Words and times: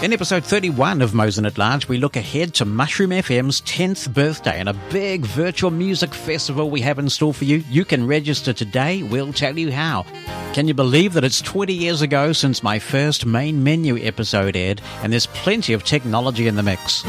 In 0.00 0.12
episode 0.12 0.44
31 0.44 1.02
of 1.02 1.12
Mosen 1.12 1.44
at 1.44 1.58
Large, 1.58 1.88
we 1.88 1.98
look 1.98 2.14
ahead 2.14 2.54
to 2.54 2.64
Mushroom 2.64 3.10
FM's 3.10 3.60
10th 3.62 4.14
birthday 4.14 4.60
and 4.60 4.68
a 4.68 4.80
big 4.92 5.26
virtual 5.26 5.72
music 5.72 6.14
festival 6.14 6.70
we 6.70 6.80
have 6.82 7.00
in 7.00 7.08
store 7.08 7.34
for 7.34 7.44
you. 7.44 7.64
You 7.68 7.84
can 7.84 8.06
register 8.06 8.52
today, 8.52 9.02
we'll 9.02 9.32
tell 9.32 9.58
you 9.58 9.72
how. 9.72 10.06
Can 10.52 10.68
you 10.68 10.74
believe 10.74 11.14
that 11.14 11.24
it's 11.24 11.42
20 11.42 11.72
years 11.72 12.00
ago 12.00 12.32
since 12.32 12.62
my 12.62 12.78
first 12.78 13.26
main 13.26 13.64
menu 13.64 13.98
episode 13.98 14.54
aired, 14.54 14.80
and 15.02 15.12
there's 15.12 15.26
plenty 15.26 15.72
of 15.72 15.82
technology 15.82 16.46
in 16.46 16.54
the 16.54 16.62
mix? 16.62 17.02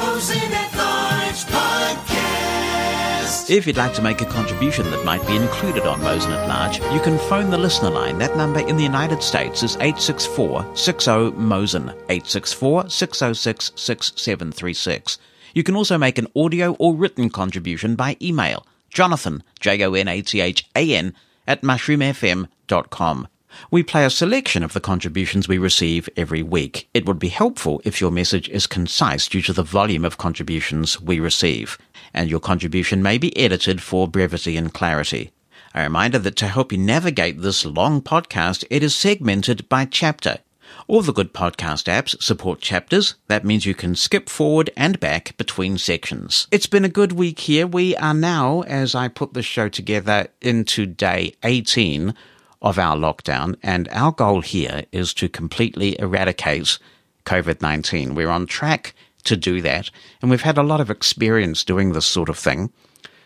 If 3.50 3.66
you'd 3.66 3.77
like 3.77 3.95
to 3.95 4.04
make 4.04 4.21
a 4.21 4.27
contribution 4.27 4.91
that 4.91 5.04
might 5.04 5.25
be 5.25 5.36
included 5.36 5.88
on 5.88 5.99
Mosen 6.02 6.31
at 6.31 6.48
Large, 6.48 6.77
you 6.93 6.99
can 6.99 7.18
phone 7.18 7.49
the 7.49 7.57
listener 7.57 7.89
line. 7.89 8.20
That 8.20 8.38
number 8.38 8.59
in 8.59 8.77
the 8.77 8.84
United 8.84 9.23
States 9.23 9.63
is 9.63 9.75
864 9.77 10.75
60 10.75 11.31
Mosen, 11.31 11.89
864 12.09 12.91
606 12.91 13.72
6736. 13.75 15.17
You 15.55 15.63
can 15.63 15.75
also 15.75 15.98
make 15.98 16.20
an 16.20 16.27
audio 16.35 16.73
or 16.73 16.94
written 16.94 17.31
contribution 17.31 17.95
by 17.95 18.17
email. 18.22 18.67
Jonathan, 18.91 19.41
J 19.59 19.84
O 19.84 19.95
N 19.95 20.08
A 20.08 20.22
T 20.22 20.41
H 20.41 20.70
A 20.75 20.94
N, 20.94 21.16
at 21.47 21.63
mushroomfm.com. 21.63 23.27
We 23.72 23.81
play 23.81 24.05
a 24.05 24.11
selection 24.11 24.63
of 24.63 24.73
the 24.73 24.80
contributions 24.80 25.47
we 25.47 25.58
receive 25.58 26.08
every 26.16 26.44
week. 26.44 26.88
It 26.94 27.08
would 27.08 27.17
be 27.17 27.30
helpful 27.30 27.81
if 27.84 28.00
your 28.00 28.11
message 28.11 28.47
is 28.50 28.67
concise 28.67 29.27
due 29.27 29.41
to 29.41 29.53
the 29.53 29.63
volume 29.63 30.05
of 30.05 30.20
contributions 30.20 31.02
we 31.02 31.20
receive, 31.20 31.80
and 32.13 32.30
your 32.30 32.40
contribution 32.40 33.04
may 33.04 33.18
be 33.18 33.36
edited 33.38 33.81
for 33.81 34.08
brevity 34.08 34.58
and 34.58 34.73
clarity. 34.73 35.31
A 35.76 35.84
reminder 35.84 36.20
that 36.20 36.36
to 36.38 36.48
help 36.48 36.72
you 36.72 36.77
navigate 36.77 37.41
this 37.41 37.66
long 37.66 38.02
podcast, 38.02 38.63
it 38.70 38.81
is 38.81 38.95
segmented 38.95 39.70
by 39.70 39.86
chapter. 39.86 40.40
All 40.88 41.02
the 41.02 41.14
good 41.14 41.34
podcast 41.34 41.86
apps 41.86 42.20
support 42.22 42.62
chapters. 42.62 43.16
That 43.27 43.45
means 43.45 43.66
you 43.66 43.76
can 43.76 43.95
skip 43.95 44.30
forward 44.30 44.72
and 44.76 45.00
back 45.00 45.38
between 45.38 45.78
sections. 45.78 46.48
It's 46.52 46.66
been 46.66 46.86
a 46.86 46.89
good 46.89 47.11
week 47.11 47.42
here. 47.42 47.67
We 47.67 47.95
are 47.98 48.14
now, 48.14 48.61
as 48.61 48.95
I 48.95 49.08
put 49.08 49.33
the 49.33 49.44
show 49.44 49.70
together, 49.70 50.28
into 50.42 50.86
day 50.86 51.36
18 51.44 52.16
of 52.61 52.80
our 52.80 52.95
lockdown, 52.98 53.55
and 53.61 53.88
our 53.92 54.11
goal 54.11 54.42
here 54.42 54.86
is 54.92 55.14
to 55.16 55.30
completely 55.30 56.00
eradicate 56.00 56.80
COVID 57.26 57.61
19. 57.61 58.16
We're 58.16 58.30
on 58.30 58.48
track 58.48 58.94
to 59.23 59.36
do 59.36 59.62
that, 59.62 59.89
and 60.22 60.31
we've 60.31 60.42
had 60.42 60.58
a 60.58 60.64
lot 60.64 60.81
of 60.81 60.89
experience 60.89 61.64
doing 61.64 61.94
this 61.94 62.06
sort 62.06 62.30
of 62.30 62.38
thing 62.38 62.72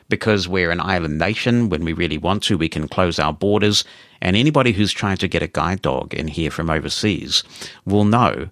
because 0.09 0.47
we're 0.47 0.71
an 0.71 0.81
island 0.81 1.17
nation. 1.17 1.69
When 1.69 1.85
we 1.85 1.93
really 1.93 2.17
want 2.17 2.43
to, 2.43 2.57
we 2.57 2.69
can 2.69 2.87
close 2.87 3.19
our 3.19 3.33
borders, 3.33 3.83
and 4.21 4.35
anybody 4.35 4.71
who's 4.71 4.91
trying 4.91 5.17
to 5.17 5.27
get 5.27 5.43
a 5.43 5.47
guide 5.47 5.81
dog 5.81 6.13
in 6.13 6.27
here 6.27 6.51
from 6.51 6.69
overseas 6.69 7.43
will 7.85 8.05
know 8.05 8.49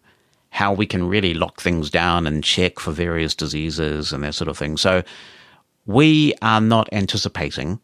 how 0.50 0.74
we 0.74 0.86
can 0.86 1.08
really 1.08 1.34
lock 1.34 1.62
things 1.62 1.90
down 1.90 2.28
and 2.28 2.44
check 2.44 2.78
for 2.78 2.92
various 2.92 3.34
diseases 3.34 4.12
and 4.12 4.24
that 4.24 4.36
sort 4.36 4.50
of 4.50 4.58
thing. 4.58 4.76
So 4.78 5.02
we 5.86 6.34
are 6.42 6.62
not 6.62 6.90
anticipating 6.92 7.80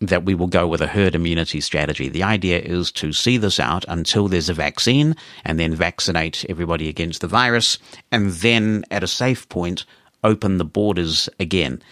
that 0.00 0.24
we 0.24 0.34
will 0.34 0.46
go 0.46 0.66
with 0.66 0.80
a 0.80 0.86
herd 0.86 1.14
immunity 1.14 1.60
strategy. 1.60 2.08
The 2.08 2.22
idea 2.22 2.58
is 2.58 2.90
to 2.92 3.12
see 3.12 3.36
this 3.36 3.60
out 3.60 3.84
until 3.86 4.28
there's 4.28 4.48
a 4.48 4.54
vaccine 4.54 5.14
and 5.44 5.60
then 5.60 5.74
vaccinate 5.74 6.44
everybody 6.48 6.88
against 6.88 7.20
the 7.20 7.26
virus 7.26 7.78
and 8.10 8.30
then 8.30 8.84
at 8.90 9.02
a 9.02 9.08
safe 9.08 9.48
point 9.50 9.84
open 10.24 10.56
the 10.56 10.64
borders 10.64 11.28
again. 11.38 11.82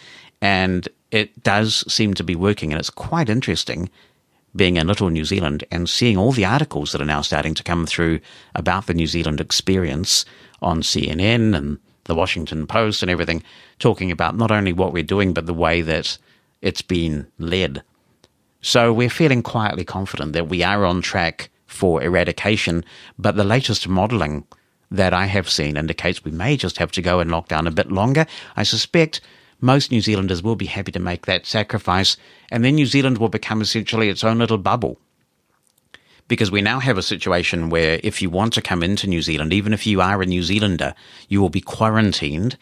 And 0.41 0.89
it 1.11 1.43
does 1.43 1.85
seem 1.93 2.15
to 2.15 2.25
be 2.25 2.35
working 2.35 2.73
and 2.73 2.81
it's 2.81 2.91
quite 2.91 3.29
interesting 3.29 3.91
being 4.57 4.77
in 4.77 4.87
little 4.87 5.11
New 5.11 5.27
Zealand 5.27 5.65
and 5.71 5.89
seeing 5.89 6.17
all 6.17 6.33
the 6.33 6.47
articles 6.47 6.93
that 6.93 7.03
are 7.03 7.07
now 7.07 7.21
starting 7.21 7.55
to 7.55 7.63
come 7.63 7.85
through 7.85 8.21
about 8.55 8.87
the 8.87 8.95
New 8.95 9.07
Zealand 9.07 9.41
experience 9.41 10.25
on 10.63 10.81
CNN 10.81 11.55
and 11.55 11.79
the 12.05 12.15
Washington 12.15 12.67
Post 12.67 13.03
and 13.03 13.11
everything, 13.11 13.43
talking 13.79 14.11
about 14.11 14.37
not 14.37 14.51
only 14.51 14.73
what 14.73 14.95
we're 14.95 15.03
doing, 15.03 15.35
but 15.35 15.45
the 15.45 15.53
way 15.53 15.83
that 15.83 16.17
it's 16.63 16.83
been 16.83 17.27
led. 17.39 17.83
So 18.61 18.93
we're 18.93 19.11
feeling 19.11 19.43
quietly 19.43 19.85
confident 19.85 20.33
that 20.33 20.49
we 20.49 20.63
are 20.63 20.85
on 20.85 21.01
track 21.01 21.51
for 21.67 22.03
eradication, 22.03 22.85
but 23.19 23.37
the 23.37 23.45
latest 23.45 23.89
modelling 23.89 24.45
that 24.91 25.13
I 25.13 25.27
have 25.27 25.49
seen 25.49 25.77
indicates 25.77 26.25
we 26.25 26.31
may 26.31 26.57
just 26.57 26.79
have 26.79 26.91
to 26.93 27.03
go 27.03 27.21
in 27.21 27.29
lockdown 27.29 27.67
a 27.67 27.73
bit 27.73 27.93
longer. 27.93 28.27
I 28.57 28.63
suspect 28.63 29.21
most 29.61 29.91
New 29.91 30.01
Zealanders 30.01 30.43
will 30.43 30.57
be 30.57 30.67
happy 30.67 30.93
to 30.93 30.99
make 30.99 31.27
that 31.27 31.47
sacrifice, 31.47 32.17
and 32.51 32.65
then 32.65 32.77
New 32.77 32.87
Zealand 32.87 33.19
will 33.19 33.29
become 33.29 33.61
essentially 33.61 34.09
its 34.09 34.25
own 34.25 34.39
little 34.39 34.59
bubble. 34.59 34.99
Because 36.27 36.51
we 36.51 36.61
now 36.61 36.79
have 36.79 36.99
a 36.99 37.03
situation 37.03 37.71
where 37.71 38.01
if 38.03 38.21
you 38.21 38.29
want 38.29 38.53
to 38.55 38.63
come 38.63 38.83
into 38.83 39.07
New 39.07 39.23
Zealand, 39.23 39.53
even 39.53 39.73
if 39.73 39.87
you 39.87 40.01
are 40.01 40.21
a 40.21 40.27
New 40.27 40.43
Zealander, 40.43 40.95
you 41.29 41.41
will 41.41 41.49
be 41.49 41.61
quarantined 41.61 42.57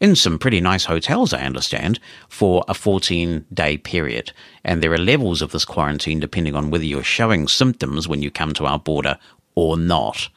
in 0.00 0.14
some 0.14 0.38
pretty 0.38 0.60
nice 0.60 0.84
hotels, 0.84 1.32
I 1.32 1.42
understand, 1.42 1.98
for 2.28 2.64
a 2.68 2.74
14 2.74 3.46
day 3.52 3.78
period. 3.78 4.32
And 4.64 4.82
there 4.82 4.92
are 4.92 4.98
levels 4.98 5.42
of 5.42 5.52
this 5.52 5.64
quarantine 5.64 6.20
depending 6.20 6.54
on 6.54 6.70
whether 6.70 6.84
you're 6.84 7.02
showing 7.02 7.48
symptoms 7.48 8.06
when 8.06 8.22
you 8.22 8.30
come 8.30 8.52
to 8.54 8.66
our 8.66 8.78
border 8.78 9.18
or 9.54 9.76
not. 9.76 10.28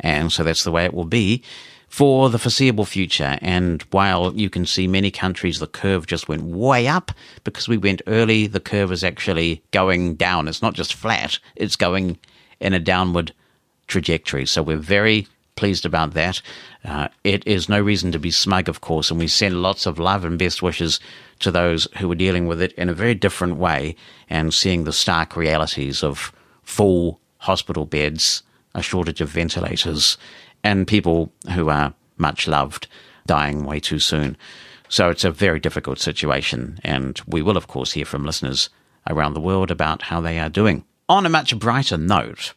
And 0.00 0.32
so 0.32 0.44
that's 0.44 0.64
the 0.64 0.72
way 0.72 0.84
it 0.84 0.94
will 0.94 1.04
be 1.04 1.42
for 1.88 2.30
the 2.30 2.38
foreseeable 2.38 2.84
future. 2.84 3.38
And 3.40 3.82
while 3.90 4.34
you 4.34 4.50
can 4.50 4.66
see 4.66 4.86
many 4.86 5.10
countries, 5.10 5.58
the 5.58 5.66
curve 5.66 6.06
just 6.06 6.28
went 6.28 6.42
way 6.42 6.86
up 6.88 7.12
because 7.44 7.68
we 7.68 7.78
went 7.78 8.02
early, 8.06 8.46
the 8.46 8.60
curve 8.60 8.92
is 8.92 9.04
actually 9.04 9.62
going 9.70 10.14
down. 10.14 10.48
It's 10.48 10.62
not 10.62 10.74
just 10.74 10.94
flat, 10.94 11.38
it's 11.54 11.76
going 11.76 12.18
in 12.60 12.72
a 12.74 12.80
downward 12.80 13.32
trajectory. 13.86 14.46
So 14.46 14.62
we're 14.62 14.76
very 14.76 15.28
pleased 15.56 15.84
about 15.84 16.14
that. 16.14 16.40
Uh, 16.84 17.08
it 17.24 17.46
is 17.46 17.68
no 17.68 17.80
reason 17.80 18.12
to 18.12 18.18
be 18.18 18.30
smug, 18.30 18.68
of 18.68 18.80
course, 18.80 19.10
and 19.10 19.18
we 19.18 19.26
send 19.26 19.62
lots 19.62 19.86
of 19.86 19.98
love 19.98 20.24
and 20.24 20.38
best 20.38 20.62
wishes 20.62 21.00
to 21.40 21.50
those 21.50 21.88
who 21.98 22.10
are 22.10 22.14
dealing 22.16 22.46
with 22.46 22.62
it 22.62 22.72
in 22.72 22.88
a 22.88 22.94
very 22.94 23.14
different 23.14 23.56
way 23.56 23.96
and 24.30 24.54
seeing 24.54 24.84
the 24.84 24.92
stark 24.92 25.36
realities 25.36 26.02
of 26.02 26.32
full 26.62 27.20
hospital 27.38 27.86
beds, 27.86 28.42
a 28.74 28.82
shortage 28.82 29.20
of 29.20 29.28
ventilators, 29.28 30.16
and 30.62 30.86
people 30.86 31.32
who 31.52 31.68
are 31.68 31.94
much 32.16 32.46
loved 32.46 32.86
dying 33.26 33.64
way 33.64 33.80
too 33.80 33.98
soon. 33.98 34.36
So 34.88 35.10
it's 35.10 35.24
a 35.24 35.30
very 35.30 35.58
difficult 35.58 35.98
situation, 35.98 36.78
and 36.84 37.20
we 37.26 37.42
will, 37.42 37.56
of 37.56 37.66
course, 37.66 37.92
hear 37.92 38.04
from 38.04 38.24
listeners 38.24 38.70
around 39.08 39.34
the 39.34 39.40
world 39.40 39.70
about 39.70 40.02
how 40.02 40.20
they 40.20 40.38
are 40.38 40.48
doing. 40.48 40.84
On 41.08 41.26
a 41.26 41.30
much 41.30 41.56
brighter 41.58 41.96
note, 41.96 42.54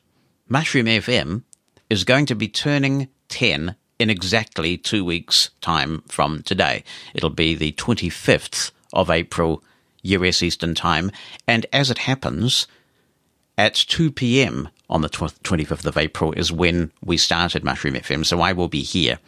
Mushroom 0.48 0.86
FM 0.86 1.44
is 1.90 2.04
going 2.04 2.26
to 2.28 2.36
be 2.36 2.48
turning 2.48 3.08
10 3.30 3.76
in 3.98 4.10
exactly 4.10 4.78
two 4.78 5.04
weeks' 5.04 5.50
time 5.62 6.02
from 6.08 6.42
today. 6.44 6.84
It'll 7.14 7.30
be 7.30 7.56
the 7.56 7.74
25th 7.74 8.72
of 8.94 9.10
April, 9.10 9.64
US 10.04 10.42
Eastern 10.42 10.76
Time. 10.76 11.12
And 11.48 11.66
as 11.74 11.92
it 11.92 12.00
happens, 12.00 12.68
at 13.58 13.76
2 13.76 14.12
p.m. 14.12 14.70
on 14.90 15.02
the 15.02 15.10
25th 15.10 15.86
of 15.86 15.98
April 15.98 16.32
is 16.32 16.50
when 16.50 16.92
we 17.04 17.18
started 17.18 17.62
Mushroom 17.64 17.96
FM. 17.96 18.26
So 18.26 18.40
I 18.40 18.54
will 18.54 18.70
be 18.70 18.84
here. 18.84 19.20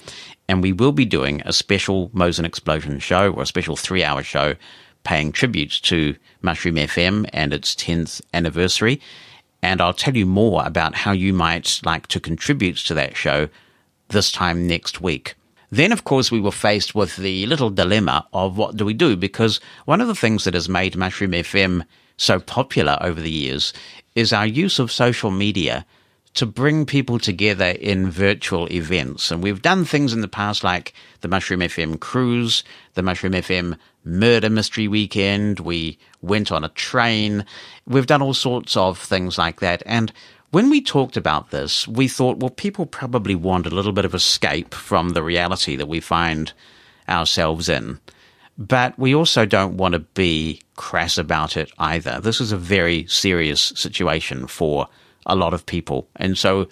And 0.48 0.64
we 0.64 0.72
will 0.72 0.94
be 0.94 1.04
doing 1.04 1.42
a 1.46 1.52
special 1.52 2.10
Mosen 2.14 2.46
Explosion 2.46 3.00
show 3.00 3.34
or 3.34 3.44
a 3.44 3.46
special 3.46 3.76
three 3.76 4.06
hour 4.06 4.24
show 4.24 4.56
paying 5.04 5.34
tribute 5.34 5.82
to 5.84 6.16
Mushroom 6.42 6.76
FM 6.76 7.30
and 7.34 7.54
its 7.54 7.76
10th 7.76 8.22
anniversary 8.34 9.02
and 9.62 9.82
I'll 9.82 9.94
tell 9.94 10.16
you 10.16 10.26
more 10.26 10.64
about 10.66 10.96
how 10.96 11.12
you 11.12 11.34
might 11.34 11.82
like 11.86 12.08
to 12.08 12.20
contribute 12.20 12.78
to 12.78 12.94
that 12.96 13.16
show 13.16 13.50
this 14.10 14.32
time 14.32 14.68
next 14.68 15.02
week. 15.02 15.36
Then, 15.70 15.92
of 15.92 16.04
course, 16.04 16.32
we 16.32 16.42
were 16.42 16.52
faced 16.52 16.96
with 16.96 17.16
the 17.16 17.46
little 17.46 17.70
dilemma 17.70 18.28
of 18.34 18.58
what 18.58 18.76
do 18.76 18.84
we 18.86 18.94
do? 18.94 19.16
Because 19.16 19.62
one 19.86 20.02
of 20.02 20.08
the 20.08 20.16
things 20.16 20.44
that 20.44 20.54
has 20.54 20.68
made 20.68 20.98
Mushroom 20.98 21.32
FM 21.32 21.86
so 22.18 22.40
popular 22.40 22.98
over 23.02 23.22
the 23.22 23.32
years 23.32 23.72
is 24.14 24.34
our 24.34 24.46
use 24.46 24.80
of 24.80 24.92
social 24.92 25.32
media 25.32 25.86
to 26.34 26.46
bring 26.46 26.86
people 26.86 27.20
together 27.20 27.66
in 27.66 28.10
virtual 28.10 28.72
events. 28.72 29.32
And 29.32 29.44
we've 29.44 29.62
done 29.62 29.84
things 29.84 30.14
in 30.14 30.22
the 30.22 30.28
past 30.28 30.64
like 30.64 30.94
the 31.22 31.28
Mushroom 31.28 31.60
FM 31.60 32.00
cruise, 32.00 32.64
the 32.94 33.04
Mushroom 33.04 33.34
FM 33.34 33.78
murder 34.06 34.50
mystery 34.50 34.88
weekend. 34.88 35.60
We 35.60 36.00
went 36.22 36.52
on 36.52 36.64
a 36.64 36.70
train. 36.70 37.46
We've 37.86 38.08
done 38.08 38.22
all 38.22 38.34
sorts 38.34 38.78
of 38.78 38.98
things 38.98 39.38
like 39.38 39.60
that. 39.60 39.84
And 39.86 40.14
when 40.52 40.70
we 40.70 40.82
talked 40.82 41.18
about 41.18 41.52
this, 41.52 41.88
we 41.88 42.08
thought, 42.08 42.38
well, 42.38 42.50
people 42.50 42.86
probably 42.86 43.36
want 43.36 43.68
a 43.68 43.76
little 43.76 43.94
bit 43.94 44.06
of 44.06 44.16
escape 44.16 44.74
from 44.74 45.10
the 45.10 45.24
reality 45.24 45.76
that 45.76 45.88
we 45.88 46.00
find 46.00 46.54
ourselves 47.08 47.68
in. 47.68 48.00
But 48.58 48.98
we 49.00 49.16
also 49.16 49.46
don't 49.46 49.78
want 49.78 49.94
to 49.94 50.00
be 50.00 50.62
crass 50.76 51.18
about 51.18 51.58
it 51.58 51.72
either. 51.78 52.20
This 52.22 52.42
is 52.42 52.52
a 52.52 52.58
very 52.58 53.06
serious 53.08 53.62
situation 53.76 54.48
for 54.48 54.88
a 55.26 55.36
lot 55.36 55.54
of 55.54 55.66
people. 55.66 56.08
And 56.16 56.38
so 56.38 56.68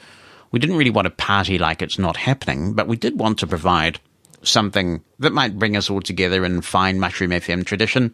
we 0.51 0.59
didn't 0.59 0.77
really 0.77 0.89
want 0.89 1.05
to 1.05 1.11
party 1.11 1.57
like 1.57 1.81
it's 1.81 1.99
not 1.99 2.17
happening, 2.17 2.73
but 2.73 2.87
we 2.87 2.97
did 2.97 3.19
want 3.19 3.39
to 3.39 3.47
provide 3.47 3.99
something 4.41 5.01
that 5.19 5.33
might 5.33 5.59
bring 5.59 5.75
us 5.75 5.89
all 5.89 6.01
together 6.01 6.45
in 6.45 6.61
fine 6.61 6.99
Mushroom 6.99 7.31
FM 7.31 7.65
tradition. 7.65 8.13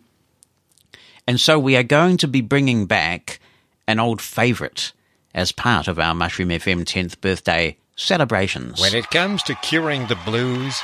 And 1.27 1.39
so 1.39 1.57
we 1.57 1.75
are 1.75 1.83
going 1.83 2.17
to 2.17 2.27
be 2.27 2.41
bringing 2.41 2.85
back 2.85 3.39
an 3.87 3.99
old 3.99 4.21
favourite 4.21 4.91
as 5.33 5.51
part 5.51 5.87
of 5.87 5.99
our 5.99 6.15
Mushroom 6.15 6.49
FM 6.49 6.83
10th 6.83 7.19
birthday 7.21 7.77
celebrations. 7.95 8.79
When 8.79 8.95
it 8.95 9.09
comes 9.09 9.43
to 9.43 9.55
curing 9.55 10.07
the 10.07 10.17
blues, 10.25 10.79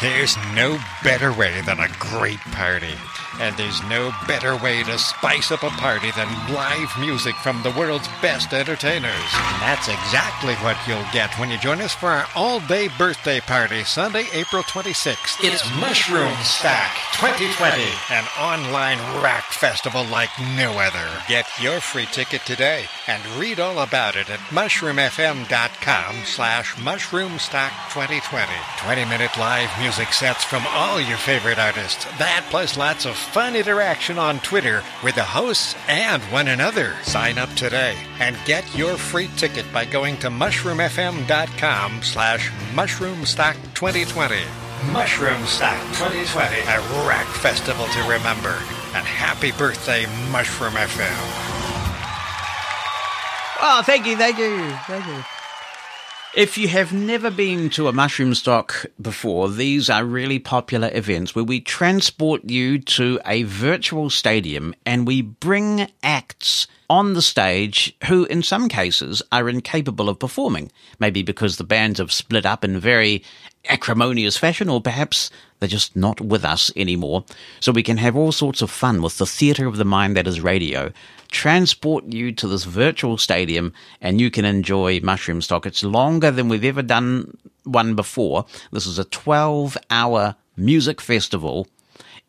there's 0.00 0.36
no 0.54 0.78
better 1.02 1.32
way 1.32 1.60
than 1.62 1.78
a 1.78 1.88
great 1.98 2.38
party. 2.38 2.94
And 3.40 3.56
there's 3.56 3.82
no 3.84 4.12
better 4.26 4.56
way 4.56 4.82
to 4.84 4.98
spice 4.98 5.50
up 5.50 5.62
a 5.62 5.70
party 5.70 6.10
than 6.12 6.28
live 6.52 6.90
music 7.00 7.34
from 7.36 7.62
the 7.62 7.70
world's 7.72 8.08
best 8.22 8.52
entertainers. 8.52 9.12
And 9.34 9.62
that's 9.62 9.88
exactly 9.88 10.54
what 10.56 10.76
you'll 10.86 11.04
get 11.12 11.36
when 11.38 11.50
you 11.50 11.58
join 11.58 11.80
us 11.80 11.94
for 11.94 12.08
our 12.08 12.26
all 12.34 12.60
day 12.60 12.88
birthday 12.96 13.40
party, 13.40 13.84
Sunday, 13.84 14.26
April 14.32 14.62
26th. 14.62 15.38
It's 15.42 15.64
Mushroom 15.80 16.32
Stock 16.42 16.90
2020, 17.14 17.82
an 18.10 18.24
online 18.38 18.98
rack 19.22 19.44
festival 19.44 20.04
like 20.04 20.30
no 20.56 20.78
other. 20.78 21.08
Get 21.28 21.46
your 21.60 21.80
free 21.80 22.06
ticket 22.06 22.42
today 22.42 22.86
and 23.06 23.24
read 23.38 23.60
all 23.60 23.80
about 23.80 24.16
it 24.16 24.30
at 24.30 24.38
mushroomfm.com 24.50 26.16
slash 26.24 26.74
mushroomstock2020. 26.76 28.78
20 28.78 29.04
minute 29.06 29.36
live 29.38 29.70
music 29.80 30.12
sets 30.12 30.44
from 30.44 30.64
all 30.68 31.00
your 31.00 31.18
favorite 31.18 31.58
artists. 31.58 32.04
That 32.18 32.46
plus 32.50 32.76
lots 32.76 33.06
of 33.06 33.16
fun 33.24 33.56
interaction 33.56 34.18
on 34.18 34.38
Twitter 34.40 34.82
with 35.02 35.14
the 35.14 35.24
hosts 35.24 35.74
and 35.88 36.22
one 36.24 36.48
another. 36.48 36.94
Sign 37.02 37.38
up 37.38 37.48
today 37.54 37.96
and 38.20 38.36
get 38.44 38.64
your 38.76 38.96
free 38.96 39.28
ticket 39.36 39.64
by 39.72 39.84
going 39.84 40.16
to 40.18 40.28
mushroomfm.com 40.28 42.02
slash 42.02 42.50
mushroomstock2020. 42.74 44.40
Mushroomstock 44.92 45.80
2020, 45.96 46.60
a 46.60 47.06
rack 47.08 47.26
festival 47.26 47.86
to 47.86 48.00
remember. 48.02 48.56
And 48.94 49.04
happy 49.06 49.50
birthday, 49.52 50.06
Mushroom 50.30 50.74
FM. 50.74 51.64
Oh, 53.60 53.82
thank 53.84 54.06
you, 54.06 54.16
thank 54.16 54.38
you, 54.38 54.70
thank 54.86 55.06
you. 55.06 55.24
If 56.36 56.58
you 56.58 56.66
have 56.66 56.92
never 56.92 57.30
been 57.30 57.70
to 57.70 57.86
a 57.86 57.92
mushroom 57.92 58.34
stock 58.34 58.86
before, 59.00 59.48
these 59.48 59.88
are 59.88 60.04
really 60.04 60.40
popular 60.40 60.90
events 60.92 61.32
where 61.32 61.44
we 61.44 61.60
transport 61.60 62.42
you 62.50 62.80
to 62.80 63.20
a 63.24 63.44
virtual 63.44 64.10
stadium 64.10 64.74
and 64.84 65.06
we 65.06 65.22
bring 65.22 65.88
acts 66.02 66.66
on 66.90 67.14
the 67.14 67.22
stage 67.22 67.96
who, 68.08 68.24
in 68.24 68.42
some 68.42 68.68
cases, 68.68 69.22
are 69.30 69.48
incapable 69.48 70.08
of 70.08 70.18
performing. 70.18 70.72
Maybe 70.98 71.22
because 71.22 71.56
the 71.56 71.62
bands 71.62 72.00
have 72.00 72.12
split 72.12 72.44
up 72.44 72.64
in 72.64 72.80
very 72.80 73.22
acrimonious 73.68 74.36
fashion, 74.36 74.68
or 74.68 74.80
perhaps 74.80 75.30
they're 75.60 75.68
just 75.68 75.94
not 75.94 76.20
with 76.20 76.44
us 76.44 76.72
anymore. 76.74 77.24
So 77.60 77.70
we 77.70 77.84
can 77.84 77.98
have 77.98 78.16
all 78.16 78.32
sorts 78.32 78.60
of 78.60 78.72
fun 78.72 79.02
with 79.02 79.18
the 79.18 79.26
theatre 79.26 79.68
of 79.68 79.76
the 79.76 79.84
mind 79.84 80.16
that 80.16 80.26
is 80.26 80.40
radio 80.40 80.92
transport 81.34 82.04
you 82.12 82.30
to 82.30 82.46
this 82.46 82.62
virtual 82.64 83.18
stadium 83.18 83.72
and 84.00 84.20
you 84.20 84.30
can 84.30 84.44
enjoy 84.44 85.00
Mushroom 85.00 85.42
Stock. 85.42 85.66
It's 85.66 85.82
longer 85.82 86.30
than 86.30 86.48
we've 86.48 86.64
ever 86.64 86.80
done 86.80 87.36
one 87.64 87.96
before. 87.96 88.46
This 88.70 88.86
is 88.86 89.00
a 89.00 89.04
12 89.04 89.76
hour 89.90 90.36
music 90.56 91.00
festival. 91.00 91.66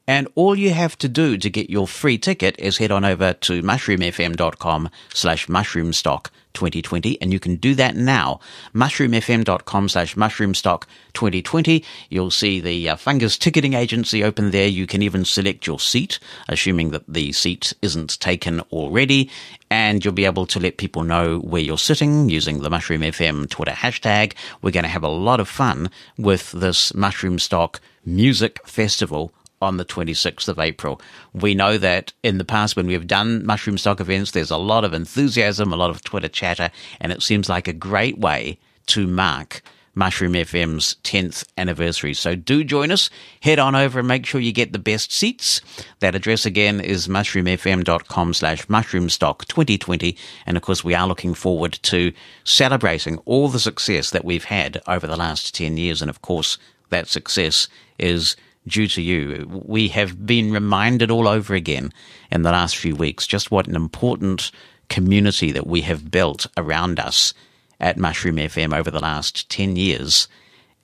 And 0.07 0.28
all 0.36 0.56
you 0.56 0.72
have 0.72 0.98
to 1.00 1.10
do 1.10 1.38
to 1.38 1.50
get 1.50 1.69
your 1.69 1.88
free 1.88 2.18
ticket 2.18 2.56
is 2.60 2.78
head 2.78 2.92
on 2.92 3.04
over 3.04 3.34
to 3.34 3.63
mushroomfm.com 3.63 4.90
slash 5.13 5.48
mushroomstock 5.48 6.28
2020 6.54 7.22
and 7.22 7.34
you 7.34 7.40
can 7.40 7.56
do 7.57 7.75
that 7.75 7.96
now. 7.96 8.40
mushroomfm.com 8.74 9.90
slash 9.90 10.16
mushroomstock 10.16 10.84
2020 11.13 11.84
you'll 12.10 12.31
see 12.31 12.62
the 12.62 12.90
uh, 12.90 12.96
fungus 12.96 13.38
ticketing 13.38 13.74
agency 13.74 14.24
open 14.24 14.52
there. 14.52 14.68
You 14.68 14.88
can 14.88 15.02
even 15.02 15.25
select 15.25 15.68
your 15.68 15.80
seat 15.80 16.19
assuming 16.48 16.92
that 16.92 17.04
the 17.08 17.31
seat 17.34 17.74
isn't 17.81 18.19
taken 18.19 18.62
already 18.72 19.30
and 19.69 20.06
you'll 20.06 20.13
be 20.13 20.25
able 20.25 20.46
to 20.46 20.60
let 20.60 20.78
people 20.78 21.04
know 21.04 21.40
where 21.40 21.62
you're 21.62 21.78
sitting 21.78 22.30
using 22.30 22.62
the 22.62 22.69
mushroom 22.69 23.01
fm 23.01 23.50
twitter 23.50 23.72
hashtag. 23.72 24.34
We're 24.62 24.72
going 24.72 24.84
to 24.84 24.90
have 24.90 25.04
a 25.04 25.10
lot 25.10 25.40
of 25.40 25.50
fun 25.50 25.90
with 26.18 26.51
this 26.51 26.94
mushroom 26.94 27.38
stock 27.38 27.81
music 28.06 28.66
festival 28.68 29.34
on 29.62 29.78
the 29.78 29.86
26th 29.86 30.48
of 30.48 30.60
April. 30.60 31.02
We 31.34 31.56
know 31.56 31.78
that 31.78 32.13
in 32.24 32.38
the 32.38 32.46
past, 32.46 32.75
when 32.75 32.88
we've 32.88 33.07
done 33.07 33.46
mushroom 33.46 33.78
stock 33.78 34.00
events, 34.00 34.31
there's 34.31 34.52
a 34.52 34.57
lot 34.57 34.84
of 34.84 34.94
enthusiasm, 34.94 35.72
a 35.72 35.78
lot 35.78 35.90
of 35.90 36.04
Twitter 36.04 36.28
chatter, 36.28 36.72
and 37.00 37.12
it 37.12 37.24
seems 37.24 37.50
like 37.50 37.68
a 37.68 37.74
great 37.74 38.18
way 38.18 38.57
to 38.88 39.07
mark 39.07 39.62
Mushroom 39.96 40.34
FM's 40.34 40.98
10th 41.04 41.46
anniversary. 41.57 42.13
So 42.13 42.36
do 42.36 42.63
join 42.63 42.92
us. 42.92 43.10
Head 43.42 43.60
on 43.60 43.75
over 43.75 44.00
and 44.00 44.07
make 44.07 44.25
sure 44.25 44.42
you 44.42 44.52
get 44.52 44.74
the 44.74 44.80
best 44.80 45.12
seats. 45.12 45.62
That 46.01 46.16
address 46.16 46.46
again 46.46 46.81
is 46.81 47.08
mushroomfm.com 47.08 48.34
slash 48.34 48.68
mushroomstock 48.68 49.46
2020. 49.46 50.18
And 50.46 50.58
of 50.58 50.63
course, 50.63 50.84
we 50.84 50.94
are 50.94 51.08
looking 51.08 51.34
forward 51.34 51.80
to 51.84 52.12
celebrating 52.44 53.18
all 53.19 53.48
the 53.48 53.60
success 53.60 54.10
that 54.12 54.25
we've 54.25 54.44
had 54.44 54.81
over 54.86 55.08
the 55.08 55.18
last 55.18 55.56
10 55.56 55.78
years. 55.78 56.01
And 56.01 56.10
of 56.10 56.22
course, 56.22 56.58
that 56.90 57.08
success 57.08 57.69
is 57.98 58.36
due 58.67 58.88
to 58.88 59.01
you. 59.01 59.62
We 59.65 59.88
have 59.89 60.25
been 60.25 60.51
reminded 60.51 61.12
all 61.12 61.27
over 61.27 61.53
again 61.53 61.91
in 62.31 62.41
the 62.41 62.51
last 62.51 62.77
few 62.77 62.95
weeks 62.95 63.27
just 63.27 63.51
what 63.51 63.67
an 63.67 63.75
important 63.75 64.51
community 64.89 65.51
that 65.51 65.67
we 65.67 65.81
have 65.81 66.12
built 66.12 66.47
around 66.57 67.00
us 67.00 67.33
at 67.79 67.97
Mushroom 67.97 68.38
FM 68.38 68.75
over 68.75 68.89
the 68.91 69.00
last 69.00 69.50
10 69.50 69.75
years. 69.75 70.27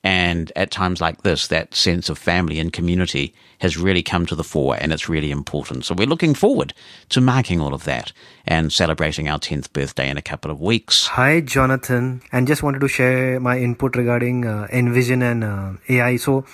And 0.04 0.52
at 0.56 0.72
times 0.72 1.00
like 1.00 1.22
this, 1.22 1.48
that 1.48 1.76
sense 1.76 2.10
of 2.10 2.18
family 2.18 2.60
and 2.60 2.74
community 2.74 3.36
has 3.60 3.78
really 3.78 4.02
come 4.02 4.26
to 4.26 4.36
the 4.36 4.44
fore 4.44 4.76
and 4.80 4.92
it's 4.92 5.08
really 5.08 5.30
important. 5.30 5.86
So 5.86 5.94
we're 5.94 6.08
looking 6.08 6.34
forward 6.34 6.74
to 7.10 7.22
marking 7.22 7.62
all 7.62 7.76
of 7.76 7.84
that 7.84 8.12
and 8.48 8.74
celebrating 8.74 9.30
our 9.30 9.38
10th 9.38 9.72
birthday 9.72 10.10
in 10.10 10.18
a 10.18 10.22
couple 10.24 10.50
of 10.50 10.60
weeks. 10.60 11.06
Hi, 11.06 11.42
Jonathan. 11.42 12.24
And 12.32 12.48
just 12.48 12.64
wanted 12.64 12.80
to 12.80 12.88
share 12.88 13.40
my 13.40 13.60
input 13.60 13.96
regarding 13.96 14.46
uh, 14.46 14.68
Envision 14.72 15.22
and 15.22 15.44
uh, 15.44 15.74
AI. 15.88 16.16
So 16.16 16.46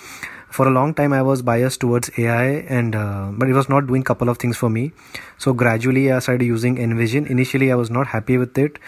for 0.50 0.68
a 0.68 0.72
long 0.72 0.94
time 0.94 1.14
i 1.14 1.22
was 1.22 1.42
biased 1.42 1.80
towards 1.80 2.10
ai 2.18 2.66
and 2.78 2.96
uh, 2.96 3.30
but 3.34 3.50
it 3.50 3.54
was 3.54 3.70
not 3.70 3.88
doing 3.88 4.04
couple 4.04 4.30
of 4.30 4.38
things 4.38 4.58
for 4.58 4.70
me. 4.70 4.92
So 5.38 5.54
gradually 5.54 6.12
i 6.12 6.20
started 6.20 6.46
using 6.46 6.78
envision. 6.78 7.28
Initially 7.28 7.72
i 7.72 7.76
was 7.76 7.90
not 7.90 8.08
happy 8.08 8.38
with 8.38 8.58
it 8.58 8.80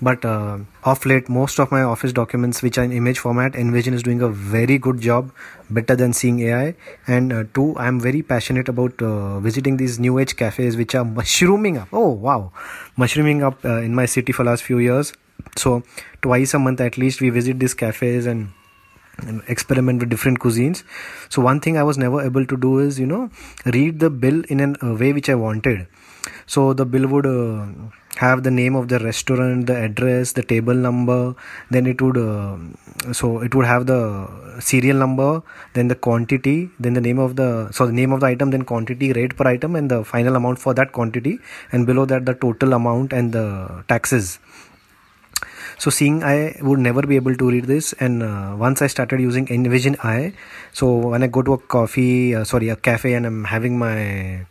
but 0.00 0.24
uh, 0.24 0.58
off 0.84 1.04
late 1.06 1.28
most 1.28 1.60
of 1.60 1.70
my 1.70 1.82
office 1.82 2.12
documents 2.12 2.62
which 2.62 2.78
are 2.78 2.84
in 2.84 2.92
image 2.92 3.18
format 3.18 3.54
envision 3.54 3.94
is 3.94 4.02
doing 4.02 4.22
a 4.22 4.28
very 4.28 4.78
good 4.78 5.00
job 5.00 5.30
better 5.70 5.94
than 5.94 6.12
seeing 6.12 6.40
ai 6.40 6.74
and 7.06 7.32
uh, 7.32 7.44
two 7.54 7.76
i'm 7.76 8.00
very 8.00 8.22
passionate 8.22 8.68
about 8.68 9.00
uh, 9.02 9.38
visiting 9.40 9.76
these 9.76 9.98
new 10.00 10.18
age 10.18 10.36
cafes 10.36 10.76
which 10.76 10.94
are 10.94 11.04
mushrooming 11.18 11.76
up. 11.78 11.88
Oh 11.92 12.08
wow. 12.08 12.52
Mushrooming 12.96 13.42
up 13.42 13.64
uh, 13.64 13.80
in 13.80 13.94
my 13.94 14.06
city 14.06 14.32
for 14.32 14.44
last 14.44 14.62
few 14.62 14.78
years. 14.78 15.12
So 15.56 15.82
twice 16.22 16.54
a 16.54 16.58
month 16.58 16.80
at 16.80 16.96
least 16.96 17.20
we 17.20 17.30
visit 17.30 17.58
these 17.58 17.74
cafes 17.74 18.26
and 18.26 18.50
and 19.18 19.42
experiment 19.48 20.00
with 20.00 20.10
different 20.10 20.40
cuisines. 20.40 20.82
So 21.28 21.42
one 21.42 21.60
thing 21.60 21.76
i 21.76 21.82
was 21.82 21.98
never 21.98 22.22
able 22.22 22.46
to 22.46 22.56
do 22.56 22.78
is 22.78 22.98
you 22.98 23.06
know 23.06 23.30
read 23.66 24.00
the 24.00 24.10
bill 24.10 24.42
in 24.48 24.76
a 24.80 24.94
way 24.94 25.12
which 25.12 25.28
i 25.28 25.34
wanted. 25.34 25.86
So 26.46 26.72
the 26.72 26.84
bill 26.84 27.06
would 27.08 27.26
uh, 27.26 27.66
have 28.16 28.42
the 28.42 28.50
name 28.50 28.74
of 28.74 28.88
the 28.88 28.98
restaurant 28.98 29.66
the 29.66 29.76
address 29.76 30.32
the 30.32 30.42
table 30.42 30.74
number 30.74 31.34
then 31.70 31.86
it 31.86 32.00
would 32.02 32.18
uh, 32.18 32.56
so 33.12 33.40
it 33.40 33.54
would 33.54 33.64
have 33.66 33.86
the 33.86 34.00
serial 34.60 34.96
number 34.96 35.42
then 35.74 35.88
the 35.88 35.94
quantity 35.94 36.70
then 36.78 36.92
the 36.92 37.00
name 37.00 37.18
of 37.18 37.36
the 37.36 37.70
so 37.72 37.86
the 37.86 37.92
name 38.00 38.12
of 38.12 38.20
the 38.20 38.26
item 38.26 38.50
then 38.50 38.64
quantity 38.72 39.12
rate 39.12 39.34
per 39.36 39.46
item 39.48 39.74
and 39.74 39.90
the 39.90 40.04
final 40.04 40.36
amount 40.36 40.58
for 40.58 40.74
that 40.74 40.92
quantity 40.92 41.38
and 41.72 41.86
below 41.86 42.04
that 42.04 42.26
the 42.26 42.34
total 42.34 42.74
amount 42.74 43.12
and 43.12 43.32
the 43.32 43.46
taxes 43.88 44.38
so 45.82 45.90
seeing 45.98 46.22
i 46.22 46.36
would 46.68 46.78
never 46.88 47.02
be 47.02 47.16
able 47.16 47.34
to 47.34 47.50
read 47.50 47.64
this. 47.64 47.92
And 47.94 48.22
uh, 48.22 48.54
once 48.58 48.82
i 48.82 48.86
started 48.86 49.20
using 49.20 49.48
envision 49.48 49.96
i 50.02 50.32
so 50.72 50.92
when 51.14 51.22
i 51.22 51.26
go 51.26 51.42
to 51.42 51.54
a 51.54 51.58
coffee 51.58 52.34
uh, 52.34 52.44
sorry 52.44 52.68
a 52.68 52.76
cafe 52.76 53.14
and 53.14 53.26
i'm 53.26 53.44
having 53.44 53.78
my 53.78 54.46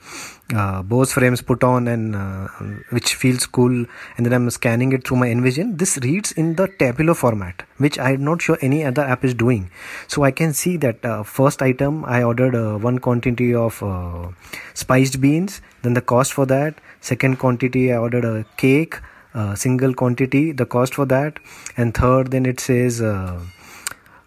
uh, 0.53 0.81
Bose 0.81 1.13
frames 1.13 1.41
put 1.41 1.63
on 1.63 1.87
and 1.87 2.15
uh, 2.15 2.47
which 2.89 3.15
feels 3.15 3.45
cool 3.45 3.85
and 4.17 4.25
then 4.25 4.33
I'm 4.33 4.49
scanning 4.49 4.91
it 4.91 5.07
through 5.07 5.17
my 5.17 5.29
Envision 5.29 5.77
this 5.77 5.97
reads 6.03 6.31
in 6.33 6.55
the 6.55 6.67
tabular 6.67 7.13
format 7.13 7.63
which 7.77 7.97
I'm 7.99 8.23
not 8.23 8.41
sure 8.41 8.57
any 8.61 8.83
other 8.83 9.01
app 9.03 9.23
is 9.23 9.33
doing. 9.33 9.69
So 10.07 10.23
I 10.23 10.31
can 10.31 10.53
see 10.53 10.77
that 10.77 11.05
uh, 11.05 11.23
first 11.23 11.61
item 11.61 12.03
I 12.05 12.23
ordered 12.23 12.55
uh, 12.55 12.77
one 12.77 12.99
quantity 12.99 13.53
of 13.55 13.81
uh, 13.81 14.29
spiced 14.73 15.21
beans 15.21 15.61
then 15.83 15.93
the 15.93 16.01
cost 16.01 16.33
for 16.33 16.45
that. 16.47 16.75
Second 16.99 17.39
quantity 17.39 17.91
I 17.93 17.97
ordered 17.97 18.25
a 18.25 18.45
cake 18.57 18.99
uh, 19.33 19.55
single 19.55 19.93
quantity 19.93 20.51
the 20.51 20.65
cost 20.65 20.95
for 20.95 21.05
that 21.05 21.39
and 21.77 21.93
third 21.93 22.31
then 22.31 22.45
it 22.45 22.59
says 22.59 23.01
uh, 23.01 23.39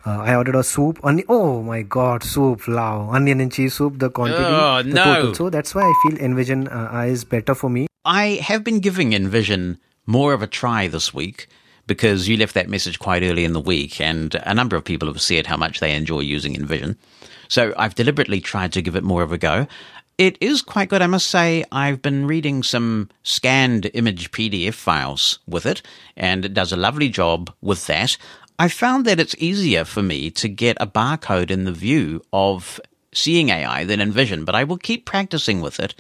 uh, 0.07 0.19
I 0.19 0.35
ordered 0.35 0.57
a 0.57 0.63
soup. 0.63 1.01
Onion, 1.03 1.25
oh 1.29 1.63
my 1.63 1.81
god, 1.81 2.23
soup, 2.23 2.69
wow. 2.69 3.09
Onion 3.11 3.41
and 3.41 3.51
cheese 3.51 3.75
soup, 3.75 3.99
the 3.99 4.11
quantity. 4.11 4.45
Oh, 4.45 4.83
the 4.83 4.91
no. 4.91 5.05
Total. 5.05 5.35
So 5.35 5.51
that's 5.51 5.75
why 5.75 5.83
I 5.83 5.95
feel 6.03 6.19
Envision 6.21 6.69
uh, 6.69 7.05
is 7.07 7.25
better 7.25 7.55
for 7.55 7.71
me. 7.71 7.87
I 8.05 8.39
have 8.43 8.63
been 8.63 8.81
giving 8.81 9.15
Envision 9.15 9.79
more 10.07 10.35
of 10.35 10.43
a 10.43 10.47
try 10.47 10.89
this 10.89 11.15
week 11.15 11.49
because 11.87 12.29
you 12.29 12.37
left 12.37 12.55
that 12.55 12.69
message 12.69 12.99
quite 12.99 13.23
early 13.23 13.45
in 13.45 13.55
the 13.55 13.61
week, 13.61 14.01
and 14.01 14.35
a 14.45 14.55
number 14.55 14.77
of 14.77 14.85
people 14.85 15.09
have 15.09 15.21
said 15.21 15.47
how 15.47 15.57
much 15.57 15.81
they 15.81 15.95
enjoy 15.95 16.21
using 16.21 16.55
Envision. 16.55 16.99
So 17.49 17.73
I've 17.77 17.95
deliberately 17.95 18.41
tried 18.41 18.73
to 18.73 18.83
give 18.83 18.97
it 18.97 19.05
more 19.05 19.23
of 19.23 19.33
a 19.33 19.39
go. 19.39 19.67
It 20.17 20.39
is 20.41 20.63
quite 20.63 20.91
good, 20.91 21.03
I 21.03 21.09
must 21.09 21.27
say. 21.27 21.65
I've 21.73 22.01
been 22.01 22.29
reading 22.29 22.63
some 22.63 23.11
scanned 23.25 23.91
image 23.95 24.31
PDF 24.31 24.75
files 24.75 25.41
with 25.49 25.67
it, 25.67 25.83
and 26.17 26.45
it 26.45 26.55
does 26.55 26.73
a 26.73 26.77
lovely 26.77 27.09
job 27.09 27.53
with 27.61 27.87
that. 27.89 28.17
I 28.57 28.69
found 28.69 29.07
that 29.07 29.19
it's 29.19 29.35
easier 29.39 29.85
for 29.85 30.03
me 30.03 30.31
to 30.31 30.49
get 30.49 30.77
a 30.81 30.87
barcode 30.87 31.51
in 31.51 31.65
the 31.65 31.73
view 31.73 32.23
of 32.33 32.81
seeing 33.13 33.49
AI 33.49 33.83
than 33.83 34.01
Envision, 34.01 34.45
but 34.45 34.55
I 34.55 34.63
will 34.63 34.77
keep 34.77 35.05
practicing 35.05 35.61
with 35.61 35.81
it. 35.81 35.97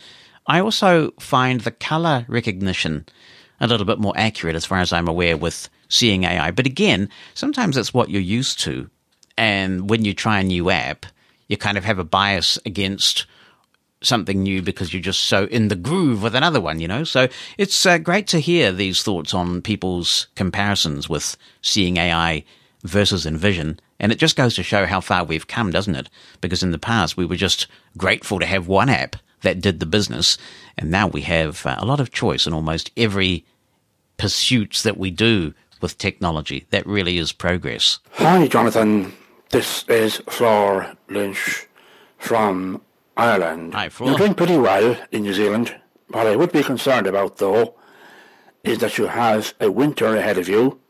I 0.46 0.60
also 0.60 1.10
find 1.18 1.62
the 1.62 1.72
color 1.72 2.24
recognition 2.28 3.06
a 3.60 3.66
little 3.66 3.86
bit 3.86 3.98
more 3.98 4.14
accurate 4.16 4.54
as 4.54 4.64
far 4.64 4.78
as 4.78 4.92
I'm 4.92 5.08
aware 5.08 5.36
with 5.36 5.68
seeing 5.88 6.22
AI. 6.22 6.52
But 6.52 6.66
again, 6.66 7.08
sometimes 7.34 7.76
it's 7.76 7.92
what 7.92 8.10
you're 8.10 8.20
used 8.20 8.60
to. 8.60 8.88
And 9.36 9.90
when 9.90 10.04
you 10.04 10.14
try 10.14 10.38
a 10.38 10.44
new 10.44 10.70
app, 10.70 11.06
you 11.48 11.56
kind 11.56 11.76
of 11.76 11.84
have 11.84 11.98
a 11.98 12.04
bias 12.04 12.60
against 12.64 13.26
something 14.04 14.42
new 14.42 14.62
because 14.62 14.92
you're 14.92 15.02
just 15.02 15.24
so 15.24 15.44
in 15.46 15.68
the 15.68 15.76
groove 15.76 16.22
with 16.22 16.34
another 16.34 16.60
one, 16.60 16.80
you 16.80 16.88
know? 16.88 17.04
So 17.04 17.28
it's 17.58 17.86
uh, 17.86 17.98
great 17.98 18.26
to 18.28 18.38
hear 18.38 18.72
these 18.72 19.02
thoughts 19.02 19.34
on 19.34 19.62
people's 19.62 20.28
comparisons 20.34 21.08
with 21.08 21.36
seeing 21.62 21.96
AI 21.96 22.44
versus 22.82 23.26
Envision. 23.26 23.80
And 23.98 24.12
it 24.12 24.18
just 24.18 24.36
goes 24.36 24.54
to 24.56 24.62
show 24.62 24.86
how 24.86 25.00
far 25.00 25.24
we've 25.24 25.46
come, 25.46 25.70
doesn't 25.70 25.94
it? 25.94 26.10
Because 26.40 26.62
in 26.62 26.72
the 26.72 26.78
past, 26.78 27.16
we 27.16 27.24
were 27.24 27.36
just 27.36 27.66
grateful 27.96 28.38
to 28.38 28.46
have 28.46 28.68
one 28.68 28.88
app 28.88 29.16
that 29.42 29.60
did 29.60 29.80
the 29.80 29.86
business. 29.86 30.36
And 30.76 30.90
now 30.90 31.06
we 31.06 31.22
have 31.22 31.64
uh, 31.64 31.76
a 31.78 31.86
lot 31.86 32.00
of 32.00 32.12
choice 32.12 32.46
in 32.46 32.52
almost 32.52 32.90
every 32.96 33.44
pursuits 34.16 34.82
that 34.82 34.96
we 34.96 35.10
do 35.10 35.54
with 35.80 35.98
technology. 35.98 36.66
That 36.70 36.86
really 36.86 37.18
is 37.18 37.32
progress. 37.32 37.98
Hi, 38.12 38.46
Jonathan. 38.48 39.12
This 39.50 39.84
is 39.88 40.16
Flor 40.28 40.96
Lynch 41.08 41.66
from 42.18 42.80
Ireland. 43.16 43.74
You're 44.08 44.18
doing 44.18 44.34
pretty 44.34 44.58
well 44.58 44.96
in 45.12 45.22
New 45.22 45.34
Zealand. 45.34 45.74
What 46.08 46.26
I 46.26 46.36
would 46.36 46.52
be 46.52 46.62
concerned 46.62 47.06
about, 47.06 47.38
though, 47.38 47.74
is 48.62 48.78
that 48.78 48.98
you 48.98 49.06
have 49.06 49.54
a 49.60 49.70
winter 49.70 50.16
ahead 50.16 50.38
of 50.38 50.48
you. 50.48 50.80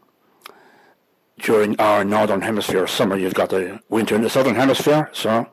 During 1.38 1.78
our 1.81 2.04
northern 2.04 2.40
hemisphere 2.43 2.87
summer, 2.87 3.16
you've 3.16 3.35
got 3.35 3.50
the 3.50 3.81
winter 3.88 4.14
in 4.14 4.23
the 4.23 4.31
southern 4.31 4.54
hemisphere, 4.54 5.11
so 5.12 5.49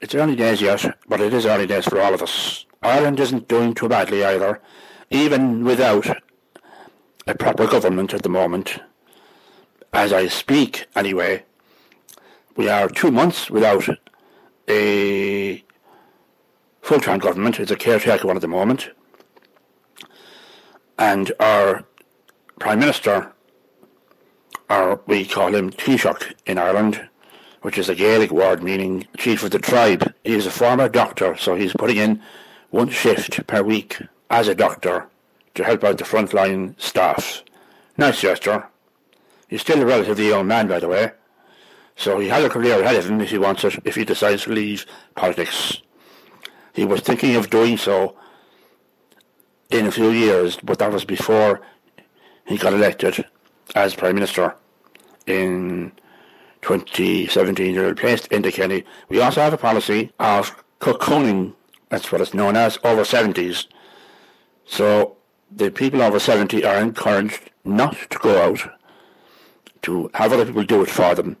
it's 0.00 0.14
early 0.14 0.36
days 0.36 0.60
yet, 0.60 0.98
but 1.08 1.20
it 1.20 1.32
is 1.32 1.46
early 1.46 1.66
days 1.66 1.86
for 1.86 2.00
all 2.00 2.14
of 2.14 2.22
us. 2.22 2.66
Ireland 2.82 3.18
isn't 3.20 3.48
doing 3.48 3.74
too 3.74 3.88
badly 3.88 4.24
either, 4.24 4.60
even 5.10 5.64
without 5.64 6.06
a 7.26 7.34
proper 7.34 7.66
government 7.66 8.12
at 8.12 8.22
the 8.22 8.28
moment. 8.28 8.80
As 9.92 10.12
I 10.12 10.28
speak, 10.28 10.86
anyway, 10.94 11.44
we 12.56 12.68
are 12.68 12.88
two 12.88 13.10
months 13.10 13.50
without 13.50 13.88
a 14.68 15.64
full-time 16.82 17.20
government. 17.20 17.58
is 17.58 17.70
a 17.70 17.76
caretaker 17.76 18.26
one 18.26 18.36
at 18.36 18.42
the 18.42 18.48
moment. 18.48 18.90
And 20.98 21.32
our 21.40 21.84
Prime 22.58 22.80
Minister, 22.80 23.32
or 24.68 25.00
we 25.06 25.24
call 25.24 25.54
him 25.54 25.70
Taoiseach 25.70 26.34
in 26.44 26.58
Ireland, 26.58 27.08
which 27.62 27.78
is 27.78 27.88
a 27.88 27.94
Gaelic 27.94 28.30
word 28.30 28.62
meaning 28.62 29.06
chief 29.16 29.42
of 29.42 29.52
the 29.52 29.58
tribe. 29.58 30.12
He 30.24 30.34
is 30.34 30.46
a 30.46 30.50
former 30.50 30.88
doctor, 30.88 31.36
so 31.36 31.54
he's 31.54 31.72
putting 31.72 31.96
in 31.96 32.20
one 32.70 32.88
shift 32.88 33.46
per 33.46 33.62
week 33.62 33.98
as 34.30 34.48
a 34.48 34.54
doctor 34.54 35.08
to 35.54 35.64
help 35.64 35.84
out 35.84 35.98
the 35.98 36.04
frontline 36.04 36.78
staff. 36.80 37.42
Nice 37.96 38.20
gesture. 38.20 38.66
He's 39.48 39.60
still 39.60 39.82
a 39.82 39.86
relatively 39.86 40.28
young 40.28 40.46
man, 40.46 40.66
by 40.66 40.80
the 40.80 40.88
way, 40.88 41.12
so 41.94 42.18
he 42.18 42.28
has 42.28 42.42
a 42.42 42.48
career 42.48 42.82
ahead 42.82 42.96
of 42.96 43.08
him 43.08 43.20
if 43.20 43.30
he 43.30 43.38
wants 43.38 43.64
it, 43.64 43.78
if 43.84 43.94
he 43.94 44.04
decides 44.04 44.44
to 44.44 44.52
leave 44.52 44.86
politics. 45.14 45.82
He 46.72 46.84
was 46.84 47.00
thinking 47.00 47.36
of 47.36 47.50
doing 47.50 47.76
so 47.76 48.16
in 49.70 49.86
a 49.86 49.90
few 49.90 50.10
years, 50.10 50.56
but 50.62 50.78
that 50.78 50.92
was 50.92 51.04
before 51.04 51.60
he 52.46 52.56
got 52.58 52.72
elected 52.72 53.24
as 53.74 53.94
Prime 53.94 54.14
Minister 54.14 54.54
in 55.26 55.92
2017 56.62 57.74
to 57.74 57.88
replace 57.88 58.26
Enda 58.28 58.52
Kenny. 58.52 58.84
We 59.08 59.20
also 59.20 59.40
have 59.40 59.52
a 59.52 59.58
policy 59.58 60.12
of 60.18 60.54
cocooning, 60.80 61.54
that's 61.88 62.10
what 62.10 62.20
it's 62.20 62.34
known 62.34 62.56
as, 62.56 62.78
over 62.84 63.02
70s. 63.02 63.66
So 64.64 65.16
the 65.50 65.70
people 65.70 66.02
over 66.02 66.18
70 66.18 66.64
are 66.64 66.80
encouraged 66.80 67.50
not 67.64 67.96
to 68.10 68.18
go 68.18 68.42
out, 68.42 68.70
to 69.82 70.10
have 70.14 70.32
other 70.32 70.46
people 70.46 70.64
do 70.64 70.82
it 70.82 70.90
for 70.90 71.14
them 71.14 71.36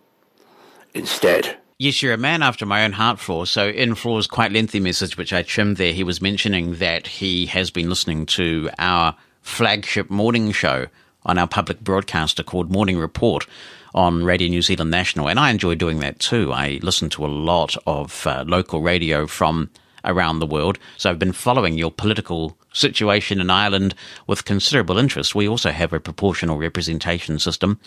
instead. 0.94 1.58
Yes, 1.82 2.00
you're 2.00 2.14
a 2.14 2.16
man 2.16 2.44
after 2.44 2.64
my 2.64 2.84
own 2.84 2.92
heart, 2.92 3.18
Flor. 3.18 3.44
So, 3.44 3.66
in 3.68 3.96
Flor's 3.96 4.28
quite 4.28 4.52
lengthy 4.52 4.78
message, 4.78 5.16
which 5.16 5.32
I 5.32 5.42
trimmed 5.42 5.78
there, 5.78 5.92
he 5.92 6.04
was 6.04 6.22
mentioning 6.22 6.76
that 6.76 7.08
he 7.08 7.46
has 7.46 7.72
been 7.72 7.88
listening 7.88 8.24
to 8.26 8.70
our 8.78 9.16
flagship 9.40 10.08
morning 10.08 10.52
show 10.52 10.86
on 11.24 11.38
our 11.38 11.48
public 11.48 11.80
broadcaster 11.80 12.44
called 12.44 12.70
Morning 12.70 12.98
Report 12.98 13.48
on 13.96 14.22
Radio 14.22 14.46
New 14.46 14.62
Zealand 14.62 14.92
National. 14.92 15.28
And 15.28 15.40
I 15.40 15.50
enjoy 15.50 15.74
doing 15.74 15.98
that 15.98 16.20
too. 16.20 16.52
I 16.52 16.78
listen 16.84 17.08
to 17.10 17.26
a 17.26 17.26
lot 17.26 17.74
of 17.84 18.28
uh, 18.28 18.44
local 18.46 18.80
radio 18.80 19.26
from 19.26 19.68
around 20.04 20.38
the 20.38 20.46
world. 20.46 20.78
So 20.98 21.10
I've 21.10 21.18
been 21.18 21.32
following 21.32 21.76
your 21.76 21.90
political 21.90 22.56
situation 22.72 23.40
in 23.40 23.50
Ireland 23.50 23.96
with 24.28 24.44
considerable 24.44 24.98
interest. 24.98 25.34
We 25.34 25.48
also 25.48 25.72
have 25.72 25.92
a 25.92 25.98
proportional 25.98 26.58
representation 26.58 27.40
system. 27.40 27.80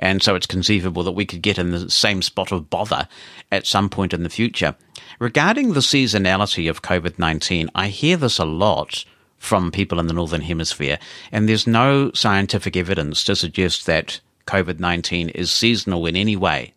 And 0.00 0.22
so 0.22 0.34
it's 0.34 0.46
conceivable 0.46 1.02
that 1.04 1.12
we 1.12 1.26
could 1.26 1.42
get 1.42 1.58
in 1.58 1.70
the 1.70 1.90
same 1.90 2.22
spot 2.22 2.50
of 2.50 2.70
bother 2.70 3.06
at 3.52 3.66
some 3.66 3.88
point 3.88 4.12
in 4.12 4.22
the 4.22 4.30
future. 4.30 4.74
Regarding 5.18 5.74
the 5.74 5.80
seasonality 5.80 6.68
of 6.68 6.82
COVID 6.82 7.18
19, 7.18 7.70
I 7.74 7.88
hear 7.88 8.16
this 8.16 8.38
a 8.38 8.44
lot 8.44 9.04
from 9.36 9.70
people 9.70 10.00
in 10.00 10.06
the 10.06 10.14
Northern 10.14 10.40
Hemisphere, 10.40 10.98
and 11.30 11.48
there's 11.48 11.66
no 11.66 12.10
scientific 12.12 12.76
evidence 12.76 13.22
to 13.24 13.36
suggest 13.36 13.86
that 13.86 14.20
COVID 14.46 14.80
19 14.80 15.28
is 15.30 15.52
seasonal 15.52 16.06
in 16.06 16.16
any 16.16 16.34
way. 16.34 16.72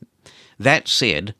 That 0.59 0.87
said, 0.89 1.33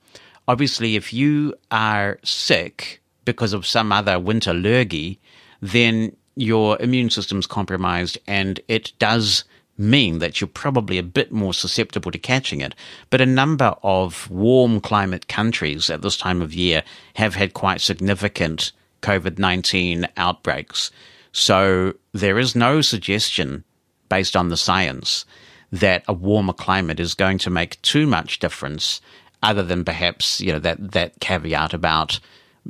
obviously, 0.48 0.96
if 0.96 1.14
you 1.14 1.54
are 1.70 2.18
sick 2.24 3.02
because 3.26 3.54
of 3.54 3.66
some 3.66 3.92
other 3.92 4.20
winter 4.20 4.54
lurgy, 4.54 5.20
then 5.62 6.16
your 6.36 6.82
immune 6.82 7.10
system's 7.10 7.46
compromised 7.46 8.18
and 8.26 8.60
it 8.68 8.92
does 9.00 9.44
mean 9.78 10.20
that 10.20 10.40
you're 10.40 10.48
probably 10.48 10.98
a 10.98 11.04
bit 11.04 11.32
more 11.32 11.54
susceptible 11.54 12.12
to 12.12 12.18
catching 12.18 12.62
it. 12.62 12.76
But 13.10 13.22
a 13.22 13.26
number 13.26 13.76
of 13.84 14.30
warm 14.30 14.80
climate 14.82 15.28
countries 15.28 15.90
at 15.90 16.02
this 16.02 16.18
time 16.18 16.42
of 16.42 16.54
year 16.54 16.84
have 17.16 17.36
had 17.36 17.54
quite 17.54 17.82
significant 17.82 18.72
COVID 19.02 19.38
19 19.38 20.08
outbreaks. 20.18 20.92
So 21.32 21.94
there 22.14 22.38
is 22.38 22.56
no 22.56 22.82
suggestion 22.82 23.64
based 24.10 24.36
on 24.36 24.50
the 24.50 24.58
science 24.58 25.26
that 25.72 26.04
a 26.08 26.14
warmer 26.14 26.54
climate 26.54 27.00
is 27.00 27.16
going 27.16 27.40
to 27.40 27.50
make 27.50 27.82
too 27.82 28.06
much 28.06 28.38
difference 28.38 29.02
other 29.42 29.64
than 29.64 29.84
perhaps, 29.84 30.40
you 30.40 30.54
know, 30.54 30.60
that, 30.60 30.92
that 30.92 31.20
caveat 31.20 31.74
about 31.74 32.20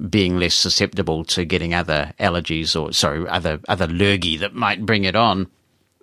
being 0.10 0.38
less 0.38 0.56
susceptible 0.56 1.24
to 1.26 1.46
getting 1.46 1.74
other 1.74 2.14
allergies 2.20 2.80
or 2.80 2.92
sorry, 2.94 3.28
other 3.28 3.60
other 3.68 3.88
lurgy 3.88 4.38
that 4.38 4.56
might 4.56 4.86
bring 4.86 5.04
it 5.04 5.16
on. 5.16 5.48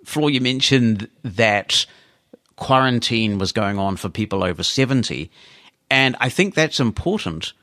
Flor, 0.05 0.29
you 0.29 0.41
mentioned 0.41 1.09
that 1.23 1.85
quarantine 2.55 3.37
was 3.37 3.51
going 3.51 3.79
on 3.79 3.97
for 3.97 4.09
people 4.09 4.43
over 4.43 4.63
70. 4.63 5.31
And 5.89 6.15
I 6.19 6.29
think 6.29 6.53
that's 6.53 6.79
important. 6.79 7.53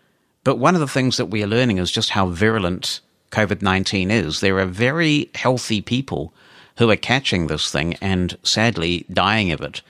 But 0.44 0.58
one 0.58 0.74
of 0.74 0.80
the 0.80 0.88
things 0.88 1.16
that 1.16 1.26
we 1.26 1.42
are 1.42 1.48
learning 1.48 1.78
is 1.78 1.90
just 1.90 2.10
how 2.10 2.26
virulent 2.28 3.00
COVID 3.30 3.62
19 3.62 4.10
is. 4.10 4.40
There 4.40 4.58
are 4.58 4.66
very 4.66 5.30
healthy 5.34 5.80
people 5.80 6.32
who 6.78 6.90
are 6.90 6.96
catching 6.96 7.46
this 7.46 7.70
thing 7.70 7.94
and 7.94 8.38
sadly 8.42 9.04
dying 9.12 9.52
of 9.52 9.60
it. 9.60 9.82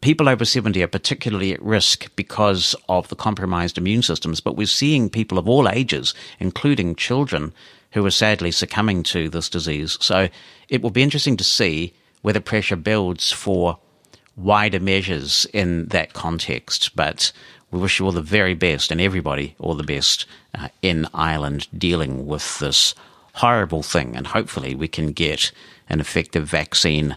People 0.00 0.28
over 0.28 0.44
70 0.44 0.82
are 0.82 0.88
particularly 0.88 1.52
at 1.52 1.62
risk 1.62 2.14
because 2.14 2.76
of 2.88 3.08
the 3.08 3.16
compromised 3.16 3.78
immune 3.78 4.02
systems, 4.02 4.40
but 4.40 4.56
we're 4.56 4.66
seeing 4.66 5.08
people 5.08 5.38
of 5.38 5.48
all 5.48 5.68
ages, 5.68 6.12
including 6.38 6.94
children, 6.94 7.54
who 7.94 8.04
are 8.04 8.10
sadly 8.10 8.50
succumbing 8.50 9.04
to 9.04 9.28
this 9.30 9.48
disease. 9.48 9.96
So 10.00 10.28
it 10.68 10.82
will 10.82 10.90
be 10.90 11.02
interesting 11.02 11.36
to 11.38 11.44
see 11.44 11.94
whether 12.22 12.40
pressure 12.40 12.76
builds 12.76 13.30
for 13.30 13.78
wider 14.36 14.80
measures 14.80 15.46
in 15.52 15.86
that 15.86 16.12
context. 16.12 16.94
But 16.96 17.32
we 17.70 17.78
wish 17.78 17.98
you 17.98 18.06
all 18.06 18.12
the 18.12 18.20
very 18.20 18.54
best 18.54 18.90
and 18.90 19.00
everybody 19.00 19.54
all 19.60 19.74
the 19.74 19.84
best 19.84 20.26
uh, 20.58 20.68
in 20.82 21.06
Ireland 21.14 21.68
dealing 21.76 22.26
with 22.26 22.58
this 22.58 22.94
horrible 23.34 23.84
thing. 23.84 24.16
And 24.16 24.26
hopefully 24.26 24.74
we 24.74 24.88
can 24.88 25.12
get 25.12 25.52
an 25.88 26.00
effective 26.00 26.48
vaccine 26.48 27.16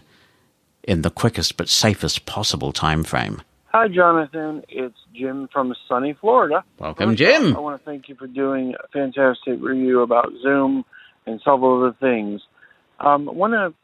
in 0.84 1.02
the 1.02 1.10
quickest 1.10 1.56
but 1.56 1.68
safest 1.68 2.24
possible 2.24 2.72
time 2.72 3.02
frame. 3.02 3.42
Hi, 3.70 3.86
Jonathan. 3.86 4.62
It's 4.70 4.96
Jim 5.14 5.46
from 5.52 5.74
sunny 5.88 6.16
Florida. 6.18 6.64
Welcome, 6.78 7.16
Jim. 7.16 7.54
I 7.54 7.60
want 7.60 7.78
to 7.78 7.84
thank 7.84 8.08
you 8.08 8.14
for 8.14 8.26
doing 8.26 8.74
a 8.82 8.88
fantastic 8.88 9.60
review 9.60 10.00
about 10.00 10.28
Zoom 10.42 10.86
and 11.26 11.38
several 11.44 11.78
other 11.78 11.94
things. 12.00 12.40
Um, 12.98 13.28
I 13.28 13.32
want 13.32 13.52
to 13.52 13.74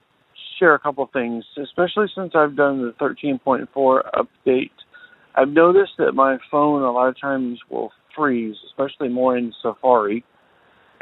share 0.59 0.73
a 0.73 0.79
couple 0.79 1.07
things, 1.13 1.45
especially 1.63 2.07
since 2.17 2.33
I've 2.35 2.57
done 2.57 2.81
the 2.81 2.93
13.4 2.99 3.67
update. 3.77 4.71
I've 5.35 5.51
noticed 5.51 5.93
that 5.99 6.13
my 6.13 6.39
phone 6.51 6.83
a 6.83 6.91
lot 6.91 7.09
of 7.09 7.21
times 7.21 7.59
will 7.69 7.93
freeze, 8.17 8.57
especially 8.69 9.11
more 9.11 9.37
in 9.37 9.53
Safari, 9.61 10.25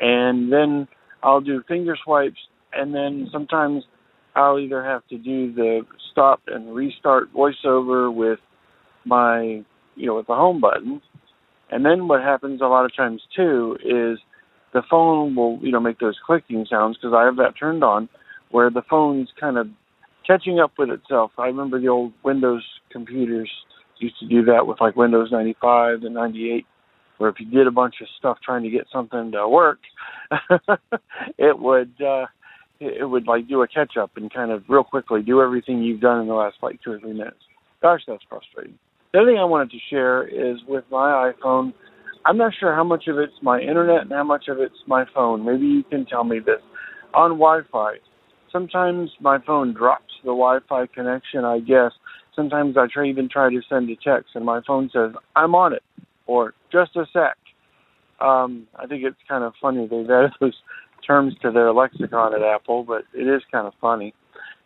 and 0.00 0.52
then 0.52 0.88
I'll 1.22 1.40
do 1.40 1.62
finger 1.68 1.96
swipes, 2.02 2.40
and 2.72 2.92
then 2.92 3.28
sometimes 3.30 3.84
I'll 4.34 4.58
either 4.58 4.82
have 4.82 5.06
to 5.08 5.18
do 5.18 5.52
the 5.52 5.82
stop 6.10 6.40
and 6.48 6.74
restart 6.74 7.32
voiceover 7.32 8.12
with 8.12 8.40
my, 9.04 9.62
you 9.96 10.06
know, 10.06 10.16
with 10.16 10.26
the 10.26 10.34
home 10.34 10.60
button. 10.60 11.00
And 11.70 11.84
then 11.84 12.08
what 12.08 12.22
happens 12.22 12.60
a 12.60 12.66
lot 12.66 12.84
of 12.84 12.94
times 12.94 13.22
too 13.34 13.76
is 13.80 14.18
the 14.72 14.82
phone 14.88 15.34
will, 15.34 15.58
you 15.62 15.72
know, 15.72 15.80
make 15.80 15.98
those 15.98 16.18
clicking 16.24 16.66
sounds 16.68 16.96
because 16.96 17.14
I 17.16 17.24
have 17.24 17.36
that 17.36 17.58
turned 17.58 17.84
on 17.84 18.08
where 18.50 18.70
the 18.70 18.82
phone's 18.88 19.30
kind 19.40 19.56
of 19.56 19.68
catching 20.26 20.60
up 20.60 20.72
with 20.78 20.90
itself. 20.90 21.32
I 21.38 21.46
remember 21.46 21.80
the 21.80 21.88
old 21.88 22.12
Windows 22.22 22.64
computers 22.90 23.50
used 23.98 24.18
to 24.20 24.26
do 24.26 24.44
that 24.46 24.66
with 24.66 24.80
like 24.80 24.96
Windows 24.96 25.30
95 25.30 26.02
and 26.02 26.14
98 26.14 26.66
where 27.18 27.30
if 27.30 27.36
you 27.38 27.46
did 27.46 27.68
a 27.68 27.70
bunch 27.70 27.96
of 28.00 28.08
stuff 28.18 28.38
trying 28.44 28.64
to 28.64 28.70
get 28.70 28.86
something 28.92 29.30
to 29.30 29.48
work, 29.48 29.78
it 31.38 31.56
would 31.58 31.92
uh 32.02 32.26
it 32.80 33.08
would 33.08 33.28
like 33.28 33.46
do 33.46 33.62
a 33.62 33.68
catch 33.68 33.96
up 33.96 34.10
and 34.16 34.32
kind 34.32 34.50
of 34.50 34.64
real 34.68 34.82
quickly 34.82 35.22
do 35.22 35.40
everything 35.40 35.82
you've 35.82 36.00
done 36.00 36.20
in 36.20 36.26
the 36.26 36.34
last 36.34 36.56
like 36.62 36.82
two 36.82 36.90
or 36.90 36.98
three 36.98 37.12
minutes. 37.12 37.36
Gosh, 37.80 38.00
that's 38.08 38.24
frustrating. 38.28 38.76
The 39.12 39.20
other 39.20 39.30
thing 39.30 39.38
I 39.38 39.44
wanted 39.44 39.70
to 39.72 39.78
share 39.90 40.26
is 40.26 40.58
with 40.66 40.84
my 40.90 41.32
iPhone, 41.32 41.74
I'm 42.24 42.38
not 42.38 42.54
sure 42.58 42.74
how 42.74 42.84
much 42.84 43.08
of 43.08 43.18
it's 43.18 43.34
my 43.42 43.60
internet 43.60 44.02
and 44.02 44.12
how 44.12 44.24
much 44.24 44.48
of 44.48 44.58
it's 44.58 44.78
my 44.86 45.04
phone. 45.14 45.44
Maybe 45.44 45.66
you 45.66 45.82
can 45.82 46.06
tell 46.06 46.24
me 46.24 46.38
this. 46.38 46.62
On 47.12 47.32
Wi 47.32 47.60
Fi, 47.70 47.96
sometimes 48.50 49.10
my 49.20 49.38
phone 49.46 49.74
drops 49.74 50.14
the 50.24 50.30
Wi 50.30 50.60
Fi 50.66 50.86
connection, 50.86 51.44
I 51.44 51.58
guess. 51.58 51.92
Sometimes 52.34 52.78
I 52.78 52.86
try, 52.90 53.06
even 53.06 53.28
try 53.28 53.50
to 53.50 53.60
send 53.68 53.90
a 53.90 53.96
text 53.96 54.30
and 54.34 54.46
my 54.46 54.62
phone 54.66 54.88
says, 54.90 55.12
I'm 55.36 55.54
on 55.54 55.74
it 55.74 55.82
or 56.26 56.54
just 56.70 56.96
a 56.96 57.04
sec. 57.12 57.36
Um, 58.18 58.66
I 58.76 58.86
think 58.86 59.04
it's 59.04 59.16
kind 59.28 59.44
of 59.44 59.52
funny 59.60 59.86
they've 59.86 60.08
added 60.08 60.30
those 60.40 60.56
terms 61.06 61.34
to 61.42 61.50
their 61.50 61.72
lexicon 61.74 62.34
at 62.34 62.42
Apple, 62.42 62.84
but 62.84 63.02
it 63.12 63.28
is 63.28 63.42
kind 63.52 63.66
of 63.66 63.74
funny. 63.78 64.14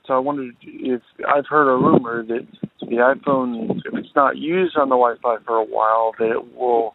So 0.06 0.14
I 0.14 0.18
wondered 0.18 0.54
if 0.62 1.02
I've 1.26 1.46
heard 1.46 1.68
a 1.72 1.76
rumor 1.76 2.24
that 2.24 2.46
the 2.80 2.96
iPhone, 2.96 3.78
if 3.84 3.94
it's 3.94 4.14
not 4.14 4.36
used 4.36 4.76
on 4.76 4.88
the 4.88 4.94
Wi-Fi 4.94 5.38
for 5.44 5.56
a 5.56 5.64
while, 5.64 6.12
that 6.18 6.30
it 6.30 6.56
will 6.56 6.94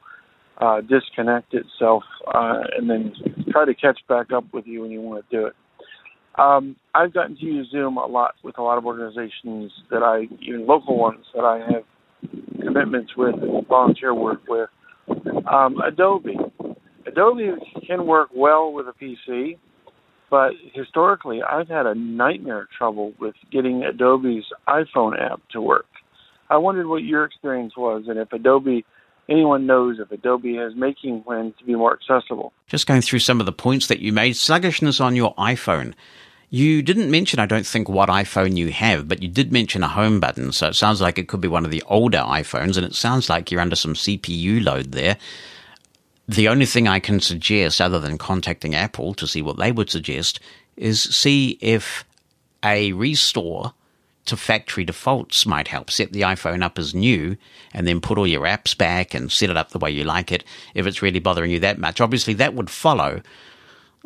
uh, 0.58 0.82
disconnect 0.82 1.53
itself 1.53 2.03
uh, 2.34 2.62
and 2.77 2.89
then 2.89 3.13
try 3.51 3.65
to 3.65 3.74
catch 3.74 4.00
back 4.08 4.32
up 4.32 4.46
with 4.53 4.65
you 4.65 4.82
when 4.82 4.91
you 4.91 5.01
want 5.01 5.27
to 5.30 5.38
do 5.38 5.46
it. 5.48 5.53
Um, 6.36 6.77
I've 6.96 7.13
gotten 7.13 7.36
to 7.36 7.46
use 7.46 7.68
Zoom 7.72 7.98
a 7.98 8.06
lot 8.06 8.36
with 8.44 8.58
a 8.58 8.62
lot 8.62 8.77
of 8.77 8.86
organizations 8.86 9.72
that 9.89 10.01
I, 10.01 10.27
even 10.41 10.65
local 10.65 10.98
ones 10.98 11.25
that 11.36 11.44
I 11.44 11.58
have 11.58 11.84
commitments 12.62 13.12
with 13.18 13.36
and 13.36 13.68
volunteer 13.68 14.13
work 14.13 14.41
with. 14.48 14.70
Um, 15.51 15.82
Adobe. 15.82 16.38
Adobe 17.06 17.51
can 17.86 18.06
work 18.06 18.30
well 18.34 18.72
with 18.72 18.86
a 18.88 18.94
PC, 18.94 19.58
but 20.31 20.53
historically 20.73 21.43
I've 21.43 21.67
had 21.67 21.85
a 21.85 21.93
nightmare 21.93 22.67
trouble 22.75 23.13
with 23.19 23.35
getting 23.51 23.83
Adobe's 23.83 24.45
iPhone 24.67 25.21
app 25.21 25.41
to 25.51 25.61
work. 25.61 25.85
I 26.50 26.57
wondered 26.57 26.88
what 26.88 27.03
your 27.03 27.23
experience 27.25 27.77
was 27.77 28.05
and 28.07 28.17
if 28.17 28.33
Adobe 28.33 28.83
anyone 29.29 29.67
knows 29.67 30.00
if 30.00 30.11
Adobe 30.11 30.55
has 30.55 30.73
making 30.75 31.21
plans 31.23 31.53
to 31.59 31.65
be 31.65 31.75
more 31.75 31.93
accessible. 31.93 32.53
Just 32.67 32.88
going 32.88 33.01
through 33.01 33.19
some 33.19 33.39
of 33.39 33.45
the 33.45 33.51
points 33.51 33.88
that 33.88 34.00
you 34.00 34.11
made, 34.11 34.35
sluggishness 34.35 35.00
on 35.00 35.15
your 35.15 35.35
iPhone. 35.35 35.93
You 36.50 36.81
didn't 36.81 37.09
mention, 37.09 37.39
I 37.39 37.45
don't 37.45 37.65
think, 37.65 37.88
what 37.88 38.09
iPhone 38.09 38.57
you 38.57 38.71
have, 38.71 39.07
but 39.07 39.23
you 39.23 39.29
did 39.29 39.53
mention 39.53 39.83
a 39.83 39.88
home 39.88 40.19
button. 40.19 40.51
So 40.51 40.67
it 40.67 40.75
sounds 40.75 41.00
like 41.00 41.17
it 41.17 41.29
could 41.29 41.39
be 41.39 41.47
one 41.47 41.63
of 41.63 41.71
the 41.71 41.83
older 41.83 42.17
iPhones, 42.17 42.75
and 42.75 42.85
it 42.85 42.93
sounds 42.93 43.29
like 43.29 43.51
you're 43.51 43.61
under 43.61 43.77
some 43.77 43.93
CPU 43.93 44.61
load 44.61 44.91
there. 44.91 45.17
The 46.28 46.48
only 46.48 46.66
thing 46.66 46.88
I 46.88 47.00
can 47.00 47.20
suggest, 47.20 47.82
other 47.82 48.00
than 48.00 48.18
contacting 48.18 48.75
Apple 48.75 49.13
to 49.16 49.28
see 49.28 49.42
what 49.42 49.58
they 49.58 49.72
would 49.72 49.90
suggest, 49.90 50.40
is 50.78 51.01
see 51.01 51.58
if 51.62 52.06
a 52.63 52.94
restore 52.94 53.74
to 54.25 54.38
factory 54.38 54.86
defaults 54.86 55.46
might 55.46 55.68
help. 55.68 55.90
Set 55.90 56.13
the 56.13 56.22
iPhone 56.22 56.63
up 56.63 56.78
as 56.78 56.94
new 56.94 57.38
and 57.74 57.88
then 57.88 58.01
put 58.01 58.18
all 58.18 58.28
your 58.28 58.44
apps 58.44 58.78
back 58.78 59.13
and 59.13 59.32
set 59.32 59.50
it 59.50 59.58
up 59.58 59.72
the 59.72 59.80
way 59.80 59.90
you 59.90 60.04
like 60.04 60.32
it 60.32 60.44
if 60.74 60.86
it's 60.86 61.01
really 61.01 61.20
bothering 61.20 61.51
you 61.51 61.60
that 61.60 61.79
much. 61.79 62.00
Obviously, 62.00 62.34
that 62.36 62.53
would 62.53 62.70
follow 62.70 63.22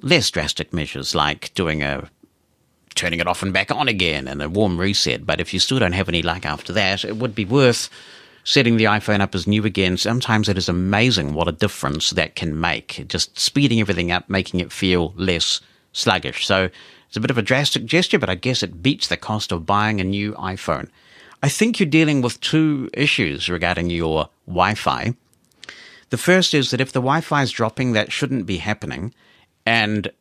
less 0.02 0.30
drastic 0.32 0.74
measures 0.74 1.16
like 1.16 1.54
doing 1.54 1.84
a 1.84 2.10
turning 2.96 3.20
it 3.20 3.28
off 3.28 3.44
and 3.44 3.52
back 3.52 3.72
on 3.72 3.88
again 3.90 4.28
and 4.28 4.42
a 4.42 4.50
warm 4.50 4.80
reset. 4.80 5.26
But 5.26 5.42
if 5.42 5.54
you 5.54 5.60
still 5.60 5.80
don't 5.80 5.92
have 5.92 6.10
any 6.10 6.22
luck 6.22 6.46
after 6.46 6.72
that, 6.74 7.04
it 7.04 7.18
would 7.18 7.36
be 7.36 7.46
worth 7.46 7.90
setting 8.46 8.78
the 8.78 8.86
iPhone 8.86 9.20
up 9.20 9.36
as 9.36 9.48
new 9.48 9.66
again. 9.66 9.98
Sometimes 9.98 10.48
it 10.48 10.58
is 10.58 10.70
amazing 10.70 11.34
what 11.34 11.48
a 11.48 11.52
difference 11.52 12.12
that 12.12 12.36
can 12.36 12.58
make. 12.58 13.04
Just 13.08 13.38
speeding 13.38 13.82
everything 13.82 14.12
up, 14.12 14.30
making 14.30 14.62
it 14.62 14.72
feel 14.72 15.14
less 15.18 15.60
sluggish. 15.92 16.46
So 16.46 16.70
it's 17.08 17.18
a 17.18 17.20
bit 17.20 17.32
of 17.32 17.38
a 17.38 17.42
drastic 17.42 17.86
gesture, 17.86 18.20
but 18.20 18.30
I 18.30 18.36
guess 18.36 18.64
it 18.64 18.84
beats 18.84 19.08
the 19.08 19.18
cost 19.18 19.52
of 19.52 19.66
buying 19.66 20.00
a 20.00 20.04
new 20.04 20.34
iPhone. 20.34 20.90
I 21.42 21.50
think 21.50 21.80
you're 21.80 21.90
dealing 21.90 22.22
with 22.22 22.40
two 22.40 22.90
issues 22.94 23.50
regarding 23.50 23.90
your 23.90 24.30
Wi 24.48 24.76
Fi. 24.76 25.16
The 26.12 26.18
first 26.18 26.54
is 26.54 26.72
that 26.72 26.82
if 26.82 26.92
the 26.92 27.02
Wi 27.02 27.22
Fi 27.22 27.42
is 27.42 27.52
dropping, 27.52 27.94
that 27.94 28.12
shouldn't 28.12 28.46
be 28.46 28.58
happening. 28.58 29.14
And 29.66 30.12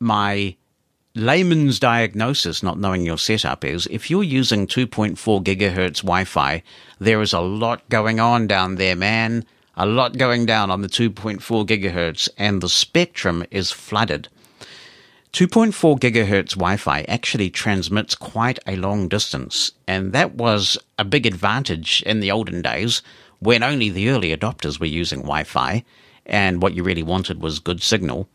my 0.00 0.56
layman's 1.14 1.78
diagnosis, 1.78 2.62
not 2.62 2.78
knowing 2.78 3.02
your 3.02 3.18
setup, 3.18 3.64
is 3.64 3.86
if 3.90 4.10
you're 4.10 4.24
using 4.24 4.66
2.4 4.66 5.42
gigahertz 5.44 6.02
Wi 6.02 6.24
Fi, 6.24 6.62
there 6.98 7.22
is 7.22 7.32
a 7.32 7.40
lot 7.40 7.88
going 7.88 8.18
on 8.18 8.46
down 8.46 8.74
there, 8.76 8.96
man. 8.96 9.44
A 9.76 9.86
lot 9.86 10.18
going 10.18 10.46
down 10.46 10.70
on 10.70 10.82
the 10.82 10.88
2.4 10.88 11.40
gigahertz, 11.66 12.28
and 12.36 12.60
the 12.60 12.68
spectrum 12.68 13.44
is 13.50 13.70
flooded. 13.70 14.28
2.4 15.32 15.98
gigahertz 15.98 16.50
Wi 16.50 16.76
Fi 16.76 17.02
actually 17.02 17.50
transmits 17.50 18.14
quite 18.14 18.58
a 18.66 18.76
long 18.76 19.08
distance, 19.08 19.72
and 19.86 20.12
that 20.12 20.34
was 20.34 20.78
a 20.98 21.04
big 21.04 21.26
advantage 21.26 22.02
in 22.06 22.20
the 22.20 22.30
olden 22.30 22.62
days 22.62 23.02
when 23.40 23.62
only 23.62 23.90
the 23.90 24.08
early 24.08 24.36
adopters 24.36 24.80
were 24.80 24.86
using 24.86 25.20
Wi 25.20 25.44
Fi, 25.44 25.84
and 26.26 26.62
what 26.62 26.74
you 26.74 26.82
really 26.82 27.02
wanted 27.02 27.40
was 27.40 27.58
good 27.58 27.82
signal. 27.82 28.28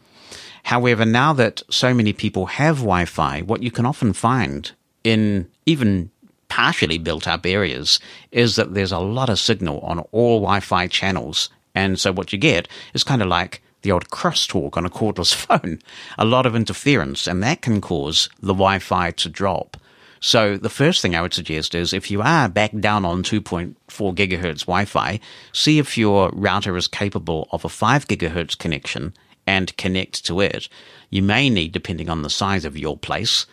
However, 0.63 1.05
now 1.05 1.33
that 1.33 1.63
so 1.69 1.93
many 1.93 2.13
people 2.13 2.47
have 2.47 2.77
Wi 2.77 3.05
Fi, 3.05 3.41
what 3.41 3.63
you 3.63 3.71
can 3.71 3.85
often 3.85 4.13
find 4.13 4.71
in 5.03 5.49
even 5.65 6.11
partially 6.47 6.97
built 6.97 7.27
up 7.27 7.45
areas 7.45 7.99
is 8.31 8.55
that 8.55 8.73
there's 8.73 8.91
a 8.91 8.99
lot 8.99 9.29
of 9.29 9.39
signal 9.39 9.79
on 9.81 9.99
all 10.11 10.39
Wi 10.41 10.59
Fi 10.59 10.87
channels. 10.87 11.49
And 11.75 11.99
so 11.99 12.11
what 12.11 12.33
you 12.33 12.39
get 12.39 12.67
is 12.93 13.03
kind 13.03 13.21
of 13.21 13.27
like 13.27 13.61
the 13.81 13.91
old 13.91 14.09
crosstalk 14.09 14.75
on 14.75 14.85
a 14.85 14.89
cordless 14.89 15.33
phone, 15.45 15.79
a 16.17 16.25
lot 16.25 16.45
of 16.45 16.55
interference, 16.55 17.27
and 17.27 17.41
that 17.43 17.61
can 17.61 17.79
cause 17.79 18.29
the 18.41 18.53
Wi 18.53 18.79
Fi 18.79 19.11
to 19.11 19.29
drop. 19.29 19.77
So 20.19 20.57
the 20.57 20.69
first 20.69 21.01
thing 21.01 21.15
I 21.15 21.21
would 21.21 21.33
suggest 21.33 21.73
is 21.73 21.93
if 21.93 22.11
you 22.11 22.21
are 22.21 22.49
back 22.49 22.71
down 22.77 23.05
on 23.05 23.23
2.4 23.23 23.73
gigahertz 24.15 24.61
Wi-Fi, 24.61 25.19
see 25.53 25.79
if 25.79 25.97
your 25.97 26.29
router 26.33 26.75
is 26.75 26.87
capable 26.87 27.47
of 27.51 27.63
a 27.63 27.69
5 27.69 28.07
gigahertz 28.07 28.57
connection 28.57 29.13
and 29.49 29.75
connect 29.77 30.23
to 30.25 30.41
it, 30.41 30.69
you 31.09 31.23
may 31.23 31.49
need, 31.49 31.71
depending 31.71 32.07
on 32.07 32.21
the 32.21 32.29
size 32.29 32.65
of 32.65 32.77
your 32.77 32.95
place, 32.95 33.47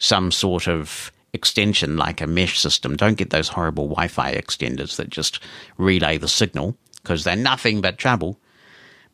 some 0.00 0.32
sort 0.32 0.66
of 0.66 1.12
extension 1.32 1.96
like 1.96 2.20
a 2.20 2.26
mesh 2.26 2.58
system. 2.58 2.96
Don't 2.96 3.16
get 3.16 3.30
those 3.30 3.46
horrible 3.46 3.84
Wi 3.84 4.08
Fi 4.08 4.34
extenders 4.34 4.96
that 4.96 5.10
just 5.10 5.38
relay 5.78 6.18
the 6.18 6.26
signal 6.26 6.76
because 6.96 7.22
they're 7.22 7.36
nothing 7.36 7.80
but 7.80 7.96
trouble. 7.96 8.40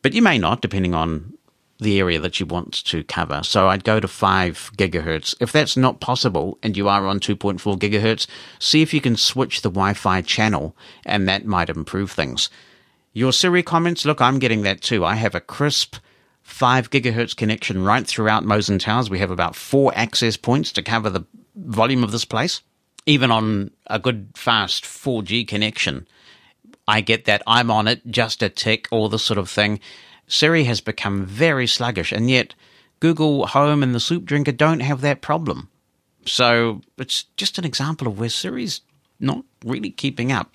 But 0.01 0.13
you 0.13 0.23
may 0.23 0.39
not, 0.39 0.63
depending 0.63 0.95
on 0.95 1.37
the 1.79 1.99
area 1.99 2.19
that 2.19 2.39
you 2.39 2.47
want 2.47 2.83
to 2.85 3.03
cover. 3.03 3.41
So 3.43 3.67
I'd 3.67 3.83
go 3.83 3.99
to 3.99 4.07
5 4.07 4.71
gigahertz. 4.77 5.35
If 5.39 5.51
that's 5.51 5.77
not 5.77 5.99
possible 5.99 6.57
and 6.63 6.75
you 6.75 6.87
are 6.87 7.05
on 7.05 7.19
2.4 7.19 7.77
gigahertz, 7.77 8.25
see 8.57 8.81
if 8.81 8.91
you 8.91 9.01
can 9.01 9.15
switch 9.17 9.61
the 9.61 9.69
Wi 9.69 9.93
Fi 9.93 10.21
channel 10.21 10.75
and 11.05 11.27
that 11.27 11.45
might 11.45 11.69
improve 11.69 12.11
things. 12.11 12.49
Your 13.13 13.33
Siri 13.33 13.61
comments, 13.61 14.05
look, 14.05 14.21
I'm 14.21 14.39
getting 14.39 14.61
that 14.61 14.81
too. 14.81 15.03
I 15.03 15.15
have 15.15 15.35
a 15.35 15.41
crisp 15.41 15.97
5 16.43 16.89
gigahertz 16.89 17.35
connection 17.35 17.83
right 17.83 18.07
throughout 18.07 18.45
Mosen 18.45 18.79
Towers. 18.79 19.09
We 19.09 19.19
have 19.19 19.31
about 19.31 19.55
four 19.55 19.91
access 19.95 20.37
points 20.37 20.71
to 20.73 20.81
cover 20.81 21.09
the 21.09 21.25
volume 21.55 22.03
of 22.03 22.11
this 22.11 22.25
place. 22.25 22.61
Even 23.05 23.31
on 23.31 23.71
a 23.87 23.99
good 23.99 24.29
fast 24.35 24.85
4G 24.85 25.47
connection, 25.47 26.07
I 26.87 27.01
get 27.01 27.25
that 27.25 27.41
I'm 27.47 27.71
on 27.71 27.87
it, 27.87 28.05
just 28.07 28.43
a 28.43 28.49
tick, 28.49 28.87
all 28.91 29.09
this 29.09 29.23
sort 29.23 29.37
of 29.37 29.49
thing. 29.49 29.79
Siri 30.27 30.63
has 30.65 30.81
become 30.81 31.25
very 31.25 31.67
sluggish, 31.67 32.11
and 32.11 32.29
yet 32.29 32.53
Google 32.99 33.47
Home 33.47 33.83
and 33.83 33.93
the 33.93 33.99
Soup 33.99 34.23
Drinker 34.23 34.51
don't 34.51 34.79
have 34.81 35.01
that 35.01 35.21
problem. 35.21 35.69
So 36.25 36.81
it's 36.97 37.23
just 37.35 37.57
an 37.57 37.65
example 37.65 38.07
of 38.07 38.19
where 38.19 38.29
Siri's 38.29 38.81
not 39.19 39.43
really 39.65 39.89
keeping 39.89 40.31
up. 40.31 40.51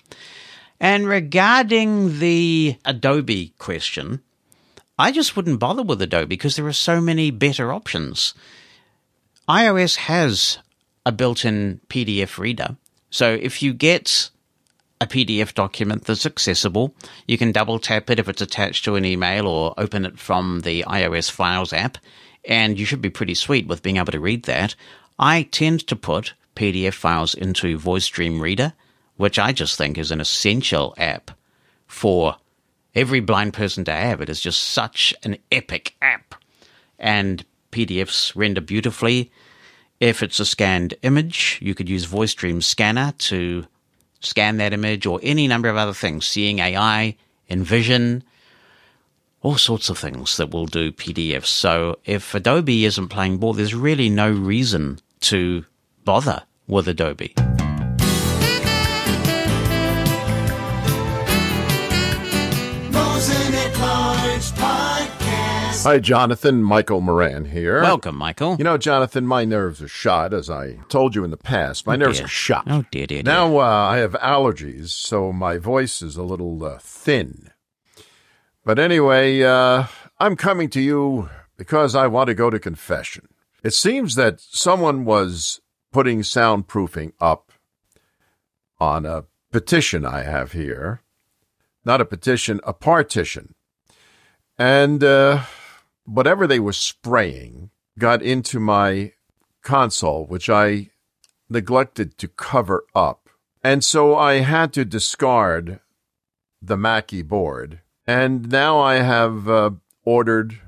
And 0.79 1.07
regarding 1.07 2.19
the 2.19 2.77
Adobe 2.85 3.53
question, 3.57 4.21
I 4.99 5.11
just 5.11 5.35
wouldn't 5.35 5.59
bother 5.59 5.83
with 5.83 6.01
Adobe 6.01 6.27
because 6.27 6.55
there 6.55 6.67
are 6.67 6.73
so 6.73 7.01
many 7.01 7.31
better 7.31 7.71
options. 7.71 8.33
iOS 9.47 9.95
has 9.95 10.59
a 11.05 11.11
built 11.11 11.45
in 11.45 11.79
PDF 11.89 12.37
reader. 12.37 12.77
So 13.09 13.33
if 13.33 13.63
you 13.63 13.73
get 13.73 14.29
a 14.99 15.07
PDF 15.07 15.53
document 15.53 16.05
that's 16.05 16.25
accessible, 16.25 16.93
you 17.27 17.37
can 17.37 17.51
double 17.51 17.79
tap 17.79 18.09
it 18.09 18.19
if 18.19 18.27
it's 18.27 18.41
attached 18.41 18.83
to 18.85 18.95
an 18.95 19.05
email 19.05 19.47
or 19.47 19.73
open 19.77 20.05
it 20.05 20.19
from 20.19 20.61
the 20.61 20.83
iOS 20.87 21.29
Files 21.29 21.71
app, 21.71 21.97
and 22.43 22.79
you 22.79 22.85
should 22.85 23.01
be 23.01 23.09
pretty 23.09 23.35
sweet 23.35 23.67
with 23.67 23.83
being 23.83 23.97
able 23.97 24.11
to 24.11 24.19
read 24.19 24.43
that. 24.43 24.75
I 25.19 25.43
tend 25.43 25.87
to 25.87 25.95
put 25.95 26.33
PDF 26.55 26.93
files 26.93 27.33
into 27.33 27.77
Voice 27.77 28.07
Dream 28.07 28.41
Reader, 28.41 28.73
which 29.17 29.37
I 29.37 29.51
just 29.51 29.77
think 29.77 29.97
is 29.97 30.11
an 30.11 30.21
essential 30.21 30.93
app 30.97 31.31
for 31.87 32.37
every 32.95 33.19
blind 33.19 33.53
person 33.53 33.83
to 33.85 33.91
have. 33.91 34.21
It 34.21 34.29
is 34.29 34.41
just 34.41 34.63
such 34.63 35.13
an 35.23 35.37
epic 35.51 35.95
app. 36.01 36.35
And 36.97 37.45
PDFs 37.71 38.35
render 38.35 38.61
beautifully. 38.61 39.31
If 39.99 40.23
it's 40.23 40.39
a 40.39 40.45
scanned 40.45 40.93
image, 41.01 41.59
you 41.61 41.75
could 41.75 41.89
use 41.89 42.05
Voice 42.05 42.33
Dream 42.33 42.61
Scanner 42.61 43.13
to 43.17 43.65
scan 44.19 44.57
that 44.57 44.73
image 44.73 45.05
or 45.05 45.19
any 45.21 45.47
number 45.47 45.69
of 45.69 45.77
other 45.77 45.93
things, 45.93 46.27
seeing 46.27 46.59
AI, 46.59 47.15
Envision, 47.49 48.23
all 49.41 49.57
sorts 49.57 49.89
of 49.89 49.97
things 49.97 50.37
that 50.37 50.51
will 50.51 50.65
do 50.65 50.91
PDFs. 50.91 51.45
So 51.45 51.99
if 52.05 52.33
Adobe 52.35 52.85
isn't 52.85 53.09
playing 53.09 53.37
ball, 53.37 53.53
there's 53.53 53.75
really 53.75 54.09
no 54.09 54.29
reason 54.29 54.99
to 55.21 55.65
bother 56.03 56.43
with 56.67 56.87
Adobe. 56.87 57.33
Hi, 65.87 65.99
Jonathan. 65.99 66.63
Michael 66.63 66.99
Moran 66.99 67.45
here. 67.45 67.81
Welcome, 67.81 68.17
Michael. 68.17 68.57
You 68.57 68.65
know, 68.65 68.77
Jonathan, 68.77 69.25
my 69.25 69.45
nerves 69.45 69.81
are 69.81 69.87
shot, 69.87 70.33
as 70.33 70.49
I 70.49 70.79
told 70.89 71.15
you 71.15 71.23
in 71.23 71.31
the 71.31 71.37
past. 71.37 71.87
My 71.87 71.93
Oh, 71.93 71.95
nerves 71.95 72.17
dear. 72.17 72.25
are 72.25 72.27
shot. 72.27 72.65
Oh, 72.67 72.83
dear, 72.91 73.07
dear, 73.07 73.23
dear. 73.23 73.33
Now 73.33 73.57
uh, 73.59 73.61
I 73.63 73.99
have 73.99 74.11
allergies, 74.15 74.89
so 74.89 75.31
my 75.31 75.57
voice 75.57 76.01
is 76.01 76.17
a 76.17 76.23
little 76.23 76.61
uh, 76.65 76.77
thin. 76.81 77.51
But 78.65 78.79
anyway, 78.79 79.41
uh, 79.43 79.85
I'm 80.19 80.35
coming 80.35 80.69
to 80.71 80.81
you 80.81 81.29
because 81.55 81.95
I 81.95 82.07
want 82.07 82.27
to 82.27 82.33
go 82.33 82.49
to 82.49 82.59
confession. 82.59 83.29
It 83.63 83.73
seems 83.73 84.15
that 84.15 84.41
someone 84.41 85.05
was 85.05 85.61
putting 85.93 86.19
soundproofing 86.19 87.13
up 87.21 87.53
on 88.77 89.05
a 89.05 89.23
petition 89.53 90.05
I 90.05 90.23
have 90.23 90.51
here. 90.51 91.01
Not 91.85 92.01
a 92.01 92.05
petition, 92.05 92.59
a 92.65 92.73
partition. 92.73 93.55
And 94.57 95.01
uh, 95.01 95.43
whatever 96.07 96.47
they 96.47 96.59
were 96.59 96.73
spraying 96.73 97.69
got 97.99 98.21
into 98.21 98.59
my 98.59 99.13
console, 99.61 100.25
which 100.25 100.49
I 100.49 100.89
neglected 101.49 102.17
to 102.17 102.27
cover 102.27 102.85
up. 102.95 103.29
And 103.63 103.83
so 103.83 104.15
I 104.15 104.35
had 104.35 104.71
to 104.73 104.85
discard 104.85 105.79
the 106.61 106.77
Mackie 106.77 107.21
board. 107.21 107.81
And 108.05 108.49
now 108.49 108.79
I 108.79 108.95
have 108.95 109.49
uh, 109.49 109.71
ordered 110.05 110.59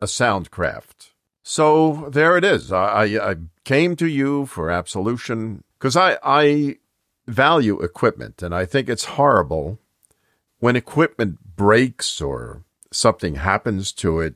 a 0.00 0.06
Soundcraft. 0.06 1.10
So 1.42 2.08
there 2.10 2.36
it 2.36 2.44
is. 2.44 2.72
I, 2.72 2.84
I, 2.84 3.30
I 3.30 3.36
came 3.64 3.96
to 3.96 4.06
you 4.06 4.46
for 4.46 4.70
absolution 4.70 5.62
because 5.78 5.96
I, 5.96 6.18
I 6.22 6.76
value 7.26 7.80
equipment 7.80 8.42
and 8.42 8.54
I 8.54 8.64
think 8.64 8.88
it's 8.88 9.04
horrible 9.04 9.78
when 10.58 10.76
equipment 10.76 11.56
breaks 11.56 12.20
or 12.20 12.64
something 12.92 13.36
happens 13.36 13.92
to 13.92 14.20
it. 14.20 14.34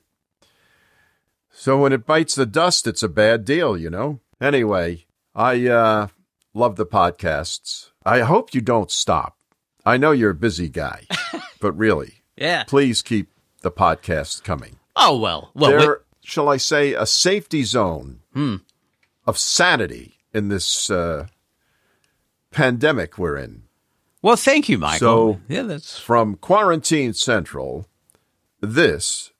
So 1.57 1.79
when 1.79 1.93
it 1.93 2.05
bites 2.07 2.35
the 2.35 2.47
dust, 2.47 2.87
it's 2.87 3.03
a 3.03 3.09
bad 3.09 3.45
deal, 3.45 3.77
you 3.77 3.89
know? 3.91 4.21
Anyway, 4.41 5.07
I 5.35 5.67
uh, 5.69 6.09
love 6.53 6.77
the 6.77 6.85
podcasts. 6.87 7.91
I 8.05 8.21
hope 8.21 8.55
you 8.55 8.61
don't 8.61 8.91
stop. 8.91 9.39
I 9.87 9.97
know 9.97 10.11
you're 10.13 10.31
a 10.31 10.35
busy 10.35 10.69
guy, 10.69 11.07
but 11.61 11.73
really, 11.77 12.23
yeah. 12.37 12.65
please 12.65 13.03
keep 13.03 13.29
the 13.63 13.71
podcast 13.71 14.43
coming. 14.43 14.79
Oh, 14.97 15.19
well. 15.19 15.51
Well, 15.55 15.73
we- 15.73 15.79
there, 15.79 16.01
shall 16.23 16.49
I 16.49 16.57
say, 16.57 16.93
a 16.95 17.07
safety 17.07 17.63
zone 17.63 18.21
of 19.27 19.39
sanity 19.39 20.15
in 20.33 20.49
this 20.49 20.91
uh, 20.91 21.29
pandemic 22.51 23.17
we're 23.17 23.37
in. 23.37 23.63
well, 24.23 24.37
thank 24.37 24.69
you, 24.69 24.79
Michael. 24.79 24.99
So- 25.35 25.41
yeah, 25.49 25.63
that's 25.63 25.99
From 25.99 26.35
Quarantine 26.37 27.13
Central, 27.15 27.87
this 28.61 29.31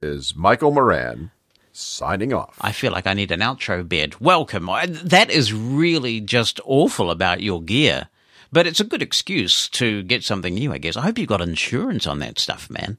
is 0.00 0.34
Michael 0.36 0.72
Moran 0.72 1.30
signing 1.78 2.32
off. 2.32 2.56
I 2.60 2.72
feel 2.72 2.92
like 2.92 3.06
I 3.06 3.14
need 3.14 3.30
an 3.30 3.40
outro 3.40 3.88
bed. 3.88 4.20
Welcome. 4.20 4.66
That 5.04 5.30
is 5.30 5.52
really 5.52 6.20
just 6.20 6.60
awful 6.64 7.10
about 7.10 7.40
your 7.40 7.62
gear, 7.62 8.08
but 8.52 8.66
it's 8.66 8.80
a 8.80 8.84
good 8.84 9.02
excuse 9.02 9.68
to 9.70 10.02
get 10.02 10.24
something 10.24 10.54
new, 10.54 10.72
I 10.72 10.78
guess. 10.78 10.96
I 10.96 11.02
hope 11.02 11.18
you 11.18 11.26
got 11.26 11.40
insurance 11.40 12.06
on 12.06 12.18
that 12.18 12.38
stuff, 12.38 12.68
man. 12.68 12.98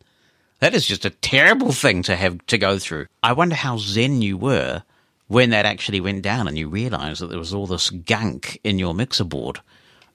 That 0.60 0.74
is 0.74 0.86
just 0.86 1.06
a 1.06 1.10
terrible 1.10 1.72
thing 1.72 2.04
to 2.04 2.16
have 2.16 2.46
to 2.48 2.58
go 2.58 2.80
through. 2.80 3.08
I 3.24 3.34
wonder 3.34 3.56
how 3.56 3.78
zen 3.78 4.22
you 4.22 4.38
were 4.38 4.84
when 5.28 5.52
that 5.52 5.66
actually 5.66 6.02
went 6.02 6.24
down 6.24 6.48
and 6.48 6.58
you 6.58 6.68
realized 6.68 7.22
that 7.22 7.28
there 7.28 7.40
was 7.40 7.54
all 7.54 7.68
this 7.68 7.90
gunk 7.90 8.60
in 8.64 8.80
your 8.80 8.94
mixer 8.94 9.24
board. 9.24 9.60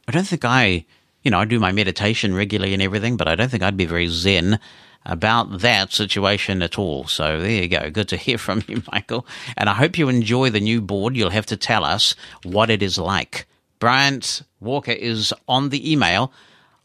I 0.09 0.13
don't 0.13 0.27
think 0.27 0.45
I, 0.45 0.85
you 1.23 1.31
know, 1.31 1.39
I 1.39 1.45
do 1.45 1.61
my 1.61 1.73
meditation 1.73 2.35
regularly 2.35 2.75
and 2.75 2.83
everything, 2.83 3.17
but 3.17 3.29
I 3.29 3.37
don't 3.37 3.51
think 3.51 3.63
I'd 3.63 3.77
be 3.77 3.87
very 3.87 4.09
zen 4.09 4.59
about 5.07 5.61
that 5.61 5.93
situation 5.93 6.63
at 6.63 6.79
all. 6.79 7.07
So 7.07 7.41
there 7.41 7.63
you 7.63 7.69
go. 7.69 7.91
Good 7.91 8.09
to 8.09 8.17
hear 8.17 8.39
from 8.39 8.63
you, 8.69 8.83
Michael. 8.93 9.27
And 9.57 9.69
I 9.69 9.75
hope 9.75 9.99
you 9.99 10.09
enjoy 10.09 10.51
the 10.51 10.61
new 10.61 10.81
board. 10.81 11.17
You'll 11.17 11.31
have 11.31 11.47
to 11.47 11.57
tell 11.57 11.85
us 11.85 12.15
what 12.43 12.71
it 12.71 12.83
is 12.83 12.99
like. 12.99 13.47
Bryant 13.79 14.43
Walker 14.61 14.93
is 14.93 15.35
on 15.47 15.69
the 15.69 15.93
email. 15.93 16.33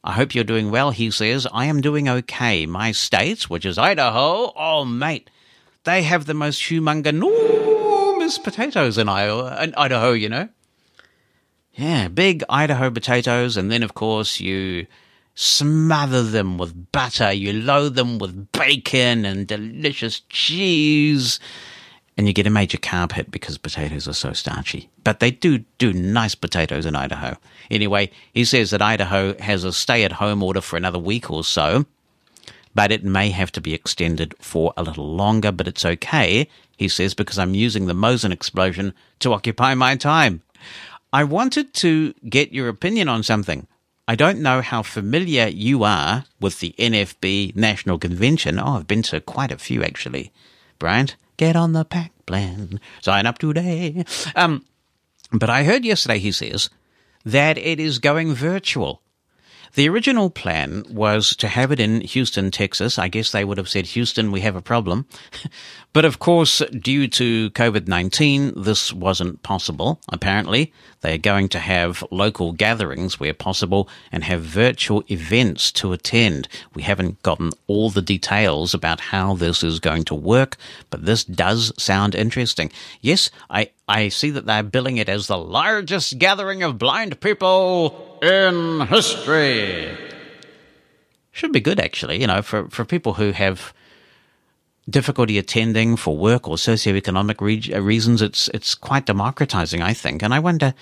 I 0.03 0.13
hope 0.13 0.33
you're 0.33 0.43
doing 0.43 0.71
well, 0.71 0.91
he 0.91 1.11
says. 1.11 1.47
I 1.53 1.65
am 1.65 1.81
doing 1.81 2.09
okay. 2.09 2.65
My 2.65 2.91
state, 2.91 3.49
which 3.49 3.65
is 3.65 3.77
Idaho, 3.77 4.51
oh, 4.55 4.85
mate, 4.85 5.29
they 5.83 6.03
have 6.03 6.25
the 6.25 6.33
most 6.33 6.61
humongous 6.61 8.43
potatoes 8.43 8.97
in 8.97 9.09
Idaho, 9.09 10.11
you 10.11 10.29
know. 10.29 10.49
Yeah, 11.73 12.09
big 12.09 12.43
Idaho 12.49 12.91
potatoes, 12.91 13.55
and 13.55 13.71
then 13.71 13.83
of 13.83 13.93
course 13.93 14.39
you 14.41 14.87
smother 15.39 16.21
them 16.21 16.57
with 16.57 16.91
butter, 16.91 17.31
you 17.31 17.53
load 17.53 17.95
them 17.95 18.19
with 18.19 18.51
bacon 18.51 19.23
and 19.23 19.47
delicious 19.47 20.19
cheese, 20.27 21.39
and 22.17 22.27
you 22.27 22.33
get 22.33 22.45
a 22.45 22.49
major 22.49 22.77
carb 22.77 23.13
hit 23.13 23.31
because 23.31 23.57
potatoes 23.57 24.05
are 24.05 24.13
so 24.13 24.33
starchy. 24.33 24.89
But 25.05 25.21
they 25.21 25.31
do 25.31 25.59
do 25.77 25.93
nice 25.93 26.35
potatoes 26.35 26.85
in 26.85 26.95
Idaho. 26.95 27.37
Anyway, 27.71 28.11
he 28.33 28.43
says 28.43 28.71
that 28.71 28.81
Idaho 28.81 29.37
has 29.39 29.63
a 29.63 29.71
stay 29.71 30.03
at 30.03 30.11
home 30.13 30.43
order 30.43 30.59
for 30.59 30.75
another 30.75 30.99
week 30.99 31.31
or 31.31 31.43
so 31.43 31.85
but 32.75 32.91
it 32.91 33.03
may 33.03 33.29
have 33.31 33.51
to 33.51 33.59
be 33.59 33.73
extended 33.73 34.33
for 34.39 34.73
a 34.77 34.83
little 34.83 35.15
longer. 35.15 35.51
But 35.51 35.67
it's 35.67 35.83
okay, 35.83 36.47
he 36.77 36.87
says, 36.87 37.13
because 37.13 37.39
I'm 37.39 37.55
using 37.55 37.87
the 37.87 37.93
Mosen 37.93 38.31
explosion 38.31 38.93
to 39.19 39.33
occupy 39.33 39.73
my 39.73 39.95
time. 39.95 40.43
I 41.11 41.23
wanted 41.23 41.73
to 41.75 42.13
get 42.29 42.53
your 42.53 42.69
opinion 42.69 43.09
on 43.09 43.23
something. 43.23 43.67
I 44.09 44.15
don't 44.15 44.39
know 44.39 44.63
how 44.63 44.81
familiar 44.81 45.45
you 45.45 45.83
are 45.83 46.25
with 46.41 46.61
the 46.61 46.73
NFB 46.79 47.55
National 47.55 47.99
Convention. 47.99 48.57
Oh, 48.57 48.77
I've 48.77 48.87
been 48.87 49.03
to 49.03 49.21
quite 49.21 49.51
a 49.51 49.57
few 49.59 49.83
actually. 49.83 50.31
Bryant, 50.79 51.15
get 51.37 51.55
on 51.55 51.73
the 51.73 51.85
pack 51.85 52.11
plan. 52.25 52.79
Sign 53.01 53.27
up 53.27 53.37
today. 53.37 54.03
Um, 54.35 54.65
but 55.31 55.51
I 55.51 55.63
heard 55.63 55.85
yesterday, 55.85 56.17
he 56.17 56.31
says, 56.31 56.71
that 57.23 57.59
it 57.59 57.79
is 57.79 57.99
going 57.99 58.33
virtual. 58.33 59.03
The 59.75 59.87
original 59.87 60.29
plan 60.29 60.83
was 60.89 61.35
to 61.37 61.47
have 61.47 61.71
it 61.71 61.79
in 61.79 62.01
Houston, 62.01 62.51
Texas. 62.51 62.97
I 62.97 63.07
guess 63.07 63.31
they 63.31 63.45
would 63.45 63.57
have 63.57 63.69
said, 63.69 63.85
Houston, 63.87 64.31
we 64.31 64.41
have 64.41 64.55
a 64.55 64.61
problem. 64.61 65.05
but 65.93 66.05
of 66.05 66.19
course, 66.19 66.61
due 66.71 67.07
to 67.07 67.51
COVID-19, 67.51 68.63
this 68.63 68.91
wasn't 68.91 69.43
possible, 69.43 70.01
apparently. 70.09 70.73
They 71.01 71.13
are 71.13 71.19
going 71.19 71.49
to 71.49 71.59
have 71.59 72.03
local 72.11 72.51
gatherings 72.51 73.19
where 73.19 73.33
possible 73.33 73.87
and 74.11 74.23
have 74.23 74.41
virtual 74.41 75.03
events 75.09 75.71
to 75.73 75.93
attend. 75.93 76.47
We 76.73 76.81
haven't 76.81 77.21
gotten 77.23 77.51
all 77.67 77.89
the 77.89 78.01
details 78.01 78.73
about 78.73 78.99
how 78.99 79.35
this 79.35 79.63
is 79.63 79.79
going 79.79 80.03
to 80.05 80.15
work, 80.15 80.57
but 80.89 81.05
this 81.05 81.23
does 81.23 81.71
sound 81.81 82.15
interesting. 82.15 82.71
Yes, 83.01 83.29
I, 83.49 83.69
I 83.87 84.09
see 84.09 84.31
that 84.31 84.45
they're 84.45 84.63
billing 84.63 84.97
it 84.97 85.09
as 85.09 85.27
the 85.27 85.37
largest 85.37 86.17
gathering 86.17 86.63
of 86.63 86.77
blind 86.77 87.19
people 87.21 88.08
in 88.21 88.81
history. 88.87 89.97
Should 91.31 91.51
be 91.51 91.59
good, 91.59 91.79
actually, 91.79 92.19
you 92.19 92.27
know, 92.27 92.41
for, 92.41 92.69
for 92.69 92.85
people 92.85 93.13
who 93.13 93.31
have 93.31 93.73
difficulty 94.89 95.37
attending 95.37 95.95
for 95.95 96.17
work 96.17 96.47
or 96.47 96.55
socioeconomic 96.55 97.39
re- 97.41 97.73
uh, 97.73 97.81
reasons. 97.81 98.21
It's 98.21 98.47
it's 98.49 98.75
quite 98.75 99.05
democratizing, 99.05 99.81
I 99.81 99.93
think. 99.93 100.23
And 100.23 100.33
I 100.33 100.39
wonder, 100.39 100.73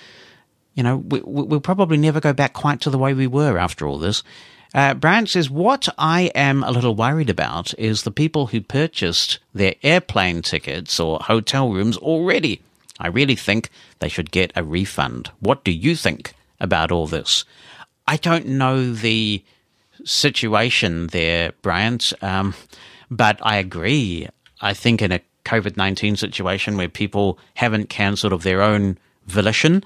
you 0.76 0.84
know, 0.84 0.97
we, 0.97 1.21
we'll 1.23 1.60
probably 1.60 1.97
never 1.97 2.19
go 2.19 2.34
back 2.34 2.54
quite 2.54 2.82
to 2.82 2.89
the 2.89 2.97
way 2.97 3.13
we 3.13 3.28
were 3.28 3.58
after 3.58 3.88
all 3.88 3.97
this. 3.97 4.23
Uh, 4.73 5.26
says, 5.26 5.50
What 5.50 5.88
I 5.97 6.32
am 6.36 6.63
a 6.63 6.71
little 6.71 6.95
worried 6.95 7.30
about 7.30 7.73
is 7.80 8.04
the 8.04 8.12
people 8.12 8.47
who 8.47 8.62
purchased 8.62 9.39
their 9.54 9.76
airplane 9.82 10.41
tickets 10.41 11.00
or 11.00 11.19
hotel 11.19 11.71
rooms 11.71 11.97
already. 11.97 12.62
I 13.00 13.08
really 13.08 13.36
think 13.36 13.69
they 14.00 14.10
should 14.10 14.32
get 14.32 14.52
a 14.56 14.63
refund. 14.63 15.32
What 15.39 15.63
do 15.63 15.71
you 15.71 15.95
think 15.95 16.34
about 16.60 16.91
all 16.91 17.08
this? 17.08 17.46
I 18.08 18.17
don't 18.17 18.48
know 18.48 18.93
the 18.93 19.43
situation 20.04 21.08
there, 21.08 21.52
Bryant, 21.62 22.13
um, 22.22 22.54
but 23.12 23.39
I 23.41 23.58
agree. 23.58 24.28
I 24.62 24.74
think 24.74 25.02
in 25.02 25.12
a 25.12 25.22
COVID 25.46 25.78
19 25.78 26.15
situation 26.15 26.78
where 26.78 26.89
people 26.89 27.39
haven't 27.56 27.89
cancelled 27.89 28.34
of 28.34 28.43
their 28.43 28.62
own 28.62 28.98
volition, 29.26 29.84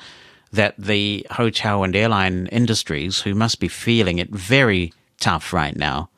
that 0.52 0.76
the 0.78 1.26
hotel 1.32 1.84
and 1.84 1.96
airline 1.96 2.48
industries, 2.48 3.22
who 3.22 3.34
must 3.34 3.60
be 3.60 3.68
feeling 3.68 4.20
it 4.20 4.30
very 4.30 4.94
tough 5.20 5.54
right 5.54 5.76
now, 5.76 6.10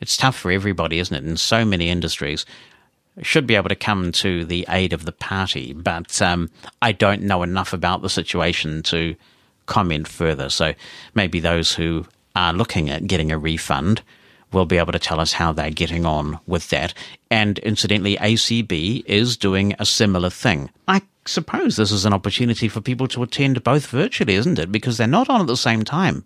it's 0.00 0.16
tough 0.16 0.36
for 0.36 0.50
everybody, 0.50 0.98
isn't 0.98 1.16
it, 1.16 1.28
in 1.28 1.36
so 1.36 1.64
many 1.64 1.88
industries, 1.88 2.44
should 3.22 3.46
be 3.46 3.56
able 3.56 3.68
to 3.68 3.74
come 3.74 4.12
to 4.12 4.44
the 4.44 4.64
aid 4.68 4.92
of 4.92 5.04
the 5.04 5.12
party. 5.12 5.72
But 5.72 6.20
um, 6.22 6.50
I 6.80 6.92
don't 6.92 7.22
know 7.22 7.42
enough 7.42 7.72
about 7.72 8.02
the 8.02 8.08
situation 8.08 8.82
to 8.84 9.16
comment 9.68 10.08
further. 10.08 10.48
So 10.48 10.74
maybe 11.14 11.38
those 11.38 11.72
who 11.72 12.06
are 12.34 12.52
looking 12.52 12.90
at 12.90 13.06
getting 13.06 13.30
a 13.30 13.38
refund 13.38 14.02
will 14.52 14.64
be 14.66 14.78
able 14.78 14.92
to 14.92 14.98
tell 14.98 15.20
us 15.20 15.32
how 15.32 15.52
they're 15.52 15.70
getting 15.70 16.06
on 16.06 16.40
with 16.46 16.70
that. 16.70 16.94
And 17.30 17.58
incidentally, 17.60 18.16
ACB 18.16 19.04
is 19.06 19.36
doing 19.36 19.74
a 19.78 19.86
similar 19.86 20.30
thing. 20.30 20.70
I 20.88 21.02
suppose 21.26 21.76
this 21.76 21.92
is 21.92 22.06
an 22.06 22.14
opportunity 22.14 22.68
for 22.68 22.80
people 22.80 23.06
to 23.08 23.22
attend 23.22 23.62
both 23.62 23.86
virtually, 23.86 24.34
isn't 24.34 24.58
it? 24.58 24.72
Because 24.72 24.96
they're 24.96 25.06
not 25.06 25.28
on 25.28 25.42
at 25.42 25.46
the 25.46 25.56
same 25.56 25.84
time. 25.84 26.24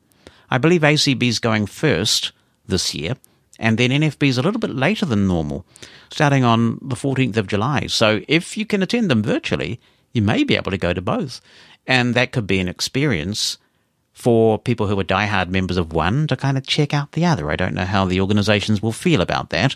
I 0.50 0.58
believe 0.58 0.82
ACB 0.82 1.22
is 1.24 1.38
going 1.38 1.66
first 1.66 2.32
this 2.66 2.94
year, 2.94 3.16
and 3.58 3.78
then 3.78 3.90
NFB 3.90 4.28
is 4.28 4.38
a 4.38 4.42
little 4.42 4.60
bit 4.60 4.70
later 4.70 5.06
than 5.06 5.26
normal, 5.26 5.64
starting 6.10 6.44
on 6.44 6.78
the 6.80 6.94
14th 6.94 7.36
of 7.36 7.48
July. 7.48 7.86
So 7.88 8.20
if 8.28 8.56
you 8.56 8.66
can 8.66 8.82
attend 8.82 9.10
them 9.10 9.22
virtually, 9.22 9.80
you 10.12 10.22
may 10.22 10.44
be 10.44 10.56
able 10.56 10.70
to 10.70 10.78
go 10.78 10.92
to 10.92 11.00
both. 11.00 11.40
And 11.86 12.14
that 12.14 12.32
could 12.32 12.46
be 12.46 12.60
an 12.60 12.68
experience 12.68 13.58
for 14.12 14.58
people 14.58 14.86
who 14.86 14.98
are 14.98 15.04
diehard 15.04 15.48
members 15.48 15.76
of 15.76 15.92
one 15.92 16.26
to 16.28 16.36
kind 16.36 16.56
of 16.56 16.66
check 16.66 16.94
out 16.94 17.12
the 17.12 17.24
other. 17.24 17.50
I 17.50 17.56
don't 17.56 17.74
know 17.74 17.84
how 17.84 18.04
the 18.04 18.20
organizations 18.20 18.82
will 18.82 18.92
feel 18.92 19.20
about 19.20 19.50
that. 19.50 19.74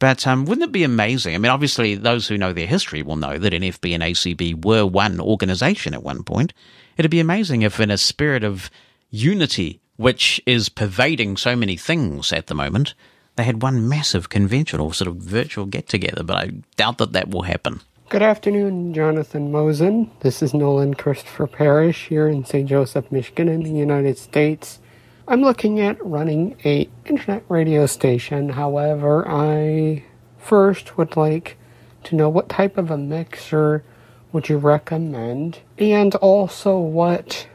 But 0.00 0.26
um, 0.26 0.46
wouldn't 0.46 0.64
it 0.64 0.72
be 0.72 0.82
amazing? 0.82 1.34
I 1.34 1.38
mean, 1.38 1.52
obviously, 1.52 1.94
those 1.94 2.26
who 2.26 2.38
know 2.38 2.54
their 2.54 2.66
history 2.66 3.02
will 3.02 3.16
know 3.16 3.36
that 3.36 3.52
NFB 3.52 3.94
and 3.94 4.02
ACB 4.02 4.64
were 4.64 4.86
one 4.86 5.20
organization 5.20 5.92
at 5.92 6.02
one 6.02 6.24
point. 6.24 6.54
It'd 6.96 7.10
be 7.10 7.20
amazing 7.20 7.62
if, 7.62 7.78
in 7.78 7.90
a 7.90 7.98
spirit 7.98 8.42
of 8.42 8.70
unity, 9.10 9.80
which 9.96 10.40
is 10.46 10.70
pervading 10.70 11.36
so 11.36 11.54
many 11.54 11.76
things 11.76 12.32
at 12.32 12.46
the 12.46 12.54
moment, 12.54 12.94
they 13.36 13.44
had 13.44 13.62
one 13.62 13.88
massive 13.88 14.30
conventional 14.30 14.92
sort 14.92 15.08
of 15.08 15.16
virtual 15.16 15.66
get 15.66 15.86
together. 15.86 16.22
But 16.22 16.36
I 16.36 16.50
doubt 16.76 16.96
that 16.98 17.12
that 17.12 17.28
will 17.28 17.42
happen. 17.42 17.82
Good 18.10 18.22
afternoon, 18.22 18.92
Jonathan 18.92 19.52
Mosen. 19.52 20.10
This 20.18 20.42
is 20.42 20.52
Nolan 20.52 20.94
Christopher 20.94 21.46
Parrish 21.46 22.08
here 22.08 22.26
in 22.26 22.44
St. 22.44 22.68
Joseph, 22.68 23.12
Michigan, 23.12 23.48
in 23.48 23.62
the 23.62 23.70
United 23.70 24.18
States. 24.18 24.80
I'm 25.28 25.42
looking 25.42 25.78
at 25.78 26.04
running 26.04 26.56
a 26.64 26.88
internet 27.04 27.44
radio 27.48 27.86
station. 27.86 28.48
However, 28.48 29.24
I 29.28 30.02
first 30.38 30.98
would 30.98 31.16
like 31.16 31.56
to 32.02 32.16
know 32.16 32.28
what 32.28 32.48
type 32.48 32.76
of 32.76 32.90
a 32.90 32.98
mixer 32.98 33.84
would 34.32 34.48
you 34.48 34.58
recommend, 34.58 35.60
and 35.78 36.12
also 36.16 36.80
what 36.80 37.46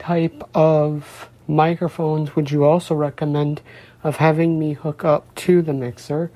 type 0.00 0.42
of 0.56 1.30
microphones 1.46 2.34
would 2.34 2.50
you 2.50 2.64
also 2.64 2.96
recommend 2.96 3.62
of 4.02 4.16
having 4.16 4.58
me 4.58 4.72
hook 4.72 5.04
up 5.04 5.32
to 5.36 5.62
the 5.62 5.72
mixer, 5.72 6.32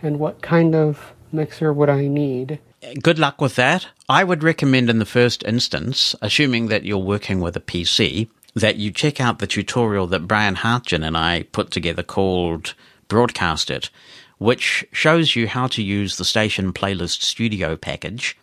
and 0.00 0.20
what 0.20 0.40
kind 0.40 0.76
of 0.76 1.14
mixer 1.32 1.72
would 1.72 1.90
I 1.90 2.06
need? 2.06 2.60
Good 3.00 3.18
luck 3.18 3.40
with 3.40 3.56
that. 3.56 3.88
I 4.08 4.24
would 4.24 4.42
recommend 4.42 4.90
in 4.90 4.98
the 4.98 5.04
first 5.04 5.42
instance, 5.44 6.14
assuming 6.22 6.68
that 6.68 6.84
you're 6.84 6.98
working 6.98 7.40
with 7.40 7.56
a 7.56 7.60
PC, 7.60 8.28
that 8.54 8.76
you 8.76 8.90
check 8.90 9.20
out 9.20 9.38
the 9.38 9.46
tutorial 9.46 10.06
that 10.08 10.26
Brian 10.26 10.56
Hartgen 10.56 11.06
and 11.06 11.16
I 11.16 11.44
put 11.52 11.70
together 11.70 12.02
called 12.02 12.74
Broadcast 13.08 13.70
It, 13.70 13.90
which 14.38 14.86
shows 14.92 15.36
you 15.36 15.48
how 15.48 15.66
to 15.68 15.82
use 15.82 16.16
the 16.16 16.24
Station 16.24 16.72
Playlist 16.72 17.22
Studio 17.22 17.76
package. 17.76 18.36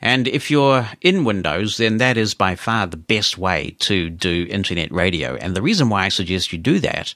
And 0.00 0.28
if 0.28 0.50
you're 0.50 0.88
in 1.00 1.24
Windows, 1.24 1.78
then 1.78 1.96
that 1.98 2.16
is 2.16 2.34
by 2.34 2.56
far 2.56 2.86
the 2.86 2.96
best 2.96 3.38
way 3.38 3.76
to 3.80 4.10
do 4.10 4.46
internet 4.50 4.92
radio. 4.92 5.36
And 5.36 5.54
the 5.54 5.62
reason 5.62 5.88
why 5.88 6.04
I 6.04 6.08
suggest 6.08 6.52
you 6.52 6.58
do 6.58 6.78
that 6.80 7.14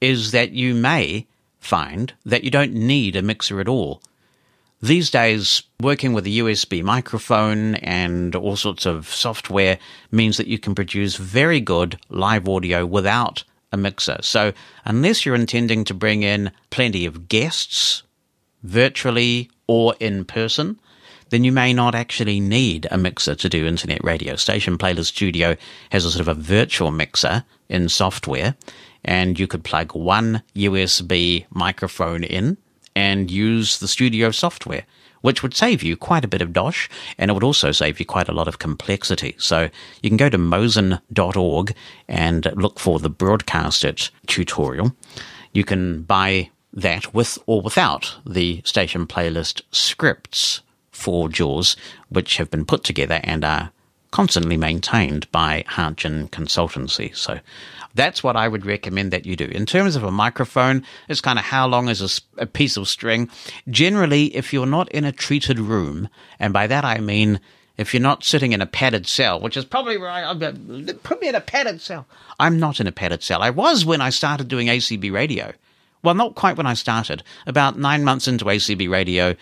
is 0.00 0.30
that 0.30 0.52
you 0.52 0.74
may 0.74 1.26
find 1.58 2.12
that 2.24 2.44
you 2.44 2.50
don't 2.50 2.72
need 2.72 3.16
a 3.16 3.22
mixer 3.22 3.60
at 3.60 3.68
all. 3.68 4.00
These 4.82 5.10
days, 5.10 5.62
working 5.82 6.14
with 6.14 6.24
a 6.24 6.38
USB 6.38 6.82
microphone 6.82 7.74
and 7.76 8.34
all 8.34 8.56
sorts 8.56 8.86
of 8.86 9.08
software 9.08 9.78
means 10.10 10.38
that 10.38 10.46
you 10.46 10.58
can 10.58 10.74
produce 10.74 11.16
very 11.16 11.60
good 11.60 11.98
live 12.08 12.48
audio 12.48 12.86
without 12.86 13.44
a 13.72 13.76
mixer. 13.76 14.16
So, 14.22 14.54
unless 14.86 15.26
you're 15.26 15.34
intending 15.34 15.84
to 15.84 15.92
bring 15.92 16.22
in 16.22 16.50
plenty 16.70 17.04
of 17.04 17.28
guests, 17.28 18.04
virtually 18.62 19.50
or 19.66 19.94
in 20.00 20.24
person, 20.24 20.80
then 21.28 21.44
you 21.44 21.52
may 21.52 21.74
not 21.74 21.94
actually 21.94 22.40
need 22.40 22.88
a 22.90 22.96
mixer 22.96 23.34
to 23.34 23.48
do 23.50 23.66
internet 23.66 24.02
radio. 24.02 24.34
Station 24.34 24.78
Playlist 24.78 25.06
Studio 25.06 25.56
has 25.90 26.06
a 26.06 26.10
sort 26.10 26.22
of 26.22 26.28
a 26.28 26.40
virtual 26.40 26.90
mixer 26.90 27.44
in 27.68 27.90
software, 27.90 28.54
and 29.04 29.38
you 29.38 29.46
could 29.46 29.62
plug 29.62 29.94
one 29.94 30.42
USB 30.56 31.44
microphone 31.50 32.24
in 32.24 32.56
and 32.94 33.30
use 33.30 33.78
the 33.78 33.88
studio 33.88 34.30
software, 34.30 34.84
which 35.20 35.42
would 35.42 35.54
save 35.54 35.82
you 35.82 35.96
quite 35.96 36.24
a 36.24 36.28
bit 36.28 36.42
of 36.42 36.52
dosh 36.52 36.88
and 37.18 37.30
it 37.30 37.34
would 37.34 37.44
also 37.44 37.72
save 37.72 37.98
you 37.98 38.06
quite 38.06 38.28
a 38.28 38.32
lot 38.32 38.48
of 38.48 38.58
complexity. 38.58 39.34
So 39.38 39.70
you 40.02 40.10
can 40.10 40.16
go 40.16 40.28
to 40.28 40.38
mosen.org 40.38 41.74
and 42.08 42.52
look 42.54 42.78
for 42.78 42.98
the 42.98 43.10
Broadcast 43.10 43.84
It 43.84 44.10
tutorial. 44.26 44.94
You 45.52 45.64
can 45.64 46.02
buy 46.02 46.50
that 46.72 47.12
with 47.12 47.38
or 47.46 47.60
without 47.60 48.16
the 48.26 48.62
station 48.64 49.06
playlist 49.06 49.62
scripts 49.72 50.62
for 50.90 51.28
JAWS, 51.28 51.76
which 52.08 52.36
have 52.36 52.50
been 52.50 52.64
put 52.64 52.84
together 52.84 53.20
and 53.24 53.44
are 53.44 53.72
constantly 54.10 54.56
maintained 54.56 55.30
by 55.32 55.64
Hartgen 55.68 56.28
Consultancy. 56.30 57.14
So 57.16 57.40
that's 57.94 58.22
what 58.22 58.36
I 58.36 58.48
would 58.48 58.66
recommend 58.66 59.12
that 59.12 59.26
you 59.26 59.36
do. 59.36 59.46
In 59.46 59.66
terms 59.66 59.96
of 59.96 60.04
a 60.04 60.10
microphone, 60.10 60.84
it's 61.08 61.20
kind 61.20 61.38
of 61.38 61.44
how 61.44 61.66
long 61.66 61.88
is 61.88 62.22
a, 62.38 62.42
a, 62.42 62.46
piece 62.46 62.76
of 62.76 62.88
string. 62.88 63.28
Generally, 63.68 64.36
if 64.36 64.52
you're 64.52 64.66
not 64.66 64.90
in 64.90 65.04
a 65.04 65.12
treated 65.12 65.58
room, 65.58 66.08
and 66.38 66.52
by 66.52 66.66
that 66.66 66.84
I 66.84 66.98
mean 66.98 67.40
if 67.80 67.94
you're 67.94 68.02
not 68.02 68.22
sitting 68.24 68.52
in 68.52 68.60
a 68.60 68.66
padded 68.66 69.06
cell, 69.06 69.40
which 69.40 69.56
is 69.56 69.64
probably 69.64 69.96
where 69.96 70.10
I, 70.10 70.24
uh, 70.24 70.52
put 71.02 71.22
me 71.22 71.28
in 71.28 71.34
a 71.34 71.40
padded 71.40 71.80
cell. 71.80 72.06
I'm 72.38 72.60
not 72.60 72.78
in 72.78 72.86
a 72.86 72.92
padded 72.92 73.22
cell. 73.22 73.40
I 73.40 73.48
was 73.48 73.86
when 73.86 74.02
I 74.02 74.10
started 74.10 74.48
doing 74.48 74.66
ACB 74.66 75.10
radio. 75.10 75.54
Well, 76.02 76.14
not 76.14 76.34
quite 76.34 76.58
when 76.58 76.66
I 76.66 76.74
started. 76.74 77.22
About 77.46 77.78
nine 77.78 78.04
months 78.04 78.28
into 78.28 78.44
ACB 78.44 78.90
radio, 78.90 79.34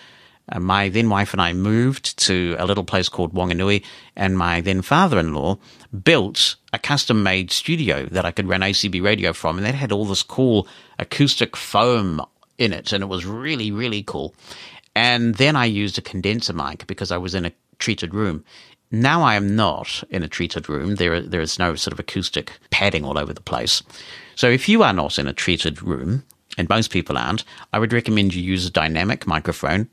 uh, 0.50 0.60
my 0.60 0.88
then 0.88 1.08
wife 1.10 1.32
and 1.32 1.42
I 1.42 1.52
moved 1.52 2.18
to 2.26 2.56
a 2.58 2.66
little 2.66 2.84
place 2.84 3.08
called 3.08 3.34
Wanganui, 3.34 3.84
and 4.16 4.38
my 4.38 4.60
then 4.60 4.82
father 4.82 5.18
in 5.18 5.34
law 5.34 5.58
built 6.02 6.56
a 6.72 6.78
custom 6.78 7.22
made 7.22 7.50
studio 7.50 8.06
that 8.06 8.24
I 8.24 8.30
could 8.30 8.48
run 8.48 8.60
ACB 8.60 9.02
radio 9.02 9.32
from, 9.32 9.56
and 9.56 9.66
that 9.66 9.74
had 9.74 9.92
all 9.92 10.04
this 10.04 10.22
cool 10.22 10.66
acoustic 10.98 11.56
foam 11.56 12.20
in 12.58 12.72
it, 12.72 12.92
and 12.92 13.02
it 13.02 13.08
was 13.08 13.24
really, 13.24 13.70
really 13.70 14.02
cool. 14.02 14.34
And 14.94 15.36
then 15.36 15.54
I 15.54 15.66
used 15.66 15.98
a 15.98 16.02
condenser 16.02 16.52
mic 16.52 16.86
because 16.86 17.12
I 17.12 17.18
was 17.18 17.34
in 17.34 17.44
a 17.44 17.52
treated 17.78 18.14
room. 18.14 18.44
Now 18.90 19.22
I 19.22 19.34
am 19.34 19.54
not 19.54 20.02
in 20.10 20.22
a 20.22 20.28
treated 20.28 20.68
room. 20.68 20.96
There, 20.96 21.20
there 21.20 21.40
is 21.40 21.58
no 21.58 21.74
sort 21.74 21.92
of 21.92 22.00
acoustic 22.00 22.58
padding 22.70 23.04
all 23.04 23.18
over 23.18 23.32
the 23.32 23.40
place. 23.40 23.82
So 24.34 24.48
if 24.48 24.68
you 24.68 24.82
are 24.82 24.92
not 24.92 25.18
in 25.18 25.26
a 25.26 25.32
treated 25.32 25.82
room, 25.82 26.24
and 26.56 26.68
most 26.68 26.90
people 26.90 27.16
aren't, 27.16 27.44
I 27.72 27.78
would 27.78 27.92
recommend 27.92 28.34
you 28.34 28.42
use 28.42 28.66
a 28.66 28.70
dynamic 28.70 29.26
microphone 29.26 29.88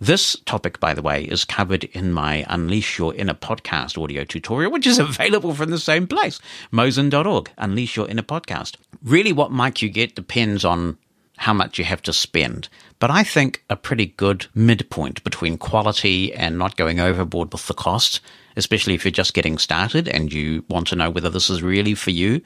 this 0.00 0.36
topic, 0.44 0.78
by 0.78 0.94
the 0.94 1.02
way, 1.02 1.24
is 1.24 1.44
covered 1.44 1.84
in 1.84 2.12
my 2.12 2.44
Unleash 2.48 2.98
Your 2.98 3.14
Inner 3.14 3.34
podcast 3.34 4.00
audio 4.00 4.24
tutorial, 4.24 4.70
which 4.70 4.86
is 4.86 4.98
available 5.00 5.54
from 5.54 5.70
the 5.70 5.78
same 5.78 6.06
place, 6.06 6.40
mosen.org, 6.72 7.50
Unleash 7.58 7.96
Your 7.96 8.08
Inner 8.08 8.22
podcast. 8.22 8.76
Really, 9.02 9.32
what 9.32 9.52
mic 9.52 9.82
you 9.82 9.88
get 9.88 10.14
depends 10.14 10.64
on 10.64 10.98
how 11.38 11.52
much 11.52 11.78
you 11.78 11.84
have 11.84 12.02
to 12.02 12.12
spend. 12.12 12.68
But 12.98 13.10
I 13.10 13.22
think 13.22 13.64
a 13.70 13.76
pretty 13.76 14.06
good 14.06 14.46
midpoint 14.54 15.22
between 15.24 15.56
quality 15.56 16.34
and 16.34 16.58
not 16.58 16.76
going 16.76 17.00
overboard 17.00 17.52
with 17.52 17.66
the 17.66 17.74
cost, 17.74 18.20
especially 18.56 18.94
if 18.94 19.04
you're 19.04 19.12
just 19.12 19.34
getting 19.34 19.56
started 19.56 20.08
and 20.08 20.32
you 20.32 20.64
want 20.68 20.88
to 20.88 20.96
know 20.96 21.10
whether 21.10 21.30
this 21.30 21.48
is 21.48 21.62
really 21.62 21.94
for 21.94 22.10
you, 22.10 22.40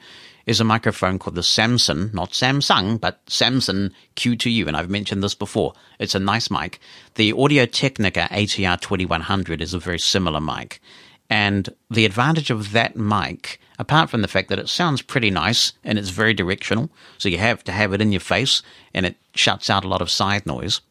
is 0.45 0.59
a 0.59 0.63
microphone 0.65 1.19
called 1.19 1.35
the 1.35 1.43
Samson, 1.43 2.11
not 2.13 2.31
Samsung, 2.31 2.99
but 2.99 3.21
Samson 3.27 3.93
Q2U. 4.15 4.67
And 4.67 4.75
I've 4.75 4.89
mentioned 4.89 5.23
this 5.23 5.35
before. 5.35 5.73
It's 5.99 6.15
a 6.15 6.19
nice 6.19 6.51
mic. 6.51 6.79
The 7.15 7.33
Audio 7.33 7.65
Technica 7.65 8.27
ATR 8.31 8.79
2100 8.79 9.61
is 9.61 9.73
a 9.73 9.79
very 9.79 9.99
similar 9.99 10.41
mic. 10.41 10.81
And 11.29 11.69
the 11.89 12.05
advantage 12.05 12.51
of 12.51 12.73
that 12.73 12.95
mic, 12.95 13.59
apart 13.79 14.09
from 14.09 14.21
the 14.21 14.27
fact 14.27 14.49
that 14.49 14.59
it 14.59 14.69
sounds 14.69 15.01
pretty 15.01 15.31
nice 15.31 15.73
and 15.83 15.97
it's 15.97 16.09
very 16.09 16.33
directional, 16.33 16.89
so 17.17 17.29
you 17.29 17.37
have 17.37 17.63
to 17.63 17.71
have 17.71 17.93
it 17.93 18.01
in 18.01 18.11
your 18.11 18.19
face 18.19 18.61
and 18.93 19.05
it 19.05 19.15
shuts 19.33 19.69
out 19.69 19.85
a 19.85 19.87
lot 19.87 20.01
of 20.01 20.11
side 20.11 20.45
noise, 20.45 20.81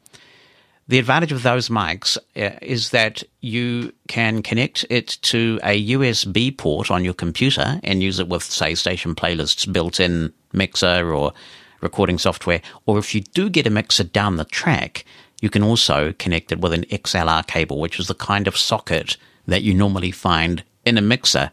the 0.93 0.99
advantage 0.99 1.33
of 1.33 1.43
those 1.43 1.71
mics 1.71 2.19
uh, 2.37 2.51
is 2.61 2.91
that 2.91 3.23
you 3.41 3.95
can 4.09 4.43
connect 4.43 4.85
it 4.91 5.17
to 5.23 5.59
a 5.63 5.89
USB 5.89 6.55
port 6.55 6.91
on 6.91 7.03
your 7.03 7.15
computer 7.15 7.81
and 7.83 8.03
use 8.03 8.19
it 8.19 8.29
with, 8.29 8.43
say, 8.43 8.75
station 8.75 9.15
playlists 9.15 9.73
built 9.73 9.99
in 9.99 10.35
mixer 10.53 11.11
or 11.11 11.33
recording 11.81 12.19
software. 12.19 12.61
Or 12.85 12.99
if 12.99 13.15
you 13.15 13.23
do 13.23 13.49
get 13.49 13.67
a 13.67 13.71
mixer 13.71 14.05
down 14.05 14.37
the 14.37 14.45
track, 14.45 15.07
you 15.41 15.49
can 15.49 15.63
also 15.63 16.13
connect 16.19 16.53
it 16.53 16.61
with 16.61 16.75
an 16.75 16.85
XLR 16.85 17.47
cable, 17.47 17.81
which 17.81 17.99
is 17.99 18.09
the 18.09 18.15
kind 18.15 18.47
of 18.47 18.55
socket 18.55 19.17
that 19.47 19.63
you 19.63 19.73
normally 19.73 20.11
find 20.11 20.63
in 20.85 20.99
a 20.99 21.01
mixer 21.01 21.51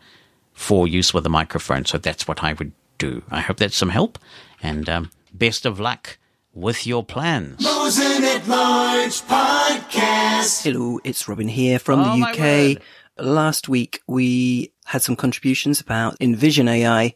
for 0.52 0.86
use 0.86 1.14
with 1.14 1.26
a 1.26 1.30
microphone. 1.30 1.86
So 1.86 1.98
that's 1.98 2.28
what 2.28 2.44
I 2.44 2.52
would 2.52 2.74
do. 2.98 3.24
I 3.32 3.40
hope 3.40 3.56
that's 3.56 3.78
some 3.78 3.88
help, 3.88 4.20
and 4.62 4.90
um, 4.90 5.12
best 5.34 5.66
of 5.66 5.80
luck 5.80 6.18
with 6.60 6.86
your 6.86 7.04
plans. 7.04 7.64
Mosen 7.64 8.24
at 8.24 8.48
Large 8.48 9.22
Podcast. 9.22 10.64
Hello, 10.64 11.00
it's 11.04 11.28
Robin 11.28 11.48
here 11.48 11.80
from 11.80 12.02
Oh, 12.02 12.12
the 12.12 12.18
my 12.18 12.32
UK. 12.32 12.40
word. 12.40 12.82
Last 13.18 13.70
week 13.70 14.02
we 14.08 14.72
had 14.86 15.02
some 15.02 15.16
contributions 15.16 15.80
about 15.80 16.18
Envision 16.20 16.68
AI 16.68 17.16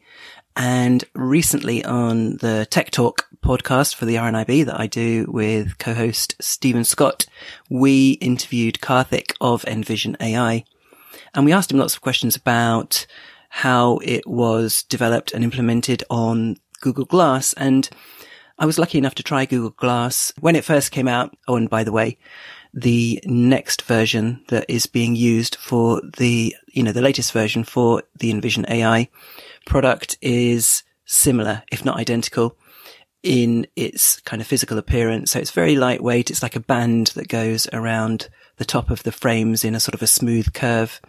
and 0.56 1.03
recently 1.15 1.84
on 1.84 2.38
the 2.38 2.67
Tech 2.69 2.91
Talk 2.91 3.27
podcast 3.43 3.95
for 3.95 4.06
the 4.06 4.15
RNIB 4.15 4.65
that 4.65 4.79
I 4.79 4.88
do 4.88 5.25
with 5.29 5.77
co-host 5.77 6.36
Stephen 6.39 6.84
Scott, 6.86 7.25
we 7.69 8.12
interviewed 8.13 8.79
Karthik 8.79 9.34
of 9.41 9.65
Envision 9.65 10.15
AI 10.21 10.63
and 11.34 11.45
we 11.45 11.51
asked 11.51 11.71
him 11.71 11.79
lots 11.79 11.95
of 11.95 12.01
questions 12.01 12.36
about 12.36 13.06
how 13.49 13.97
it 14.03 14.25
was 14.27 14.84
developed 14.84 15.34
and 15.34 15.43
implemented 15.43 16.03
on 16.10 16.58
Google 16.82 17.06
Glass 17.06 17.53
and 17.53 17.89
I 18.58 18.66
was 18.66 18.78
lucky 18.78 18.98
enough 18.98 19.16
to 19.16 19.24
try 19.24 19.46
Google 19.46 19.72
Glass 19.72 20.32
when 20.39 20.56
it 20.56 20.66
first 20.66 20.92
came 20.92 21.08
out. 21.08 21.36
Oh, 21.48 21.56
and 21.56 21.70
by 21.70 21.84
the 21.84 21.92
way, 21.92 22.18
the 22.74 23.22
next 23.26 23.84
version 23.84 24.44
that 24.50 24.66
is 24.68 24.86
being 24.86 25.16
used 25.16 25.56
for 25.56 26.02
the, 26.18 26.56
you 26.68 26.84
know, 26.84 26.92
the 26.92 27.02
latest 27.02 27.32
version 27.32 27.63
for 27.63 28.04
the 28.18 28.32
Envision 28.32 28.66
AI 28.70 29.10
product 29.66 30.18
is 30.22 30.84
similar, 31.06 31.63
if 31.72 31.84
not 31.84 31.98
identical 31.98 32.58
in 33.24 33.66
its 33.76 34.20
kind 34.22 34.42
of 34.42 34.48
physical 34.48 34.78
appearance. 34.78 35.32
So 35.32 35.39
it's 35.39 35.52
very 35.52 35.76
lightweight. 35.76 36.30
It's 36.30 36.44
like 36.44 36.56
a 36.56 36.62
band 36.62 37.08
that 37.16 37.30
goes 37.30 37.68
around 37.72 38.30
the 38.58 38.66
top 38.66 38.89
of 38.89 39.04
the 39.04 39.12
frames 39.12 39.63
in 39.63 39.76
a 39.76 39.80
sort 39.80 39.96
of 39.96 40.02
a 40.02 40.08
smooth 40.08 40.54
curve. 40.54 41.00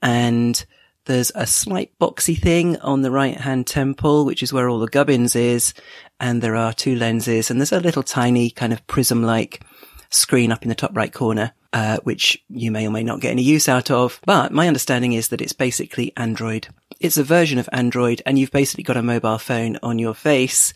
And 0.00 0.64
there's 1.06 1.32
a 1.34 1.46
slight 1.46 1.90
boxy 1.98 2.38
thing 2.38 2.78
on 2.78 3.02
the 3.02 3.10
right 3.10 3.38
hand 3.38 3.66
temple, 3.66 4.24
which 4.24 4.42
is 4.42 4.52
where 4.52 4.68
all 4.68 4.78
the 4.78 4.86
gubbins 4.86 5.36
is. 5.36 5.74
And 6.20 6.42
there 6.42 6.56
are 6.56 6.72
two 6.72 6.94
lenses 6.96 7.50
and 7.50 7.60
there's 7.60 7.72
a 7.72 7.80
little 7.80 8.02
tiny 8.02 8.50
kind 8.50 8.72
of 8.72 8.86
prism 8.86 9.22
like 9.22 9.62
screen 10.10 10.52
up 10.52 10.62
in 10.62 10.68
the 10.68 10.74
top 10.74 10.96
right 10.96 11.12
corner, 11.12 11.52
uh, 11.72 11.98
which 12.04 12.42
you 12.48 12.70
may 12.70 12.86
or 12.86 12.90
may 12.90 13.02
not 13.02 13.20
get 13.20 13.32
any 13.32 13.42
use 13.42 13.68
out 13.68 13.90
of. 13.90 14.20
But 14.24 14.52
my 14.52 14.68
understanding 14.68 15.12
is 15.12 15.28
that 15.28 15.40
it's 15.40 15.52
basically 15.52 16.12
Android. 16.16 16.68
It's 17.00 17.16
a 17.16 17.24
version 17.24 17.58
of 17.58 17.68
Android 17.72 18.22
and 18.24 18.38
you've 18.38 18.52
basically 18.52 18.84
got 18.84 18.96
a 18.96 19.02
mobile 19.02 19.38
phone 19.38 19.78
on 19.82 19.98
your 19.98 20.14
face. 20.14 20.72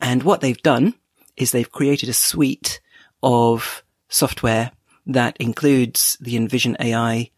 And 0.00 0.22
what 0.22 0.40
they've 0.40 0.62
done 0.62 0.94
is 1.36 1.50
they've 1.50 1.70
created 1.70 2.08
a 2.08 2.14
suite 2.14 2.80
of 3.22 3.82
software 4.08 4.70
that 5.06 5.36
includes 5.38 6.16
the 6.20 6.36
Envision 6.36 6.76
AI 6.80 7.30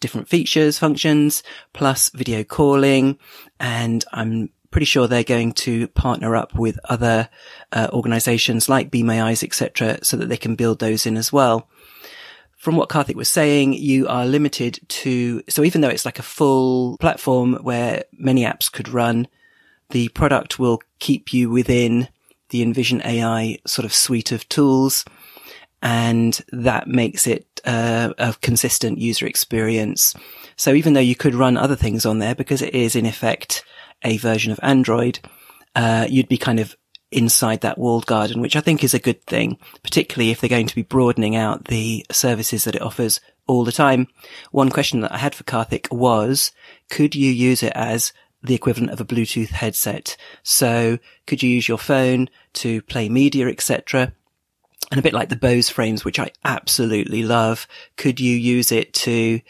different 0.00 0.28
features, 0.28 0.78
functions, 0.78 1.42
plus 1.72 2.10
video 2.10 2.44
calling. 2.44 3.18
And 3.60 4.04
I'm 4.12 4.50
pretty 4.70 4.84
sure 4.84 5.06
they're 5.06 5.24
going 5.24 5.52
to 5.52 5.88
partner 5.88 6.36
up 6.36 6.54
with 6.54 6.78
other 6.84 7.28
uh, 7.72 7.88
organizations 7.92 8.68
like 8.68 8.90
Be 8.90 9.02
My 9.02 9.22
Eyes, 9.22 9.42
etc., 9.42 9.98
so 10.02 10.16
that 10.16 10.28
they 10.28 10.36
can 10.36 10.54
build 10.54 10.78
those 10.78 11.06
in 11.06 11.16
as 11.16 11.32
well. 11.32 11.68
From 12.56 12.76
what 12.76 12.88
Karthik 12.88 13.14
was 13.14 13.28
saying, 13.28 13.74
you 13.74 14.08
are 14.08 14.26
limited 14.26 14.80
to, 14.88 15.42
so 15.48 15.62
even 15.62 15.80
though 15.80 15.88
it's 15.88 16.04
like 16.04 16.18
a 16.18 16.24
full 16.24 16.96
platform 16.98 17.54
where 17.62 18.04
many 18.12 18.44
apps 18.44 18.70
could 18.70 18.88
run, 18.88 19.28
the 19.90 20.08
product 20.08 20.58
will 20.58 20.80
keep 20.98 21.32
you 21.32 21.50
within 21.50 22.08
the 22.50 22.62
Envision 22.62 23.00
AI 23.04 23.58
sort 23.66 23.84
of 23.84 23.94
suite 23.94 24.32
of 24.32 24.48
tools. 24.48 25.04
And 25.80 26.38
that 26.50 26.88
makes 26.88 27.26
it 27.28 27.60
uh, 27.64 28.12
a 28.18 28.34
consistent 28.40 28.98
user 28.98 29.26
experience. 29.26 30.14
So 30.56 30.72
even 30.72 30.94
though 30.94 31.00
you 31.00 31.14
could 31.14 31.36
run 31.36 31.56
other 31.56 31.76
things 31.76 32.04
on 32.04 32.18
there 32.18 32.34
because 32.34 32.62
it 32.62 32.74
is 32.74 32.96
in 32.96 33.06
effect 33.06 33.64
a 34.02 34.16
version 34.18 34.52
of 34.52 34.60
Android, 34.62 35.20
uh, 35.74 36.06
you'd 36.08 36.28
be 36.28 36.38
kind 36.38 36.60
of 36.60 36.76
inside 37.10 37.62
that 37.62 37.78
walled 37.78 38.06
garden, 38.06 38.40
which 38.40 38.56
I 38.56 38.60
think 38.60 38.84
is 38.84 38.94
a 38.94 38.98
good 38.98 39.24
thing, 39.24 39.58
particularly 39.82 40.30
if 40.30 40.40
they're 40.40 40.50
going 40.50 40.66
to 40.66 40.74
be 40.74 40.82
broadening 40.82 41.36
out 41.36 41.66
the 41.66 42.04
services 42.10 42.64
that 42.64 42.74
it 42.74 42.82
offers 42.82 43.20
all 43.46 43.64
the 43.64 43.72
time. 43.72 44.08
One 44.50 44.70
question 44.70 45.00
that 45.00 45.12
I 45.12 45.18
had 45.18 45.34
for 45.34 45.44
Karthik 45.44 45.90
was, 45.90 46.52
could 46.90 47.14
you 47.14 47.30
use 47.30 47.62
it 47.62 47.72
as 47.74 48.12
the 48.42 48.54
equivalent 48.54 48.92
of 48.92 49.00
a 49.00 49.04
Bluetooth 49.04 49.48
headset? 49.48 50.16
So 50.42 50.98
could 51.26 51.42
you 51.42 51.50
use 51.50 51.66
your 51.66 51.78
phone 51.78 52.28
to 52.54 52.82
play 52.82 53.08
media, 53.08 53.48
etc.? 53.48 54.12
And 54.90 54.98
a 54.98 55.02
bit 55.02 55.14
like 55.14 55.28
the 55.28 55.36
Bose 55.36 55.68
frames, 55.68 56.04
which 56.04 56.18
I 56.18 56.30
absolutely 56.44 57.22
love. 57.22 57.66
Could 57.96 58.20
you 58.20 58.36
use 58.36 58.70
it 58.70 58.92
to 58.94 59.40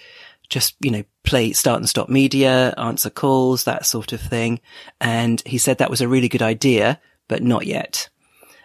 just, 0.48 0.74
you 0.80 0.90
know, 0.90 1.04
play 1.28 1.52
start 1.52 1.80
and 1.80 1.88
stop 1.88 2.08
media, 2.08 2.74
answer 2.78 3.10
calls, 3.10 3.64
that 3.64 3.86
sort 3.86 4.12
of 4.12 4.20
thing? 4.20 4.60
And 5.00 5.42
he 5.44 5.58
said 5.58 5.78
that 5.78 5.90
was 5.90 6.00
a 6.00 6.08
really 6.08 6.28
good 6.28 6.42
idea, 6.42 7.00
but 7.28 7.42
not 7.42 7.66
yet. 7.66 8.08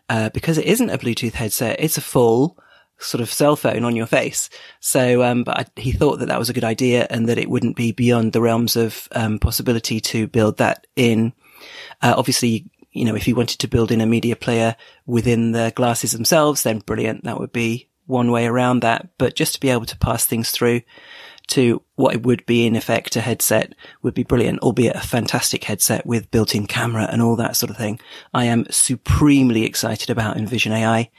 Uh, 0.10 0.30
because 0.30 0.58
it 0.58 0.66
isn't 0.66 0.90
a 0.90 0.98
Bluetooth 0.98 1.34
headset. 1.34 1.80
It's 1.80 1.98
a 1.98 2.02
full 2.02 2.58
sort 3.00 3.22
of 3.22 3.32
cell 3.32 3.56
phone 3.56 3.84
on 3.84 3.96
your 3.96 4.06
face. 4.06 4.50
So, 4.80 5.24
um, 5.24 5.44
but 5.44 5.58
I, 5.60 5.66
he 5.76 5.92
thought 5.92 6.20
that 6.20 6.28
that 6.28 6.40
was 6.40 6.50
a 6.50 6.54
good 6.54 6.64
idea 6.64 7.06
and 7.10 7.28
that 7.28 7.38
it 7.38 7.50
wouldn't 7.50 7.76
be 7.76 7.92
beyond 7.92 8.32
the 8.32 8.42
realms 8.42 8.76
of, 8.76 9.08
um, 9.12 9.40
possibility 9.40 10.00
to 10.00 10.28
build 10.28 10.58
that 10.58 10.88
in. 10.96 11.34
Uh, 12.02 12.14
obviously, 12.18 12.70
you 12.92 13.06
know, 13.06 13.16
if 13.16 13.28
you 13.28 13.36
wanted 13.36 13.60
to 13.60 13.68
build 13.68 13.92
in 13.92 14.02
a 14.02 14.06
media 14.06 14.36
player 14.36 14.76
within 15.06 15.52
the 15.52 15.74
glasses 15.76 16.12
themselves, 16.12 16.64
then 16.64 16.80
brilliant. 16.80 17.24
That 17.24 17.40
would 17.40 17.52
be 17.52 17.90
one 18.06 18.32
way 18.32 18.46
around 18.46 18.82
that. 18.82 19.10
But 19.18 19.36
just 19.36 19.56
to 19.56 19.60
be 19.60 19.70
able 19.70 19.86
to 19.86 19.98
pass 19.98 20.26
things 20.26 20.52
through 20.52 20.82
to 21.48 21.82
what 21.96 22.16
it 22.16 22.24
would 22.24 22.46
be 22.46 22.66
in 22.66 22.76
effect 22.76 23.16
a 23.16 23.22
headset 23.22 23.74
would 24.02 24.14
be 24.14 24.24
brilliant, 24.24 24.60
albeit 24.60 24.96
a 24.96 25.02
fantastic 25.02 25.64
headset 25.64 26.06
with 26.06 26.32
built-in 26.32 26.68
camera 26.68 27.08
and 27.12 27.22
all 27.22 27.36
that 27.36 27.56
sort 27.56 27.70
of 27.70 27.78
thing. 27.78 28.00
I 28.34 28.46
am 28.46 28.66
supremely 28.70 29.64
excited 29.64 30.10
about 30.10 30.38
Envision 30.38 30.72
AI 30.72 31.12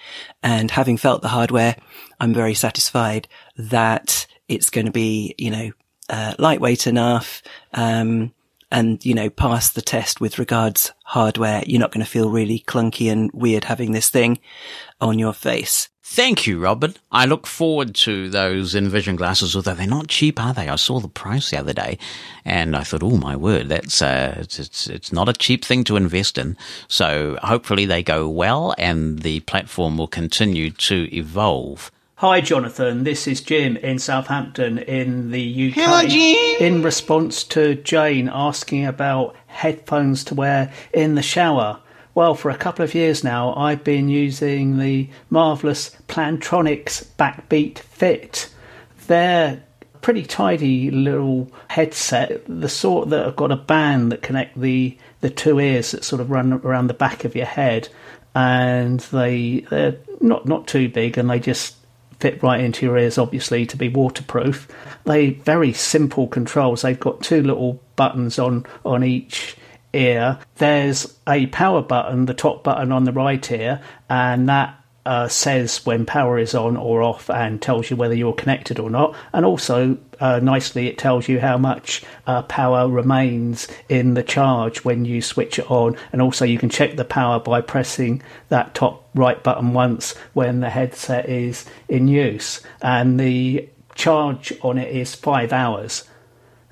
and 0.42 0.70
having 0.70 0.96
felt 0.96 1.22
the 1.22 1.28
hardware, 1.28 1.76
I'm 2.20 2.34
very 2.34 2.54
satisfied 2.54 3.28
that 3.56 4.26
it's 4.48 4.70
going 4.70 4.87
to 4.87 4.92
be, 4.92 5.34
you 5.38 5.50
know, 5.50 5.70
uh, 6.08 6.34
lightweight 6.38 6.87
enough, 6.87 7.42
um, 7.72 8.32
and, 8.70 9.04
you 9.04 9.14
know, 9.14 9.30
pass 9.30 9.70
the 9.70 9.82
test 9.82 10.20
with 10.20 10.38
regards 10.38 10.92
hardware. 11.04 11.62
You're 11.64 11.80
not 11.80 11.92
going 11.92 12.04
to 12.04 12.10
feel 12.10 12.30
really 12.30 12.64
clunky 12.66 13.10
and 13.10 13.30
weird 13.32 13.64
having 13.64 13.92
this 13.92 14.10
thing 14.10 14.40
on 15.00 15.18
your 15.18 15.32
face. 15.32 15.88
Thank 16.06 16.46
you, 16.46 16.58
Robin. 16.58 16.94
I 17.10 17.24
look 17.24 17.46
forward 17.46 17.94
to 17.96 18.28
those 18.28 18.74
Envision 18.74 19.16
glasses, 19.16 19.56
although 19.56 19.72
they're 19.72 19.86
not 19.86 20.08
cheap, 20.08 20.38
are 20.38 20.52
they? 20.52 20.68
I 20.68 20.76
saw 20.76 21.00
the 21.00 21.08
price 21.08 21.50
the 21.50 21.58
other 21.58 21.72
day, 21.72 21.98
and 22.44 22.76
I 22.76 22.82
thought, 22.82 23.02
oh 23.02 23.16
my 23.16 23.34
word, 23.36 23.70
that's 23.70 24.02
uh, 24.02 24.34
it's, 24.36 24.58
it's 24.58 24.86
it's 24.86 25.12
not 25.12 25.30
a 25.30 25.32
cheap 25.32 25.64
thing 25.64 25.82
to 25.84 25.96
invest 25.96 26.36
in. 26.36 26.58
So 26.88 27.38
hopefully 27.42 27.86
they 27.86 28.02
go 28.02 28.28
well, 28.28 28.74
and 28.76 29.20
the 29.20 29.40
platform 29.40 29.96
will 29.96 30.06
continue 30.06 30.70
to 30.72 31.08
evolve. 31.16 31.90
Hi, 32.16 32.42
Jonathan. 32.42 33.04
This 33.04 33.26
is 33.26 33.40
Jim 33.40 33.78
in 33.78 33.98
Southampton 33.98 34.78
in 34.78 35.30
the 35.30 35.70
UK. 35.70 35.74
Hello, 35.74 36.06
Jim. 36.06 36.56
In 36.60 36.82
response 36.82 37.44
to 37.44 37.76
Jane 37.76 38.30
asking 38.32 38.84
about 38.84 39.34
headphones 39.46 40.22
to 40.24 40.34
wear 40.34 40.70
in 40.92 41.14
the 41.14 41.22
shower. 41.22 41.80
Well, 42.14 42.37
for 42.37 42.50
a 42.50 42.57
couple 42.57 42.85
of 42.85 42.94
years 42.94 43.24
now, 43.24 43.55
I've 43.57 43.83
been 43.83 44.09
using 44.09 44.79
the 44.79 45.09
marvellous 45.31 45.96
Plantronics 46.07 47.05
Backbeat 47.18 47.81
Fit. 47.81 48.50
They're 49.09 49.64
pretty 50.00 50.24
tidy 50.24 50.92
little 50.92 51.50
headset, 51.68 52.42
the 52.46 52.68
sort 52.68 53.11
that 53.11 53.24
have 53.24 53.37
got 53.37 53.50
a 53.50 53.57
band 53.57 54.12
that 54.12 54.22
connect 54.22 54.61
the, 54.61 54.96
the 55.22 55.31
two 55.31 55.59
ears 55.59 55.90
that 55.90 56.05
sort 56.05 56.20
of 56.20 56.31
run 56.31 56.53
around 56.53 56.87
the 56.87 56.94
back 56.94 57.24
of 57.24 57.35
your 57.35 57.46
head. 57.46 57.88
And 58.33 59.00
they, 59.00 59.61
they're 59.70 59.96
not, 60.20 60.46
not 60.46 60.68
too 60.68 60.88
big 60.88 61.18
and 61.18 61.29
they 61.29 61.40
just 61.40 61.77
fit 62.20 62.42
right 62.44 62.61
into 62.61 62.87
your 62.87 62.96
ears, 62.96 63.18
obviously, 63.18 63.66
to 63.66 63.77
be 63.77 63.88
waterproof. 63.88 64.68
They 65.05 65.30
very 65.30 65.72
simple 65.72 66.28
controls. 66.28 66.82
They've 66.82 66.99
got 66.99 67.22
two 67.22 67.43
little 67.43 67.80
buttons 67.97 68.38
on 68.38 68.66
on 68.84 69.03
each 69.03 69.57
ear. 69.95 70.38
There's 70.57 71.16
a 71.26 71.47
power 71.47 71.82
button, 71.82 72.26
the 72.26 72.34
top 72.34 72.64
button 72.64 72.92
on 72.92 73.05
the 73.05 73.12
right 73.12 73.51
ear, 73.51 73.80
and 74.09 74.49
that 74.49 74.84
uh, 75.07 75.28
says 75.28 75.84
when 75.84 76.07
power 76.07 76.38
is 76.38 76.55
on 76.55 76.76
or 76.76 77.03
off 77.03 77.28
and 77.28 77.61
tells 77.61 77.90
you 77.90 77.97
whether 77.97 78.14
you're 78.14 78.32
connected 78.32 78.78
or 78.78 78.88
not. 78.88 79.14
And 79.32 79.45
also, 79.45 79.99
uh, 80.20 80.40
nicely, 80.42 80.86
it 80.86 80.99
tells 80.99 81.28
you 81.28 81.40
how 81.40 81.59
much 81.59 82.03
uh, 82.26 82.42
power 82.42 82.88
remains 82.88 83.68
in 83.88 84.14
the 84.14 84.22
charge 84.22 84.84
when 84.84 85.05
you 85.05 85.20
switch 85.20 85.59
it 85.59 85.70
on. 85.70 85.97
And 86.12 86.22
also, 86.22 86.45
you 86.45 86.59
can 86.59 86.70
check 86.70 86.97
the 86.97 87.05
power 87.05 87.38
by 87.38 87.61
pressing 87.61 88.22
that 88.49 88.74
top 88.74 89.09
right 89.14 89.42
button 89.42 89.74
once 89.74 90.16
when 90.32 90.61
the 90.61 90.70
headset 90.70 91.28
is 91.28 91.66
in 91.88 92.09
use. 92.09 92.62
And 92.80 93.20
the 93.20 93.68
charge 93.95 94.53
on 94.62 94.78
it 94.78 94.95
is 94.95 95.14
five 95.14 95.53
hours. 95.53 96.05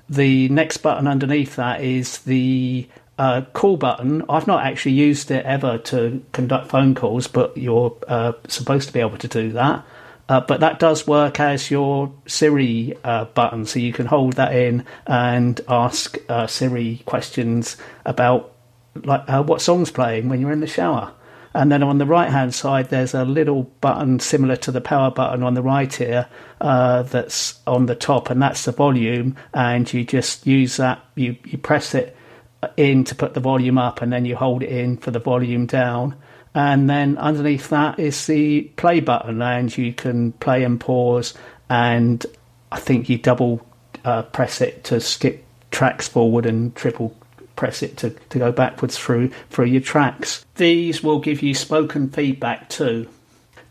The 0.09 0.49
next 0.49 0.77
button 0.77 1.07
underneath 1.07 1.55
that 1.55 1.81
is 1.81 2.19
the 2.19 2.87
uh, 3.17 3.41
call 3.53 3.77
button. 3.77 4.23
I've 4.29 4.47
not 4.47 4.65
actually 4.65 4.93
used 4.93 5.31
it 5.31 5.45
ever 5.45 5.77
to 5.77 6.23
conduct 6.31 6.69
phone 6.69 6.95
calls, 6.95 7.27
but 7.27 7.57
you're 7.57 7.95
uh, 8.07 8.33
supposed 8.47 8.87
to 8.87 8.93
be 8.93 8.99
able 8.99 9.17
to 9.17 9.27
do 9.27 9.51
that. 9.51 9.85
Uh, 10.29 10.39
but 10.39 10.61
that 10.61 10.79
does 10.79 11.05
work 11.05 11.39
as 11.39 11.69
your 11.69 12.11
Siri 12.25 12.97
uh, 13.03 13.25
button, 13.25 13.65
so 13.65 13.79
you 13.79 13.91
can 13.91 14.05
hold 14.05 14.33
that 14.33 14.55
in 14.55 14.85
and 15.05 15.59
ask 15.67 16.17
uh, 16.29 16.47
Siri 16.47 17.01
questions 17.05 17.77
about 18.05 18.53
like 19.03 19.23
uh, 19.27 19.43
what 19.43 19.61
song's 19.61 19.91
playing 19.91 20.29
when 20.29 20.39
you're 20.39 20.51
in 20.51 20.61
the 20.61 20.67
shower. 20.67 21.13
And 21.55 21.71
then 21.71 21.83
on 21.83 21.99
the 21.99 22.05
right 22.05 22.31
hand 22.31 22.55
side, 22.55 22.89
there's 22.89 23.13
a 23.13 23.25
little 23.25 23.63
button 23.79 24.19
similar 24.19 24.55
to 24.57 24.71
the 24.71 24.81
power 24.81 25.11
button 25.11 25.43
on 25.43 25.53
the 25.53 25.61
right 25.61 25.93
here 25.93 26.27
uh, 26.61 27.03
that's 27.03 27.59
on 27.67 27.85
the 27.85 27.95
top, 27.95 28.29
and 28.31 28.41
that's 28.41 28.65
the 28.65 28.71
volume. 28.71 29.35
And 29.53 29.91
you 29.93 30.03
just 30.03 30.47
use 30.47 30.77
that, 30.77 30.99
you, 31.15 31.35
you 31.45 31.59
press 31.59 31.93
it 31.93 32.15
in 32.77 33.03
to 33.05 33.15
put 33.15 33.33
the 33.33 33.39
volume 33.39 33.77
up, 33.77 34.01
and 34.01 34.11
then 34.11 34.25
you 34.25 34.35
hold 34.35 34.63
it 34.63 34.69
in 34.69 34.97
for 34.97 35.11
the 35.11 35.19
volume 35.19 35.65
down. 35.65 36.15
And 36.55 36.89
then 36.89 37.17
underneath 37.17 37.69
that 37.69 37.99
is 37.99 38.27
the 38.27 38.61
play 38.75 38.99
button, 38.99 39.41
and 39.41 39.75
you 39.75 39.93
can 39.93 40.33
play 40.33 40.63
and 40.63 40.79
pause. 40.79 41.33
And 41.69 42.25
I 42.71 42.79
think 42.79 43.09
you 43.09 43.17
double 43.17 43.65
uh, 44.05 44.23
press 44.23 44.61
it 44.61 44.83
to 44.85 44.99
skip 44.99 45.43
tracks 45.71 46.07
forward 46.07 46.45
and 46.45 46.75
triple 46.75 47.15
press 47.55 47.83
it 47.83 47.97
to, 47.97 48.09
to 48.29 48.39
go 48.39 48.51
backwards 48.51 48.97
through 48.97 49.29
through 49.49 49.65
your 49.65 49.81
tracks. 49.81 50.45
These 50.55 51.03
will 51.03 51.19
give 51.19 51.41
you 51.41 51.53
spoken 51.53 52.09
feedback 52.09 52.69
too. 52.69 53.07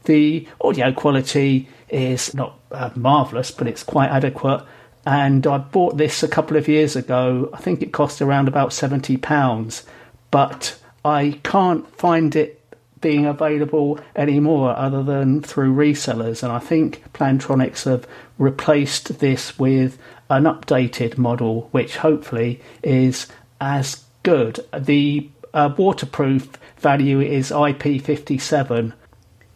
The 0.04 0.48
audio 0.60 0.92
quality 0.92 1.68
is 1.88 2.34
not 2.34 2.58
uh, 2.72 2.90
marvelous, 2.96 3.50
but 3.50 3.66
it's 3.66 3.84
quite 3.84 4.10
adequate. 4.10 4.64
And 5.04 5.46
I 5.46 5.58
bought 5.58 5.96
this 5.96 6.22
a 6.22 6.28
couple 6.28 6.56
of 6.56 6.68
years 6.68 6.94
ago. 6.94 7.50
I 7.52 7.58
think 7.58 7.82
it 7.82 7.92
cost 7.92 8.22
around 8.22 8.48
about 8.48 8.72
seventy 8.72 9.16
pounds, 9.16 9.84
but 10.30 10.78
I 11.04 11.40
can't 11.42 11.88
find 11.96 12.34
it 12.36 12.62
being 13.00 13.26
available 13.26 13.98
anymore 14.16 14.74
other 14.76 15.02
than 15.02 15.42
through 15.42 15.74
resellers. 15.74 16.42
And 16.42 16.52
I 16.52 16.60
think 16.60 17.02
Plantronics 17.12 17.84
have 17.84 18.06
replaced 18.38 19.18
this 19.18 19.58
with 19.58 19.98
an 20.30 20.44
updated 20.44 21.18
model, 21.18 21.68
which 21.72 21.96
hopefully 21.96 22.60
is 22.82 23.26
as 23.60 24.04
good. 24.22 24.60
The 24.72 25.28
uh, 25.52 25.74
waterproof 25.76 26.48
value 26.78 27.20
is 27.20 27.50
IP57. 27.50 28.92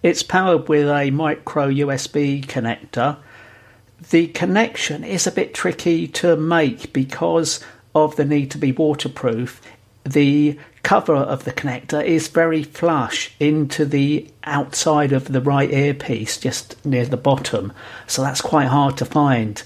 It's 0.03 0.23
powered 0.23 0.69
with 0.69 0.89
a 0.89 1.11
micro 1.11 1.69
USB 1.69 2.45
connector. 2.45 3.17
The 4.11 4.29
connection 4.29 5.05
is 5.05 5.27
a 5.27 5.33
bit 5.33 5.55
tricky 5.55 6.07
to 6.09 6.37
make 6.37 6.93
because 6.93 7.61
of 7.95 8.17
the 8.17 8.25
need 8.25 8.51
to 8.53 8.59
be 8.59 8.73
waterproof. 8.73 9.61
The 10.05 10.59
cover 10.83 11.17
of 11.17 11.45
the 11.45 11.53
connector 11.53 12.05
is 12.05 12.29
very 12.29 12.63
flush 12.63 13.33
into 13.41 13.85
the 13.85 14.31
outside 14.45 15.13
of 15.13 15.33
the 15.33 15.41
right 15.41 15.73
earpiece, 15.73 16.39
just 16.39 16.85
near 16.85 17.07
the 17.07 17.17
bottom. 17.17 17.73
So 18.07 18.23
that's 18.23 18.41
quite 18.41 18.69
hard 18.69 18.97
to 18.99 19.05
find. 19.05 19.61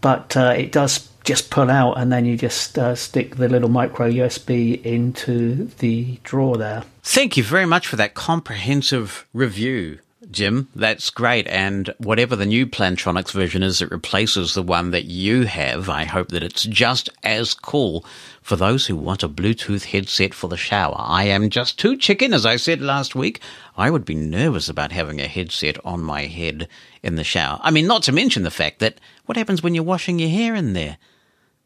But 0.00 0.36
uh, 0.36 0.54
it 0.56 0.72
does 0.72 1.08
just 1.24 1.50
pull 1.50 1.70
out 1.70 1.94
and 1.94 2.12
then 2.12 2.24
you 2.24 2.36
just 2.36 2.78
uh, 2.78 2.94
stick 2.94 3.36
the 3.36 3.48
little 3.48 3.68
micro 3.68 4.10
USB 4.10 4.80
into 4.84 5.64
the 5.78 6.18
drawer 6.22 6.56
there. 6.56 6.84
Thank 7.02 7.36
you 7.36 7.42
very 7.42 7.66
much 7.66 7.86
for 7.86 7.96
that 7.96 8.14
comprehensive 8.14 9.26
review. 9.32 9.98
Jim, 10.30 10.68
that's 10.74 11.10
great. 11.10 11.46
And 11.46 11.94
whatever 11.98 12.34
the 12.34 12.46
new 12.46 12.66
Plantronics 12.66 13.30
version 13.30 13.62
is 13.62 13.78
that 13.78 13.90
replaces 13.90 14.54
the 14.54 14.62
one 14.62 14.90
that 14.90 15.04
you 15.04 15.44
have, 15.44 15.88
I 15.88 16.04
hope 16.04 16.28
that 16.28 16.42
it's 16.42 16.64
just 16.64 17.08
as 17.22 17.54
cool 17.54 18.04
for 18.42 18.56
those 18.56 18.86
who 18.86 18.96
want 18.96 19.22
a 19.22 19.28
Bluetooth 19.28 19.84
headset 19.84 20.34
for 20.34 20.48
the 20.48 20.56
shower. 20.56 20.96
I 20.98 21.24
am 21.24 21.48
just 21.48 21.78
too 21.78 21.96
chicken, 21.96 22.34
as 22.34 22.44
I 22.44 22.56
said 22.56 22.80
last 22.80 23.14
week. 23.14 23.40
I 23.76 23.90
would 23.90 24.04
be 24.04 24.14
nervous 24.14 24.68
about 24.68 24.92
having 24.92 25.20
a 25.20 25.28
headset 25.28 25.78
on 25.84 26.00
my 26.02 26.22
head 26.22 26.68
in 27.02 27.14
the 27.14 27.24
shower. 27.24 27.60
I 27.62 27.70
mean, 27.70 27.86
not 27.86 28.02
to 28.04 28.12
mention 28.12 28.42
the 28.42 28.50
fact 28.50 28.80
that 28.80 28.98
what 29.26 29.36
happens 29.36 29.62
when 29.62 29.74
you're 29.74 29.84
washing 29.84 30.18
your 30.18 30.30
hair 30.30 30.54
in 30.54 30.72
there? 30.72 30.98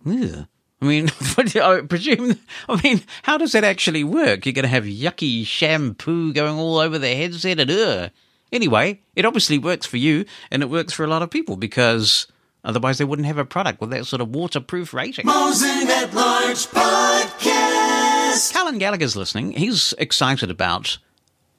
Ew. 0.04 0.46
I 0.82 0.84
mean, 0.84 1.10
I 1.38 1.82
presume, 1.88 2.38
I 2.68 2.80
mean, 2.82 3.02
how 3.22 3.38
does 3.38 3.52
that 3.52 3.64
actually 3.64 4.04
work? 4.04 4.44
You're 4.44 4.52
going 4.52 4.64
to 4.64 4.68
have 4.68 4.84
yucky 4.84 5.46
shampoo 5.46 6.32
going 6.32 6.58
all 6.58 6.78
over 6.78 6.98
the 6.98 7.14
headset 7.14 7.60
and 7.60 7.70
ugh. 7.70 8.10
Anyway, 8.52 9.00
it 9.14 9.24
obviously 9.24 9.58
works 9.58 9.86
for 9.86 9.96
you 9.96 10.24
and 10.50 10.62
it 10.62 10.70
works 10.70 10.92
for 10.92 11.04
a 11.04 11.08
lot 11.08 11.22
of 11.22 11.30
people 11.30 11.56
because 11.56 12.26
otherwise 12.64 12.98
they 12.98 13.04
wouldn't 13.04 13.26
have 13.26 13.38
a 13.38 13.44
product 13.44 13.80
with 13.80 13.90
that 13.90 14.06
sort 14.06 14.20
of 14.20 14.34
waterproof 14.34 14.92
rating. 14.92 15.26
Mosen 15.26 15.88
at 15.88 16.12
Large 16.12 16.66
Podcast. 16.66 18.52
Callan 18.52 18.78
Gallagher's 18.78 19.16
listening. 19.16 19.52
He's 19.52 19.92
excited 19.98 20.50
about 20.50 20.98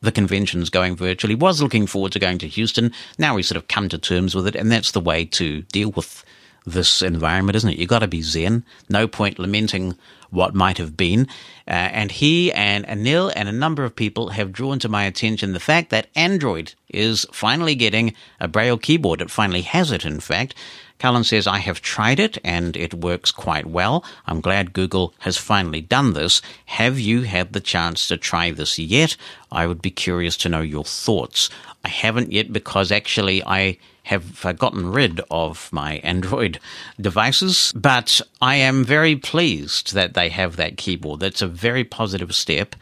the 0.02 0.12
conventions 0.12 0.70
going 0.70 0.96
virtually, 0.96 1.34
He 1.34 1.40
was 1.40 1.62
looking 1.62 1.86
forward 1.86 2.12
to 2.14 2.20
going 2.20 2.40
to 2.40 2.48
Houston. 2.48 2.92
Now 3.20 3.38
he's 3.38 3.48
sort 3.48 3.58
of 3.58 3.68
come 3.68 3.88
to 3.90 3.98
terms 3.98 4.34
with 4.34 4.48
it, 4.48 4.56
and 4.56 4.72
that's 4.72 4.92
the 4.92 5.00
way 5.00 5.26
to 5.26 5.62
deal 5.64 5.92
with 5.92 6.26
this 6.66 7.02
environment, 7.02 7.56
isn't 7.56 7.70
it? 7.70 7.78
You've 7.78 7.90
got 7.90 8.00
to 8.00 8.08
be 8.08 8.22
zen. 8.22 8.66
No 8.90 9.08
point 9.08 9.40
lamenting 9.40 9.98
what 10.32 10.56
might 10.56 10.78
have 10.80 10.98
been. 10.98 11.28
Uh, 11.68 11.72
and 11.72 12.12
he 12.12 12.52
and 12.52 12.86
Anil 12.88 13.32
and 13.36 13.48
a 13.48 13.54
number 13.54 13.84
of 13.84 13.96
people 13.96 14.30
have 14.30 14.52
drawn 14.52 14.80
to 14.80 14.90
my 14.90 15.04
attention 15.04 15.54
the 15.54 15.60
fact 15.60 15.92
that 15.92 16.08
Android 16.16 16.74
is 16.90 17.26
finally 17.32 17.76
getting 17.76 18.14
a 18.40 18.48
Braille 18.48 18.78
keyboard. 18.78 19.22
It 19.22 19.30
finally 19.30 19.62
has 19.62 19.92
it, 19.92 20.06
in 20.06 20.20
fact. 20.20 20.56
Callan 21.02 21.24
says, 21.24 21.48
I 21.48 21.58
have 21.58 21.82
tried 21.82 22.20
it 22.20 22.38
and 22.44 22.78
it 22.78 22.94
works 22.94 23.32
quite 23.32 23.66
well. 23.66 24.06
I'm 24.28 24.40
glad 24.40 24.72
Google 24.72 25.16
has 25.20 25.36
finally 25.36 25.82
done 25.82 26.14
this. 26.14 26.44
Have 26.66 27.00
you 27.00 27.24
had 27.24 27.54
the 27.54 27.60
chance 27.60 28.08
to 28.08 28.18
try 28.18 28.52
this 28.52 28.78
yet? 28.78 29.18
I 29.52 29.66
would 29.66 29.82
be 29.82 29.90
curious 29.90 30.38
to 30.38 30.50
know 30.50 30.62
your 30.62 30.84
thoughts. 30.84 31.50
I 31.84 31.90
haven't 31.90 32.32
yet 32.32 32.54
because 32.54 32.92
actually 32.92 33.44
I 33.44 33.80
have 34.04 34.46
uh, 34.46 34.52
gotten 34.54 34.92
rid 34.92 35.22
of 35.30 35.70
my 35.72 35.96
Android 35.98 36.60
devices, 37.02 37.72
but 37.76 38.22
I 38.42 38.56
am 38.56 38.84
very 38.84 39.16
pleased 39.16 39.94
that 39.94 40.14
they 40.14 40.30
have 40.30 40.56
that 40.56 40.78
keyboard. 40.78 41.20
That's 41.20 41.42
a 41.42 41.48
very 41.48 41.84
positive 41.84 42.34
step. 42.34 42.76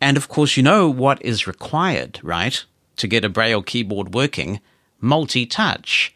And 0.00 0.16
of 0.16 0.28
course, 0.28 0.56
you 0.56 0.62
know 0.62 0.88
what 0.88 1.24
is 1.24 1.46
required, 1.46 2.20
right? 2.22 2.62
To 2.96 3.06
get 3.06 3.24
a 3.24 3.28
Braille 3.28 3.62
keyboard 3.62 4.14
working? 4.14 4.60
Multi 5.00 5.46
touch. 5.46 6.14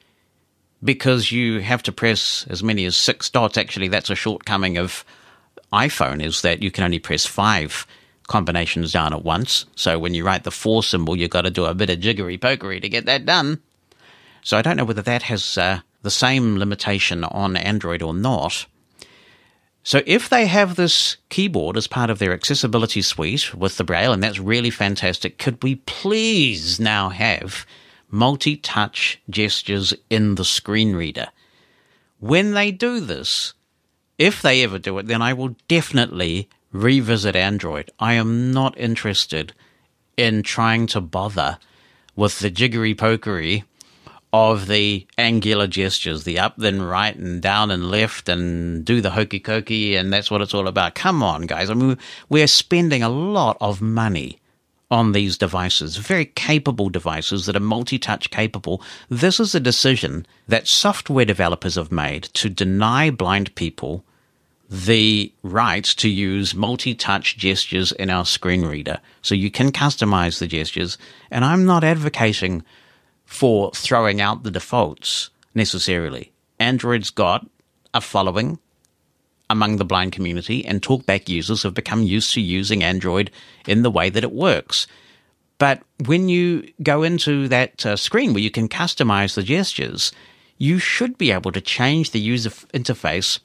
Because 0.84 1.32
you 1.32 1.60
have 1.60 1.82
to 1.84 1.92
press 1.92 2.46
as 2.48 2.62
many 2.62 2.84
as 2.84 2.96
six 2.96 3.30
dots. 3.30 3.56
Actually, 3.56 3.88
that's 3.88 4.10
a 4.10 4.14
shortcoming 4.14 4.76
of 4.76 5.04
iPhone, 5.72 6.22
is 6.22 6.42
that 6.42 6.62
you 6.62 6.70
can 6.70 6.84
only 6.84 6.98
press 6.98 7.26
five 7.26 7.86
combinations 8.28 8.92
down 8.92 9.12
at 9.12 9.24
once. 9.24 9.64
So 9.74 9.98
when 9.98 10.14
you 10.14 10.24
write 10.24 10.44
the 10.44 10.50
four 10.50 10.84
symbol, 10.84 11.16
you've 11.16 11.30
got 11.30 11.42
to 11.42 11.50
do 11.50 11.64
a 11.64 11.74
bit 11.74 11.90
of 11.90 11.98
jiggery 11.98 12.38
pokery 12.38 12.80
to 12.80 12.88
get 12.88 13.06
that 13.06 13.26
done. 13.26 13.60
So 14.42 14.56
I 14.56 14.62
don't 14.62 14.76
know 14.76 14.84
whether 14.84 15.02
that 15.02 15.22
has 15.24 15.58
uh, 15.58 15.80
the 16.02 16.10
same 16.10 16.58
limitation 16.58 17.24
on 17.24 17.56
Android 17.56 18.02
or 18.02 18.14
not. 18.14 18.66
So 19.82 20.02
if 20.06 20.28
they 20.28 20.46
have 20.46 20.76
this 20.76 21.16
keyboard 21.28 21.76
as 21.76 21.86
part 21.86 22.10
of 22.10 22.18
their 22.18 22.32
accessibility 22.32 23.00
suite 23.00 23.54
with 23.54 23.76
the 23.76 23.84
Braille, 23.84 24.12
and 24.12 24.22
that's 24.22 24.38
really 24.38 24.70
fantastic, 24.70 25.38
could 25.38 25.62
we 25.62 25.76
please 25.76 26.78
now 26.78 27.08
have 27.08 27.64
multi-touch 28.10 29.20
gestures 29.30 29.94
in 30.10 30.34
the 30.34 30.44
screen 30.44 30.94
reader? 30.94 31.28
When 32.18 32.52
they 32.52 32.70
do 32.70 33.00
this, 33.00 33.54
if 34.18 34.42
they 34.42 34.62
ever 34.62 34.78
do 34.78 34.98
it, 34.98 35.06
then 35.06 35.22
I 35.22 35.32
will 35.32 35.56
definitely 35.68 36.48
revisit 36.72 37.36
Android. 37.36 37.90
I 37.98 38.14
am 38.14 38.52
not 38.52 38.76
interested 38.78 39.54
in 40.16 40.42
trying 40.42 40.86
to 40.88 41.00
bother 41.00 41.58
with 42.16 42.40
the 42.40 42.50
jiggery 42.50 42.94
pokery 42.94 43.62
of 44.32 44.66
the 44.66 45.06
angular 45.16 45.66
gestures, 45.66 46.24
the 46.24 46.38
up, 46.38 46.54
then 46.58 46.82
right, 46.82 47.16
and 47.16 47.40
down 47.40 47.70
and 47.70 47.90
left, 47.90 48.28
and 48.28 48.84
do 48.84 49.00
the 49.00 49.10
hokey 49.10 49.40
cokey, 49.40 49.98
and 49.98 50.12
that's 50.12 50.30
what 50.30 50.42
it's 50.42 50.54
all 50.54 50.68
about. 50.68 50.94
Come 50.94 51.22
on, 51.22 51.42
guys. 51.42 51.70
I 51.70 51.74
mean, 51.74 51.98
we're 52.28 52.46
spending 52.46 53.02
a 53.02 53.08
lot 53.08 53.56
of 53.60 53.80
money 53.80 54.38
on 54.90 55.12
these 55.12 55.36
devices, 55.36 55.96
very 55.96 56.24
capable 56.24 56.88
devices 56.88 57.46
that 57.46 57.56
are 57.56 57.60
multi 57.60 57.98
touch 57.98 58.30
capable. 58.30 58.82
This 59.08 59.38
is 59.38 59.54
a 59.54 59.60
decision 59.60 60.26
that 60.46 60.66
software 60.66 61.26
developers 61.26 61.74
have 61.74 61.92
made 61.92 62.24
to 62.24 62.48
deny 62.48 63.10
blind 63.10 63.54
people 63.54 64.04
the 64.70 65.32
right 65.42 65.84
to 65.84 66.08
use 66.08 66.54
multi 66.54 66.94
touch 66.94 67.36
gestures 67.38 67.92
in 67.92 68.10
our 68.10 68.24
screen 68.24 68.64
reader. 68.64 69.00
So 69.22 69.34
you 69.34 69.50
can 69.50 69.72
customize 69.72 70.38
the 70.38 70.46
gestures, 70.46 70.98
and 71.30 71.44
I'm 71.44 71.64
not 71.64 71.84
advocating 71.84 72.64
for 73.28 73.70
throwing 73.72 74.22
out 74.22 74.42
the 74.42 74.50
defaults 74.50 75.28
necessarily. 75.54 76.32
Android's 76.58 77.10
got 77.10 77.46
a 77.92 78.00
following 78.00 78.58
among 79.50 79.76
the 79.76 79.84
blind 79.84 80.12
community, 80.12 80.64
and 80.64 80.80
talkback 80.80 81.28
users 81.28 81.62
have 81.62 81.74
become 81.74 82.02
used 82.02 82.32
to 82.32 82.40
using 82.40 82.82
Android 82.82 83.30
in 83.66 83.82
the 83.82 83.90
way 83.90 84.08
that 84.08 84.24
it 84.24 84.32
works. 84.32 84.86
But 85.58 85.82
when 86.06 86.30
you 86.30 86.72
go 86.82 87.02
into 87.02 87.48
that 87.48 87.84
uh, 87.84 87.96
screen 87.96 88.32
where 88.32 88.42
you 88.42 88.50
can 88.50 88.66
customize 88.66 89.34
the 89.34 89.42
gestures, 89.42 90.10
you 90.56 90.78
should 90.78 91.18
be 91.18 91.30
able 91.30 91.52
to 91.52 91.60
change 91.60 92.10
the 92.12 92.20
user 92.20 92.50
interface 92.72 93.40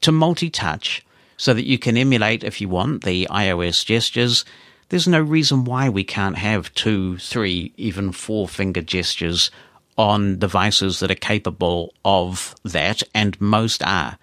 to 0.00 0.10
multi 0.10 0.50
touch 0.50 1.06
so 1.36 1.54
that 1.54 1.66
you 1.66 1.78
can 1.78 1.96
emulate, 1.96 2.42
if 2.42 2.60
you 2.60 2.68
want, 2.68 3.04
the 3.04 3.28
iOS 3.30 3.86
gestures. 3.86 4.44
There's 4.90 5.08
no 5.08 5.20
reason 5.20 5.64
why 5.64 5.88
we 5.88 6.02
can't 6.02 6.36
have 6.36 6.74
two, 6.74 7.16
three, 7.18 7.72
even 7.76 8.10
four 8.10 8.48
finger 8.48 8.82
gestures 8.82 9.50
on 9.96 10.38
devices 10.38 10.98
that 10.98 11.12
are 11.12 11.14
capable 11.14 11.94
of 12.04 12.54
that, 12.64 13.02
and 13.14 13.40
most 13.40 13.84
are. 13.84 14.18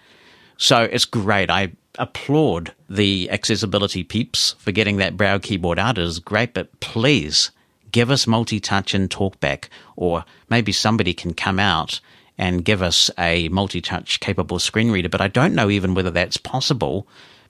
So 0.58 0.82
it's 0.82 1.06
great. 1.06 1.48
I 1.50 1.72
applaud 1.98 2.74
the 2.88 3.30
accessibility 3.30 4.04
peeps 4.04 4.56
for 4.58 4.70
getting 4.70 4.98
that 4.98 5.16
Braille 5.16 5.38
keyboard 5.38 5.78
out. 5.78 5.96
It 5.96 6.04
is 6.04 6.18
great, 6.18 6.52
but 6.52 6.78
please 6.80 7.50
give 7.90 8.10
us 8.10 8.26
multi-touch 8.26 8.92
and 8.92 9.08
talkback, 9.08 9.68
or 9.96 10.24
maybe 10.50 10.72
somebody 10.72 11.14
can 11.14 11.32
come 11.32 11.58
out 11.58 12.00
and 12.36 12.64
give 12.64 12.82
us 12.82 13.10
a 13.18 13.48
multi-touch 13.48 14.20
capable 14.20 14.58
screen 14.58 14.90
reader. 14.90 15.08
But 15.08 15.22
I 15.22 15.28
don't 15.28 15.54
know 15.54 15.70
even 15.70 15.94
whether 15.94 16.10
that's 16.10 16.36
possible 16.36 17.08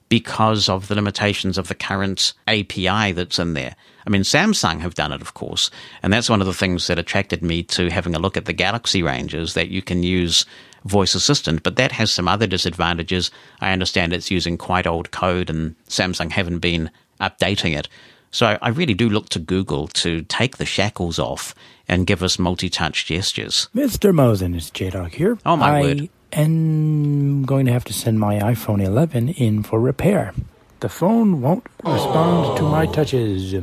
because 0.09 0.67
of 0.67 0.87
the 0.87 0.95
limitations 0.95 1.57
of 1.57 1.67
the 1.67 1.75
current 1.75 2.33
API 2.47 3.11
that's 3.11 3.39
in 3.39 3.53
there. 3.53 3.75
I 4.05 4.09
mean, 4.09 4.21
Samsung 4.21 4.79
have 4.81 4.95
done 4.95 5.11
it, 5.11 5.21
of 5.21 5.35
course, 5.35 5.69
and 6.01 6.11
that's 6.11 6.29
one 6.29 6.41
of 6.41 6.47
the 6.47 6.53
things 6.53 6.87
that 6.87 6.97
attracted 6.97 7.43
me 7.43 7.63
to 7.63 7.89
having 7.89 8.15
a 8.15 8.19
look 8.19 8.35
at 8.35 8.45
the 8.45 8.53
Galaxy 8.53 9.03
ranges 9.03 9.53
that 9.53 9.69
you 9.69 9.81
can 9.81 10.01
use 10.01 10.45
voice 10.85 11.13
assistant, 11.13 11.61
but 11.63 11.75
that 11.75 11.91
has 11.91 12.11
some 12.11 12.27
other 12.27 12.47
disadvantages. 12.47 13.29
I 13.61 13.71
understand 13.71 14.13
it's 14.13 14.31
using 14.31 14.57
quite 14.57 14.87
old 14.87 15.11
code 15.11 15.49
and 15.49 15.75
Samsung 15.87 16.31
haven't 16.31 16.59
been 16.59 16.89
updating 17.21 17.77
it. 17.77 17.87
So 18.31 18.57
I 18.61 18.69
really 18.69 18.93
do 18.93 19.09
look 19.09 19.29
to 19.29 19.39
Google 19.39 19.87
to 19.89 20.21
take 20.23 20.57
the 20.57 20.65
shackles 20.65 21.19
off 21.19 21.55
and 21.87 22.05
give 22.05 22.21
us 22.21 22.37
multi-touch 22.37 23.05
gestures. 23.05 23.67
Mr. 23.75 24.13
Mosen, 24.13 24.55
it's 24.55 24.69
J-Dog 24.69 25.11
here. 25.11 25.37
Oh, 25.45 25.57
my 25.57 25.77
I 25.77 25.81
word. 25.81 26.09
Am 26.33 27.43
going 27.43 27.65
to 27.65 27.71
have 27.71 27.85
to 27.85 27.93
send 27.93 28.19
my 28.19 28.35
iPhone 28.39 28.83
11 28.83 29.29
in 29.29 29.63
for 29.63 29.79
repair. 29.79 30.33
The 30.79 30.89
phone 30.89 31.41
won't 31.41 31.65
respond 31.83 32.57
to 32.57 32.63
my 32.63 32.85
touches. 32.85 33.53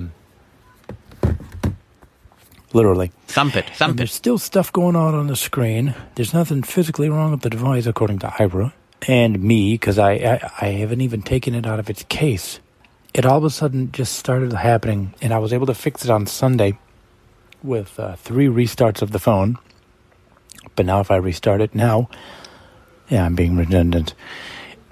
Literally. 2.72 3.10
Thump 3.28 3.56
it, 3.56 3.66
And 3.68 3.74
thump 3.76 3.96
there's 3.96 4.10
it. 4.10 4.14
still 4.14 4.38
stuff 4.38 4.72
going 4.72 4.96
on 4.96 5.14
on 5.14 5.28
the 5.28 5.36
screen. 5.36 5.94
There's 6.14 6.34
nothing 6.34 6.62
physically 6.62 7.08
wrong 7.08 7.30
with 7.30 7.40
the 7.40 7.50
device, 7.50 7.86
according 7.86 8.18
to 8.20 8.26
Ibra 8.26 8.72
and 9.08 9.40
me, 9.42 9.74
because 9.74 9.98
I, 9.98 10.12
I 10.12 10.50
I 10.60 10.66
haven't 10.72 11.00
even 11.00 11.22
taken 11.22 11.54
it 11.54 11.66
out 11.66 11.78
of 11.78 11.88
its 11.88 12.02
case. 12.08 12.60
It 13.14 13.24
all 13.24 13.38
of 13.38 13.44
a 13.44 13.50
sudden 13.50 13.92
just 13.92 14.14
started 14.16 14.52
happening, 14.52 15.14
and 15.22 15.32
I 15.32 15.38
was 15.38 15.52
able 15.54 15.66
to 15.66 15.74
fix 15.74 16.04
it 16.04 16.10
on 16.10 16.26
Sunday 16.26 16.76
with 17.62 17.98
uh, 17.98 18.16
three 18.16 18.46
restarts 18.46 19.00
of 19.00 19.12
the 19.12 19.18
phone. 19.18 19.56
But 20.74 20.84
now, 20.84 21.00
if 21.00 21.10
I 21.10 21.16
restart 21.16 21.62
it 21.62 21.74
now, 21.74 22.10
yeah, 23.08 23.24
I'm 23.24 23.34
being 23.34 23.56
redundant. 23.56 24.14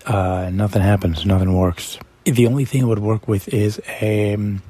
Uh, 0.07 0.51
nothing 0.53 0.83
happens. 0.83 1.25
Nothing 1.25 1.55
works. 1.55 1.99
The 2.25 2.47
only 2.47 2.65
thing 2.65 2.83
it 2.83 2.87
would 2.87 2.99
work 3.01 3.29
with 3.29 3.49
is 3.53 3.81
a 4.01 4.35
um, 4.35 4.63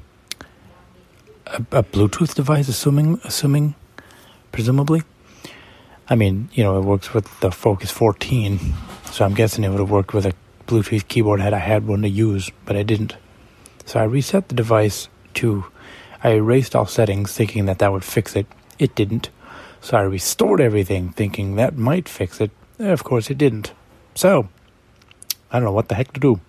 a, 1.47 1.57
a 1.71 1.83
Bluetooth 1.83 2.35
device, 2.35 2.67
assuming 2.67 3.19
assuming 3.23 3.75
presumably. 4.51 5.03
I 6.07 6.15
mean, 6.15 6.49
you 6.53 6.63
know, 6.63 6.77
it 6.77 6.85
works 6.85 7.13
with 7.13 7.39
the 7.39 7.51
Focus 7.51 7.89
14, 7.91 8.59
so 9.11 9.25
I'm 9.25 9.33
guessing 9.33 9.63
it 9.63 9.69
would 9.69 9.79
have 9.79 9.89
worked 9.89 10.13
with 10.13 10.25
a 10.27 10.33
Bluetooth 10.67 11.07
keyboard 11.07 11.39
had 11.41 11.53
I 11.53 11.59
had 11.59 11.87
one 11.87 12.01
to 12.03 12.09
use, 12.09 12.51
but 12.65 12.75
I 12.75 12.83
didn't. 12.83 13.15
So 13.85 13.99
I 13.99 14.03
reset 14.03 14.49
the 14.49 14.55
device 14.55 15.09
to. 15.35 15.65
I 16.23 16.31
erased 16.31 16.75
all 16.75 16.87
settings, 16.87 17.33
thinking 17.33 17.65
that 17.65 17.79
that 17.79 17.91
would 17.91 18.03
fix 18.03 18.35
it. 18.35 18.47
It 18.79 18.95
didn't. 18.95 19.29
So 19.81 19.97
I 19.97 20.01
restored 20.01 20.59
everything, 20.59 21.09
thinking 21.09 21.55
that 21.55 21.77
might 21.77 22.09
fix 22.09 22.41
it. 22.41 22.49
Eh, 22.79 22.91
Of 22.91 23.03
course, 23.03 23.29
it 23.29 23.37
didn't. 23.37 23.73
So 24.15 24.49
I 25.51 25.59
don't 25.59 25.65
know 25.65 25.71
what 25.71 25.87
the 25.87 25.95
heck 25.95 26.13
to 26.13 26.19
do. 26.19 26.39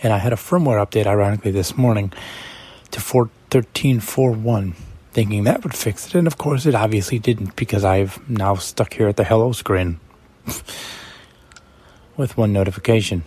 And 0.00 0.12
I 0.12 0.18
had 0.18 0.32
a 0.32 0.36
firmware 0.36 0.84
update, 0.84 1.06
ironically, 1.06 1.50
this 1.50 1.76
morning 1.76 2.12
to 2.92 3.00
41341, 3.00 4.74
thinking 5.12 5.44
that 5.44 5.64
would 5.64 5.74
fix 5.74 6.06
it. 6.06 6.14
And 6.14 6.26
of 6.26 6.38
course, 6.38 6.66
it 6.66 6.74
obviously 6.74 7.18
didn't 7.18 7.56
because 7.56 7.84
I've 7.84 8.28
now 8.30 8.54
stuck 8.54 8.94
here 8.94 9.08
at 9.08 9.16
the 9.16 9.24
hello 9.24 9.50
screen 9.52 9.98
with 12.16 12.36
one 12.36 12.52
notification. 12.52 13.24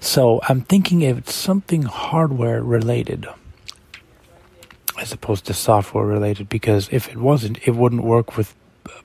So 0.00 0.40
I'm 0.48 0.60
thinking 0.60 1.00
it's 1.00 1.32
something 1.32 1.82
hardware 1.82 2.62
related 2.62 3.26
as 4.98 5.12
opposed 5.12 5.46
to 5.46 5.54
software 5.54 6.04
related 6.06 6.48
because 6.48 6.88
if 6.90 7.08
it 7.08 7.16
wasn't, 7.16 7.58
it 7.66 7.72
wouldn't 7.72 8.02
work 8.04 8.36
with 8.36 8.54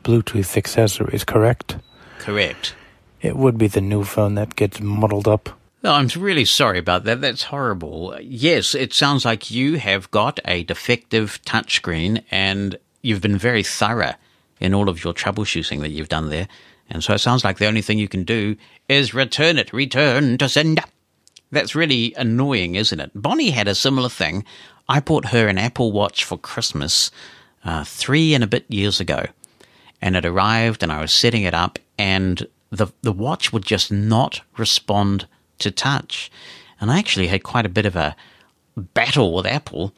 Bluetooth 0.03 0.57
accessories, 0.57 1.23
correct? 1.23 1.77
Correct. 2.21 2.75
It 3.19 3.35
would 3.35 3.57
be 3.57 3.67
the 3.67 3.81
new 3.81 4.03
phone 4.03 4.35
that 4.35 4.55
gets 4.55 4.79
muddled 4.79 5.27
up. 5.27 5.49
No, 5.83 5.93
I'm 5.93 6.07
really 6.15 6.45
sorry 6.45 6.77
about 6.77 7.03
that. 7.05 7.19
That's 7.21 7.43
horrible. 7.43 8.15
Yes, 8.21 8.75
it 8.75 8.93
sounds 8.93 9.25
like 9.25 9.49
you 9.49 9.79
have 9.79 10.11
got 10.11 10.39
a 10.45 10.63
defective 10.63 11.41
touchscreen 11.45 12.23
and 12.29 12.77
you've 13.01 13.21
been 13.21 13.39
very 13.39 13.63
thorough 13.63 14.13
in 14.59 14.75
all 14.75 14.87
of 14.87 15.03
your 15.03 15.15
troubleshooting 15.15 15.79
that 15.79 15.89
you've 15.89 16.09
done 16.09 16.29
there. 16.29 16.47
And 16.91 17.03
so 17.03 17.15
it 17.15 17.19
sounds 17.19 17.43
like 17.43 17.57
the 17.57 17.65
only 17.65 17.81
thing 17.81 17.97
you 17.97 18.07
can 18.07 18.23
do 18.23 18.55
is 18.87 19.15
return 19.15 19.57
it, 19.57 19.73
return 19.73 20.37
to 20.37 20.47
sender. 20.47 20.83
That's 21.49 21.73
really 21.73 22.13
annoying, 22.15 22.75
isn't 22.75 22.99
it? 22.99 23.09
Bonnie 23.15 23.49
had 23.49 23.67
a 23.67 23.73
similar 23.73 24.09
thing. 24.09 24.45
I 24.87 24.99
bought 24.99 25.25
her 25.29 25.47
an 25.47 25.57
Apple 25.57 25.91
Watch 25.91 26.23
for 26.23 26.37
Christmas 26.37 27.09
uh, 27.65 27.83
three 27.83 28.35
and 28.35 28.43
a 28.43 28.47
bit 28.47 28.65
years 28.69 28.99
ago. 28.99 29.25
And 29.99 30.15
it 30.15 30.25
arrived 30.25 30.83
and 30.83 30.91
I 30.91 31.01
was 31.01 31.11
setting 31.11 31.41
it 31.41 31.55
up 31.55 31.79
and 32.01 32.47
the, 32.71 32.87
the 33.03 33.11
watch 33.11 33.53
would 33.53 33.63
just 33.63 33.91
not 33.91 34.41
respond 34.57 35.27
to 35.59 35.69
touch. 35.69 36.31
And 36.79 36.89
I 36.89 36.97
actually 36.97 37.27
had 37.27 37.43
quite 37.43 37.67
a 37.67 37.69
bit 37.69 37.85
of 37.85 37.95
a 37.95 38.15
battle 38.75 39.35
with 39.35 39.45
Apple 39.45 39.93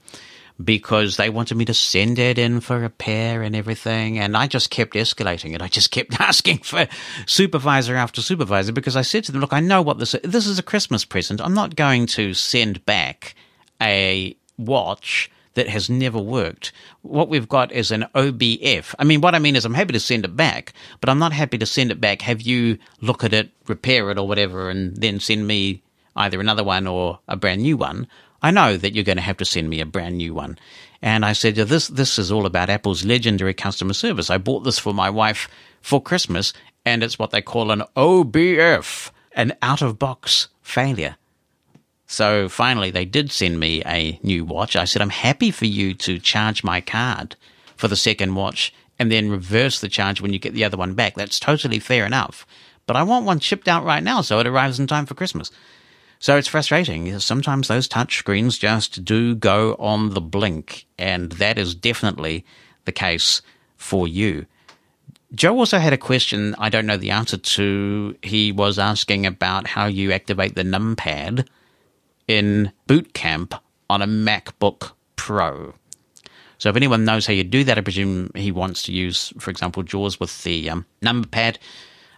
because 0.61 1.15
they 1.15 1.29
wanted 1.29 1.55
me 1.55 1.63
to 1.63 1.73
send 1.73 2.19
it 2.19 2.37
in 2.37 2.59
for 2.59 2.77
repair 2.77 3.41
and 3.41 3.55
everything. 3.55 4.19
And 4.19 4.35
I 4.35 4.47
just 4.47 4.69
kept 4.69 4.95
escalating 4.95 5.55
it. 5.55 5.61
I 5.61 5.69
just 5.69 5.91
kept 5.91 6.19
asking 6.19 6.57
for 6.57 6.89
supervisor 7.25 7.95
after 7.95 8.21
supervisor 8.21 8.73
because 8.73 8.97
I 8.97 9.01
said 9.01 9.23
to 9.23 9.31
them, 9.31 9.39
look, 9.39 9.53
I 9.53 9.61
know 9.61 9.81
what 9.81 9.97
this 9.97 10.13
is. 10.13 10.29
This 10.29 10.45
is 10.45 10.59
a 10.59 10.63
Christmas 10.63 11.05
present. 11.05 11.39
I'm 11.39 11.53
not 11.53 11.77
going 11.77 12.05
to 12.07 12.33
send 12.33 12.85
back 12.85 13.33
a 13.81 14.35
watch 14.57 15.31
that 15.53 15.69
has 15.69 15.89
never 15.89 16.19
worked. 16.19 16.71
What 17.01 17.29
we've 17.29 17.47
got 17.47 17.71
is 17.71 17.91
an 17.91 18.05
OBF. 18.15 18.95
I 18.97 19.03
mean, 19.03 19.21
what 19.21 19.35
I 19.35 19.39
mean 19.39 19.55
is 19.55 19.65
I'm 19.65 19.73
happy 19.73 19.93
to 19.93 19.99
send 19.99 20.25
it 20.25 20.35
back, 20.35 20.73
but 20.99 21.09
I'm 21.09 21.19
not 21.19 21.33
happy 21.33 21.57
to 21.57 21.65
send 21.65 21.91
it 21.91 22.01
back, 22.01 22.21
have 22.21 22.41
you 22.41 22.77
look 23.01 23.23
at 23.23 23.33
it, 23.33 23.51
repair 23.67 24.09
it 24.11 24.17
or 24.17 24.27
whatever, 24.27 24.69
and 24.69 24.95
then 24.97 25.19
send 25.19 25.47
me 25.47 25.83
either 26.15 26.39
another 26.39 26.63
one 26.63 26.87
or 26.87 27.19
a 27.27 27.35
brand 27.35 27.61
new 27.61 27.77
one. 27.77 28.07
I 28.41 28.51
know 28.51 28.77
that 28.77 28.93
you're 28.93 29.03
going 29.03 29.17
to 29.17 29.21
have 29.21 29.37
to 29.37 29.45
send 29.45 29.69
me 29.69 29.79
a 29.79 29.85
brand 29.85 30.17
new 30.17 30.33
one. 30.33 30.57
And 31.01 31.25
I 31.25 31.33
said, 31.33 31.55
this, 31.55 31.87
this 31.87 32.19
is 32.19 32.31
all 32.31 32.45
about 32.45 32.69
Apple's 32.69 33.05
legendary 33.05 33.53
customer 33.53 33.93
service. 33.93 34.29
I 34.29 34.37
bought 34.37 34.63
this 34.63 34.79
for 34.79 34.93
my 34.93 35.09
wife 35.09 35.49
for 35.81 36.01
Christmas, 36.01 36.53
and 36.85 37.03
it's 37.03 37.19
what 37.19 37.31
they 37.31 37.41
call 37.41 37.71
an 37.71 37.83
OBF, 37.95 39.11
an 39.33 39.53
out 39.61 39.81
of 39.81 39.99
box 39.99 40.49
failure. 40.61 41.15
So 42.13 42.47
finally, 42.47 42.91
they 42.91 43.05
did 43.05 43.31
send 43.31 43.59
me 43.59 43.81
a 43.87 44.19
new 44.21 44.45
watch. 44.45 44.75
I 44.75 44.85
said, 44.85 45.01
I'm 45.01 45.09
happy 45.09 45.49
for 45.49 45.65
you 45.65 45.95
to 45.95 46.19
charge 46.19 46.63
my 46.63 46.79
card 46.79 47.35
for 47.75 47.87
the 47.87 47.95
second 47.95 48.35
watch 48.35 48.71
and 48.99 49.11
then 49.11 49.31
reverse 49.31 49.81
the 49.81 49.89
charge 49.89 50.21
when 50.21 50.31
you 50.31 50.37
get 50.37 50.53
the 50.53 50.63
other 50.63 50.77
one 50.77 50.93
back. 50.93 51.15
That's 51.15 51.39
totally 51.39 51.79
fair 51.79 52.05
enough. 52.05 52.45
But 52.85 52.97
I 52.97 53.01
want 53.01 53.25
one 53.25 53.39
shipped 53.39 53.67
out 53.67 53.83
right 53.83 54.03
now 54.03 54.21
so 54.21 54.37
it 54.37 54.45
arrives 54.45 54.79
in 54.79 54.85
time 54.85 55.07
for 55.07 55.15
Christmas. 55.15 55.49
So 56.19 56.37
it's 56.37 56.47
frustrating. 56.47 57.17
Sometimes 57.17 57.67
those 57.67 57.87
touch 57.87 58.19
screens 58.19 58.59
just 58.59 59.03
do 59.03 59.33
go 59.33 59.75
on 59.79 60.11
the 60.11 60.21
blink, 60.21 60.85
and 60.99 61.31
that 61.31 61.57
is 61.57 61.73
definitely 61.73 62.45
the 62.85 62.91
case 62.91 63.41
for 63.75 64.07
you. 64.07 64.45
Joe 65.33 65.57
also 65.57 65.79
had 65.79 65.93
a 65.93 65.97
question 65.97 66.53
I 66.59 66.69
don't 66.69 66.85
know 66.85 66.95
the 66.95 67.09
answer 67.09 67.37
to. 67.37 68.15
He 68.21 68.51
was 68.51 68.77
asking 68.77 69.25
about 69.25 69.65
how 69.65 69.87
you 69.87 70.11
activate 70.11 70.53
the 70.53 70.61
numpad 70.61 71.47
in 72.27 72.71
boot 72.87 73.13
camp 73.13 73.55
on 73.89 74.01
a 74.01 74.07
MacBook 74.07 74.91
Pro. 75.15 75.73
So 76.57 76.69
if 76.69 76.75
anyone 76.75 77.05
knows 77.05 77.25
how 77.25 77.33
you 77.33 77.43
do 77.43 77.63
that, 77.65 77.77
I 77.77 77.81
presume 77.81 78.31
he 78.35 78.51
wants 78.51 78.83
to 78.83 78.93
use, 78.93 79.33
for 79.37 79.51
example, 79.51 79.83
JAWS 79.83 80.19
with 80.19 80.43
the 80.43 80.69
um, 80.69 80.85
number 81.01 81.27
pad. 81.27 81.59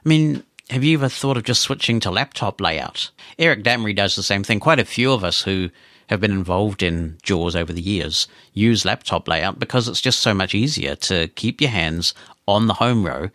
I 0.05 0.09
mean, 0.09 0.43
have 0.69 0.83
you 0.83 0.97
ever 0.97 1.09
thought 1.09 1.37
of 1.37 1.43
just 1.43 1.61
switching 1.61 1.99
to 2.01 2.11
laptop 2.11 2.61
layout? 2.61 3.09
Eric 3.39 3.63
Damery 3.63 3.95
does 3.95 4.15
the 4.15 4.23
same 4.23 4.43
thing. 4.43 4.59
Quite 4.59 4.79
a 4.79 4.85
few 4.85 5.11
of 5.11 5.23
us 5.23 5.41
who 5.41 5.69
have 6.07 6.21
been 6.21 6.31
involved 6.31 6.83
in 6.83 7.17
JAWS 7.23 7.55
over 7.55 7.73
the 7.73 7.81
years 7.81 8.27
use 8.53 8.85
laptop 8.85 9.27
layout 9.27 9.59
because 9.59 9.87
it's 9.87 10.01
just 10.01 10.19
so 10.19 10.33
much 10.33 10.53
easier 10.53 10.95
to 10.95 11.27
keep 11.29 11.61
your 11.61 11.71
hands 11.71 12.13
on 12.47 12.67
the 12.67 12.75
home 12.75 13.05
row 13.05 13.29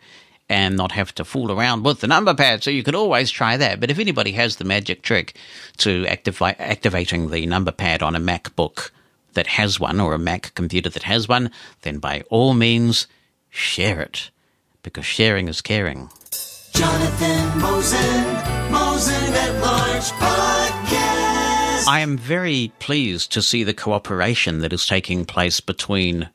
and 0.51 0.75
not 0.75 0.91
have 0.91 1.15
to 1.15 1.23
fool 1.23 1.49
around 1.49 1.83
with 1.83 2.01
the 2.01 2.07
number 2.07 2.35
pad. 2.35 2.61
So 2.61 2.71
you 2.71 2.83
could 2.83 2.93
always 2.93 3.31
try 3.31 3.55
that. 3.55 3.79
But 3.79 3.89
if 3.89 3.97
anybody 3.97 4.33
has 4.33 4.57
the 4.57 4.65
magic 4.65 5.01
trick 5.01 5.33
to 5.77 6.03
activi- 6.03 6.59
activating 6.59 7.29
the 7.29 7.45
number 7.45 7.71
pad 7.71 8.03
on 8.03 8.17
a 8.17 8.19
MacBook 8.19 8.91
that 9.31 9.47
has 9.47 9.79
one 9.79 10.01
or 10.01 10.13
a 10.13 10.19
Mac 10.19 10.53
computer 10.53 10.89
that 10.89 11.03
has 11.03 11.29
one, 11.29 11.51
then 11.83 11.99
by 11.99 12.23
all 12.29 12.53
means, 12.53 13.07
share 13.49 14.01
it 14.01 14.29
because 14.83 15.05
sharing 15.05 15.47
is 15.47 15.61
caring. 15.61 16.09
Jonathan 16.73 17.61
Mosen 17.61 18.25
Mosen 18.71 19.33
at 19.33 19.61
Large 19.61 20.11
Podcast. 20.19 21.87
I 21.87 22.01
am 22.01 22.17
very 22.17 22.73
pleased 22.79 23.31
to 23.31 23.41
see 23.41 23.63
the 23.63 23.73
cooperation 23.73 24.59
that 24.59 24.73
is 24.73 24.85
taking 24.85 25.23
place 25.23 25.61
between 25.61 26.29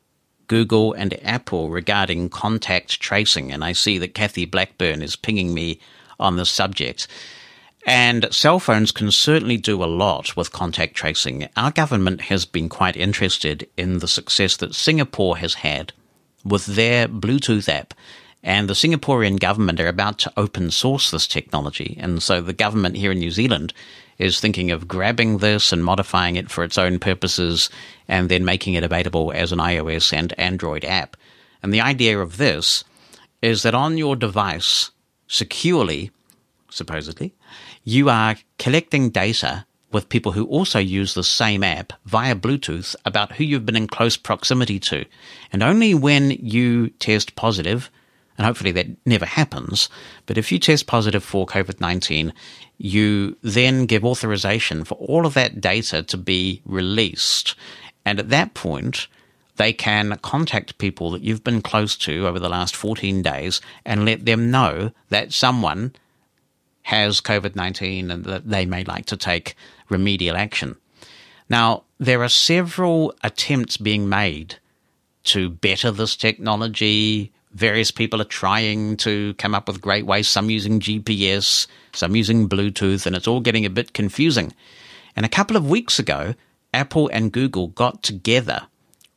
Google 0.48 0.92
and 0.92 1.18
Apple 1.24 1.70
regarding 1.70 2.28
contact 2.28 3.00
tracing, 3.00 3.52
and 3.52 3.64
I 3.64 3.72
see 3.72 3.98
that 3.98 4.14
Kathy 4.14 4.44
Blackburn 4.44 5.02
is 5.02 5.16
pinging 5.16 5.54
me 5.54 5.80
on 6.18 6.36
the 6.36 6.46
subject. 6.46 7.08
And 7.86 8.26
cell 8.32 8.58
phones 8.58 8.90
can 8.90 9.12
certainly 9.12 9.56
do 9.56 9.82
a 9.82 9.86
lot 9.86 10.36
with 10.36 10.52
contact 10.52 10.96
tracing. 10.96 11.48
Our 11.56 11.70
government 11.70 12.22
has 12.22 12.44
been 12.44 12.68
quite 12.68 12.96
interested 12.96 13.68
in 13.76 14.00
the 14.00 14.08
success 14.08 14.56
that 14.56 14.74
Singapore 14.74 15.36
has 15.36 15.54
had 15.54 15.92
with 16.44 16.66
their 16.66 17.06
Bluetooth 17.06 17.68
app. 17.68 17.94
And 18.42 18.68
the 18.68 18.74
Singaporean 18.74 19.38
government 19.38 19.80
are 19.80 19.88
about 19.88 20.18
to 20.20 20.32
open 20.36 20.70
source 20.70 21.10
this 21.10 21.26
technology. 21.26 21.96
And 22.00 22.22
so 22.22 22.40
the 22.40 22.52
government 22.52 22.96
here 22.96 23.12
in 23.12 23.18
New 23.18 23.30
Zealand 23.30 23.72
is 24.18 24.40
thinking 24.40 24.70
of 24.70 24.88
grabbing 24.88 25.38
this 25.38 25.72
and 25.72 25.84
modifying 25.84 26.36
it 26.36 26.50
for 26.50 26.64
its 26.64 26.78
own 26.78 26.98
purposes 26.98 27.70
and 28.08 28.28
then 28.28 28.44
making 28.44 28.74
it 28.74 28.84
available 28.84 29.32
as 29.32 29.52
an 29.52 29.58
iOS 29.58 30.12
and 30.12 30.38
Android 30.38 30.84
app. 30.84 31.16
And 31.62 31.72
the 31.72 31.80
idea 31.80 32.18
of 32.18 32.36
this 32.36 32.84
is 33.42 33.62
that 33.62 33.74
on 33.74 33.98
your 33.98 34.16
device, 34.16 34.90
securely, 35.28 36.10
supposedly, 36.70 37.34
you 37.84 38.08
are 38.08 38.36
collecting 38.58 39.10
data 39.10 39.66
with 39.92 40.08
people 40.08 40.32
who 40.32 40.44
also 40.46 40.78
use 40.78 41.14
the 41.14 41.24
same 41.24 41.62
app 41.62 41.92
via 42.04 42.34
Bluetooth 42.34 42.96
about 43.04 43.32
who 43.32 43.44
you've 43.44 43.66
been 43.66 43.76
in 43.76 43.86
close 43.86 44.16
proximity 44.16 44.78
to. 44.80 45.04
And 45.52 45.62
only 45.62 45.94
when 45.94 46.32
you 46.32 46.88
test 46.90 47.36
positive, 47.36 47.90
and 48.36 48.46
hopefully 48.46 48.72
that 48.72 48.88
never 49.06 49.24
happens, 49.24 49.88
but 50.26 50.36
if 50.36 50.50
you 50.50 50.58
test 50.58 50.86
positive 50.86 51.24
for 51.24 51.46
COVID 51.46 51.80
19, 51.80 52.32
you 52.78 53.36
then 53.42 53.86
give 53.86 54.04
authorization 54.04 54.84
for 54.84 54.94
all 54.94 55.26
of 55.26 55.34
that 55.34 55.60
data 55.60 56.02
to 56.02 56.16
be 56.16 56.62
released. 56.64 57.54
And 58.04 58.18
at 58.20 58.28
that 58.30 58.54
point, 58.54 59.08
they 59.56 59.72
can 59.72 60.18
contact 60.22 60.78
people 60.78 61.10
that 61.10 61.22
you've 61.22 61.44
been 61.44 61.62
close 61.62 61.96
to 61.96 62.26
over 62.26 62.38
the 62.38 62.48
last 62.48 62.76
14 62.76 63.22
days 63.22 63.60
and 63.84 64.04
let 64.04 64.26
them 64.26 64.50
know 64.50 64.92
that 65.08 65.32
someone 65.32 65.94
has 66.82 67.20
COVID 67.20 67.56
19 67.56 68.10
and 68.10 68.24
that 68.24 68.48
they 68.48 68.64
may 68.64 68.84
like 68.84 69.06
to 69.06 69.16
take 69.16 69.56
remedial 69.88 70.36
action. 70.36 70.76
Now, 71.48 71.84
there 71.98 72.22
are 72.22 72.28
several 72.28 73.14
attempts 73.22 73.76
being 73.76 74.08
made 74.08 74.56
to 75.24 75.50
better 75.50 75.90
this 75.90 76.16
technology. 76.16 77.32
Various 77.56 77.90
people 77.90 78.20
are 78.20 78.26
trying 78.26 78.98
to 78.98 79.32
come 79.38 79.54
up 79.54 79.66
with 79.66 79.80
great 79.80 80.04
ways, 80.04 80.28
some 80.28 80.50
using 80.50 80.78
GPS, 80.78 81.66
some 81.94 82.14
using 82.14 82.50
Bluetooth, 82.50 83.06
and 83.06 83.16
it's 83.16 83.26
all 83.26 83.40
getting 83.40 83.64
a 83.64 83.70
bit 83.70 83.94
confusing. 83.94 84.52
And 85.16 85.24
a 85.24 85.30
couple 85.30 85.56
of 85.56 85.66
weeks 85.66 85.98
ago, 85.98 86.34
Apple 86.74 87.08
and 87.14 87.32
Google 87.32 87.68
got 87.68 88.02
together 88.02 88.66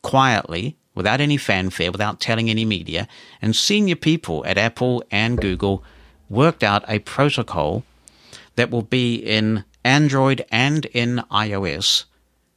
quietly, 0.00 0.78
without 0.94 1.20
any 1.20 1.36
fanfare, 1.36 1.92
without 1.92 2.18
telling 2.18 2.48
any 2.48 2.64
media, 2.64 3.06
and 3.42 3.54
senior 3.54 3.94
people 3.94 4.42
at 4.46 4.56
Apple 4.56 5.04
and 5.10 5.38
Google 5.38 5.84
worked 6.30 6.64
out 6.64 6.82
a 6.88 7.00
protocol 7.00 7.84
that 8.56 8.70
will 8.70 8.80
be 8.80 9.16
in 9.16 9.64
Android 9.84 10.46
and 10.50 10.86
in 10.86 11.22
iOS 11.30 12.06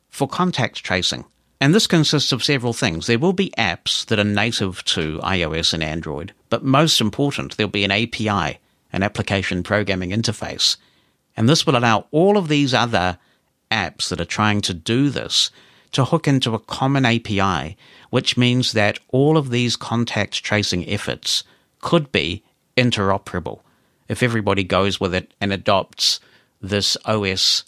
for 0.10 0.30
contact 0.30 0.82
tracing. 0.82 1.26
And 1.64 1.74
this 1.74 1.88
consists 1.88 2.34
of 2.34 2.44
several 2.44 2.74
things. 2.74 3.08
There 3.08 3.18
will 3.18 3.32
be 3.32 3.54
apps 3.58 4.06
that 4.08 4.20
are 4.20 4.26
native 4.26 4.84
to 4.84 5.20
iOS 5.20 5.74
and 5.74 5.82
Android, 5.82 6.34
but 6.50 6.66
most 6.66 7.00
important, 7.00 7.56
there'll 7.56 7.72
be 7.72 7.86
an 7.86 7.90
API, 7.90 8.60
an 8.92 9.02
application 9.02 9.64
programming 9.64 10.10
interface. 10.10 10.76
And 11.38 11.48
this 11.48 11.66
will 11.66 11.78
allow 11.78 12.08
all 12.12 12.38
of 12.38 12.50
these 12.50 12.74
other 12.74 13.18
apps 13.72 14.10
that 14.10 14.20
are 14.20 14.26
trying 14.26 14.60
to 14.60 14.74
do 14.74 15.10
this 15.10 15.52
to 15.94 16.04
hook 16.04 16.28
into 16.28 16.54
a 16.54 16.60
common 16.60 17.06
API, 17.06 17.78
which 18.10 18.36
means 18.36 18.74
that 18.74 19.00
all 19.08 19.38
of 19.38 19.50
these 19.50 19.78
contact 19.78 20.44
tracing 20.44 20.86
efforts 20.90 21.46
could 21.80 22.12
be 22.12 22.44
interoperable 22.76 23.62
if 24.10 24.22
everybody 24.22 24.66
goes 24.66 25.00
with 25.00 25.16
it 25.16 25.34
and 25.40 25.54
adopts 25.54 26.20
this 26.60 26.98
OS 27.06 27.64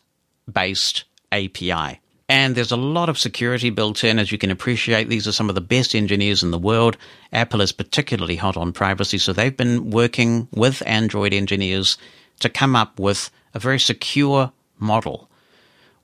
based 0.52 1.06
API. 1.32 2.02
And 2.28 2.56
there's 2.56 2.72
a 2.72 2.78
lot 2.78 3.10
of 3.10 3.20
security 3.20 3.70
built 3.70 4.04
in, 4.04 4.18
as 4.18 4.32
you 4.32 4.40
can 4.40 4.50
appreciate. 4.50 5.10
These 5.10 5.28
are 5.28 5.32
some 5.32 5.50
of 5.50 5.56
the 5.56 5.62
best 5.62 5.94
engineers 5.94 6.42
in 6.42 6.50
the 6.50 6.58
world. 6.58 6.98
Apple 7.32 7.62
is 7.62 7.72
particularly 7.72 8.36
hot 8.36 8.58
on 8.58 8.74
privacy, 8.74 9.20
so 9.20 9.32
they've 9.32 9.56
been 9.56 9.92
working 9.92 10.48
with 10.52 10.82
Android 10.88 11.34
engineers 11.34 11.98
to 12.40 12.50
come 12.50 12.76
up 12.76 13.00
with 13.00 13.30
a 13.54 13.60
very 13.60 13.80
secure 13.80 14.52
model 14.80 15.30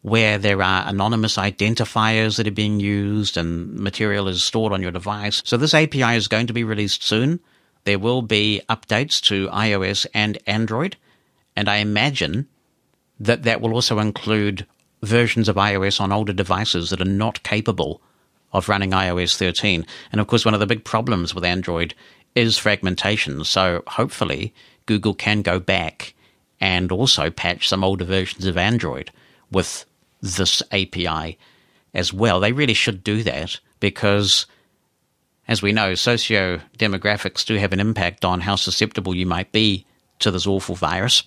where 0.03 0.37
there 0.37 0.61
are 0.61 0.87
anonymous 0.87 1.37
identifiers 1.37 2.37
that 2.37 2.47
are 2.47 2.51
being 2.51 2.79
used 2.79 3.37
and 3.37 3.75
material 3.75 4.27
is 4.27 4.43
stored 4.43 4.73
on 4.73 4.81
your 4.81 4.91
device. 4.91 5.41
So 5.45 5.57
this 5.57 5.73
API 5.73 6.15
is 6.15 6.27
going 6.27 6.47
to 6.47 6.53
be 6.53 6.63
released 6.63 7.03
soon. 7.03 7.39
There 7.83 7.99
will 7.99 8.21
be 8.21 8.61
updates 8.69 9.21
to 9.23 9.47
iOS 9.49 10.05
and 10.13 10.37
Android, 10.47 10.97
and 11.55 11.67
I 11.67 11.77
imagine 11.77 12.47
that 13.19 13.43
that 13.43 13.61
will 13.61 13.73
also 13.73 13.99
include 13.99 14.65
versions 15.01 15.49
of 15.49 15.55
iOS 15.55 15.99
on 15.99 16.11
older 16.11 16.33
devices 16.33 16.89
that 16.89 17.01
are 17.01 17.05
not 17.05 17.43
capable 17.43 18.01
of 18.53 18.69
running 18.69 18.91
iOS 18.91 19.35
13. 19.35 19.85
And 20.11 20.21
of 20.21 20.27
course, 20.27 20.45
one 20.45 20.53
of 20.53 20.59
the 20.59 20.67
big 20.67 20.83
problems 20.83 21.33
with 21.33 21.45
Android 21.45 21.93
is 22.35 22.57
fragmentation. 22.57 23.43
So 23.43 23.83
hopefully, 23.87 24.53
Google 24.85 25.13
can 25.13 25.41
go 25.41 25.59
back 25.59 26.13
and 26.59 26.91
also 26.91 27.29
patch 27.29 27.67
some 27.67 27.83
older 27.83 28.05
versions 28.05 28.45
of 28.45 28.57
Android 28.57 29.11
with 29.51 29.85
this 30.21 30.61
API 30.71 31.37
as 31.93 32.13
well. 32.13 32.39
They 32.39 32.51
really 32.51 32.73
should 32.73 33.03
do 33.03 33.23
that 33.23 33.59
because, 33.79 34.45
as 35.47 35.61
we 35.61 35.71
know, 35.71 35.95
socio 35.95 36.61
demographics 36.77 37.45
do 37.45 37.55
have 37.55 37.73
an 37.73 37.79
impact 37.79 38.23
on 38.23 38.41
how 38.41 38.55
susceptible 38.55 39.15
you 39.15 39.25
might 39.25 39.51
be 39.51 39.85
to 40.19 40.31
this 40.31 40.47
awful 40.47 40.75
virus. 40.75 41.23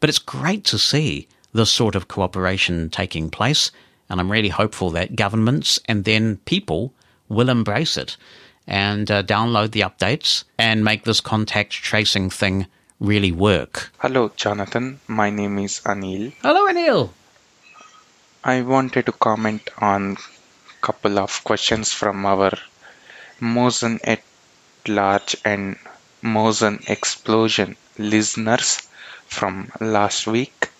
But 0.00 0.08
it's 0.08 0.18
great 0.18 0.64
to 0.66 0.78
see 0.78 1.28
this 1.52 1.70
sort 1.70 1.94
of 1.94 2.08
cooperation 2.08 2.90
taking 2.90 3.30
place, 3.30 3.70
and 4.08 4.20
I'm 4.20 4.30
really 4.30 4.48
hopeful 4.48 4.90
that 4.90 5.16
governments 5.16 5.78
and 5.86 6.04
then 6.04 6.38
people 6.44 6.92
will 7.28 7.48
embrace 7.48 7.96
it 7.96 8.16
and 8.66 9.10
uh, 9.10 9.22
download 9.22 9.72
the 9.72 9.80
updates 9.80 10.44
and 10.58 10.84
make 10.84 11.04
this 11.04 11.20
contact 11.20 11.72
tracing 11.72 12.30
thing 12.30 12.66
really 13.00 13.32
work. 13.32 13.90
Hello, 13.98 14.30
Jonathan. 14.36 15.00
My 15.08 15.30
name 15.30 15.58
is 15.58 15.80
Anil. 15.84 16.32
Hello, 16.42 16.68
Anil. 16.68 17.10
I 18.44 18.62
wanted 18.62 19.06
to 19.06 19.12
comment 19.12 19.68
on 19.78 20.12
a 20.12 20.80
couple 20.80 21.18
of 21.18 21.42
questions 21.44 21.92
from 21.92 22.24
our 22.24 22.52
Mosen 23.40 24.00
at 24.04 24.22
large 24.86 25.36
and 25.44 25.76
Mosen 26.22 26.88
explosion 26.88 27.76
listeners 27.98 28.88
from 29.26 29.70
last 29.80 30.26
week. 30.26 30.70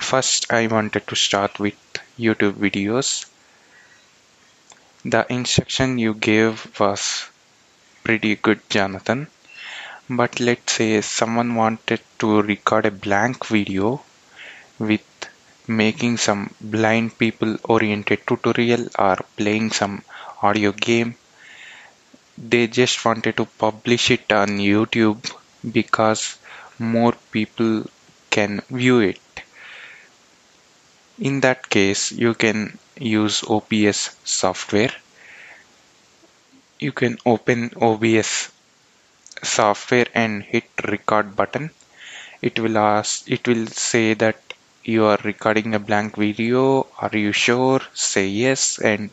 First, 0.00 0.52
I 0.52 0.66
wanted 0.66 1.06
to 1.06 1.14
start 1.14 1.60
with 1.60 1.76
YouTube 2.18 2.54
videos. 2.54 3.26
The 5.04 5.26
instruction 5.32 5.98
you 5.98 6.14
gave 6.14 6.80
was 6.80 7.26
pretty 8.02 8.34
good, 8.36 8.68
Jonathan. 8.68 9.28
But 10.08 10.40
let's 10.40 10.72
say 10.72 11.00
someone 11.02 11.54
wanted 11.54 12.00
to 12.20 12.42
record 12.42 12.86
a 12.86 12.90
blank 12.90 13.46
video 13.46 14.02
with 14.78 15.04
making 15.68 16.18
some 16.18 16.54
blind 16.60 17.18
people 17.18 17.58
oriented 17.64 18.26
tutorial 18.26 18.88
or 18.98 19.16
playing 19.36 19.70
some 19.70 20.02
audio 20.42 20.72
game. 20.72 21.16
They 22.38 22.66
just 22.66 23.04
wanted 23.04 23.36
to 23.36 23.44
publish 23.46 24.10
it 24.10 24.32
on 24.32 24.58
YouTube 24.58 25.32
because 25.70 26.38
more 26.80 27.12
people 27.30 27.84
can 28.30 28.62
view 28.70 28.98
it. 29.00 29.20
In 31.20 31.40
that 31.40 31.68
case, 31.68 32.12
you 32.12 32.32
can 32.32 32.78
use 32.98 33.44
OBS 33.44 34.16
software. 34.24 34.90
You 36.78 36.92
can 36.92 37.18
open 37.26 37.72
OBS 37.76 38.50
software 39.42 40.06
and 40.14 40.42
hit 40.42 40.64
record 40.82 41.36
button. 41.36 41.72
It 42.40 42.58
will 42.58 42.78
ask, 42.78 43.30
it 43.30 43.46
will 43.46 43.66
say 43.66 44.14
that 44.14 44.54
you 44.82 45.04
are 45.04 45.18
recording 45.22 45.74
a 45.74 45.78
blank 45.78 46.16
video. 46.16 46.86
Are 46.98 47.10
you 47.12 47.32
sure? 47.32 47.82
Say 47.92 48.28
yes 48.28 48.78
and 48.78 49.10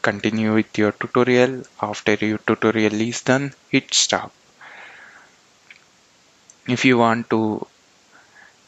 continue 0.00 0.54
with 0.54 0.78
your 0.78 0.92
tutorial. 0.92 1.64
After 1.82 2.14
your 2.14 2.38
tutorial 2.38 2.94
is 2.94 3.20
done, 3.20 3.52
hit 3.68 3.92
stop. 3.92 4.32
If 6.66 6.86
you 6.86 6.96
want 6.96 7.28
to 7.30 7.66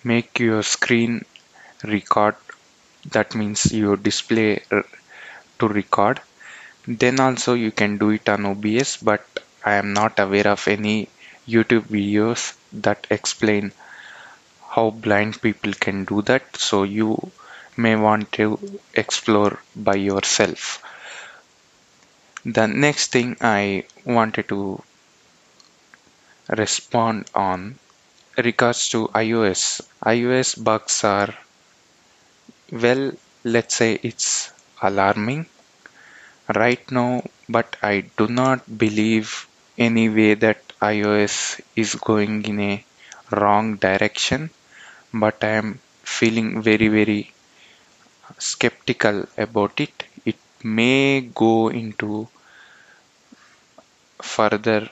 make 0.04 0.38
your 0.38 0.62
screen 0.62 1.24
record 1.82 2.36
that 3.12 3.34
means 3.34 3.72
your 3.72 3.96
display 3.96 4.62
uh, 4.70 4.82
to 5.58 5.68
record 5.68 6.20
then 6.86 7.20
also 7.20 7.54
you 7.54 7.70
can 7.72 7.98
do 7.98 8.10
it 8.10 8.28
on 8.28 8.46
OBS 8.46 8.96
but 8.98 9.26
I 9.64 9.74
am 9.74 9.92
not 9.92 10.18
aware 10.20 10.48
of 10.48 10.68
any 10.68 11.08
YouTube 11.48 11.86
videos 11.88 12.56
that 12.72 13.06
explain 13.10 13.72
how 14.70 14.90
blind 14.90 15.40
people 15.42 15.72
can 15.72 16.04
do 16.04 16.22
that. 16.22 16.56
So 16.56 16.84
you 16.84 17.32
may 17.76 17.96
want 17.96 18.30
to 18.32 18.58
explore 18.94 19.58
by 19.74 19.94
yourself. 19.96 20.82
The 22.44 22.66
next 22.68 23.12
thing 23.12 23.36
I 23.40 23.84
wanted 24.04 24.48
to 24.50 24.82
respond 26.48 27.28
on 27.34 27.78
regards 28.36 28.88
to 28.90 29.08
iOS. 29.08 29.80
iOS 30.04 30.62
bugs 30.62 31.04
are 31.04 31.34
well, 32.70 33.12
let's 33.42 33.74
say 33.74 33.98
it's 34.04 34.52
alarming 34.80 35.46
right 36.56 36.90
now, 36.90 37.22
but 37.48 37.76
I 37.82 38.00
do 38.18 38.26
not 38.26 38.78
believe 38.78 39.46
any 39.78 40.08
way 40.08 40.34
that 40.34 40.60
iOS 40.82 41.60
is 41.76 41.94
going 41.94 42.44
in 42.44 42.58
a 42.58 42.84
wrong 43.30 43.76
direction. 43.76 44.50
But 45.14 45.44
I 45.44 45.50
am 45.62 45.80
feeling 46.04 46.62
very, 46.62 46.88
very 46.88 47.32
skeptical 48.38 49.26
about 49.36 49.78
it. 49.78 50.04
It 50.24 50.36
may 50.64 51.20
go 51.20 51.68
into 51.68 52.28
further 54.22 54.90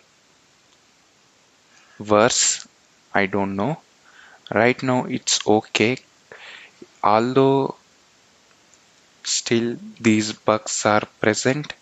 worse. 1.98 2.68
I 3.12 3.26
don't 3.26 3.56
know. 3.56 3.80
Right 4.52 4.82
now 4.82 5.04
it's 5.06 5.46
okay. 5.46 5.98
Although 7.04 7.76
still 9.24 9.76
these 10.00 10.32
bugs 10.32 10.86
are 10.86 11.02
present, 11.20 11.74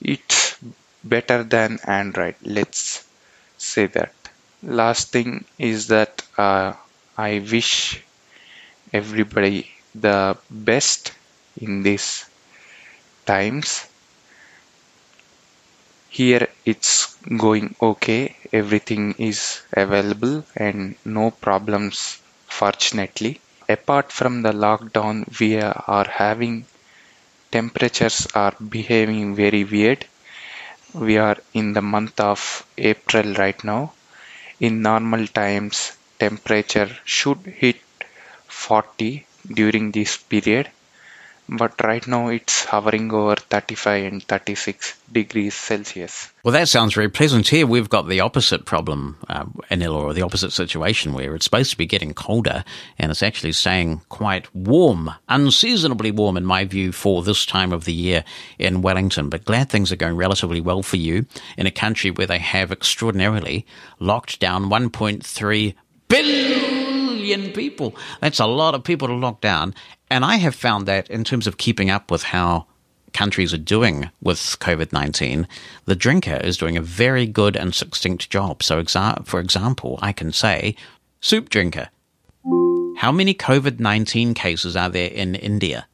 it's 0.00 0.58
better 1.04 1.44
than 1.44 1.78
Android. 1.86 2.36
Let's 2.42 3.06
say 3.58 3.86
that. 3.86 4.14
Last 4.62 5.12
thing 5.12 5.44
is 5.58 5.88
that 5.88 6.22
uh, 6.38 6.74
I 7.18 7.40
wish 7.40 8.02
everybody 8.92 9.70
the 9.94 10.38
best 10.50 11.12
in 11.60 11.82
these 11.82 12.26
times. 13.26 13.86
Here 16.10 16.48
it's 16.66 17.14
going 17.38 17.74
okay, 17.80 18.36
everything 18.52 19.14
is 19.18 19.62
available 19.72 20.44
and 20.54 20.94
no 21.06 21.30
problems 21.30 22.20
fortunately. 22.46 23.40
Apart 23.70 24.10
from 24.10 24.42
the 24.42 24.52
lockdown, 24.52 25.16
we 25.38 25.60
are 25.60 26.08
having 26.10 26.66
temperatures 27.52 28.26
are 28.34 28.54
behaving 28.76 29.34
very 29.36 29.62
weird. 29.64 30.06
We 30.94 31.18
are 31.18 31.36
in 31.54 31.72
the 31.72 31.80
month 31.82 32.18
of 32.20 32.66
April 32.76 33.32
right 33.34 33.62
now. 33.62 33.92
In 34.60 34.82
normal 34.82 35.26
times, 35.28 35.96
temperature 36.18 36.90
should 37.04 37.42
hit 37.46 37.80
40 38.48 39.26
during 39.60 39.92
this 39.92 40.16
period 40.16 40.70
but 41.50 41.74
right 41.82 42.06
now 42.06 42.28
it's 42.28 42.64
hovering 42.64 43.12
over 43.12 43.34
35 43.34 44.12
and 44.12 44.22
36 44.22 45.00
degrees 45.10 45.54
Celsius. 45.54 46.32
Well, 46.44 46.52
that 46.52 46.68
sounds 46.68 46.94
very 46.94 47.08
pleasant. 47.08 47.48
Here 47.48 47.66
we've 47.66 47.88
got 47.88 48.08
the 48.08 48.20
opposite 48.20 48.64
problem, 48.64 49.18
uh, 49.28 49.46
Anil, 49.70 49.94
or 49.94 50.14
the 50.14 50.22
opposite 50.22 50.52
situation 50.52 51.12
where 51.12 51.34
it's 51.34 51.44
supposed 51.44 51.72
to 51.72 51.76
be 51.76 51.86
getting 51.86 52.14
colder 52.14 52.64
and 52.98 53.10
it's 53.10 53.22
actually 53.22 53.52
staying 53.52 54.00
quite 54.08 54.54
warm, 54.54 55.10
unseasonably 55.28 56.12
warm 56.12 56.36
in 56.36 56.44
my 56.44 56.64
view 56.64 56.92
for 56.92 57.22
this 57.22 57.44
time 57.44 57.72
of 57.72 57.84
the 57.84 57.92
year 57.92 58.24
in 58.58 58.80
Wellington. 58.80 59.28
But 59.28 59.44
glad 59.44 59.68
things 59.68 59.90
are 59.90 59.96
going 59.96 60.16
relatively 60.16 60.60
well 60.60 60.82
for 60.82 60.96
you 60.96 61.26
in 61.58 61.66
a 61.66 61.72
country 61.72 62.12
where 62.12 62.28
they 62.28 62.38
have 62.38 62.70
extraordinarily 62.70 63.66
locked 63.98 64.38
down 64.38 64.70
1.3 64.70 65.74
billion 66.08 67.52
people. 67.52 67.94
That's 68.20 68.40
a 68.40 68.46
lot 68.46 68.74
of 68.74 68.84
people 68.84 69.08
to 69.08 69.14
lock 69.14 69.40
down. 69.40 69.74
And 70.10 70.24
I 70.24 70.36
have 70.36 70.56
found 70.56 70.86
that 70.86 71.08
in 71.08 71.22
terms 71.22 71.46
of 71.46 71.56
keeping 71.56 71.88
up 71.88 72.10
with 72.10 72.24
how 72.24 72.66
countries 73.12 73.54
are 73.54 73.58
doing 73.58 74.10
with 74.20 74.38
COVID 74.38 74.92
19, 74.92 75.46
the 75.84 75.94
drinker 75.94 76.36
is 76.36 76.56
doing 76.56 76.76
a 76.76 76.82
very 76.82 77.26
good 77.26 77.56
and 77.56 77.72
succinct 77.74 78.28
job. 78.28 78.62
So, 78.62 78.82
exa- 78.82 79.24
for 79.26 79.38
example, 79.40 79.98
I 80.02 80.12
can 80.12 80.32
say, 80.32 80.74
soup 81.20 81.48
drinker. 81.48 81.90
How 82.96 83.12
many 83.12 83.34
COVID 83.34 83.78
19 83.78 84.34
cases 84.34 84.76
are 84.76 84.90
there 84.90 85.10
in 85.10 85.36
India? 85.36 85.86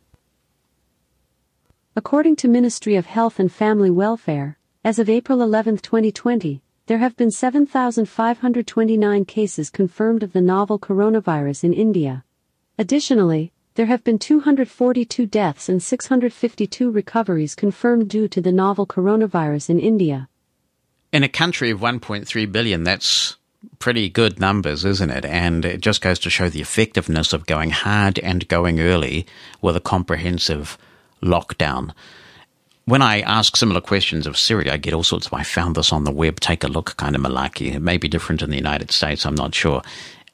According 1.95 2.37
to 2.37 2.49
Ministry 2.49 2.97
of 2.97 3.07
Health 3.07 3.39
and 3.39 3.53
Family 3.53 3.91
Welfare, 3.91 4.59
as 4.85 4.99
of 4.99 5.09
April 5.09 5.41
11, 5.43 5.79
2020, 5.79 6.62
there 6.87 6.99
have 6.99 7.17
been 7.17 7.31
7,529 7.31 9.25
cases 9.25 9.71
confirmed 9.71 10.23
of 10.23 10.33
the 10.33 10.41
novel 10.41 10.79
coronavirus 10.79 11.64
in 11.64 11.73
India. 11.73 12.23
Additionally, 12.79 13.53
there 13.77 13.87
have 13.87 14.03
been 14.03 14.18
242 14.18 15.27
deaths 15.27 15.68
and 15.68 15.83
652 15.83 16.91
recoveries 16.91 17.55
confirmed 17.55 18.09
due 18.09 18.27
to 18.29 18.41
the 18.41 18.53
novel 18.53 18.87
coronavirus 18.87 19.70
in 19.70 19.79
India. 19.79 20.29
In 21.12 21.22
a 21.22 21.29
country 21.29 21.70
of 21.70 21.81
1.3 21.81 22.51
billion, 22.51 22.85
that's 22.85 23.37
pretty 23.79 24.09
good 24.09 24.41
numbers, 24.41 24.85
isn't 24.85 25.11
it? 25.11 25.24
And 25.24 25.64
it 25.64 25.81
just 25.81 26.01
goes 26.01 26.18
to 26.20 26.31
show 26.31 26.49
the 26.49 26.61
effectiveness 26.61 27.33
of 27.33 27.47
going 27.47 27.70
hard 27.70 28.18
and 28.18 28.49
going 28.49 28.81
early 28.81 29.27
with 29.61 29.77
a 29.77 29.81
comprehensive 29.81 30.79
lockdown. 31.22 31.93
When 32.87 33.03
I 33.03 33.20
ask 33.20 33.57
similar 33.57 33.81
questions 33.81 34.27
of 34.27 34.39
Siri, 34.39 34.70
I 34.70 34.77
get 34.77 34.95
all 34.95 35.03
sorts 35.03 35.27
of, 35.27 35.35
I 35.35 35.43
found 35.43 35.74
this 35.74 35.93
on 35.93 36.05
the 36.05 36.12
web, 36.12 36.41
take 36.41 36.64
a 36.64 36.68
look 36.68 36.97
kind 36.97 37.16
of 37.16 37.22
malarkey. 37.22 37.74
It 37.74 37.81
may 37.81 37.99
be 37.99 38.09
different 38.09 38.43
in 38.43 38.51
the 38.51 38.57
United 38.57 38.91
States, 38.91 39.27
I'm 39.27 39.35
not 39.35 39.55
sure. 39.55 39.83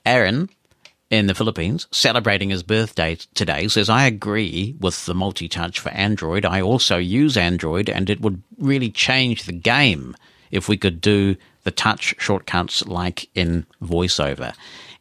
Aaron 0.05 0.49
in 1.13 1.27
the 1.27 1.35
Philippines, 1.35 1.87
celebrating 1.91 2.49
his 2.49 2.63
birthday 2.63 3.19
today, 3.35 3.69
says, 3.69 3.91
I 3.91 4.07
agree 4.07 4.75
with 4.81 5.05
the 5.05 5.15
multi 5.15 5.47
touch 5.47 5.79
for 5.79 5.91
Android. 5.91 6.47
I 6.47 6.63
also 6.63 6.97
use 6.97 7.37
Android, 7.37 7.91
and 7.91 8.09
it 8.09 8.23
would 8.23 8.43
really 8.57 8.91
change 8.91 9.45
the 9.45 9.53
game 9.53 10.17
if 10.51 10.71
we 10.71 10.79
could 10.79 11.03
do 11.03 11.37
the 11.65 11.71
touch 11.71 12.15
shortcuts 12.19 12.87
like 12.87 13.29
in 13.35 13.67
VoiceOver. 13.83 14.55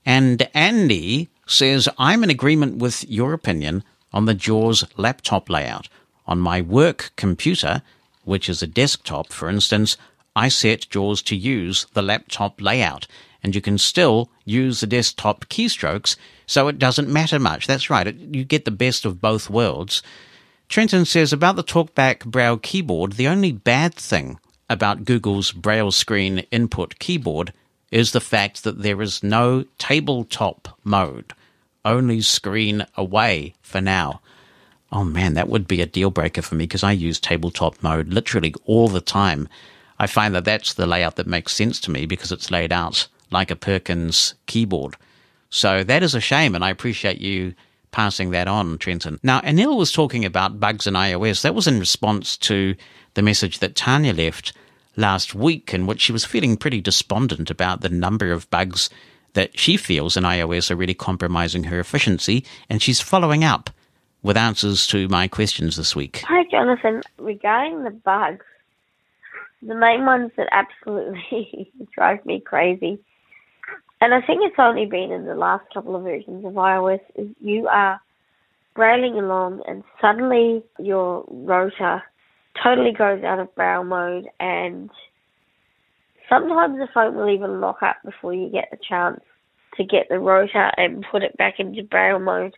And 0.06 0.50
Andy 0.54 1.30
says, 1.48 1.88
I'm 1.98 2.26
in 2.26 2.30
agreement 2.30 2.80
with 2.80 3.10
your 3.10 3.32
opinion 3.32 3.82
on 4.12 4.26
the 4.26 4.34
JAWS 4.34 4.84
laptop 4.98 5.50
layout. 5.50 5.88
On 6.28 6.40
my 6.40 6.60
work 6.60 7.14
computer, 7.16 7.84
which 8.26 8.50
is 8.50 8.62
a 8.62 8.68
desktop, 8.68 9.32
for 9.32 9.50
instance, 9.50 9.96
I 10.36 10.50
set 10.50 10.90
JAWS 10.90 11.22
to 11.24 11.38
use 11.38 11.88
the 11.94 12.02
laptop 12.02 12.60
layout 12.60 13.08
and 13.44 13.56
you 13.56 13.62
can 13.62 13.78
still 13.78 14.30
use 14.46 14.80
the 14.80 14.88
desktop 14.88 15.46
keystrokes, 15.46 16.16
so 16.46 16.68
it 16.68 16.80
doesn't 16.80 17.10
matter 17.10 17.40
much. 17.40 17.68
That's 17.68 17.90
right, 17.90 18.08
it, 18.08 18.18
you 18.18 18.44
get 18.44 18.66
the 18.66 18.72
best 18.72 19.06
of 19.06 19.22
both 19.22 19.50
worlds. 19.50 20.04
Trenton 20.70 21.06
says 21.06 21.34
about 21.34 21.56
the 21.56 21.64
TalkBack 21.64 22.26
Braille 22.26 22.58
keyboard, 22.58 23.14
the 23.14 23.28
only 23.28 23.52
bad 23.52 23.94
thing 23.94 24.40
about 24.70 25.04
Google's 25.04 25.52
Braille 25.52 25.92
screen 25.92 26.40
input 26.52 26.98
keyboard 27.00 27.52
is 27.92 28.12
the 28.12 28.22
fact 28.22 28.64
that 28.64 28.82
there 28.82 29.02
is 29.02 29.22
no 29.22 29.66
tabletop 29.78 30.80
mode, 30.84 31.34
only 31.84 32.22
screen 32.22 32.86
away 32.96 33.54
for 33.62 33.82
now. 33.82 34.22
Oh 34.94 35.04
man, 35.04 35.34
that 35.34 35.50
would 35.50 35.68
be 35.68 35.82
a 35.82 35.86
deal 35.86 36.10
breaker 36.10 36.42
for 36.42 36.56
me 36.56 36.64
because 36.64 36.84
I 36.84 36.94
use 36.94 37.20
tabletop 37.20 37.82
mode 37.84 38.10
literally 38.10 38.54
all 38.66 38.88
the 38.88 39.02
time. 39.02 39.50
I 40.00 40.08
find 40.08 40.34
that 40.36 40.46
that's 40.46 40.74
the 40.74 40.88
layout 40.88 41.18
that 41.18 41.28
makes 41.28 41.54
sense 41.54 41.80
to 41.82 41.92
me 41.92 42.06
because 42.06 42.32
it's 42.32 42.52
laid 42.52 42.72
out 42.72 43.08
like 43.32 43.52
a 43.52 43.56
Perkins 43.56 44.36
keyboard. 44.46 44.96
So 45.50 45.84
that 45.84 46.04
is 46.04 46.16
a 46.16 46.22
shame, 46.22 46.56
and 46.56 46.64
I 46.64 46.70
appreciate 46.70 47.20
you 47.20 47.54
passing 47.92 48.32
that 48.32 48.48
on, 48.48 48.78
Trenton. 48.78 49.20
Now, 49.22 49.42
Anil 49.42 49.78
was 49.78 49.92
talking 49.92 50.24
about 50.24 50.60
bugs 50.60 50.88
in 50.88 50.94
iOS. 50.94 51.42
That 51.42 51.56
was 51.56 51.68
in 51.68 51.80
response 51.80 52.38
to 52.38 52.76
the 53.14 53.22
message 53.22 53.60
that 53.60 53.76
Tanya 53.76 54.14
left 54.14 54.54
last 54.96 55.36
week, 55.36 55.74
in 55.74 55.88
which 55.88 56.02
she 56.02 56.12
was 56.12 56.26
feeling 56.26 56.58
pretty 56.58 56.82
despondent 56.82 57.50
about 57.50 57.82
the 57.82 57.90
number 57.90 58.32
of 58.32 58.50
bugs 58.50 58.90
that 59.34 59.58
she 59.58 59.78
feels 59.78 60.18
in 60.18 60.24
iOS 60.24 60.72
are 60.72 60.76
really 60.76 60.94
compromising 60.94 61.66
her 61.66 61.80
efficiency, 61.80 62.46
and 62.70 62.82
she's 62.82 63.00
following 63.00 63.44
up 63.44 63.70
with 64.24 64.38
answers 64.38 64.86
to 64.88 65.08
my 65.08 65.28
questions 65.28 65.76
this 65.76 65.96
week. 65.96 66.24
Hi, 66.28 66.44
Jonathan. 66.50 67.02
Regarding 67.18 67.84
the 67.84 67.92
bugs, 67.92 68.46
the 69.62 69.76
main 69.76 70.06
ones 70.06 70.32
that 70.38 70.48
absolutely 70.52 71.72
drive 71.96 72.26
me 72.26 72.40
crazy 72.40 73.00
and 74.02 74.16
I 74.16 74.22
think 74.22 74.42
it's 74.44 74.56
only 74.58 74.88
been 74.88 75.12
in 75.12 75.26
the 75.26 75.36
last 75.36 75.64
couple 75.72 75.96
of 75.96 76.04
versions 76.04 76.44
of 76.44 76.54
iOS 76.54 77.00
is 77.16 77.28
you 77.40 77.68
are 77.68 78.02
brailing 78.76 79.14
along 79.14 79.62
and 79.68 79.84
suddenly 80.02 80.64
your 80.80 81.24
rotor 81.30 82.02
totally 82.64 82.92
goes 82.92 83.24
out 83.24 83.40
of 83.40 83.54
braille 83.54 83.84
mode 83.84 84.26
and 84.40 84.90
sometimes 86.28 86.80
the 86.80 86.88
phone 86.94 87.16
will 87.16 87.30
even 87.30 87.62
lock 87.62 87.84
up 87.84 87.98
before 88.04 88.34
you 88.34 88.50
get 88.50 88.70
the 88.72 88.78
chance 88.90 89.22
to 89.78 89.84
get 89.84 90.08
the 90.10 90.20
rotor 90.20 90.72
and 90.78 91.06
put 91.12 91.24
it 91.24 91.38
back 91.38 91.56
into 91.60 91.84
braille 91.84 92.20
mode. 92.20 92.56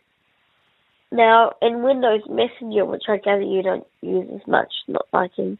Now 1.12 1.52
in 1.60 1.82
Windows 1.82 2.22
Messenger, 2.28 2.86
which 2.86 3.04
I 3.06 3.18
gather 3.18 3.42
you 3.42 3.62
don't 3.62 3.86
use 4.00 4.28
as 4.34 4.46
much, 4.48 4.72
not 4.88 5.06
like 5.12 5.32
in 5.36 5.58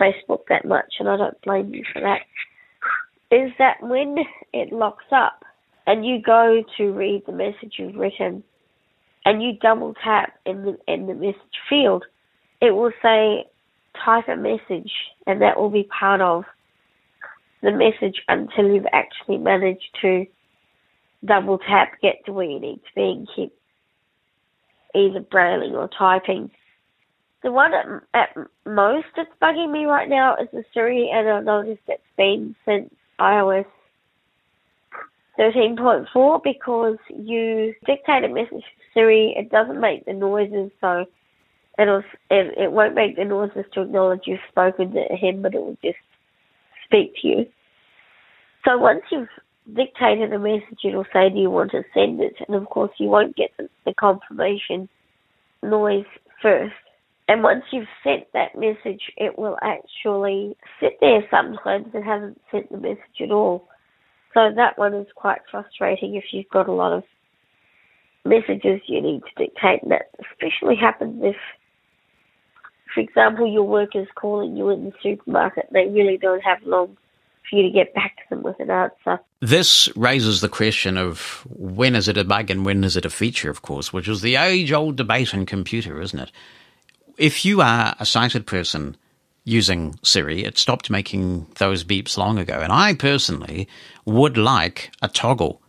Facebook 0.00 0.42
that 0.48 0.64
much, 0.64 0.94
and 1.00 1.08
I 1.08 1.16
don't 1.16 1.40
blame 1.42 1.74
you 1.74 1.82
for 1.92 2.00
that 2.00 2.20
is 3.30 3.50
that 3.58 3.76
when 3.82 4.16
it 4.52 4.72
locks 4.72 5.04
up 5.12 5.44
and 5.86 6.04
you 6.04 6.20
go 6.20 6.62
to 6.76 6.92
read 6.92 7.22
the 7.26 7.32
message 7.32 7.74
you've 7.78 7.96
written, 7.96 8.42
and 9.24 9.42
you 9.42 9.52
double 9.60 9.94
tap 10.02 10.38
in 10.46 10.62
the 10.62 10.78
in 10.86 11.06
the 11.06 11.14
message 11.14 11.36
field, 11.68 12.04
it 12.62 12.70
will 12.70 12.92
say 13.02 13.44
type 14.04 14.28
a 14.28 14.36
message, 14.36 14.90
and 15.26 15.42
that 15.42 15.58
will 15.58 15.70
be 15.70 15.84
part 15.84 16.20
of 16.20 16.44
the 17.62 17.72
message 17.72 18.22
until 18.28 18.72
you've 18.72 18.86
actually 18.92 19.36
managed 19.36 19.88
to 20.00 20.24
double 21.24 21.58
tap, 21.58 22.00
get 22.00 22.24
to 22.24 22.32
where 22.32 22.46
you 22.46 22.60
need 22.60 22.76
to 22.76 22.94
be, 22.94 23.02
and 23.02 23.28
keep 23.34 23.52
either 24.94 25.20
brailing 25.20 25.74
or 25.74 25.88
typing. 25.98 26.50
The 27.42 27.52
one 27.52 27.72
at, 27.74 27.86
at 28.14 28.46
most 28.64 29.06
that's 29.16 29.28
bugging 29.42 29.70
me 29.70 29.84
right 29.84 30.08
now 30.08 30.36
is 30.36 30.48
the 30.52 30.64
Siri, 30.72 31.10
and 31.12 31.28
I 31.28 31.40
noticed 31.40 31.82
it's 31.86 32.02
been 32.16 32.54
since 32.64 32.92
iOS 33.20 33.66
13.4 35.38 36.40
because 36.42 36.96
you 37.08 37.74
dictate 37.86 38.24
a 38.24 38.28
message 38.28 38.50
to 38.50 38.84
Siri, 38.92 39.34
it 39.36 39.50
doesn't 39.50 39.80
make 39.80 40.04
the 40.04 40.12
noises, 40.12 40.70
so 40.80 41.04
it'll 41.78 42.02
it, 42.30 42.58
it 42.58 42.72
won't 42.72 42.94
make 42.94 43.16
the 43.16 43.24
noises 43.24 43.64
to 43.72 43.82
acknowledge 43.82 44.22
you've 44.26 44.40
spoken 44.48 44.92
to 44.92 45.04
him, 45.14 45.42
but 45.42 45.54
it 45.54 45.60
will 45.60 45.78
just 45.82 45.98
speak 46.84 47.14
to 47.22 47.28
you. 47.28 47.46
So 48.64 48.76
once 48.76 49.02
you've 49.12 49.28
dictated 49.74 50.32
a 50.32 50.38
message, 50.38 50.80
it'll 50.84 51.06
say, 51.12 51.30
"Do 51.30 51.38
you 51.38 51.50
want 51.50 51.70
to 51.70 51.84
send 51.94 52.20
it?" 52.20 52.34
And 52.46 52.56
of 52.56 52.66
course, 52.66 52.90
you 52.98 53.08
won't 53.08 53.36
get 53.36 53.50
the, 53.56 53.68
the 53.84 53.94
confirmation 53.94 54.88
noise 55.62 56.06
first. 56.42 56.74
And 57.28 57.42
once 57.42 57.64
you've 57.70 57.88
sent 58.02 58.24
that 58.32 58.56
message, 58.56 59.02
it 59.18 59.38
will 59.38 59.58
actually 59.62 60.56
sit 60.80 60.98
there 61.00 61.20
sometimes 61.30 61.88
and 61.92 62.02
hasn't 62.02 62.40
sent 62.50 62.72
the 62.72 62.78
message 62.78 63.20
at 63.22 63.30
all. 63.30 63.68
So 64.32 64.50
that 64.56 64.78
one 64.78 64.94
is 64.94 65.06
quite 65.14 65.40
frustrating 65.50 66.14
if 66.14 66.24
you've 66.32 66.48
got 66.48 66.68
a 66.68 66.72
lot 66.72 66.92
of 66.92 67.04
messages 68.24 68.80
you 68.86 69.02
need 69.02 69.20
to 69.20 69.44
dictate. 69.44 69.82
And 69.82 69.92
that 69.92 70.10
especially 70.32 70.76
happens 70.76 71.20
if, 71.22 71.36
for 72.94 73.00
example, 73.00 73.46
your 73.46 73.64
worker's 73.64 74.08
calling 74.14 74.56
you 74.56 74.70
in 74.70 74.86
the 74.86 74.92
supermarket. 75.02 75.68
They 75.70 75.86
really 75.86 76.16
don't 76.16 76.40
have 76.40 76.62
long 76.64 76.96
for 77.48 77.56
you 77.56 77.62
to 77.62 77.70
get 77.70 77.94
back 77.94 78.16
to 78.16 78.22
them 78.30 78.42
with 78.42 78.58
an 78.58 78.70
answer. 78.70 79.20
This 79.40 79.94
raises 79.96 80.40
the 80.40 80.48
question 80.48 80.96
of 80.96 81.46
when 81.50 81.94
is 81.94 82.08
it 82.08 82.16
a 82.16 82.24
bug 82.24 82.50
and 82.50 82.64
when 82.64 82.84
is 82.84 82.96
it 82.96 83.04
a 83.04 83.10
feature, 83.10 83.50
of 83.50 83.60
course, 83.60 83.92
which 83.92 84.08
is 84.08 84.22
the 84.22 84.36
age 84.36 84.72
old 84.72 84.96
debate 84.96 85.34
in 85.34 85.44
computer, 85.44 86.00
isn't 86.00 86.18
it? 86.18 86.32
If 87.18 87.44
you 87.44 87.60
are 87.60 87.96
a 87.98 88.06
sighted 88.06 88.46
person 88.46 88.96
using 89.44 89.98
Siri, 90.02 90.44
it 90.44 90.56
stopped 90.56 90.88
making 90.88 91.46
those 91.58 91.82
beeps 91.82 92.16
long 92.16 92.38
ago. 92.38 92.60
And 92.60 92.72
I 92.72 92.94
personally 92.94 93.66
would 94.04 94.36
like 94.36 94.92
a 95.02 95.08
toggle 95.08 95.60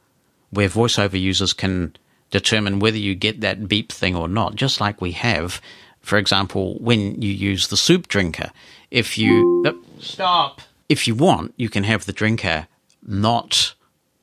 where 0.52 0.70
voiceover 0.70 1.20
users 1.20 1.54
can 1.54 1.95
determine 2.30 2.80
whether 2.80 2.97
you 2.97 3.16
get 3.16 3.41
that 3.41 3.68
beep 3.68 3.91
thing 3.91 4.16
or 4.16 4.28
not, 4.28 4.56
just 4.56 4.80
like 4.80 5.02
we 5.02 5.12
have, 5.14 5.60
for 6.02 6.18
example, 6.18 6.78
when 6.80 7.22
you 7.22 7.32
use 7.32 7.68
the 7.68 7.78
soup 7.78 8.08
drinker. 8.08 8.52
If 8.91 9.18
you. 9.18 9.64
Stop! 10.00 10.62
If 10.88 11.08
you 11.08 11.16
want, 11.16 11.54
you 11.58 11.70
can 11.70 11.84
have 11.84 12.06
the 12.06 12.14
drinker 12.14 12.68
not 13.06 13.74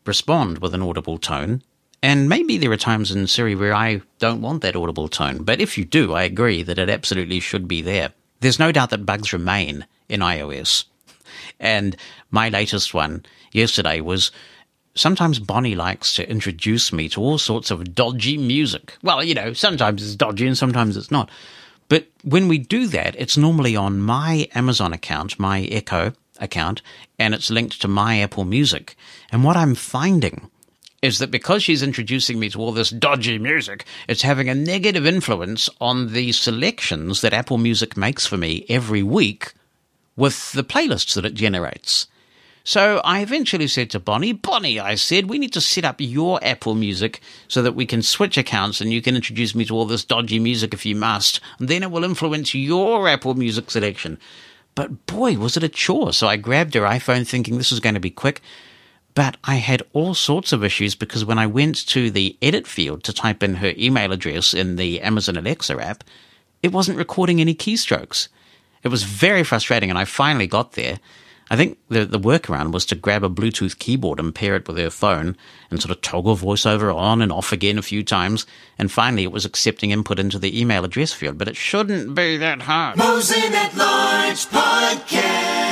respond 0.05 0.59
with 0.59 0.75
an 0.75 0.83
audible 0.83 1.19
tone. 1.19 1.63
And 2.03 2.29
maybe 2.29 2.59
there 2.59 2.71
are 2.73 2.77
times 2.77 3.11
in 3.11 3.27
Siri 3.27 3.55
where 3.55 3.75
I 3.75 4.03
don't 4.19 4.43
want 4.43 4.63
that 4.63 4.77
audible 4.77 5.09
tone, 5.09 5.43
but 5.43 5.61
if 5.61 5.77
you 5.77 5.85
do, 5.85 6.13
I 6.13 6.23
agree 6.23 6.63
that 6.63 6.79
it 6.79 6.91
absolutely 6.91 7.41
should 7.41 7.67
be 7.67 7.83
there. 7.83 8.13
There's 8.41 8.59
no 8.59 8.71
doubt 8.71 8.91
that 8.91 9.07
bugs 9.07 9.33
remain 9.33 9.87
in 10.09 10.21
iOS. 10.21 10.85
And 11.59 11.97
my 12.31 12.49
latest 12.49 12.95
one 12.95 13.25
yesterday 13.53 14.01
was 14.01 14.31
sometimes 14.95 15.39
Bonnie 15.39 15.75
likes 15.75 16.15
to 16.15 16.29
introduce 16.29 16.93
me 16.93 17.09
to 17.11 17.21
all 17.21 17.39
sorts 17.39 17.71
of 17.71 17.95
dodgy 17.95 18.37
music. 18.37 18.97
Well, 19.03 19.23
you 19.25 19.35
know, 19.35 19.53
sometimes 19.53 20.03
it's 20.03 20.17
dodgy 20.17 20.47
and 20.47 20.59
sometimes 20.59 20.97
it's 20.97 21.11
not. 21.11 21.31
But 21.89 22.09
when 22.25 22.49
we 22.49 22.59
do 22.59 22.87
that, 22.89 23.15
it's 23.17 23.37
normally 23.37 23.77
on 23.77 24.01
my 24.01 24.49
Amazon 24.55 24.93
account, 24.93 25.39
my 25.39 25.63
Echo 25.63 26.13
account, 26.41 26.83
and 27.19 27.33
it's 27.35 27.51
linked 27.51 27.81
to 27.81 27.89
my 27.89 28.21
Apple 28.21 28.45
Music. 28.45 28.97
And 29.31 29.45
what 29.45 29.57
I'm 29.57 29.75
finding 29.75 30.51
is 31.03 31.19
that 31.19 31.31
because 31.31 31.63
she's 31.63 31.83
introducing 31.83 32.39
me 32.39 32.49
to 32.51 32.61
all 32.61 32.73
this 32.73 32.91
dodgy 32.91 33.39
music, 33.39 33.85
it's 34.09 34.23
having 34.23 34.49
a 34.49 34.55
negative 34.55 35.07
influence 35.07 35.69
on 35.81 36.13
the 36.13 36.33
selections 36.33 37.21
that 37.21 37.35
Apple 37.35 37.59
Music 37.59 37.97
makes 37.97 38.27
for 38.27 38.37
me 38.37 38.65
every 38.69 39.03
week 39.03 39.53
with 40.17 40.53
the 40.53 40.65
playlists 40.65 41.15
that 41.15 41.27
it 41.27 41.35
generates. 41.35 42.07
So 42.65 43.01
I 43.05 43.21
eventually 43.21 43.69
said 43.69 43.91
to 43.91 44.01
Bonnie, 44.01 44.33
Bonnie, 44.33 44.81
I 44.81 44.97
said, 44.97 45.31
we 45.31 45.39
need 45.39 45.53
to 45.53 45.61
set 45.61 45.85
up 45.85 46.01
your 46.01 46.41
Apple 46.43 46.75
Music 46.75 47.21
so 47.47 47.63
that 47.63 47.77
we 47.77 47.87
can 47.87 48.03
switch 48.03 48.37
accounts 48.37 48.81
and 48.81 48.93
you 48.93 49.01
can 49.01 49.15
introduce 49.15 49.55
me 49.55 49.65
to 49.67 49.75
all 49.77 49.85
this 49.85 50.05
dodgy 50.05 50.41
music 50.41 50.75
if 50.75 50.85
you 50.85 50.97
must. 50.97 51.41
And 51.61 51.69
then 51.69 51.85
it 51.85 51.93
will 51.93 52.03
influence 52.03 52.57
your 52.57 53.07
Apple 53.07 53.35
Music 53.35 53.71
selection. 53.71 54.19
But 54.75 55.07
boy, 55.07 55.39
was 55.39 55.57
it 55.57 55.63
a 55.63 55.69
chore. 55.69 56.13
So 56.13 56.27
I 56.27 56.37
grabbed 56.37 56.75
her 56.75 56.81
iPhone 56.81 57.25
thinking 57.25 57.57
this 57.57 57.71
was 57.71 57.79
going 57.79 57.95
to 57.95 58.01
be 58.01 58.11
quick. 58.11 58.43
But 59.17 59.39
I 59.45 59.55
had 59.55 59.83
all 59.95 60.13
sorts 60.13 60.53
of 60.53 60.63
issues 60.63 60.95
because 60.95 61.25
when 61.25 61.39
I 61.39 61.47
went 61.47 61.87
to 61.89 62.11
the 62.11 62.37
edit 62.43 62.67
field 62.67 63.03
to 63.05 63.15
type 63.15 63.43
in 63.43 63.55
her 63.55 63.73
email 63.79 64.13
address 64.13 64.53
in 64.53 64.77
the 64.77 65.01
Amazon 65.01 65.39
Alexa 65.39 65.83
app, 65.83 66.05
it 66.63 66.71
wasn't 66.71 66.99
recording 66.99 67.41
any 67.41 67.55
keystrokes. 67.55 68.29
It 68.83 68.89
was 68.89 69.05
very 69.05 69.43
frustrating, 69.43 69.89
and 69.89 69.99
I 69.99 70.05
finally 70.05 70.47
got 70.47 70.73
there. 70.73 71.01
I 71.51 71.57
think 71.57 71.79
the, 71.89 72.05
the 72.05 72.21
workaround 72.21 72.73
was 72.73 72.85
to 72.87 72.95
grab 72.95 73.25
a 73.25 73.31
Bluetooth 73.31 73.79
keyboard 73.79 74.21
and 74.21 74.35
pair 74.35 74.55
it 74.55 74.69
with 74.69 74.77
her 74.77 74.91
phone 74.91 75.35
and 75.71 75.81
sort 75.81 75.93
of 75.93 76.03
toggle 76.03 76.37
voiceover 76.37 76.95
on 76.95 77.23
and 77.23 77.33
off 77.33 77.53
again 77.53 77.79
a 77.79 77.83
few 77.83 78.03
times. 78.03 78.45
And 78.79 78.93
finally, 78.93 79.23
it 79.23 79.33
was 79.33 79.47
accepting 79.47 79.93
input 79.93 80.19
into 80.19 80.39
the 80.39 80.61
email 80.61 80.85
address 80.85 81.15
field, 81.15 81.39
but 81.39 81.49
it 81.49 81.57
shouldn't 81.57 82.15
be 82.15 82.37
that 82.37 82.61
hard. 82.63 82.99
Mosen 82.99 83.55
at 83.55 83.75
Large 83.75 84.47
Podcast. 84.47 85.66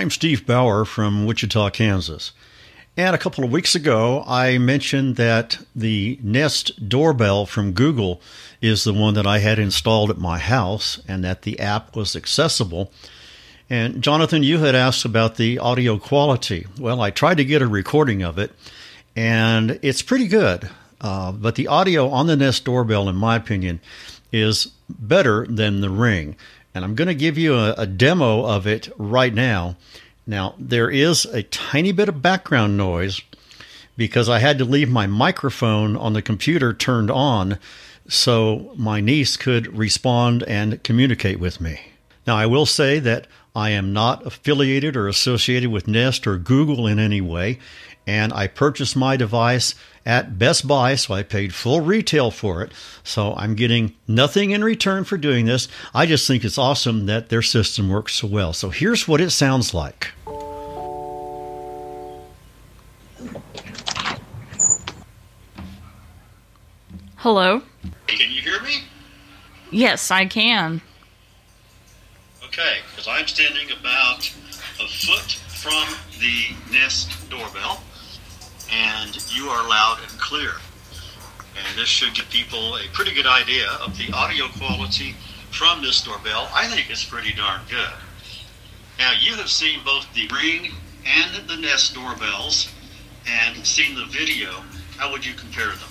I'm 0.00 0.08
Steve 0.08 0.46
Bauer 0.46 0.86
from 0.86 1.26
Wichita, 1.26 1.68
Kansas. 1.68 2.32
And 2.96 3.14
a 3.14 3.18
couple 3.18 3.44
of 3.44 3.52
weeks 3.52 3.74
ago, 3.74 4.24
I 4.26 4.56
mentioned 4.56 5.16
that 5.16 5.58
the 5.76 6.18
Nest 6.22 6.88
doorbell 6.88 7.44
from 7.44 7.72
Google 7.72 8.18
is 8.62 8.82
the 8.82 8.94
one 8.94 9.12
that 9.12 9.26
I 9.26 9.40
had 9.40 9.58
installed 9.58 10.08
at 10.08 10.16
my 10.16 10.38
house 10.38 11.02
and 11.06 11.22
that 11.22 11.42
the 11.42 11.60
app 11.60 11.94
was 11.94 12.16
accessible. 12.16 12.90
And 13.68 14.02
Jonathan, 14.02 14.42
you 14.42 14.60
had 14.60 14.74
asked 14.74 15.04
about 15.04 15.36
the 15.36 15.58
audio 15.58 15.98
quality. 15.98 16.66
Well, 16.78 17.02
I 17.02 17.10
tried 17.10 17.36
to 17.36 17.44
get 17.44 17.60
a 17.60 17.66
recording 17.66 18.22
of 18.22 18.38
it, 18.38 18.52
and 19.14 19.78
it's 19.82 20.00
pretty 20.00 20.28
good. 20.28 20.70
Uh, 21.02 21.30
but 21.30 21.56
the 21.56 21.68
audio 21.68 22.08
on 22.08 22.26
the 22.26 22.36
Nest 22.36 22.64
doorbell, 22.64 23.06
in 23.10 23.16
my 23.16 23.36
opinion, 23.36 23.80
is 24.32 24.68
better 24.88 25.46
than 25.46 25.82
the 25.82 25.90
Ring. 25.90 26.36
And 26.74 26.84
I'm 26.84 26.94
going 26.94 27.08
to 27.08 27.14
give 27.14 27.36
you 27.36 27.54
a, 27.54 27.72
a 27.72 27.86
demo 27.86 28.44
of 28.44 28.66
it 28.66 28.88
right 28.96 29.34
now. 29.34 29.76
Now, 30.26 30.54
there 30.58 30.90
is 30.90 31.24
a 31.24 31.42
tiny 31.42 31.92
bit 31.92 32.08
of 32.08 32.22
background 32.22 32.76
noise 32.76 33.20
because 33.96 34.28
I 34.28 34.38
had 34.38 34.58
to 34.58 34.64
leave 34.64 34.88
my 34.88 35.06
microphone 35.06 35.96
on 35.96 36.12
the 36.12 36.22
computer 36.22 36.72
turned 36.72 37.10
on 37.10 37.58
so 38.08 38.72
my 38.76 39.00
niece 39.00 39.36
could 39.36 39.76
respond 39.76 40.42
and 40.44 40.82
communicate 40.82 41.38
with 41.40 41.60
me. 41.60 41.80
Now, 42.26 42.36
I 42.36 42.46
will 42.46 42.66
say 42.66 42.98
that 43.00 43.26
I 43.54 43.70
am 43.70 43.92
not 43.92 44.24
affiliated 44.24 44.96
or 44.96 45.08
associated 45.08 45.70
with 45.70 45.88
Nest 45.88 46.26
or 46.26 46.38
Google 46.38 46.86
in 46.86 46.98
any 46.98 47.20
way, 47.20 47.58
and 48.10 48.32
I 48.32 48.48
purchased 48.48 48.96
my 48.96 49.16
device 49.16 49.76
at 50.04 50.36
Best 50.36 50.66
Buy, 50.66 50.96
so 50.96 51.14
I 51.14 51.22
paid 51.22 51.54
full 51.54 51.80
retail 51.80 52.32
for 52.32 52.60
it. 52.60 52.72
So 53.04 53.34
I'm 53.36 53.54
getting 53.54 53.94
nothing 54.08 54.50
in 54.50 54.64
return 54.64 55.04
for 55.04 55.16
doing 55.16 55.46
this. 55.46 55.68
I 55.94 56.06
just 56.06 56.26
think 56.26 56.44
it's 56.44 56.58
awesome 56.58 57.06
that 57.06 57.28
their 57.28 57.40
system 57.40 57.88
works 57.88 58.14
so 58.14 58.26
well. 58.26 58.52
So 58.52 58.70
here's 58.70 59.06
what 59.06 59.20
it 59.20 59.30
sounds 59.30 59.72
like. 59.72 60.10
Hello? 67.18 67.62
Can 68.08 68.32
you 68.32 68.42
hear 68.42 68.60
me? 68.62 68.82
Yes, 69.70 70.10
I 70.10 70.26
can. 70.26 70.80
Okay, 72.44 72.78
because 72.90 73.06
I'm 73.06 73.28
standing 73.28 73.70
about 73.70 74.28
a 74.80 74.88
foot 74.88 75.30
from 75.62 75.94
the 76.18 76.56
Nest 76.72 77.30
doorbell, 77.30 77.84
and 78.72 79.16
you 79.34 79.48
are 79.48 79.68
loud 79.68 79.98
and 80.02 80.20
clear. 80.20 80.52
And 81.56 81.78
this 81.78 81.88
should 81.88 82.14
give 82.14 82.30
people 82.30 82.76
a 82.76 82.86
pretty 82.92 83.12
good 83.12 83.26
idea 83.26 83.68
of 83.84 83.98
the 83.98 84.12
audio 84.12 84.48
quality 84.48 85.14
from 85.50 85.82
this 85.82 86.02
doorbell. 86.02 86.48
I 86.54 86.66
think 86.66 86.90
it's 86.90 87.04
pretty 87.04 87.32
darn 87.32 87.60
good. 87.68 87.92
Now, 88.98 89.12
you 89.18 89.34
have 89.34 89.50
seen 89.50 89.80
both 89.84 90.12
the 90.14 90.28
Ring 90.28 90.72
and 91.06 91.48
the 91.48 91.56
Nest 91.56 91.94
doorbells 91.94 92.72
and 93.26 93.66
seen 93.66 93.94
the 93.94 94.06
video. 94.06 94.62
How 94.96 95.10
would 95.10 95.24
you 95.24 95.34
compare 95.34 95.70
them? 95.70 95.88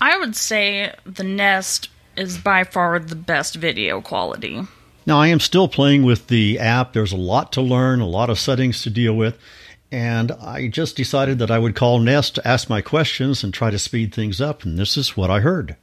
I 0.00 0.18
would 0.18 0.36
say 0.36 0.94
the 1.04 1.24
Nest 1.24 1.88
is 2.16 2.38
by 2.38 2.64
far 2.64 2.98
the 2.98 3.16
best 3.16 3.56
video 3.56 4.00
quality. 4.00 4.62
Now, 5.06 5.18
I 5.18 5.28
am 5.28 5.40
still 5.40 5.68
playing 5.68 6.04
with 6.04 6.28
the 6.28 6.58
app. 6.58 6.92
There's 6.92 7.12
a 7.12 7.16
lot 7.16 7.52
to 7.52 7.62
learn, 7.62 8.00
a 8.00 8.06
lot 8.06 8.30
of 8.30 8.38
settings 8.38 8.82
to 8.82 8.90
deal 8.90 9.14
with. 9.14 9.38
And 9.92 10.32
I 10.32 10.68
just 10.68 10.96
decided 10.96 11.38
that 11.38 11.50
I 11.50 11.58
would 11.58 11.74
call 11.74 11.98
Nest 11.98 12.36
to 12.36 12.46
ask 12.46 12.68
my 12.68 12.80
questions 12.80 13.42
and 13.42 13.52
try 13.52 13.70
to 13.70 13.78
speed 13.78 14.14
things 14.14 14.40
up, 14.40 14.64
and 14.64 14.78
this 14.78 14.96
is 14.96 15.16
what 15.16 15.30
I 15.30 15.40
heard. 15.40 15.76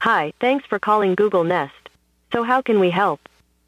Hi, 0.00 0.32
thanks 0.40 0.64
for 0.66 0.78
calling 0.78 1.14
Google 1.14 1.44
Nest. 1.44 1.74
So 2.32 2.42
how 2.42 2.62
can 2.62 2.80
we 2.80 2.90
help? 2.90 3.20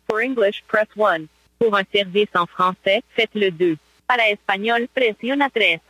For 0.08 0.20
English, 0.20 0.62
press 0.66 0.88
1. 0.94 1.28
Pour 1.58 1.74
un 1.74 1.86
service 1.92 2.28
en 2.34 2.46
français, 2.46 3.02
faites 3.14 3.34
le 3.34 3.50
2. 3.50 3.76
Para 4.08 4.28
español, 4.28 4.88
presiona 4.94 5.50
3. 5.50 5.80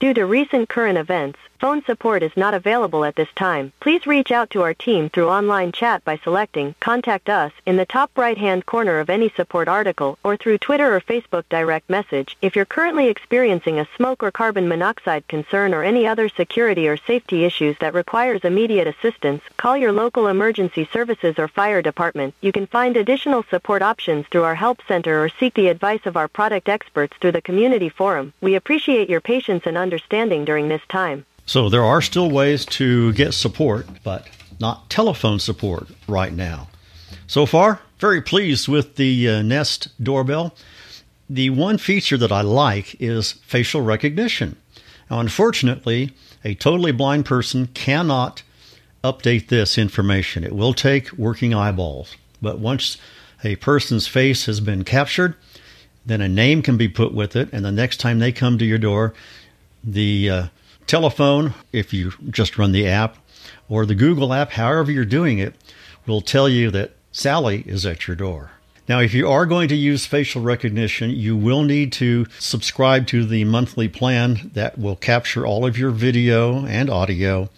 Due 0.00 0.14
to 0.14 0.26
recent 0.26 0.68
current 0.68 0.96
events, 0.96 1.40
phone 1.58 1.82
support 1.82 2.22
is 2.22 2.36
not 2.36 2.54
available 2.54 3.04
at 3.04 3.16
this 3.16 3.32
time. 3.34 3.72
Please 3.80 4.06
reach 4.06 4.30
out 4.30 4.48
to 4.48 4.62
our 4.62 4.72
team 4.72 5.10
through 5.10 5.28
online 5.28 5.72
chat 5.72 6.04
by 6.04 6.16
selecting 6.22 6.72
Contact 6.78 7.28
Us 7.28 7.50
in 7.66 7.76
the 7.76 7.84
top 7.84 8.16
right-hand 8.16 8.64
corner 8.64 9.00
of 9.00 9.10
any 9.10 9.28
support 9.30 9.66
article 9.66 10.16
or 10.22 10.36
through 10.36 10.58
Twitter 10.58 10.94
or 10.94 11.00
Facebook 11.00 11.42
direct 11.48 11.90
message. 11.90 12.36
If 12.40 12.54
you're 12.54 12.64
currently 12.64 13.08
experiencing 13.08 13.80
a 13.80 13.88
smoke 13.96 14.22
or 14.22 14.30
carbon 14.30 14.68
monoxide 14.68 15.26
concern 15.26 15.74
or 15.74 15.82
any 15.82 16.06
other 16.06 16.28
security 16.28 16.86
or 16.86 16.96
safety 16.96 17.44
issues 17.44 17.76
that 17.80 17.92
requires 17.92 18.44
immediate 18.44 18.86
assistance, 18.86 19.42
call 19.56 19.76
your 19.76 19.90
local 19.90 20.28
emergency 20.28 20.88
services 20.92 21.40
or 21.40 21.48
fire 21.48 21.82
department. 21.82 22.34
You 22.40 22.52
can 22.52 22.68
find 22.68 22.96
additional 22.96 23.44
support 23.50 23.82
options 23.82 24.28
through 24.28 24.44
our 24.44 24.54
help 24.54 24.78
center 24.86 25.24
or 25.24 25.28
seek 25.28 25.54
the 25.54 25.66
advice 25.66 26.06
of 26.06 26.16
our 26.16 26.28
product 26.28 26.68
experts 26.68 27.16
through 27.20 27.32
the 27.32 27.42
community 27.42 27.88
forum. 27.88 28.32
We 28.40 28.54
appreciate 28.54 29.10
your 29.10 29.20
patience 29.20 29.64
and 29.66 29.76
during 29.90 30.68
this 30.68 30.82
time. 30.88 31.24
So 31.46 31.68
there 31.68 31.84
are 31.84 32.02
still 32.02 32.30
ways 32.30 32.64
to 32.66 33.12
get 33.14 33.32
support, 33.32 33.86
but 34.04 34.28
not 34.60 34.90
telephone 34.90 35.38
support 35.38 35.88
right 36.06 36.32
now. 36.32 36.68
So 37.26 37.46
far, 37.46 37.80
very 37.98 38.20
pleased 38.20 38.68
with 38.68 38.96
the 38.96 39.28
uh, 39.28 39.42
Nest 39.42 39.88
doorbell. 40.02 40.54
The 41.30 41.50
one 41.50 41.78
feature 41.78 42.16
that 42.16 42.32
I 42.32 42.42
like 42.42 42.96
is 43.00 43.32
facial 43.32 43.82
recognition. 43.82 44.56
Now, 45.10 45.20
unfortunately, 45.20 46.12
a 46.44 46.54
totally 46.54 46.92
blind 46.92 47.24
person 47.24 47.68
cannot 47.68 48.42
update 49.02 49.48
this 49.48 49.78
information. 49.78 50.44
It 50.44 50.54
will 50.54 50.74
take 50.74 51.12
working 51.12 51.54
eyeballs. 51.54 52.16
But 52.40 52.58
once 52.58 52.98
a 53.44 53.56
person's 53.56 54.06
face 54.06 54.46
has 54.46 54.60
been 54.60 54.84
captured, 54.84 55.34
then 56.04 56.20
a 56.20 56.28
name 56.28 56.62
can 56.62 56.76
be 56.76 56.88
put 56.88 57.12
with 57.12 57.36
it, 57.36 57.48
and 57.52 57.64
the 57.64 57.72
next 57.72 57.98
time 57.98 58.18
they 58.18 58.32
come 58.32 58.58
to 58.58 58.64
your 58.64 58.78
door, 58.78 59.14
the 59.82 60.30
uh, 60.30 60.46
telephone, 60.86 61.54
if 61.72 61.92
you 61.92 62.12
just 62.30 62.58
run 62.58 62.72
the 62.72 62.86
app, 62.86 63.16
or 63.68 63.86
the 63.86 63.94
Google 63.94 64.32
app, 64.32 64.52
however 64.52 64.90
you're 64.90 65.04
doing 65.04 65.38
it, 65.38 65.54
will 66.06 66.20
tell 66.20 66.48
you 66.48 66.70
that 66.70 66.92
Sally 67.12 67.62
is 67.66 67.84
at 67.86 68.06
your 68.06 68.16
door. 68.16 68.52
Now, 68.88 69.00
if 69.00 69.12
you 69.12 69.28
are 69.28 69.44
going 69.44 69.68
to 69.68 69.76
use 69.76 70.06
facial 70.06 70.40
recognition, 70.40 71.10
you 71.10 71.36
will 71.36 71.62
need 71.62 71.92
to 71.94 72.26
subscribe 72.38 73.06
to 73.08 73.26
the 73.26 73.44
monthly 73.44 73.86
plan 73.86 74.50
that 74.54 74.78
will 74.78 74.96
capture 74.96 75.46
all 75.46 75.66
of 75.66 75.76
your 75.76 75.90
video 75.90 76.64
and 76.64 76.88
audio. 76.88 77.50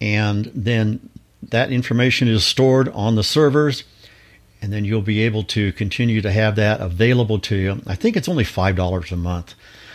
And 0.00 0.52
then 0.54 1.10
that 1.42 1.72
information 1.72 2.28
is 2.28 2.46
stored 2.46 2.88
on 2.90 3.16
the 3.16 3.24
servers. 3.24 3.82
And 4.62 4.72
then 4.72 4.84
you'll 4.84 5.02
be 5.02 5.22
able 5.22 5.42
to 5.44 5.72
continue 5.72 6.20
to 6.20 6.30
have 6.30 6.54
that 6.56 6.80
available 6.80 7.40
to 7.40 7.56
you. 7.56 7.82
I 7.84 7.96
think 7.96 8.16
it's 8.16 8.28
only 8.28 8.44
$5 8.44 9.12
a 9.12 9.16
month. 9.16 9.54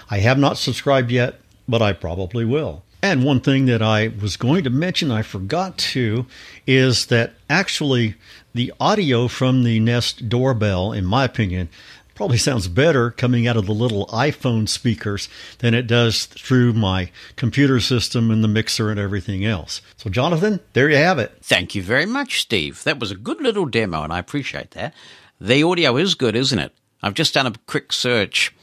I 0.09 0.17
have 0.19 0.37
not 0.37 0.57
subscribed 0.57 1.11
yet 1.11 1.39
but 1.73 1.81
I 1.81 1.91
probably 1.91 2.45
will. 2.45 2.83
And 3.01 3.23
one 3.23 3.39
thing 3.39 3.65
that 3.65 3.81
I 3.81 4.09
was 4.21 4.37
going 4.37 4.63
to 4.65 4.69
mention, 4.69 5.09
I 5.09 5.23
forgot 5.23 5.75
to, 5.79 6.27
is 6.67 7.07
that 7.07 7.33
actually 7.49 8.13
the 8.53 8.71
audio 8.79 9.27
from 9.27 9.63
the 9.63 9.79
Nest 9.79 10.29
doorbell, 10.29 10.91
in 10.91 11.03
my 11.03 11.23
opinion, 11.23 11.69
probably 12.13 12.37
sounds 12.37 12.67
better 12.67 13.09
coming 13.09 13.47
out 13.47 13.57
of 13.57 13.65
the 13.65 13.73
little 13.73 14.05
iPhone 14.09 14.69
speakers 14.69 15.29
than 15.57 15.73
it 15.73 15.87
does 15.87 16.27
through 16.27 16.73
my 16.73 17.09
computer 17.37 17.79
system 17.79 18.29
and 18.29 18.43
the 18.43 18.47
mixer 18.47 18.91
and 18.91 18.99
everything 18.99 19.43
else. 19.43 19.81
So, 19.97 20.11
Jonathan, 20.11 20.59
there 20.73 20.91
you 20.91 20.97
have 20.97 21.17
it. 21.17 21.35
Thank 21.41 21.73
you 21.73 21.81
very 21.81 22.05
much, 22.05 22.39
Steve. 22.39 22.83
That 22.83 22.99
was 22.99 23.09
a 23.09 23.15
good 23.15 23.41
little 23.41 23.65
demo, 23.65 24.03
and 24.03 24.13
I 24.13 24.19
appreciate 24.19 24.69
that. 24.71 24.93
The 25.41 25.63
audio 25.63 25.97
is 25.97 26.13
good, 26.13 26.35
isn't 26.35 26.59
it? 26.59 26.71
I've 27.01 27.15
just 27.15 27.33
done 27.33 27.47
a 27.47 27.53
quick 27.65 27.91
search 27.91 28.53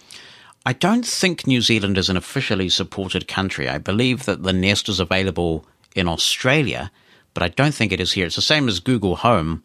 I 0.66 0.74
don't 0.74 1.06
think 1.06 1.46
New 1.46 1.62
Zealand 1.62 1.96
is 1.96 2.10
an 2.10 2.18
officially 2.18 2.68
supported 2.68 3.26
country. 3.26 3.66
I 3.66 3.78
believe 3.78 4.26
that 4.26 4.42
the 4.42 4.52
Nest 4.52 4.90
is 4.90 5.00
available 5.00 5.64
in 5.96 6.06
Australia, 6.06 6.90
but 7.32 7.42
I 7.42 7.48
don't 7.48 7.74
think 7.74 7.92
it 7.92 8.00
is 8.00 8.12
here. 8.12 8.26
It's 8.26 8.36
the 8.36 8.42
same 8.42 8.68
as 8.68 8.78
Google 8.78 9.16
Home. 9.16 9.62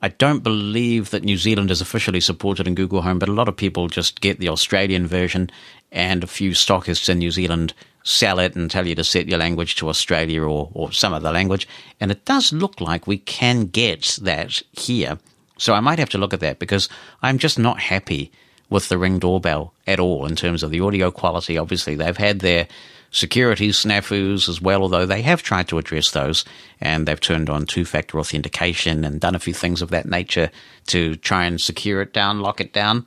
I 0.00 0.08
don't 0.08 0.42
believe 0.42 1.10
that 1.10 1.24
New 1.24 1.36
Zealand 1.36 1.70
is 1.70 1.82
officially 1.82 2.20
supported 2.20 2.66
in 2.66 2.74
Google 2.74 3.02
Home, 3.02 3.18
but 3.18 3.28
a 3.28 3.32
lot 3.32 3.48
of 3.48 3.56
people 3.56 3.88
just 3.88 4.22
get 4.22 4.38
the 4.40 4.48
Australian 4.48 5.06
version, 5.06 5.50
and 5.92 6.24
a 6.24 6.26
few 6.26 6.52
stockists 6.52 7.10
in 7.10 7.18
New 7.18 7.30
Zealand 7.30 7.74
sell 8.02 8.38
it 8.38 8.56
and 8.56 8.70
tell 8.70 8.86
you 8.86 8.94
to 8.94 9.04
set 9.04 9.28
your 9.28 9.38
language 9.38 9.76
to 9.76 9.90
Australia 9.90 10.42
or, 10.42 10.70
or 10.72 10.90
some 10.90 11.12
other 11.12 11.32
language. 11.32 11.68
And 12.00 12.10
it 12.10 12.24
does 12.24 12.50
look 12.50 12.80
like 12.80 13.06
we 13.06 13.18
can 13.18 13.66
get 13.66 14.18
that 14.22 14.62
here. 14.72 15.18
So 15.58 15.74
I 15.74 15.80
might 15.80 15.98
have 15.98 16.10
to 16.10 16.18
look 16.18 16.32
at 16.32 16.40
that 16.40 16.58
because 16.58 16.88
I'm 17.22 17.36
just 17.36 17.58
not 17.58 17.78
happy 17.78 18.32
with 18.74 18.88
the 18.88 18.98
Ring 18.98 19.20
doorbell 19.20 19.72
at 19.86 20.00
all 20.00 20.26
in 20.26 20.34
terms 20.34 20.64
of 20.64 20.72
the 20.72 20.80
audio 20.80 21.12
quality. 21.12 21.56
Obviously, 21.56 21.94
they've 21.94 22.16
had 22.16 22.40
their 22.40 22.66
security 23.12 23.68
snafus 23.68 24.48
as 24.48 24.60
well, 24.60 24.82
although 24.82 25.06
they 25.06 25.22
have 25.22 25.44
tried 25.44 25.68
to 25.68 25.78
address 25.78 26.10
those 26.10 26.44
and 26.80 27.06
they've 27.06 27.20
turned 27.20 27.48
on 27.48 27.66
two 27.66 27.84
factor 27.84 28.18
authentication 28.18 29.04
and 29.04 29.20
done 29.20 29.36
a 29.36 29.38
few 29.38 29.54
things 29.54 29.80
of 29.80 29.90
that 29.90 30.06
nature 30.06 30.50
to 30.88 31.14
try 31.14 31.44
and 31.44 31.60
secure 31.60 32.02
it 32.02 32.12
down, 32.12 32.40
lock 32.40 32.60
it 32.60 32.72
down. 32.72 33.06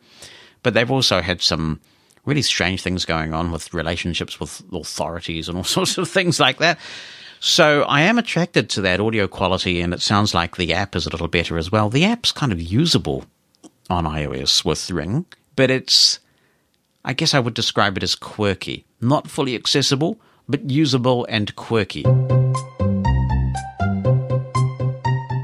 But 0.63 0.74
they've 0.74 0.89
also 0.89 1.20
had 1.20 1.41
some 1.41 1.82
really 2.24 2.43
strange 2.43 2.82
things 2.82 3.03
going 3.03 3.34
on 3.34 3.51
with 3.51 3.74
relationships 3.74 4.39
with 4.39 4.63
authorities 4.72 5.49
and 5.49 5.57
all 5.57 5.63
sorts 5.76 5.97
of 5.97 6.09
things 6.09 6.39
like 6.39 6.59
that. 6.59 6.80
So 7.41 7.82
I 7.84 8.03
am 8.03 8.18
attracted 8.18 8.70
to 8.70 8.82
that 8.82 9.01
audio 9.01 9.28
quality, 9.28 9.82
and 9.82 9.93
it 9.93 10.01
sounds 10.01 10.34
like 10.34 10.55
the 10.55 10.74
app 10.74 10.95
is 10.95 11.05
a 11.05 11.09
little 11.09 11.28
better 11.28 11.57
as 11.57 11.72
well. 11.72 11.89
The 11.89 12.05
app's 12.05 12.32
kind 12.32 12.53
of 12.53 12.61
usable 12.61 13.26
on 13.89 14.05
iOS 14.05 14.63
with 14.63 14.89
Ring 14.89 15.26
but 15.58 15.70
it's, 15.70 16.20
I 17.03 17.12
guess 17.12 17.34
I 17.34 17.39
would 17.39 17.53
describe 17.53 17.97
it 17.97 18.03
as 18.03 18.16
quirky. 18.16 18.86
Not 19.01 19.30
fully 19.30 19.55
accessible, 19.55 20.18
but 20.47 20.70
usable 20.70 21.26
and 21.26 21.53
quirky. 21.58 22.03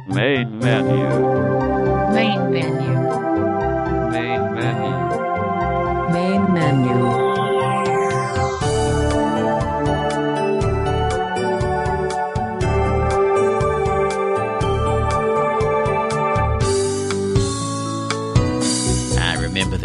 Main 0.08 0.60
menu. 0.60 1.10
Main 2.14 2.52
menu. 2.52 2.94
Main 4.14 4.54
menu. 4.54 4.94
Main 6.14 6.54
menu. 6.54 7.53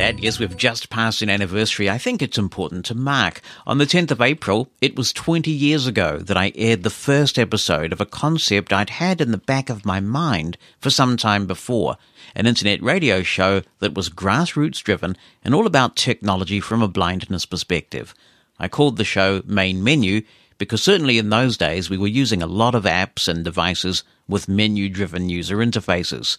That. 0.09 0.23
Yes, 0.23 0.39
we've 0.39 0.57
just 0.57 0.89
passed 0.89 1.21
an 1.21 1.29
anniversary. 1.29 1.91
I 1.91 1.99
think 1.99 2.23
it's 2.23 2.39
important 2.39 2.87
to 2.87 2.95
mark. 2.95 3.43
On 3.67 3.77
the 3.77 3.85
10th 3.85 4.11
of 4.11 4.23
April, 4.23 4.71
it 4.81 4.97
was 4.97 5.13
20 5.13 5.51
years 5.51 5.87
ago 5.87 6.17
that 6.19 6.37
I 6.37 6.53
aired 6.55 6.83
the 6.83 6.89
first 6.89 7.39
episode 7.39 7.93
of 7.93 8.01
a 8.01 8.07
concept 8.07 8.73
I'd 8.73 8.89
had 8.89 9.21
in 9.21 9.33
the 9.33 9.39
back 9.39 9.69
of 9.69 9.85
my 9.85 10.01
mind 10.01 10.57
for 10.81 10.89
some 10.89 11.19
time 11.19 11.47
before. 11.47 11.99
An 12.35 12.47
internet 12.47 12.83
radio 12.83 13.23
show 13.23 13.63
that 13.81 13.95
was 13.95 14.09
grassroots 14.09 14.83
driven 14.83 15.15
and 15.45 15.55
all 15.55 15.67
about 15.67 15.95
technology 15.95 16.61
from 16.61 16.81
a 16.81 16.89
blindness 16.89 17.45
perspective. 17.45 18.15
I 18.59 18.69
called 18.69 18.97
the 18.97 19.05
show 19.05 19.43
Main 19.45 19.85
Menu 19.85 20.23
because 20.57 20.83
certainly 20.83 21.19
in 21.19 21.29
those 21.29 21.59
days 21.59 21.91
we 21.91 21.99
were 21.99 22.07
using 22.07 22.43
a 22.43 22.47
lot 22.47 22.75
of 22.75 22.85
apps 22.85 23.29
and 23.29 23.45
devices 23.45 24.05
with 24.27 24.49
menu 24.49 24.89
driven 24.89 25.29
user 25.29 25.59
interfaces. 25.59 26.39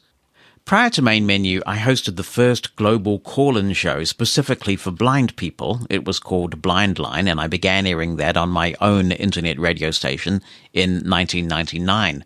Prior 0.70 0.91
to 0.91 1.01
Main 1.01 1.26
Menu, 1.26 1.63
I 1.65 1.80
hosted 1.80 2.15
the 2.15 2.22
first 2.22 2.76
global 2.76 3.17
call-in 3.17 3.74
show 3.74 4.03
specifically 4.03 4.76
for 4.76 4.91
blind 4.91 5.36
people. 5.36 5.82
It 5.89 6.05
was 6.05 6.20
called 6.20 6.61
Blindline, 6.61 7.28
and 7.28 7.41
I 7.41 7.47
began 7.47 7.88
airing 7.88 8.17
that 8.17 8.38
on 8.38 8.49
my 8.49 8.76
own 8.80 9.11
internet 9.11 9.57
radio 9.57 9.89
station 9.89 10.43
in 10.72 11.09
1999. 11.09 12.24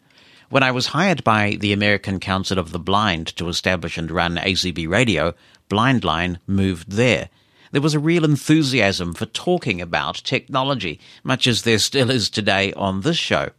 When 0.50 0.62
I 0.62 0.72
was 0.72 0.88
hired 0.88 1.24
by 1.24 1.56
the 1.58 1.72
American 1.72 2.20
Council 2.20 2.60
of 2.60 2.74
the 2.74 2.80
Blind 2.80 3.28
to 3.38 3.48
establish 3.48 3.98
and 3.98 4.12
run 4.12 4.36
ACB 4.36 4.89
Radio, 4.89 5.36
Blindline 5.70 6.38
moved 6.46 6.91
there. 6.91 7.30
There 7.72 7.82
was 7.82 7.94
a 7.94 8.00
real 8.00 8.26
enthusiasm 8.26 9.14
for 9.14 9.26
talking 9.26 9.80
about 9.80 10.16
technology, 10.16 11.00
much 11.24 11.48
as 11.48 11.62
there 11.62 11.80
still 11.80 12.12
is 12.12 12.30
today 12.30 12.74
on 12.74 13.04
this 13.04 13.16
show. 13.16 13.52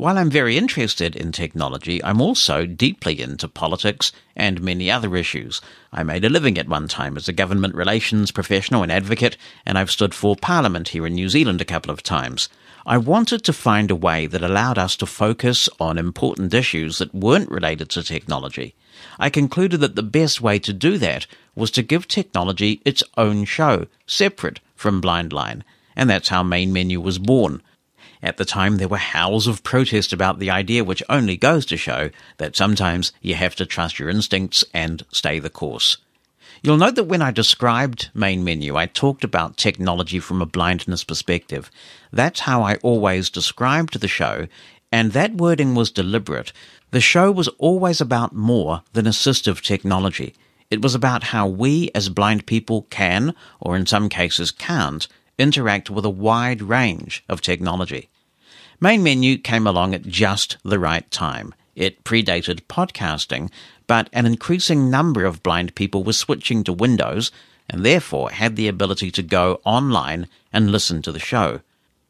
While 0.00 0.16
I'm 0.16 0.30
very 0.30 0.56
interested 0.56 1.14
in 1.14 1.30
technology, 1.30 2.02
I'm 2.02 2.22
also 2.22 2.64
deeply 2.64 3.20
into 3.20 3.46
politics 3.46 4.12
and 4.34 4.62
many 4.62 4.90
other 4.90 5.14
issues. 5.14 5.60
I 5.92 6.04
made 6.04 6.24
a 6.24 6.30
living 6.30 6.56
at 6.56 6.70
one 6.70 6.88
time 6.88 7.18
as 7.18 7.28
a 7.28 7.34
government 7.34 7.74
relations 7.74 8.30
professional 8.30 8.82
and 8.82 8.90
advocate, 8.90 9.36
and 9.66 9.76
I've 9.76 9.90
stood 9.90 10.14
for 10.14 10.36
Parliament 10.36 10.88
here 10.88 11.06
in 11.06 11.16
New 11.16 11.28
Zealand 11.28 11.60
a 11.60 11.66
couple 11.66 11.90
of 11.90 12.02
times. 12.02 12.48
I 12.86 12.96
wanted 12.96 13.44
to 13.44 13.52
find 13.52 13.90
a 13.90 13.94
way 13.94 14.24
that 14.24 14.40
allowed 14.40 14.78
us 14.78 14.96
to 14.96 15.04
focus 15.04 15.68
on 15.78 15.98
important 15.98 16.54
issues 16.54 16.96
that 16.96 17.14
weren't 17.14 17.50
related 17.50 17.90
to 17.90 18.02
technology. 18.02 18.74
I 19.18 19.28
concluded 19.28 19.80
that 19.80 19.96
the 19.96 20.02
best 20.02 20.40
way 20.40 20.58
to 20.60 20.72
do 20.72 20.96
that 20.96 21.26
was 21.54 21.70
to 21.72 21.82
give 21.82 22.08
technology 22.08 22.80
its 22.86 23.02
own 23.18 23.44
show, 23.44 23.86
separate 24.06 24.60
from 24.74 25.02
Blindline, 25.02 25.60
and 25.94 26.08
that's 26.08 26.30
how 26.30 26.42
Main 26.42 26.72
Menu 26.72 27.02
was 27.02 27.18
born. 27.18 27.60
At 28.22 28.36
the 28.36 28.44
time, 28.44 28.76
there 28.76 28.88
were 28.88 28.98
howls 28.98 29.46
of 29.46 29.62
protest 29.62 30.12
about 30.12 30.38
the 30.38 30.50
idea, 30.50 30.84
which 30.84 31.02
only 31.08 31.36
goes 31.36 31.64
to 31.66 31.76
show 31.76 32.10
that 32.36 32.54
sometimes 32.54 33.12
you 33.22 33.34
have 33.34 33.56
to 33.56 33.66
trust 33.66 33.98
your 33.98 34.10
instincts 34.10 34.62
and 34.74 35.04
stay 35.10 35.38
the 35.38 35.48
course. 35.48 35.96
You'll 36.62 36.76
note 36.76 36.96
that 36.96 37.04
when 37.04 37.22
I 37.22 37.30
described 37.30 38.10
Main 38.12 38.44
Menu, 38.44 38.76
I 38.76 38.84
talked 38.84 39.24
about 39.24 39.56
technology 39.56 40.20
from 40.20 40.42
a 40.42 40.46
blindness 40.46 41.04
perspective. 41.04 41.70
That's 42.12 42.40
how 42.40 42.62
I 42.62 42.74
always 42.76 43.30
described 43.30 43.98
the 43.98 44.08
show, 44.08 44.46
and 44.92 45.12
that 45.12 45.36
wording 45.36 45.74
was 45.74 45.90
deliberate. 45.90 46.52
The 46.90 47.00
show 47.00 47.30
was 47.30 47.48
always 47.56 48.00
about 48.00 48.34
more 48.34 48.82
than 48.92 49.06
assistive 49.06 49.62
technology. 49.62 50.34
It 50.70 50.82
was 50.82 50.94
about 50.94 51.24
how 51.24 51.46
we 51.48 51.90
as 51.94 52.10
blind 52.10 52.44
people 52.44 52.86
can, 52.90 53.34
or 53.58 53.76
in 53.76 53.86
some 53.86 54.10
cases 54.10 54.50
can't, 54.50 55.08
interact 55.40 55.90
with 55.90 56.04
a 56.04 56.10
wide 56.10 56.62
range 56.62 57.24
of 57.28 57.40
technology. 57.40 58.10
Main 58.80 59.02
Menu 59.02 59.36
came 59.38 59.66
along 59.66 59.94
at 59.94 60.06
just 60.06 60.56
the 60.64 60.78
right 60.78 61.10
time. 61.10 61.54
It 61.74 62.04
predated 62.04 62.62
podcasting, 62.62 63.50
but 63.86 64.08
an 64.12 64.26
increasing 64.26 64.90
number 64.90 65.24
of 65.24 65.42
blind 65.42 65.74
people 65.74 66.04
were 66.04 66.12
switching 66.12 66.64
to 66.64 66.72
Windows 66.72 67.30
and 67.68 67.84
therefore 67.84 68.30
had 68.30 68.56
the 68.56 68.68
ability 68.68 69.10
to 69.12 69.22
go 69.22 69.60
online 69.64 70.28
and 70.52 70.70
listen 70.70 71.02
to 71.02 71.12
the 71.12 71.18
show. 71.18 71.60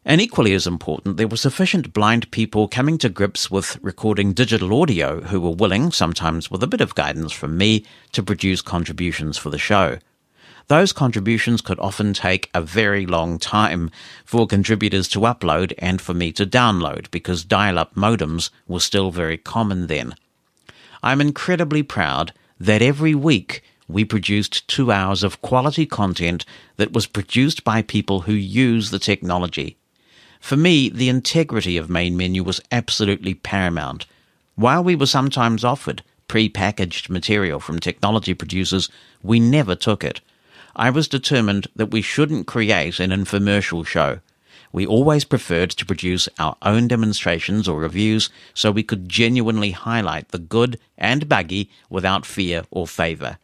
And 0.05 0.21
equally 0.21 0.55
as 0.55 0.67
important, 0.67 1.19
there 1.19 1.29
were 1.29 1.37
sufficient 1.37 1.93
blind 1.93 2.31
people 2.31 2.69
coming 2.69 2.97
to 2.99 3.09
grips 3.11 3.51
with 3.51 3.79
recording 3.83 4.33
digital 4.33 4.81
audio 4.81 5.21
who 5.21 5.41
were 5.41 5.51
willing, 5.51 5.93
sometimes 5.93 6.51
with 6.51 6.63
a 6.63 6.67
bit 6.67 6.81
of 6.81 6.95
guidance 6.95 7.33
from 7.33 7.59
me, 7.59 7.85
to 8.13 8.23
produce 8.23 8.63
contributions 8.63 9.37
for 9.37 9.51
the 9.51 9.59
show. 9.59 9.99
Those 10.71 10.93
contributions 10.93 11.63
could 11.63 11.81
often 11.81 12.15
take 12.15 12.49
a 12.55 12.63
very 12.63 13.05
long 13.05 13.41
time 13.41 13.91
for 14.25 14.47
contributors 14.47 15.09
to 15.09 15.19
upload 15.23 15.73
and 15.79 16.01
for 16.01 16.15
me 16.15 16.31
to 16.35 16.47
download 16.47 17.11
because 17.11 17.43
dial-up 17.43 17.97
modems 17.97 18.51
were 18.69 18.79
still 18.79 19.11
very 19.11 19.37
common 19.37 19.89
then. 19.89 20.15
I'm 21.03 21.21
incredibly 21.21 21.83
proud 21.83 22.33
that 22.61 22.83
every 22.83 23.17
week 23.17 23.65
we 23.89 24.05
produced 24.05 24.69
two 24.69 24.93
hours 24.93 25.25
of 25.25 25.43
quality 25.43 25.87
content 25.87 26.45
that 26.77 26.93
was 26.93 27.09
produced 27.09 27.65
by 27.65 27.83
people 27.83 28.21
who 28.21 28.33
use 28.33 28.93
the 28.93 29.01
technology. 29.01 29.77
For 30.39 30.57
me, 30.57 30.89
the 30.89 31.09
integrity 31.09 31.79
of 31.79 31.91
Main 31.91 32.17
Menu 32.17 32.45
was 32.45 32.61
absolutely 32.71 33.35
paramount. 33.35 34.07
While 34.55 34.85
we 34.85 34.95
were 34.95 35.07
sometimes 35.07 35.65
offered 35.65 36.05
pre-packaged 36.29 37.11
material 37.11 37.59
from 37.59 37.81
technology 37.81 38.35
producers, 38.35 38.89
we 39.21 39.41
never 39.41 39.75
took 39.75 40.05
it. 40.05 40.21
I 40.81 40.89
was 40.89 41.09
determined 41.09 41.67
that 41.77 41.91
we 41.91 42.01
shouldn't 42.01 42.47
create 42.47 43.01
an 43.01 43.11
infomercial 43.11 43.87
show. 43.87 44.21
We 44.73 44.87
always 44.87 45.27
preferred 45.27 45.69
to 45.73 45.85
produce 45.85 46.27
our 46.39 46.57
own 46.63 46.89
demonstrations 46.89 47.69
or 47.69 47.79
reviews 47.79 48.31
so 48.55 48.71
we 48.71 48.83
could 48.83 49.07
genuinely 49.07 49.73
highlight 49.73 50.29
the 50.29 50.39
good 50.39 50.81
and 50.97 51.29
buggy 51.29 51.69
without 51.91 52.25
fear 52.25 52.63
or 52.71 52.87
favor. 52.87 53.37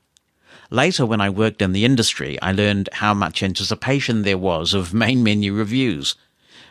Later, 0.70 1.04
when 1.04 1.20
I 1.20 1.28
worked 1.28 1.60
in 1.60 1.72
the 1.72 1.84
industry, 1.84 2.40
I 2.40 2.52
learned 2.52 2.88
how 2.94 3.12
much 3.12 3.42
anticipation 3.42 4.22
there 4.22 4.38
was 4.38 4.72
of 4.72 4.94
main 5.04 5.22
menu 5.22 5.52
reviews. 5.52 6.14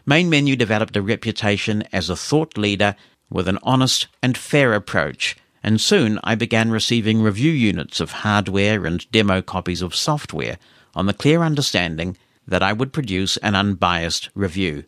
Main 0.03 0.31
Menu 0.31 0.55
developed 0.55 0.97
a 0.97 1.01
reputation 1.03 1.83
as 1.93 2.09
a 2.09 2.15
thought 2.15 2.57
leader 2.57 2.95
with 3.29 3.47
an 3.47 3.59
honest 3.61 4.07
and 4.23 4.35
fair 4.35 4.73
approach, 4.73 5.37
and 5.65 5.81
soon 5.81 6.19
I 6.23 6.35
began 6.35 6.69
receiving 6.69 7.23
review 7.23 7.51
units 7.51 7.99
of 7.99 8.11
hardware 8.11 8.85
and 8.85 9.09
demo 9.11 9.41
copies 9.41 9.81
of 9.81 9.95
software 9.95 10.59
on 10.93 11.07
the 11.07 11.13
clear 11.13 11.41
understanding 11.41 12.17
that 12.47 12.61
I 12.61 12.71
would 12.71 12.93
produce 12.93 13.37
an 13.37 13.55
unbiased 13.55 14.29
review. 14.35 14.83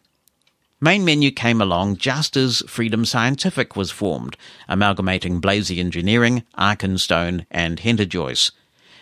Main 0.79 1.03
Menu 1.03 1.31
came 1.31 1.61
along 1.61 1.97
just 1.97 2.37
as 2.37 2.61
Freedom 2.67 3.05
Scientific 3.05 3.75
was 3.75 3.89
formed, 3.89 4.37
amalgamating 4.69 5.41
Blazie 5.41 5.79
Engineering, 5.79 6.43
Arkenstone, 6.55 7.47
and 7.49 7.79
Henter 7.79 8.05
Joyce. 8.05 8.51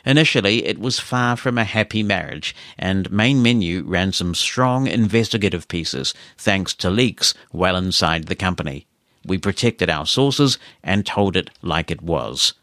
Initially, 0.05 0.65
it 0.65 0.79
was 0.79 1.01
far 1.01 1.35
from 1.35 1.57
a 1.57 1.65
happy 1.65 2.03
marriage, 2.03 2.55
and 2.79 3.11
Main 3.11 3.43
Menu 3.43 3.83
ran 3.85 4.13
some 4.13 4.33
strong 4.33 4.87
investigative 4.87 5.67
pieces 5.67 6.13
thanks 6.37 6.73
to 6.75 6.89
leaks 6.89 7.33
well 7.51 7.75
inside 7.75 8.27
the 8.27 8.35
company. 8.35 8.87
We 9.25 9.37
protected 9.37 9.89
our 9.89 10.05
sources 10.05 10.57
and 10.83 11.05
told 11.05 11.35
it 11.35 11.49
like 11.61 11.89
it 11.89 12.01
was. 12.01 12.53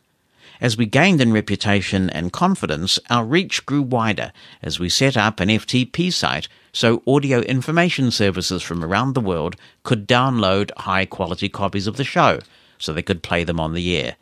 As 0.61 0.77
we 0.77 0.87
gained 0.87 1.21
in 1.21 1.33
reputation 1.33 2.09
and 2.11 2.33
confidence, 2.33 2.99
our 3.11 3.25
reach 3.25 3.67
grew 3.67 3.83
wider 3.83 4.33
as 4.63 4.79
we 4.79 4.89
set 4.89 5.17
up 5.17 5.41
an 5.41 5.49
FTP 5.49 6.13
site 6.13 6.47
so 6.73 7.03
audio 7.05 7.41
information 7.41 8.13
services 8.13 8.63
from 8.63 8.85
around 8.85 9.15
the 9.15 9.21
world 9.21 9.57
could 9.83 10.07
download 10.07 10.71
high 10.77 11.05
quality 11.05 11.49
copies 11.49 11.89
of 11.89 11.97
the 11.97 12.05
show 12.05 12.39
so 12.79 12.93
they 12.93 13.03
could 13.03 13.25
play 13.25 13.43
them 13.43 13.59
on 13.59 13.75
the 13.75 13.97
air. 13.97 14.15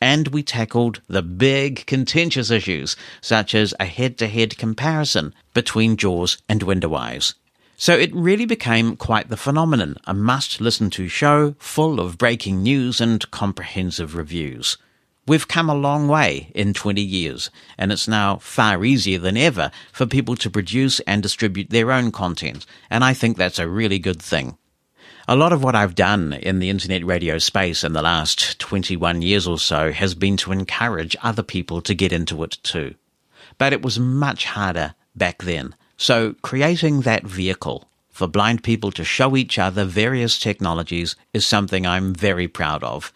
And 0.00 0.28
we 0.28 0.42
tackled 0.42 1.00
the 1.08 1.22
big 1.22 1.86
contentious 1.86 2.50
issues, 2.50 2.96
such 3.20 3.54
as 3.54 3.74
a 3.80 3.84
head 3.84 4.18
to 4.18 4.26
head 4.26 4.58
comparison 4.58 5.34
between 5.54 5.96
JAWS 5.96 6.38
and 6.48 6.62
Window-Eyes. 6.62 7.34
So 7.80 7.96
it 7.96 8.12
really 8.12 8.44
became 8.44 8.96
quite 8.96 9.28
the 9.28 9.36
phenomenon, 9.36 9.98
a 10.04 10.12
must 10.12 10.60
listen 10.60 10.90
to 10.90 11.06
show 11.06 11.54
full 11.60 12.00
of 12.00 12.18
breaking 12.18 12.60
news 12.60 13.00
and 13.00 13.30
comprehensive 13.30 14.16
reviews. 14.16 14.78
We've 15.28 15.46
come 15.46 15.70
a 15.70 15.76
long 15.76 16.08
way 16.08 16.50
in 16.56 16.74
20 16.74 17.00
years, 17.00 17.50
and 17.78 17.92
it's 17.92 18.08
now 18.08 18.38
far 18.38 18.84
easier 18.84 19.20
than 19.20 19.36
ever 19.36 19.70
for 19.92 20.06
people 20.06 20.34
to 20.36 20.50
produce 20.50 20.98
and 21.06 21.22
distribute 21.22 21.70
their 21.70 21.92
own 21.92 22.10
content, 22.10 22.66
and 22.90 23.04
I 23.04 23.14
think 23.14 23.36
that's 23.36 23.60
a 23.60 23.68
really 23.68 24.00
good 24.00 24.20
thing. 24.20 24.58
A 25.28 25.36
lot 25.36 25.52
of 25.52 25.62
what 25.62 25.76
I've 25.76 25.94
done 25.94 26.32
in 26.32 26.58
the 26.58 26.70
internet 26.70 27.04
radio 27.04 27.38
space 27.38 27.84
in 27.84 27.92
the 27.92 28.02
last 28.02 28.58
21 28.58 29.22
years 29.22 29.46
or 29.46 29.56
so 29.56 29.92
has 29.92 30.16
been 30.16 30.36
to 30.38 30.50
encourage 30.50 31.14
other 31.22 31.44
people 31.44 31.80
to 31.82 31.94
get 31.94 32.12
into 32.12 32.42
it 32.42 32.58
too. 32.64 32.96
But 33.56 33.72
it 33.72 33.82
was 33.82 34.00
much 34.00 34.46
harder 34.46 34.96
back 35.14 35.44
then. 35.44 35.76
So 35.98 36.34
creating 36.40 37.02
that 37.02 37.24
vehicle 37.24 37.88
for 38.10 38.26
blind 38.26 38.64
people 38.64 38.90
to 38.92 39.04
show 39.04 39.36
each 39.36 39.58
other 39.58 39.84
various 39.84 40.38
technologies 40.38 41.14
is 41.34 41.44
something 41.44 41.86
I'm 41.86 42.14
very 42.14 42.48
proud 42.48 42.82
of 42.82 43.12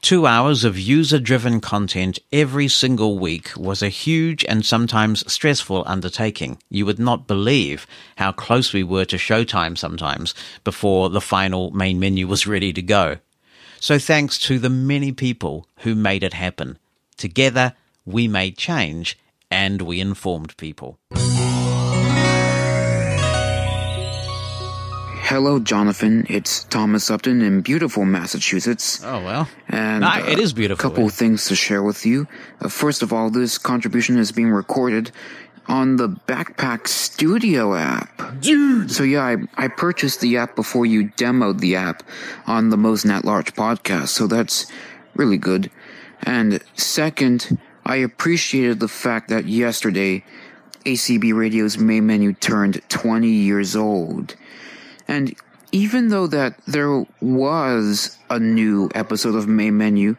Two 0.00 0.26
hours 0.26 0.62
of 0.62 0.78
user 0.78 1.18
driven 1.18 1.60
content 1.60 2.20
every 2.32 2.68
single 2.68 3.18
week 3.18 3.50
was 3.56 3.82
a 3.82 3.88
huge 3.88 4.44
and 4.44 4.64
sometimes 4.64 5.30
stressful 5.30 5.82
undertaking. 5.86 6.58
You 6.70 6.86
would 6.86 7.00
not 7.00 7.26
believe 7.26 7.84
how 8.16 8.30
close 8.30 8.72
we 8.72 8.84
were 8.84 9.04
to 9.06 9.16
showtime 9.16 9.76
sometimes 9.76 10.34
before 10.62 11.10
the 11.10 11.20
final 11.20 11.72
main 11.72 11.98
menu 11.98 12.28
was 12.28 12.46
ready 12.46 12.72
to 12.74 12.80
go. 12.80 13.16
So 13.80 13.98
thanks 13.98 14.38
to 14.40 14.60
the 14.60 14.70
many 14.70 15.10
people 15.10 15.66
who 15.78 15.96
made 15.96 16.22
it 16.22 16.32
happen. 16.32 16.78
Together, 17.16 17.74
we 18.06 18.28
made 18.28 18.56
change 18.56 19.18
and 19.50 19.82
we 19.82 20.00
informed 20.00 20.56
people. 20.56 20.98
Hello, 25.28 25.58
Jonathan. 25.58 26.24
It's 26.30 26.64
Thomas 26.64 27.10
Upton 27.10 27.42
in 27.42 27.60
beautiful 27.60 28.06
Massachusetts. 28.06 29.04
Oh 29.04 29.22
well, 29.22 29.46
and 29.68 30.00
nah, 30.00 30.26
it 30.26 30.38
is 30.38 30.54
beautiful. 30.54 30.86
A 30.86 30.88
couple 30.88 31.04
yeah. 31.04 31.10
things 31.10 31.44
to 31.48 31.54
share 31.54 31.82
with 31.82 32.06
you. 32.06 32.26
Uh, 32.62 32.70
first 32.70 33.02
of 33.02 33.12
all, 33.12 33.28
this 33.28 33.58
contribution 33.58 34.16
is 34.16 34.32
being 34.32 34.48
recorded 34.48 35.10
on 35.66 35.96
the 35.96 36.08
Backpack 36.08 36.88
Studio 36.88 37.74
app. 37.74 38.40
Dude. 38.40 38.90
So 38.90 39.02
yeah, 39.02 39.22
I, 39.22 39.64
I 39.64 39.68
purchased 39.68 40.22
the 40.22 40.38
app 40.38 40.56
before 40.56 40.86
you 40.86 41.10
demoed 41.10 41.60
the 41.60 41.76
app 41.76 42.04
on 42.46 42.70
the 42.70 42.78
Mosen 42.78 43.10
at 43.10 43.26
Large 43.26 43.52
podcast. 43.52 44.08
So 44.08 44.28
that's 44.28 44.72
really 45.14 45.36
good. 45.36 45.70
And 46.22 46.58
second, 46.74 47.58
I 47.84 47.96
appreciated 47.96 48.80
the 48.80 48.88
fact 48.88 49.28
that 49.28 49.44
yesterday 49.44 50.24
ACB 50.86 51.34
Radio's 51.34 51.76
main 51.76 52.06
menu 52.06 52.32
turned 52.32 52.80
20 52.88 53.28
years 53.28 53.76
old. 53.76 54.36
And 55.08 55.34
even 55.72 56.08
though 56.08 56.26
that 56.28 56.60
there 56.66 57.04
was 57.20 58.16
a 58.30 58.38
new 58.38 58.90
episode 58.94 59.34
of 59.34 59.48
Main 59.48 59.76
Menu 59.76 60.16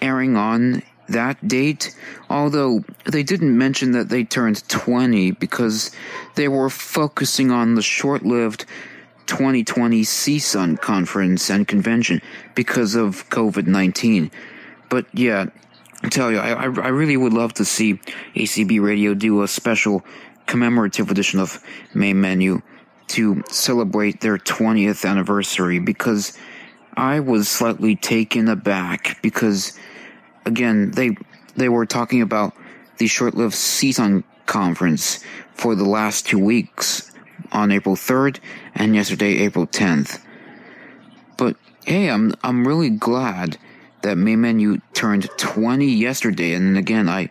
airing 0.00 0.36
on 0.36 0.82
that 1.08 1.46
date, 1.46 1.96
although 2.28 2.84
they 3.04 3.22
didn't 3.22 3.56
mention 3.56 3.92
that 3.92 4.08
they 4.08 4.24
turned 4.24 4.68
20 4.68 5.32
because 5.32 5.90
they 6.34 6.48
were 6.48 6.70
focusing 6.70 7.50
on 7.50 7.74
the 7.74 7.82
short-lived 7.82 8.66
2020 9.26 10.02
CSUN 10.02 10.80
conference 10.80 11.50
and 11.50 11.66
convention 11.66 12.22
because 12.54 12.94
of 12.94 13.28
COVID-19. 13.30 14.30
But 14.88 15.06
yeah, 15.12 15.46
I 16.02 16.08
tell 16.08 16.30
you, 16.30 16.38
I, 16.38 16.52
I 16.52 16.88
really 16.88 17.16
would 17.16 17.32
love 17.32 17.54
to 17.54 17.64
see 17.64 17.94
ACB 18.34 18.80
Radio 18.80 19.14
do 19.14 19.42
a 19.42 19.48
special 19.48 20.04
commemorative 20.46 21.10
edition 21.10 21.40
of 21.40 21.62
Main 21.94 22.20
Menu 22.20 22.62
to 23.08 23.42
celebrate 23.48 24.20
their 24.20 24.38
20th 24.38 25.08
anniversary 25.08 25.78
because 25.78 26.36
I 26.96 27.20
was 27.20 27.48
slightly 27.48 27.94
taken 27.96 28.48
aback 28.48 29.20
because 29.22 29.78
again 30.44 30.92
they 30.92 31.16
they 31.54 31.68
were 31.68 31.86
talking 31.86 32.22
about 32.22 32.54
the 32.98 33.06
short-lived 33.06 33.54
CSUN 33.54 34.24
conference 34.46 35.22
for 35.54 35.74
the 35.74 35.84
last 35.84 36.26
two 36.26 36.38
weeks 36.38 37.12
on 37.52 37.72
April 37.72 37.96
3rd 37.96 38.38
and 38.74 38.94
yesterday 38.94 39.38
April 39.38 39.66
10th. 39.66 40.22
But 41.36 41.56
hey, 41.84 42.08
I'm 42.08 42.34
I'm 42.42 42.66
really 42.66 42.90
glad 42.90 43.58
that 44.02 44.16
main 44.16 44.40
menu 44.40 44.80
turned 44.94 45.28
20 45.36 45.86
yesterday 45.86 46.54
and 46.54 46.78
again 46.78 47.08
I 47.08 47.30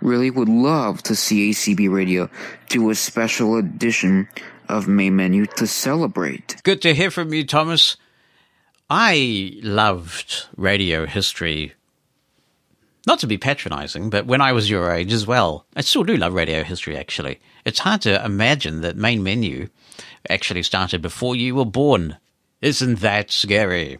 really 0.00 0.30
would 0.30 0.48
love 0.48 1.02
to 1.04 1.16
see 1.16 1.50
ACB 1.50 1.90
Radio 1.90 2.28
do 2.68 2.90
a 2.90 2.94
special 2.94 3.56
edition 3.56 4.28
of 4.68 4.88
main 4.88 5.16
menu 5.16 5.46
to 5.46 5.66
celebrate. 5.66 6.56
Good 6.62 6.82
to 6.82 6.94
hear 6.94 7.10
from 7.10 7.32
you, 7.32 7.44
Thomas. 7.44 7.96
I 8.88 9.58
loved 9.62 10.46
radio 10.56 11.06
history. 11.06 11.74
Not 13.06 13.20
to 13.20 13.26
be 13.26 13.38
patronizing, 13.38 14.10
but 14.10 14.26
when 14.26 14.40
I 14.40 14.52
was 14.52 14.68
your 14.68 14.92
age 14.92 15.12
as 15.12 15.26
well. 15.26 15.66
I 15.76 15.80
still 15.80 16.04
do 16.04 16.16
love 16.16 16.34
radio 16.34 16.64
history, 16.64 16.96
actually. 16.96 17.40
It's 17.64 17.80
hard 17.80 18.02
to 18.02 18.24
imagine 18.24 18.80
that 18.80 18.96
main 18.96 19.22
menu 19.22 19.68
actually 20.28 20.62
started 20.62 21.02
before 21.02 21.36
you 21.36 21.54
were 21.54 21.64
born. 21.64 22.16
Isn't 22.60 23.00
that 23.00 23.30
scary? 23.30 23.98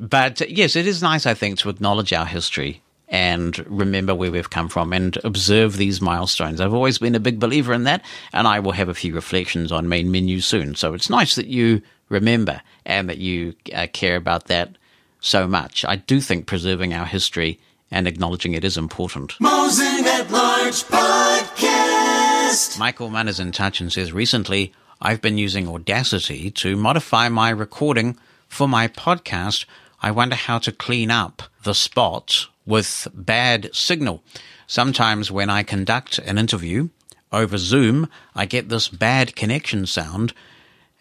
But 0.00 0.48
yes, 0.50 0.76
it 0.76 0.86
is 0.86 1.02
nice, 1.02 1.26
I 1.26 1.34
think, 1.34 1.58
to 1.58 1.68
acknowledge 1.68 2.12
our 2.12 2.26
history 2.26 2.82
and 3.08 3.58
remember 3.66 4.14
where 4.14 4.30
we've 4.30 4.50
come 4.50 4.68
from 4.68 4.92
and 4.92 5.16
observe 5.24 5.76
these 5.76 6.00
milestones. 6.00 6.60
I've 6.60 6.74
always 6.74 6.98
been 6.98 7.14
a 7.14 7.20
big 7.20 7.40
believer 7.40 7.72
in 7.72 7.84
that, 7.84 8.04
and 8.32 8.46
I 8.46 8.60
will 8.60 8.72
have 8.72 8.88
a 8.88 8.94
few 8.94 9.14
reflections 9.14 9.72
on 9.72 9.88
main 9.88 10.10
menu 10.10 10.40
soon. 10.40 10.74
So 10.74 10.94
it's 10.94 11.08
nice 11.08 11.34
that 11.36 11.46
you 11.46 11.80
remember 12.08 12.60
and 12.84 13.08
that 13.08 13.18
you 13.18 13.54
uh, 13.74 13.86
care 13.92 14.16
about 14.16 14.46
that 14.46 14.76
so 15.20 15.46
much. 15.46 15.84
I 15.86 15.96
do 15.96 16.20
think 16.20 16.46
preserving 16.46 16.94
our 16.94 17.06
history 17.06 17.58
and 17.90 18.06
acknowledging 18.06 18.52
it 18.52 18.64
is 18.64 18.76
important. 18.76 19.40
Mosen 19.40 20.04
at 20.04 20.30
Large 20.30 20.84
Podcast. 20.84 22.78
Michael 22.78 23.08
Mann 23.10 23.28
is 23.28 23.40
in 23.40 23.52
touch 23.52 23.80
and 23.80 23.92
says, 23.92 24.12
Recently, 24.12 24.72
I've 25.00 25.22
been 25.22 25.38
using 25.38 25.68
Audacity 25.68 26.50
to 26.52 26.76
modify 26.76 27.28
my 27.28 27.50
recording 27.50 28.18
for 28.48 28.68
my 28.68 28.88
podcast. 28.88 29.64
I 30.02 30.10
wonder 30.10 30.36
how 30.36 30.58
to 30.58 30.72
clean 30.72 31.10
up 31.10 31.42
the 31.62 31.74
spot 31.74 32.48
with 32.68 33.08
bad 33.14 33.74
signal. 33.74 34.22
Sometimes 34.66 35.32
when 35.32 35.48
I 35.48 35.62
conduct 35.62 36.18
an 36.18 36.36
interview 36.36 36.90
over 37.32 37.56
Zoom, 37.56 38.08
I 38.34 38.44
get 38.44 38.68
this 38.68 38.88
bad 38.88 39.34
connection 39.34 39.86
sound. 39.86 40.34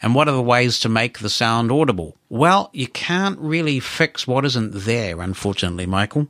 And 0.01 0.15
what 0.15 0.29
are 0.29 0.35
the 0.35 0.41
ways 0.41 0.79
to 0.79 0.89
make 0.89 1.19
the 1.19 1.29
sound 1.29 1.71
audible? 1.71 2.15
Well, 2.29 2.69
you 2.71 2.87
can't 2.87 3.37
really 3.39 3.79
fix 3.79 4.25
what 4.25 4.45
isn't 4.45 4.71
there, 4.71 5.21
unfortunately, 5.21 5.85
Michael. 5.85 6.27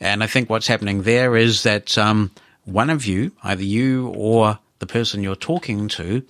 And 0.00 0.22
I 0.22 0.26
think 0.26 0.48
what's 0.48 0.68
happening 0.68 1.02
there 1.02 1.36
is 1.36 1.62
that 1.64 1.98
um, 1.98 2.30
one 2.64 2.88
of 2.88 3.04
you, 3.04 3.32
either 3.42 3.62
you 3.62 4.08
or 4.16 4.58
the 4.78 4.86
person 4.86 5.22
you're 5.22 5.36
talking 5.36 5.88
to, 5.88 6.22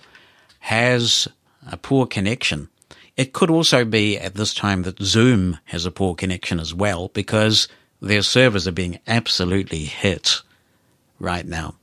has 0.59 1.27
a 1.71 1.77
poor 1.77 2.05
connection. 2.05 2.67
It 3.15 3.31
could 3.31 3.49
also 3.49 3.85
be 3.85 4.17
at 4.17 4.35
this 4.35 4.53
time 4.53 4.81
that 4.83 5.01
Zoom 5.01 5.59
has 5.65 5.85
a 5.85 5.91
poor 5.91 6.15
connection 6.15 6.59
as 6.59 6.73
well 6.73 7.09
because 7.09 7.67
their 8.01 8.23
servers 8.23 8.67
are 8.67 8.73
being 8.73 8.99
absolutely 9.07 9.85
hit 9.85 10.41
right 11.19 11.45
now 11.45 11.75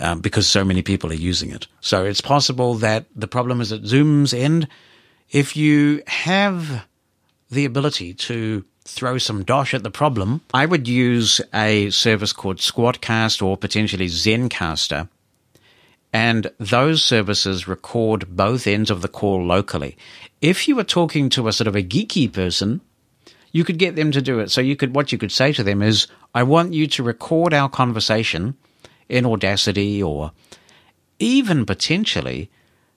um, 0.00 0.20
because 0.20 0.48
so 0.48 0.64
many 0.64 0.82
people 0.82 1.10
are 1.10 1.14
using 1.14 1.50
it. 1.50 1.66
So 1.80 2.04
it's 2.04 2.20
possible 2.20 2.74
that 2.74 3.06
the 3.14 3.28
problem 3.28 3.60
is 3.60 3.72
at 3.72 3.84
Zoom's 3.84 4.34
end. 4.34 4.68
If 5.30 5.56
you 5.56 6.02
have 6.06 6.86
the 7.50 7.64
ability 7.64 8.14
to 8.14 8.64
throw 8.84 9.18
some 9.18 9.44
dosh 9.44 9.74
at 9.74 9.82
the 9.82 9.90
problem, 9.90 10.40
I 10.52 10.66
would 10.66 10.88
use 10.88 11.40
a 11.54 11.90
service 11.90 12.32
called 12.32 12.58
Squadcast 12.58 13.42
or 13.42 13.56
potentially 13.56 14.06
Zencastr. 14.06 15.08
And 16.10 16.50
those 16.58 17.02
services 17.02 17.68
record 17.68 18.34
both 18.34 18.66
ends 18.66 18.90
of 18.90 19.02
the 19.02 19.08
call 19.08 19.44
locally. 19.44 19.98
If 20.40 20.66
you 20.66 20.74
were 20.74 20.84
talking 20.84 21.28
to 21.30 21.48
a 21.48 21.52
sort 21.52 21.68
of 21.68 21.76
a 21.76 21.82
geeky 21.82 22.32
person, 22.32 22.80
you 23.52 23.64
could 23.64 23.78
get 23.78 23.96
them 23.96 24.12
to 24.12 24.22
do 24.22 24.38
it. 24.38 24.50
So 24.50 24.60
you 24.60 24.76
could, 24.76 24.94
what 24.94 25.12
you 25.12 25.18
could 25.18 25.32
say 25.32 25.52
to 25.52 25.62
them 25.62 25.82
is, 25.82 26.06
I 26.34 26.42
want 26.42 26.74
you 26.74 26.86
to 26.88 27.02
record 27.02 27.54
our 27.54 27.68
conversation 27.68 28.56
in 29.08 29.24
Audacity 29.24 30.02
or 30.02 30.32
even 31.18 31.64
potentially 31.66 32.50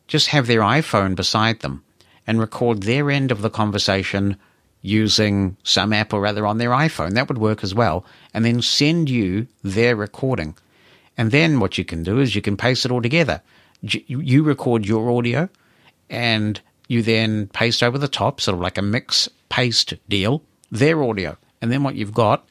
just 0.07 0.27
have 0.27 0.47
their 0.47 0.61
iPhone 0.61 1.15
beside 1.15 1.61
them 1.61 1.83
and 2.27 2.39
record 2.39 2.83
their 2.83 3.09
end 3.09 3.31
of 3.31 3.41
the 3.41 3.49
conversation 3.49 4.37
using 4.81 5.55
some 5.63 5.93
app 5.93 6.13
or 6.13 6.25
other 6.25 6.45
on 6.45 6.57
their 6.57 6.71
iPhone. 6.71 7.13
That 7.13 7.29
would 7.29 7.37
work 7.37 7.63
as 7.63 7.73
well. 7.73 8.05
And 8.33 8.43
then 8.43 8.61
send 8.61 9.09
you 9.09 9.47
their 9.63 9.95
recording. 9.95 10.55
And 11.17 11.31
then 11.31 11.59
what 11.59 11.77
you 11.77 11.85
can 11.85 12.03
do 12.03 12.19
is 12.19 12.35
you 12.35 12.41
can 12.41 12.57
paste 12.57 12.85
it 12.85 12.91
all 12.91 13.01
together. 13.01 13.41
You 13.81 14.43
record 14.43 14.85
your 14.85 15.11
audio 15.11 15.49
and 16.09 16.59
you 16.87 17.01
then 17.01 17.47
paste 17.47 17.81
over 17.81 17.97
the 17.97 18.07
top, 18.07 18.41
sort 18.41 18.55
of 18.55 18.61
like 18.61 18.77
a 18.77 18.81
mix 18.81 19.29
paste 19.51 19.93
deal, 20.09 20.41
their 20.71 21.03
audio. 21.03 21.37
And 21.61 21.71
then 21.71 21.83
what 21.83 21.95
you've 21.95 22.13
got 22.13 22.47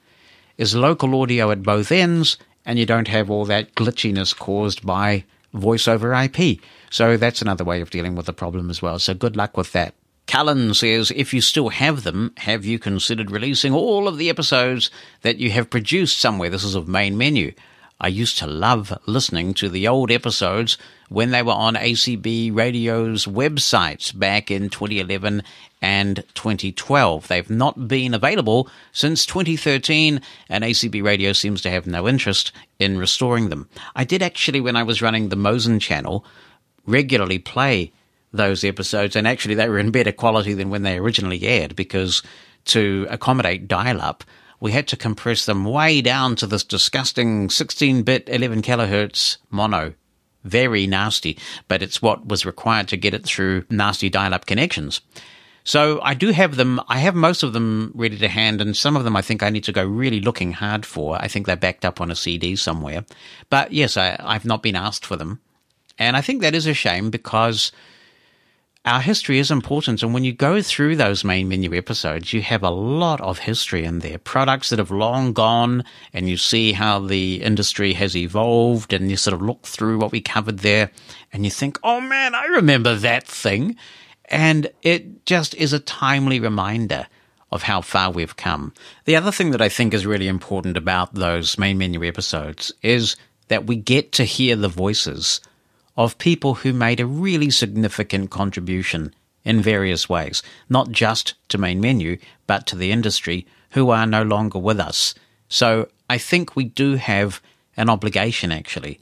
is 0.59 0.77
local 0.77 1.21
audio 1.21 1.51
at 1.51 1.63
both 1.63 1.91
ends, 1.91 2.37
and 2.65 2.79
you 2.79 2.87
don't 2.87 3.09
have 3.09 3.31
all 3.31 3.47
that 3.47 3.75
glitchiness 3.75 4.37
caused 4.37 4.87
by 4.87 5.25
voice 5.55 5.89
over 5.89 6.13
IP. 6.15 6.61
So 6.91 7.17
that's 7.17 7.43
another 7.43 7.65
way 7.65 7.81
of 7.81 7.91
dealing 7.91 8.15
with 8.15 8.27
the 8.27 8.33
problem 8.33 8.71
as 8.71 8.83
well. 8.83 8.99
So 8.99 9.15
good 9.15 9.37
luck 9.37 9.57
with 9.57 9.73
that. 9.73 9.95
Callan 10.27 10.75
says, 10.75 11.11
if 11.17 11.35
you 11.35 11.41
still 11.41 11.71
have 11.71 12.05
them, 12.05 12.33
have 12.37 12.65
you 12.65 12.79
considered 12.79 13.33
releasing 13.33 13.73
all 13.73 14.07
of 14.07 14.17
the 14.17 14.29
episodes 14.29 14.91
that 15.23 15.39
you 15.39 15.51
have 15.51 15.71
produced 15.71 16.19
somewhere? 16.19 16.51
This 16.51 16.63
is 16.63 16.77
of 16.77 16.87
main 16.87 17.19
menu. 17.19 17.53
I 18.01 18.09
used 18.09 18.39
to 18.39 18.47
love 18.47 18.97
listening 19.07 19.53
to 19.55 19.69
the 19.69 19.87
old 19.87 20.11
episodes 20.11 20.79
when 21.11 21.31
they 21.33 21.43
were 21.43 21.53
on 21.53 21.75
ACB 21.75 22.55
Radio's 22.55 23.27
websites 23.27 24.19
back 24.19 24.51
in 24.51 24.71
2011 24.71 25.43
and 25.83 26.25
2012. 26.35 27.29
They've 27.29 27.51
not 27.51 27.89
been 27.89 28.15
available 28.15 28.69
since 28.93 29.27
2013, 29.27 30.23
and 30.49 30.65
ACB 30.65 31.03
Radio 31.03 31.35
seems 31.35 31.61
to 31.63 31.71
have 31.71 31.87
no 31.87 32.09
interest 32.09 32.53
in 32.79 32.99
restoring 32.99 33.51
them. 33.51 33.69
I 33.95 34.05
did 34.05 34.23
actually, 34.23 34.61
when 34.61 34.77
I 34.77 34.83
was 34.83 35.03
running 35.03 35.29
the 35.29 35.37
Mosen 35.37 35.79
channel, 35.79 36.25
regularly 36.87 37.39
play 37.39 37.93
those 38.33 38.65
episodes, 38.65 39.15
and 39.15 39.29
actually 39.29 39.57
they 39.57 39.69
were 39.69 39.79
in 39.79 39.91
better 39.91 40.13
quality 40.13 40.55
than 40.55 40.71
when 40.71 40.85
they 40.85 40.97
originally 40.97 41.43
aired 41.43 41.77
because 41.77 42.23
to 42.67 43.07
accommodate 43.11 43.69
dial 43.69 44.01
up, 44.01 44.25
we 44.61 44.73
had 44.73 44.87
to 44.89 44.97
compress 44.97 45.47
them 45.47 45.65
way 45.65 46.01
down 46.01 46.37
to 46.37 46.47
this 46.47 46.65
disgusting 46.65 47.51
16 47.51 48.03
bit 48.03 48.29
11 48.29 48.63
kilohertz 48.63 49.39
mono. 49.51 49.95
Very 50.45 50.87
nasty, 50.87 51.39
but 51.69 51.83
it's 51.83 52.01
what 52.01 52.27
was 52.27 52.47
required 52.47 52.89
to 52.89 52.97
get 52.97 53.13
it 53.13 53.25
through 53.25 53.65
nasty 53.69 54.09
dial 54.09 54.33
up 54.33 54.47
connections. 54.47 55.01
So 55.65 56.01
I 56.03 56.15
do 56.15 56.31
have 56.31 56.57
them. 56.57 56.81
I 56.89 56.99
have 56.99 57.15
most 57.15 57.43
of 57.43 57.53
them 57.53 57.93
ready 57.95 58.17
to 58.19 58.29
hand, 58.29 58.63
and 58.63 58.75
some 58.75 58.97
of 58.97 59.05
them 59.05 59.17
I 59.17 59.23
think 59.23 59.43
I 59.43 59.51
need 59.51 59.65
to 59.65 59.73
go 59.73 59.85
really 59.85 60.21
looking 60.21 60.53
hard 60.53 60.87
for. 60.87 61.21
I 61.21 61.29
think 61.29 61.45
they're 61.45 61.57
backed 61.57 61.85
up 61.85 62.01
on 62.01 62.11
a 62.11 62.17
CD 62.17 62.57
somewhere. 62.57 63.05
But 63.51 63.73
yes, 63.73 63.99
I, 63.99 64.17
I've 64.21 64.47
not 64.47 64.63
been 64.63 64.77
asked 64.77 65.05
for 65.05 65.17
them. 65.17 65.41
And 65.99 66.17
I 66.17 66.23
think 66.23 66.41
that 66.41 66.55
is 66.55 66.67
a 66.67 66.73
shame 66.73 67.11
because 67.11 67.73
our 68.85 69.01
history 69.01 69.39
is 69.39 69.51
important. 69.51 70.03
And 70.03 70.15
when 70.15 70.25
you 70.25 70.33
go 70.33 70.63
through 70.63 70.97
those 70.97 71.23
main 71.23 71.49
menu 71.49 71.75
episodes, 71.75 72.33
you 72.33 72.41
have 72.43 72.63
a 72.63 72.71
lot 72.71 73.21
of 73.21 73.39
history 73.39 73.85
in 73.85 73.99
there, 73.99 74.19
products 74.19 74.71
that 74.71 74.79
have 74.79 74.91
long 74.91 75.33
gone, 75.33 75.85
and 76.15 76.29
you 76.29 76.37
see 76.37 76.73
how 76.73 76.99
the 76.99 77.43
industry 77.43 77.93
has 77.93 78.17
evolved, 78.17 78.93
and 78.93 79.11
you 79.11 79.17
sort 79.17 79.35
of 79.35 79.43
look 79.43 79.63
through 79.63 79.99
what 79.99 80.13
we 80.13 80.21
covered 80.21 80.61
there, 80.61 80.91
and 81.33 81.45
you 81.45 81.51
think, 81.51 81.79
oh 81.83 82.01
man, 82.01 82.35
I 82.35 82.45
remember 82.47 82.95
that 82.95 83.27
thing. 83.27 83.77
And 84.27 84.71
it 84.83 85.27
just 85.27 85.55
is 85.57 85.73
a 85.73 85.81
timely 85.81 86.41
reminder 86.41 87.07
of 87.53 87.65
how 87.65 87.81
far 87.81 88.11
we've 88.11 88.37
come. 88.37 88.73
The 89.05 89.17
other 89.17 89.33
thing 89.33 89.51
that 89.51 89.61
I 89.61 89.69
think 89.69 89.93
is 89.93 90.07
really 90.07 90.29
important 90.29 90.77
about 90.77 91.15
those 91.15 91.59
main 91.59 91.79
menu 91.79 92.05
episodes 92.05 92.73
is 92.83 93.17
that 93.49 93.67
we 93.67 93.77
get 93.77 94.13
to 94.13 94.25
hear 94.25 94.57
the 94.57 94.69
voices 94.69 95.41
of 96.01 96.17
people 96.17 96.55
who 96.55 96.73
made 96.73 96.99
a 96.99 97.05
really 97.05 97.51
significant 97.51 98.31
contribution 98.31 99.15
in 99.45 99.61
various 99.61 100.09
ways, 100.09 100.43
not 100.67 100.91
just 100.91 101.35
to 101.51 101.59
main 101.59 101.79
menu, 101.79 102.17
but 102.47 102.67
to 102.67 102.75
the 102.75 102.91
industry 102.91 103.47
who 103.73 103.91
are 103.91 104.07
no 104.07 104.23
longer 104.23 104.59
with 104.59 104.81
us. 104.81 105.15
So 105.47 105.91
I 106.09 106.17
think 106.17 106.57
we 106.57 106.65
do 106.65 106.95
have 106.95 107.43
an 107.77 107.91
obligation 107.91 108.51
actually 108.51 108.99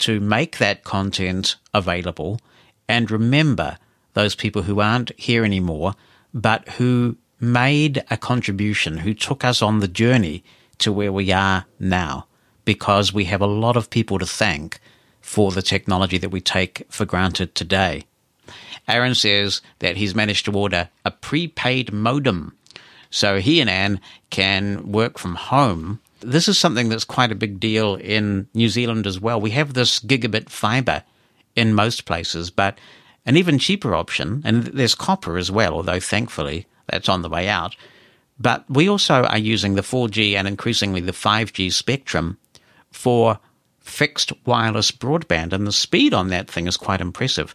to 0.00 0.20
make 0.20 0.58
that 0.58 0.84
content 0.84 1.56
available 1.72 2.38
and 2.86 3.10
remember 3.10 3.78
those 4.12 4.34
people 4.34 4.62
who 4.62 4.78
aren't 4.78 5.18
here 5.18 5.46
anymore, 5.46 5.94
but 6.34 6.68
who 6.76 7.16
made 7.40 8.04
a 8.10 8.18
contribution, 8.18 8.98
who 8.98 9.14
took 9.14 9.42
us 9.42 9.62
on 9.62 9.80
the 9.80 9.88
journey 9.88 10.44
to 10.76 10.92
where 10.92 11.12
we 11.12 11.32
are 11.32 11.64
now, 11.80 12.26
because 12.66 13.10
we 13.10 13.24
have 13.24 13.40
a 13.40 13.46
lot 13.46 13.74
of 13.74 13.88
people 13.88 14.18
to 14.18 14.26
thank 14.26 14.80
for 15.22 15.50
the 15.50 15.62
technology 15.62 16.18
that 16.18 16.30
we 16.30 16.40
take 16.40 16.86
for 16.90 17.06
granted 17.06 17.54
today. 17.54 18.04
Aaron 18.86 19.14
says 19.14 19.62
that 19.78 19.96
he's 19.96 20.14
managed 20.14 20.44
to 20.44 20.52
order 20.52 20.90
a 21.04 21.10
prepaid 21.10 21.92
modem 21.92 22.56
so 23.12 23.38
he 23.38 23.60
and 23.60 23.70
Anne 23.70 24.00
can 24.30 24.90
work 24.90 25.18
from 25.18 25.34
home. 25.36 26.00
This 26.20 26.48
is 26.48 26.58
something 26.58 26.88
that's 26.88 27.04
quite 27.04 27.30
a 27.30 27.36
big 27.36 27.60
deal 27.60 27.94
in 27.96 28.48
New 28.54 28.70
Zealand 28.70 29.06
as 29.06 29.20
well. 29.20 29.40
We 29.40 29.50
have 29.50 29.74
this 29.74 30.00
gigabit 30.00 30.48
fiber 30.48 31.04
in 31.54 31.74
most 31.74 32.06
places, 32.06 32.50
but 32.50 32.78
an 33.26 33.36
even 33.36 33.58
cheaper 33.58 33.94
option, 33.94 34.40
and 34.44 34.64
there's 34.64 34.94
copper 34.94 35.36
as 35.36 35.50
well, 35.50 35.74
although 35.74 36.00
thankfully 36.00 36.66
that's 36.86 37.08
on 37.08 37.20
the 37.20 37.28
way 37.28 37.48
out. 37.48 37.76
But 38.40 38.64
we 38.68 38.88
also 38.88 39.24
are 39.24 39.38
using 39.38 39.74
the 39.74 39.82
4G 39.82 40.34
and 40.34 40.48
increasingly 40.48 41.02
the 41.02 41.12
5G 41.12 41.70
spectrum 41.70 42.38
for 42.90 43.38
fixed 43.82 44.32
wireless 44.46 44.90
broadband, 44.90 45.52
and 45.52 45.66
the 45.66 45.72
speed 45.72 46.14
on 46.14 46.28
that 46.28 46.50
thing 46.50 46.66
is 46.66 46.76
quite 46.76 47.00
impressive. 47.00 47.54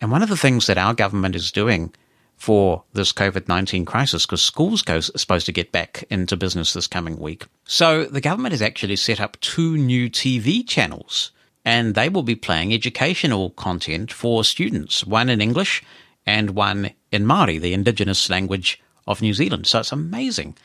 And 0.00 0.10
one 0.10 0.22
of 0.22 0.28
the 0.28 0.36
things 0.36 0.66
that 0.66 0.78
our 0.78 0.94
government 0.94 1.34
is 1.34 1.52
doing 1.52 1.92
for 2.36 2.84
this 2.92 3.12
COVID 3.12 3.48
19 3.48 3.84
crisis 3.84 4.26
because 4.26 4.42
schools 4.42 4.82
are 4.88 5.00
supposed 5.00 5.46
to 5.46 5.52
get 5.52 5.72
back 5.72 6.04
into 6.10 6.36
business 6.36 6.72
this 6.72 6.86
coming 6.86 7.18
week. 7.18 7.46
So 7.64 8.04
the 8.04 8.20
government 8.20 8.52
has 8.52 8.62
actually 8.62 8.96
set 8.96 9.20
up 9.20 9.40
two 9.40 9.76
new 9.76 10.10
TV 10.10 10.66
channels 10.66 11.30
and 11.64 11.94
they 11.94 12.08
will 12.08 12.22
be 12.22 12.34
playing 12.34 12.74
educational 12.74 13.50
content 13.50 14.12
for 14.12 14.44
students, 14.44 15.06
one 15.06 15.30
in 15.30 15.40
English 15.40 15.82
and 16.26 16.50
one 16.50 16.90
in 17.10 17.24
Māori, 17.24 17.60
the 17.60 17.72
indigenous 17.72 18.28
language 18.28 18.82
of 19.06 19.22
New 19.22 19.34
Zealand. 19.34 19.66
So 19.66 19.80
it's 19.80 19.92
amazing. 19.92 20.56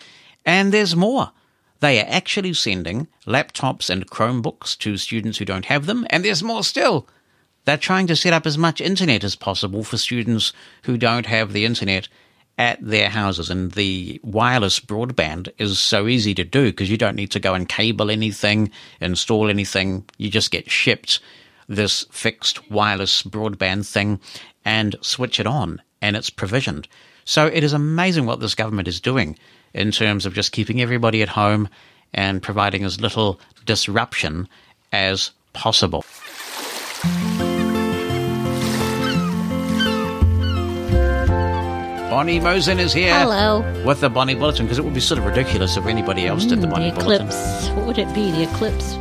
And 0.45 0.73
there's 0.73 0.95
more. 0.95 1.31
They 1.79 1.99
are 1.99 2.07
actually 2.09 2.53
sending 2.53 3.07
laptops 3.25 3.89
and 3.89 4.09
Chromebooks 4.09 4.77
to 4.79 4.97
students 4.97 5.37
who 5.37 5.45
don't 5.45 5.65
have 5.65 5.85
them, 5.85 6.05
and 6.09 6.25
there's 6.25 6.43
more 6.43 6.63
still. 6.63 7.07
They're 7.65 7.77
trying 7.77 8.07
to 8.07 8.15
set 8.15 8.33
up 8.33 8.45
as 8.45 8.57
much 8.57 8.81
internet 8.81 9.23
as 9.23 9.35
possible 9.35 9.83
for 9.83 9.97
students 9.97 10.53
who 10.83 10.97
don't 10.97 11.25
have 11.25 11.53
the 11.53 11.65
internet 11.65 12.07
at 12.57 12.85
their 12.85 13.09
houses. 13.09 13.49
And 13.49 13.71
the 13.71 14.19
wireless 14.23 14.79
broadband 14.79 15.49
is 15.57 15.79
so 15.79 16.07
easy 16.07 16.33
to 16.35 16.43
do 16.43 16.65
because 16.65 16.89
you 16.89 16.97
don't 16.97 17.15
need 17.15 17.31
to 17.31 17.39
go 17.39 17.53
and 17.53 17.69
cable 17.69 18.11
anything, 18.11 18.71
install 18.99 19.49
anything. 19.49 20.03
You 20.17 20.29
just 20.29 20.51
get 20.51 20.69
shipped 20.69 21.19
this 21.67 22.05
fixed 22.11 22.69
wireless 22.69 23.23
broadband 23.23 23.87
thing 23.87 24.19
and 24.65 24.95
switch 25.01 25.39
it 25.39 25.47
on, 25.47 25.81
and 26.01 26.17
it's 26.17 26.29
provisioned. 26.29 26.87
So 27.23 27.45
it 27.45 27.63
is 27.63 27.73
amazing 27.73 28.25
what 28.25 28.39
this 28.39 28.55
government 28.55 28.87
is 28.87 28.99
doing 28.99 29.37
in 29.73 29.91
terms 29.91 30.25
of 30.25 30.33
just 30.33 30.51
keeping 30.51 30.81
everybody 30.81 31.21
at 31.21 31.29
home 31.29 31.69
and 32.13 32.41
providing 32.41 32.83
as 32.83 32.99
little 32.99 33.39
disruption 33.65 34.47
as 34.91 35.31
possible. 35.53 36.03
Bonnie 42.09 42.39
Mosen 42.39 42.79
is 42.79 42.91
here. 42.91 43.13
Hello. 43.17 43.61
With 43.85 44.01
the 44.01 44.09
Bonnie 44.09 44.33
Bulletin, 44.33 44.65
because 44.65 44.79
it 44.79 44.83
would 44.83 44.95
be 44.95 44.99
sort 44.99 45.19
of 45.19 45.25
ridiculous 45.25 45.77
if 45.77 45.85
anybody 45.85 46.25
else 46.25 46.43
did 46.45 46.59
the 46.61 46.67
Mm, 46.67 46.71
Bonnie 46.71 46.89
the 46.91 46.99
Bulletin. 46.99 47.27
eclipse. 47.27 47.69
What 47.69 47.85
would 47.85 47.97
it 47.99 48.11
be? 48.15 48.31
The 48.31 48.43
eclipse. 48.51 48.93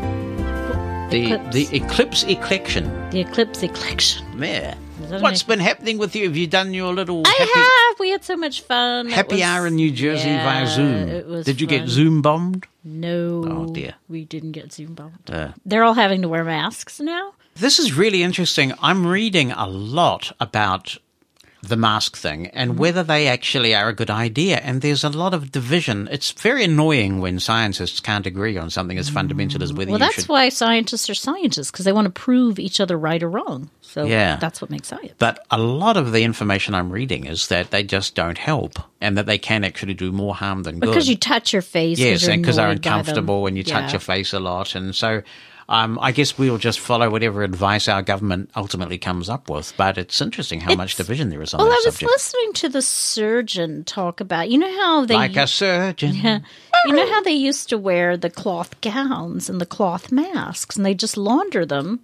The, 1.10 1.32
eclipse. 1.32 1.54
the 1.54 1.76
Eclipse 1.76 2.24
Eclection. 2.24 3.10
The 3.10 3.20
eclipse 3.20 3.62
eclection. 3.62 4.26
Yeah. 4.40 4.74
What's 5.10 5.42
been 5.42 5.60
happening 5.60 5.98
with 5.98 6.14
you? 6.14 6.24
Have 6.24 6.36
you 6.36 6.46
done 6.46 6.74
your 6.74 6.92
little 6.92 7.22
I 7.26 7.30
happy, 7.30 7.58
have. 7.58 8.00
We 8.00 8.10
had 8.10 8.24
so 8.24 8.36
much 8.36 8.60
fun. 8.62 9.08
Happy 9.08 9.36
was- 9.36 9.42
hour 9.42 9.66
in 9.66 9.76
New 9.76 9.90
Jersey 9.90 10.28
yeah, 10.28 10.44
via 10.44 10.66
Zoom? 10.66 11.08
It 11.08 11.26
was 11.26 11.46
Did 11.46 11.60
you 11.60 11.66
get. 11.66 11.88
Zoom 11.88 12.22
bombed? 12.22 12.66
No. 12.84 13.44
Oh, 13.46 13.72
dear. 13.72 13.94
We 14.08 14.24
didn't 14.24 14.52
get 14.52 14.72
Zoom 14.72 14.94
bombed. 14.94 15.30
Uh, 15.30 15.52
They're 15.64 15.84
all 15.84 15.94
having 15.94 16.22
to 16.22 16.28
wear 16.28 16.44
masks 16.44 17.00
now. 17.00 17.34
This 17.54 17.78
is 17.78 17.92
really 17.94 18.22
interesting. 18.22 18.72
I'm 18.80 19.06
reading 19.06 19.50
a 19.52 19.66
lot 19.66 20.32
about 20.40 20.96
the 21.62 21.76
mask 21.76 22.16
thing 22.16 22.46
and 22.48 22.70
Mm-hmm. 22.70 22.80
whether 22.80 23.02
they 23.02 23.26
actually 23.26 23.74
are 23.74 23.88
a 23.88 23.92
good 23.94 24.10
idea. 24.10 24.58
And 24.58 24.80
there's 24.80 25.02
a 25.02 25.08
lot 25.08 25.34
of 25.34 25.50
division. 25.50 26.08
It's 26.12 26.30
very 26.32 26.64
annoying 26.64 27.20
when 27.20 27.40
scientists 27.40 27.98
can't 28.00 28.26
agree 28.26 28.56
on 28.56 28.70
something 28.70 28.96
as 28.96 29.08
fundamental 29.08 29.62
as 29.62 29.72
whether 29.72 29.90
Well, 29.90 29.98
that's 29.98 30.14
should. 30.14 30.28
why 30.28 30.50
scientists 30.50 31.10
are 31.10 31.14
scientists 31.14 31.70
because 31.72 31.84
they 31.84 31.92
want 31.92 32.04
to 32.06 32.10
prove 32.12 32.58
each 32.60 32.80
other 32.80 32.96
right 32.96 33.20
or 33.22 33.28
wrong. 33.28 33.70
So 33.80 34.04
Yeah. 34.06 34.36
that's 34.36 34.60
what 34.62 34.70
makes 34.70 34.88
science. 34.88 35.14
But 35.18 35.44
a 35.50 35.58
lot 35.58 35.96
of 35.96 36.12
the 36.12 36.22
information 36.22 36.74
I'm 36.74 36.90
reading 36.92 37.26
is 37.26 37.48
that 37.48 37.70
they 37.72 37.82
just 37.82 38.14
don't 38.14 38.38
help 38.38 38.78
and 39.00 39.18
that 39.18 39.26
they 39.26 39.38
can 39.38 39.64
actually 39.64 39.94
do 39.94 40.12
more 40.12 40.34
harm 40.36 40.62
than 40.62 40.78
good. 40.78 40.86
Because 40.90 41.08
you 41.08 41.16
touch 41.16 41.52
your 41.52 41.62
face. 41.62 41.98
yes, 41.98 42.28
and 42.28 42.40
because 42.42 42.56
they're 42.56 42.66
annoyed 42.66 42.82
by 42.82 42.90
them. 42.90 42.98
uncomfortable 43.00 43.46
and 43.48 43.56
you 43.56 43.64
touch 43.64 43.92
your 43.92 44.00
face 44.00 44.32
a 44.32 44.38
lot. 44.40 44.74
And 44.76 44.94
so 44.94 45.22
um, 45.68 45.98
I 46.00 46.12
guess 46.12 46.38
we'll 46.38 46.56
just 46.58 46.80
follow 46.80 47.10
whatever 47.10 47.42
advice 47.42 47.88
our 47.88 48.00
government 48.02 48.50
ultimately 48.56 48.96
comes 48.98 49.28
up 49.28 49.50
with. 49.50 49.74
But 49.76 49.98
it's 49.98 50.20
interesting 50.20 50.60
how 50.60 50.74
much 50.74 50.94
division 50.96 51.28
there 51.28 51.42
is 51.42 51.52
on 51.52 51.58
Well, 51.58 51.68
that 51.68 51.74
I 51.74 51.82
was 51.84 51.94
subject. 51.96 52.10
listening 52.10 52.52
to 52.54 52.68
the 52.70 52.82
surgeon 52.82 53.84
talk 53.84 54.20
about. 54.20 54.48
You 54.50 54.58
know 54.58 54.80
how 54.80 55.04
they 55.04 55.14
like 55.14 55.36
a 55.36 55.46
surgeon. 55.46 56.14
Yeah. 56.14 56.38
You 56.86 56.94
know 56.94 57.10
how 57.10 57.22
they 57.22 57.32
used 57.32 57.68
to 57.70 57.78
wear 57.78 58.16
the 58.16 58.30
cloth 58.30 58.80
gowns 58.80 59.50
and 59.50 59.60
the 59.60 59.66
cloth 59.66 60.10
masks 60.12 60.76
and 60.76 60.86
they 60.86 60.94
just 60.94 61.16
launder 61.16 61.66
them. 61.66 62.00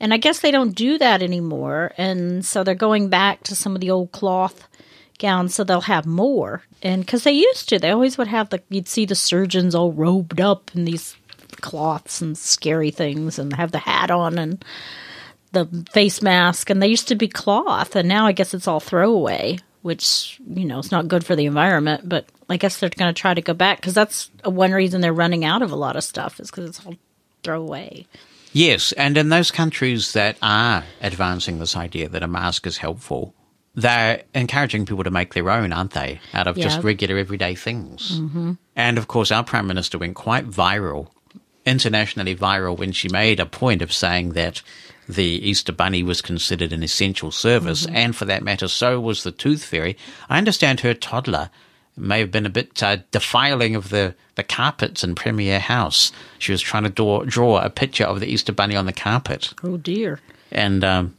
And 0.00 0.12
I 0.12 0.16
guess 0.16 0.40
they 0.40 0.50
don't 0.50 0.74
do 0.76 0.98
that 0.98 1.22
anymore. 1.22 1.92
And 1.96 2.44
so 2.44 2.62
they're 2.62 2.74
going 2.74 3.08
back 3.08 3.42
to 3.44 3.56
some 3.56 3.74
of 3.74 3.80
the 3.80 3.90
old 3.90 4.12
cloth 4.12 4.68
gowns 5.18 5.54
so 5.54 5.64
they'll 5.64 5.80
have 5.82 6.06
more. 6.06 6.62
And 6.82 7.04
because 7.04 7.24
they 7.24 7.32
used 7.32 7.68
to, 7.70 7.78
they 7.78 7.90
always 7.90 8.18
would 8.18 8.28
have 8.28 8.50
the, 8.50 8.62
you'd 8.68 8.86
see 8.86 9.06
the 9.06 9.14
surgeons 9.16 9.74
all 9.74 9.92
robed 9.92 10.40
up 10.40 10.70
in 10.74 10.84
these 10.84 11.16
cloths 11.60 12.20
and 12.20 12.36
scary 12.36 12.90
things 12.90 13.38
and 13.38 13.54
have 13.54 13.72
the 13.72 13.78
hat 13.78 14.10
on 14.10 14.38
and 14.38 14.64
the 15.52 15.66
face 15.92 16.22
mask. 16.22 16.70
And 16.70 16.82
they 16.82 16.88
used 16.88 17.08
to 17.08 17.14
be 17.14 17.28
cloth. 17.28 17.96
And 17.96 18.08
now 18.08 18.26
I 18.26 18.32
guess 18.32 18.54
it's 18.54 18.68
all 18.68 18.80
throwaway, 18.80 19.58
which, 19.82 20.40
you 20.46 20.64
know, 20.64 20.78
it's 20.78 20.92
not 20.92 21.08
good 21.08 21.24
for 21.24 21.36
the 21.36 21.46
environment. 21.46 22.08
But 22.08 22.26
I 22.48 22.56
guess 22.56 22.78
they're 22.78 22.90
going 22.90 23.12
to 23.12 23.20
try 23.20 23.34
to 23.34 23.42
go 23.42 23.54
back 23.54 23.80
because 23.80 23.94
that's 23.94 24.30
one 24.44 24.72
reason 24.72 25.00
they're 25.00 25.12
running 25.12 25.44
out 25.44 25.62
of 25.62 25.72
a 25.72 25.76
lot 25.76 25.96
of 25.96 26.04
stuff 26.04 26.40
is 26.40 26.50
because 26.50 26.68
it's 26.68 26.86
all 26.86 26.94
throwaway. 27.42 28.06
Yes, 28.52 28.92
and 28.92 29.16
in 29.18 29.28
those 29.28 29.50
countries 29.50 30.14
that 30.14 30.36
are 30.40 30.84
advancing 31.02 31.58
this 31.58 31.76
idea 31.76 32.08
that 32.08 32.22
a 32.22 32.26
mask 32.26 32.66
is 32.66 32.78
helpful, 32.78 33.34
they're 33.74 34.22
encouraging 34.34 34.86
people 34.86 35.04
to 35.04 35.10
make 35.10 35.34
their 35.34 35.50
own, 35.50 35.72
aren't 35.72 35.92
they? 35.92 36.20
Out 36.32 36.46
of 36.46 36.56
just 36.56 36.82
regular 36.82 37.18
everyday 37.18 37.54
things. 37.54 38.18
Mm-hmm. 38.18 38.52
And 38.74 38.98
of 38.98 39.06
course, 39.06 39.30
our 39.30 39.44
Prime 39.44 39.66
Minister 39.66 39.98
went 39.98 40.16
quite 40.16 40.48
viral, 40.50 41.08
internationally 41.68 42.34
viral, 42.34 42.76
when 42.76 42.92
she 42.92 43.08
made 43.08 43.38
a 43.40 43.46
point 43.46 43.82
of 43.82 43.92
saying 43.92 44.32
that 44.32 44.62
the 45.08 45.24
Easter 45.24 45.72
Bunny 45.72 46.02
was 46.02 46.20
considered 46.20 46.72
an 46.72 46.82
essential 46.82 47.30
service, 47.30 47.86
Mhm. 47.86 47.94
and 47.94 48.16
for 48.16 48.24
that 48.26 48.42
matter, 48.42 48.68
so 48.68 49.00
was 49.00 49.22
the 49.22 49.30
Tooth 49.32 49.64
Fairy. 49.64 49.96
I 50.28 50.36
understand 50.38 50.80
her 50.80 50.92
toddler 50.94 51.48
may 51.96 52.20
have 52.20 52.30
been 52.30 52.46
a 52.46 52.50
bit 52.50 52.80
uh, 52.82 52.98
defiling 53.10 53.74
of 53.74 53.88
the, 53.88 54.14
the 54.36 54.42
carpets 54.44 55.02
in 55.02 55.14
Premier 55.14 55.58
House. 55.58 56.12
She 56.38 56.52
was 56.52 56.60
trying 56.60 56.84
to 56.84 56.90
draw, 56.90 57.24
draw 57.24 57.58
a 57.60 57.70
picture 57.70 58.04
of 58.04 58.20
the 58.20 58.26
Easter 58.26 58.52
Bunny 58.52 58.76
on 58.76 58.86
the 58.86 58.92
carpet. 58.92 59.52
Oh, 59.64 59.76
dear. 59.78 60.20
And 60.52 60.84
um, 60.84 61.14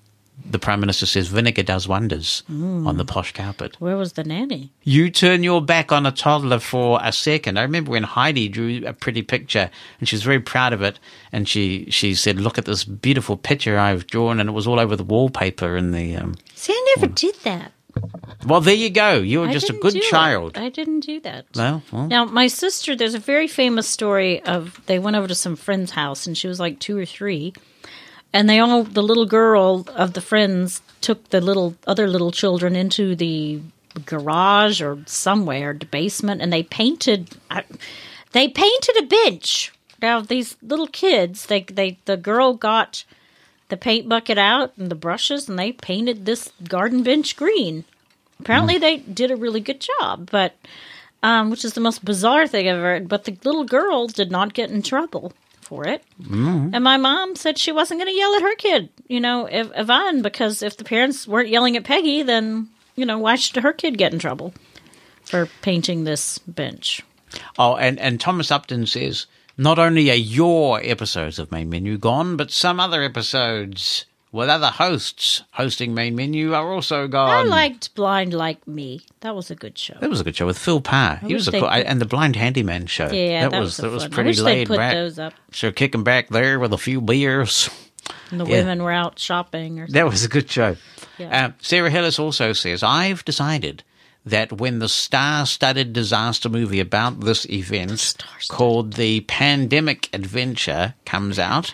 the 0.49 0.59
Prime 0.59 0.79
Minister 0.79 1.05
says 1.05 1.27
vinegar 1.27 1.63
does 1.63 1.87
wonders 1.87 2.43
Mm. 2.51 2.87
on 2.87 2.97
the 2.97 3.05
posh 3.05 3.33
carpet. 3.33 3.75
Where 3.79 3.97
was 3.97 4.13
the 4.13 4.23
nanny? 4.23 4.71
You 4.83 5.09
turn 5.09 5.43
your 5.43 5.61
back 5.61 5.91
on 5.91 6.05
a 6.05 6.11
toddler 6.11 6.59
for 6.59 6.99
a 7.03 7.11
second. 7.11 7.57
I 7.57 7.61
remember 7.63 7.91
when 7.91 8.03
Heidi 8.03 8.47
drew 8.49 8.83
a 8.85 8.93
pretty 8.93 9.21
picture 9.21 9.69
and 9.99 10.07
she 10.09 10.15
was 10.15 10.23
very 10.23 10.39
proud 10.39 10.73
of 10.73 10.81
it. 10.81 10.99
And 11.31 11.47
she, 11.47 11.87
she 11.89 12.15
said, 12.15 12.39
Look 12.39 12.57
at 12.57 12.65
this 12.65 12.83
beautiful 12.83 13.37
picture 13.37 13.77
I've 13.77 14.07
drawn. 14.07 14.39
And 14.39 14.49
it 14.49 14.53
was 14.53 14.67
all 14.67 14.79
over 14.79 14.95
the 14.95 15.03
wallpaper 15.03 15.77
in 15.77 15.91
the. 15.91 16.15
Um... 16.15 16.35
See, 16.55 16.73
I 16.73 16.95
never 16.97 17.13
did 17.13 17.35
that. 17.43 17.71
Well, 18.45 18.61
there 18.61 18.75
you 18.75 18.89
go. 18.89 19.15
You 19.15 19.41
were 19.41 19.47
I 19.47 19.53
just 19.53 19.69
a 19.69 19.73
good 19.73 19.93
do 19.93 19.99
it. 19.99 20.03
child. 20.09 20.57
I 20.57 20.69
didn't 20.69 21.01
do 21.01 21.19
that. 21.21 21.45
Well, 21.55 21.81
well. 21.91 22.07
Now, 22.07 22.25
my 22.25 22.47
sister, 22.47 22.95
there's 22.95 23.13
a 23.15 23.19
very 23.19 23.47
famous 23.47 23.87
story 23.87 24.41
of 24.43 24.79
they 24.85 24.99
went 24.99 25.17
over 25.17 25.27
to 25.27 25.35
some 25.35 25.55
friend's 25.55 25.91
house 25.91 26.25
and 26.25 26.37
she 26.37 26.47
was 26.47 26.59
like 26.59 26.79
two 26.79 26.97
or 26.97 27.05
three. 27.05 27.53
And 28.33 28.49
they 28.49 28.59
all, 28.59 28.83
the 28.83 29.03
little 29.03 29.25
girl 29.25 29.85
of 29.95 30.13
the 30.13 30.21
friends 30.21 30.81
took 31.01 31.29
the 31.29 31.41
little 31.41 31.75
other 31.87 32.07
little 32.07 32.31
children 32.31 32.75
into 32.75 33.15
the 33.15 33.61
garage 34.05 34.81
or 34.81 34.99
somewhere, 35.07 35.73
the 35.73 35.85
basement, 35.85 36.41
and 36.41 36.53
they 36.53 36.63
painted, 36.63 37.29
I- 37.49 37.63
they 38.31 38.47
painted 38.47 38.97
a 38.97 39.05
bench. 39.05 39.71
Now, 40.01 40.21
these 40.21 40.55
little 40.61 40.87
kids, 40.87 41.47
they, 41.47 41.61
they, 41.63 41.97
the 42.05 42.17
girl 42.17 42.53
got 42.53 43.03
the 43.69 43.77
paint 43.77 44.07
bucket 44.07 44.37
out 44.37 44.73
and 44.77 44.89
the 44.89 44.95
brushes 44.95 45.49
and 45.49 45.57
they 45.57 45.71
painted 45.71 46.25
this 46.25 46.51
garden 46.67 47.03
bench 47.03 47.35
green. 47.35 47.83
Apparently, 48.39 48.77
they 48.77 48.97
did 48.97 49.31
a 49.31 49.35
really 49.35 49.59
good 49.59 49.85
job, 49.99 50.29
but 50.31 50.55
um, 51.21 51.49
which 51.49 51.65
is 51.65 51.73
the 51.73 51.81
most 51.81 52.05
bizarre 52.05 52.47
thing 52.47 52.67
ever. 52.67 52.99
But 53.01 53.25
the 53.25 53.37
little 53.43 53.65
girl 53.65 54.07
did 54.07 54.31
not 54.31 54.53
get 54.53 54.71
in 54.71 54.81
trouble 54.81 55.33
for 55.69 55.87
it. 55.87 56.03
Mm-hmm. 56.21 56.71
And 56.73 56.83
my 56.83 56.97
mom 56.97 57.35
said 57.35 57.59
she 57.59 57.71
wasn't 57.71 57.99
going 57.99 58.11
to 58.11 58.17
yell 58.17 58.35
at 58.35 58.41
her 58.41 58.55
kid, 58.55 58.89
you 59.07 59.19
know, 59.19 59.45
if, 59.45 59.69
Yvonne, 59.75 60.23
because 60.23 60.63
if 60.63 60.75
the 60.75 60.83
parents 60.83 61.27
weren't 61.27 61.49
yelling 61.49 61.77
at 61.77 61.83
Peggy, 61.83 62.23
then, 62.23 62.67
you 62.95 63.05
know, 63.05 63.19
why 63.19 63.35
should 63.35 63.63
her 63.63 63.71
kid 63.71 63.97
get 63.97 64.11
in 64.11 64.17
trouble 64.17 64.53
for 65.23 65.47
painting 65.61 66.03
this 66.03 66.39
bench? 66.39 67.03
Oh, 67.59 67.75
and, 67.75 67.99
and 67.99 68.19
Thomas 68.19 68.51
Upton 68.51 68.87
says 68.87 69.27
not 69.57 69.77
only 69.77 70.09
are 70.09 70.15
your 70.15 70.81
episodes 70.83 71.37
of 71.37 71.51
Main 71.51 71.69
Menu 71.69 71.99
gone, 71.99 72.35
but 72.35 72.49
some 72.49 72.79
other 72.79 73.03
episodes 73.03 74.05
with 74.31 74.49
other 74.49 74.67
hosts 74.67 75.43
hosting 75.51 75.93
main 75.93 76.15
menu 76.15 76.53
are 76.53 76.71
also 76.71 77.07
gone. 77.07 77.29
I 77.29 77.41
liked 77.43 77.95
Blind 77.95 78.33
Like 78.33 78.67
Me. 78.67 79.01
That 79.21 79.35
was 79.35 79.49
a 79.49 79.55
good 79.55 79.77
show. 79.77 79.95
That 79.99 80.09
was 80.09 80.21
a 80.21 80.23
good 80.23 80.35
show 80.35 80.45
with 80.45 80.57
Phil 80.57 80.81
Parr. 80.81 81.19
I 81.21 81.25
He 81.27 81.33
was 81.33 81.47
a 81.47 81.51
cool, 81.51 81.61
they 81.61 81.85
and 81.85 81.99
the 81.99 82.05
Blind 82.05 82.35
Handyman 82.35 82.85
show. 82.87 83.09
Yeah, 83.11 83.43
that, 83.43 83.51
that 83.51 83.59
was 83.59 83.69
was 83.69 83.77
that 83.77 83.91
was 83.91 84.03
fun- 84.03 84.11
pretty 84.11 84.39
laid 84.41 84.67
put 84.67 84.77
back. 84.77 85.33
So 85.51 85.71
kicking 85.71 86.03
back 86.03 86.29
there 86.29 86.59
with 86.59 86.73
a 86.73 86.77
few 86.77 87.01
beers. 87.01 87.69
And 88.31 88.39
the 88.39 88.45
Yeah. 88.45 88.57
women 88.59 88.83
were 88.83 88.91
out 88.91 89.19
shopping 89.19 89.79
or 89.79 89.83
something. 89.87 89.93
That 89.93 90.09
was 90.09 90.23
a 90.23 90.29
good 90.29 90.49
show. 90.49 90.75
Yeah. 91.17 91.45
Uh, 91.47 91.51
Sarah 91.61 91.89
Hillis 91.89 92.17
also 92.19 92.53
says, 92.53 92.81
I've 92.83 93.25
decided 93.25 93.83
that 94.25 94.51
when 94.53 94.79
the 94.79 94.89
star 94.89 95.45
studded 95.45 95.93
disaster 95.93 96.49
movie 96.49 96.79
about 96.79 97.19
this 97.21 97.45
event 97.49 98.15
called 98.47 98.93
The 98.93 99.21
Pandemic 99.21 100.09
Adventure 100.13 100.93
comes 101.05 101.39
out, 101.39 101.73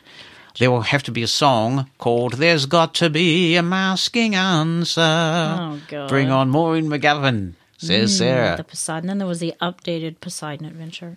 there 0.59 0.71
will 0.71 0.81
have 0.81 1.03
to 1.03 1.11
be 1.11 1.23
a 1.23 1.27
song 1.27 1.89
called 1.97 2.33
There's 2.33 2.65
Got 2.65 2.93
to 2.95 3.09
Be 3.09 3.55
a 3.55 3.63
Masking 3.63 4.35
Answer. 4.35 5.01
Oh, 5.01 5.79
God. 5.87 6.09
Bring 6.09 6.29
on 6.29 6.49
Maureen 6.49 6.87
McGovern, 6.87 7.53
says 7.77 8.13
Mm, 8.13 8.17
Sarah. 8.17 8.57
The 8.57 8.63
Poseidon. 8.63 9.07
Then 9.07 9.17
there 9.17 9.27
was 9.27 9.39
the 9.39 9.53
updated 9.61 10.19
Poseidon 10.21 10.65
Adventure. 10.65 11.15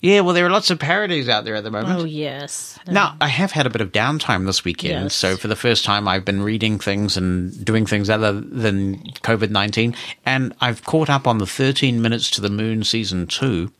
Yeah, 0.00 0.18
well, 0.20 0.34
there 0.34 0.44
are 0.44 0.50
lots 0.50 0.70
of 0.72 0.80
parodies 0.80 1.28
out 1.28 1.44
there 1.44 1.54
at 1.54 1.62
the 1.62 1.70
moment. 1.70 2.00
Oh, 2.00 2.04
yes. 2.04 2.76
Now, 2.88 3.14
I 3.20 3.28
have 3.28 3.52
had 3.52 3.66
a 3.66 3.70
bit 3.70 3.80
of 3.80 3.92
downtime 3.92 4.46
this 4.46 4.64
weekend, 4.64 5.04
Yes. 5.04 5.14
so 5.14 5.36
for 5.36 5.46
the 5.46 5.54
first 5.54 5.84
time, 5.84 6.08
I've 6.08 6.24
been 6.24 6.42
reading 6.42 6.80
things 6.80 7.16
and 7.16 7.64
doing 7.64 7.86
things 7.86 8.10
other 8.10 8.32
than 8.32 8.96
COVID 9.22 9.50
19, 9.50 9.94
and 10.26 10.54
I've 10.60 10.82
caught 10.82 11.08
up 11.08 11.28
on 11.28 11.38
the 11.38 11.46
13 11.46 12.02
Minutes 12.02 12.30
to 12.32 12.40
the 12.40 12.50
Moon 12.50 12.82
season 12.82 13.28
two 13.28 13.70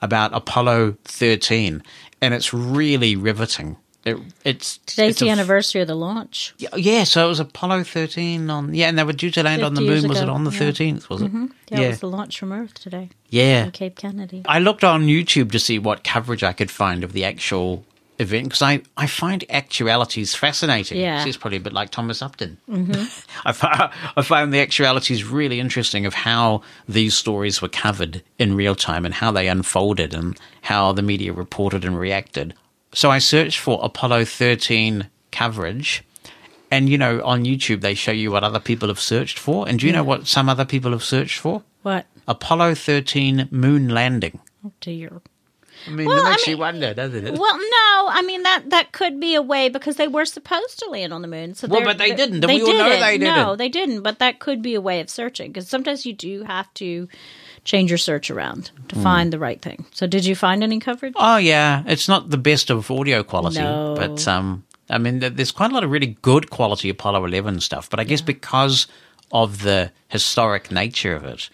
about 0.00 0.32
Apollo 0.32 0.96
13, 1.04 1.82
and 2.22 2.32
it's 2.32 2.54
really 2.54 3.14
riveting. 3.14 3.76
It, 4.10 4.18
it's 4.44 4.78
Today's 4.78 5.10
it's 5.10 5.20
the 5.20 5.28
f- 5.28 5.32
anniversary 5.32 5.80
of 5.82 5.88
the 5.88 5.94
launch. 5.94 6.54
Yeah, 6.58 7.04
so 7.04 7.26
it 7.26 7.28
was 7.28 7.40
Apollo 7.40 7.84
13 7.84 8.48
on, 8.50 8.74
yeah, 8.74 8.88
and 8.88 8.98
they 8.98 9.04
were 9.04 9.12
due 9.12 9.30
to 9.30 9.42
land 9.42 9.62
on 9.62 9.74
the 9.74 9.80
moon. 9.80 10.08
Was 10.08 10.20
it 10.20 10.28
on 10.28 10.44
the 10.44 10.50
yeah. 10.50 10.58
13th? 10.58 11.08
Was 11.08 11.22
it? 11.22 11.32
Mhm. 11.32 11.50
Yeah, 11.70 11.80
it 11.80 11.88
was 11.88 12.00
the 12.00 12.08
launch 12.08 12.38
from 12.38 12.52
Earth 12.52 12.74
today. 12.74 13.10
Yeah. 13.30 13.64
From 13.64 13.72
Cape 13.72 13.96
Kennedy. 13.96 14.42
I 14.46 14.58
looked 14.58 14.84
on 14.84 15.06
YouTube 15.06 15.52
to 15.52 15.58
see 15.58 15.78
what 15.78 16.04
coverage 16.04 16.42
I 16.42 16.52
could 16.52 16.70
find 16.70 17.04
of 17.04 17.12
the 17.12 17.24
actual 17.24 17.84
event 18.18 18.44
because 18.44 18.62
I, 18.62 18.82
I 18.96 19.06
find 19.06 19.44
actualities 19.48 20.34
fascinating. 20.34 20.98
Yeah. 21.00 21.24
It's 21.24 21.36
probably 21.36 21.58
a 21.58 21.60
bit 21.60 21.72
like 21.72 21.90
Thomas 21.90 22.20
Upton. 22.20 22.58
hmm 22.66 22.90
I, 23.44 23.90
I 24.16 24.22
find 24.22 24.52
the 24.52 24.60
actualities 24.60 25.24
really 25.24 25.60
interesting 25.60 26.04
of 26.06 26.14
how 26.14 26.62
these 26.88 27.14
stories 27.14 27.62
were 27.62 27.68
covered 27.68 28.22
in 28.38 28.56
real 28.56 28.74
time 28.74 29.04
and 29.04 29.14
how 29.14 29.30
they 29.30 29.46
unfolded 29.48 30.14
and 30.14 30.36
how 30.62 30.92
the 30.92 31.02
media 31.02 31.32
reported 31.32 31.84
and 31.84 31.98
reacted. 31.98 32.54
So 32.98 33.12
I 33.12 33.20
searched 33.20 33.60
for 33.60 33.78
Apollo 33.80 34.24
13 34.24 35.08
coverage. 35.30 36.02
And, 36.68 36.88
you 36.88 36.98
know, 36.98 37.22
on 37.24 37.44
YouTube, 37.44 37.80
they 37.80 37.94
show 37.94 38.10
you 38.10 38.32
what 38.32 38.42
other 38.42 38.58
people 38.58 38.88
have 38.88 38.98
searched 38.98 39.38
for. 39.38 39.68
And 39.68 39.78
do 39.78 39.86
you 39.86 39.92
know 39.92 40.02
what 40.02 40.26
some 40.26 40.48
other 40.48 40.64
people 40.64 40.90
have 40.90 41.04
searched 41.04 41.38
for? 41.38 41.62
What? 41.82 42.06
Apollo 42.26 42.74
13 42.74 43.46
moon 43.52 43.88
landing. 43.90 44.40
Oh, 44.66 44.72
dear. 44.80 45.22
I 45.86 45.90
mean, 45.90 46.08
Well, 46.08 46.16
that 46.16 46.26
I 46.26 46.30
makes 46.32 46.48
you 46.48 46.58
wonder, 46.58 46.92
doesn't 46.92 47.24
it? 47.24 47.38
Well, 47.38 47.56
no, 47.56 48.08
I 48.10 48.24
mean 48.26 48.42
that 48.42 48.70
that 48.70 48.90
could 48.90 49.20
be 49.20 49.36
a 49.36 49.42
way 49.42 49.68
because 49.68 49.94
they 49.94 50.08
were 50.08 50.24
supposed 50.24 50.80
to 50.80 50.90
land 50.90 51.12
on 51.12 51.22
the 51.22 51.28
moon. 51.28 51.54
So 51.54 51.68
Well, 51.68 51.78
they're- 51.78 51.86
but 51.86 51.98
they 51.98 52.08
they're- 52.08 52.16
didn't, 52.16 52.42
and 52.44 52.52
we 52.52 52.60
all 52.62 52.72
know 52.72 52.98
they 52.98 53.16
didn't. 53.16 53.36
No, 53.36 53.54
they 53.54 53.68
didn't. 53.68 54.02
But 54.02 54.18
that 54.18 54.40
could 54.40 54.60
be 54.60 54.74
a 54.74 54.80
way 54.80 54.98
of 54.98 55.08
searching 55.08 55.52
because 55.52 55.68
sometimes 55.68 56.04
you 56.04 56.14
do 56.14 56.42
have 56.42 56.74
to 56.74 57.06
change 57.70 57.88
your 57.90 57.98
search 57.98 58.30
around 58.30 58.62
to 58.88 58.94
Hmm. 58.96 59.02
find 59.02 59.32
the 59.32 59.38
right 59.38 59.60
thing. 59.60 59.84
So, 59.98 60.06
did 60.06 60.24
you 60.24 60.34
find 60.34 60.62
any 60.62 60.78
coverage? 60.80 61.14
Oh 61.16 61.36
yeah, 61.36 61.82
it's 61.86 62.08
not 62.08 62.30
the 62.30 62.38
best 62.50 62.70
of 62.70 62.90
audio 62.90 63.22
quality, 63.22 63.60
No. 63.60 63.94
but 63.96 64.26
um, 64.26 64.64
I 64.90 64.98
mean, 64.98 65.18
there's 65.20 65.52
quite 65.52 65.70
a 65.70 65.74
lot 65.74 65.84
of 65.84 65.90
really 65.90 66.16
good 66.22 66.48
quality 66.50 66.88
Apollo 66.88 67.24
11 67.26 67.60
stuff. 67.60 67.90
But 67.90 68.00
I 68.00 68.04
guess 68.04 68.22
because 68.22 68.86
of 69.30 69.62
the 69.62 69.92
historic 70.08 70.70
nature 70.70 71.14
of 71.14 71.24
it, 71.24 71.50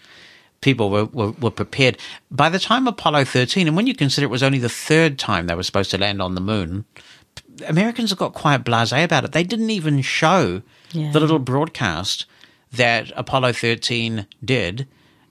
people 0.61 0.89
were, 0.89 1.05
were, 1.05 1.31
were 1.43 1.51
prepared. 1.51 1.97
By 2.31 2.47
the 2.49 2.59
time 2.59 2.87
Apollo 2.87 3.25
13, 3.25 3.67
and 3.67 3.75
when 3.75 3.87
you 3.87 3.93
consider 3.93 4.23
it 4.25 4.29
was 4.37 4.41
only 4.43 4.59
the 4.59 4.69
third 4.87 5.19
time 5.19 5.47
they 5.47 5.55
were 5.55 5.63
supposed 5.69 5.91
to 5.91 5.97
land 5.97 6.21
on 6.21 6.35
the 6.35 6.41
moon, 6.41 6.85
Americans 7.67 8.09
have 8.11 8.19
got 8.19 8.33
quite 8.33 8.63
blasé 8.63 9.03
about 9.03 9.25
it. 9.25 9.33
They 9.33 9.43
didn't 9.43 9.69
even 9.69 10.01
show 10.01 10.61
Yeah. 10.93 11.11
the 11.11 11.19
little 11.19 11.39
broadcast 11.39 12.25
that 12.71 13.11
Apollo 13.17 13.51
13 13.53 14.27
did. 14.43 14.87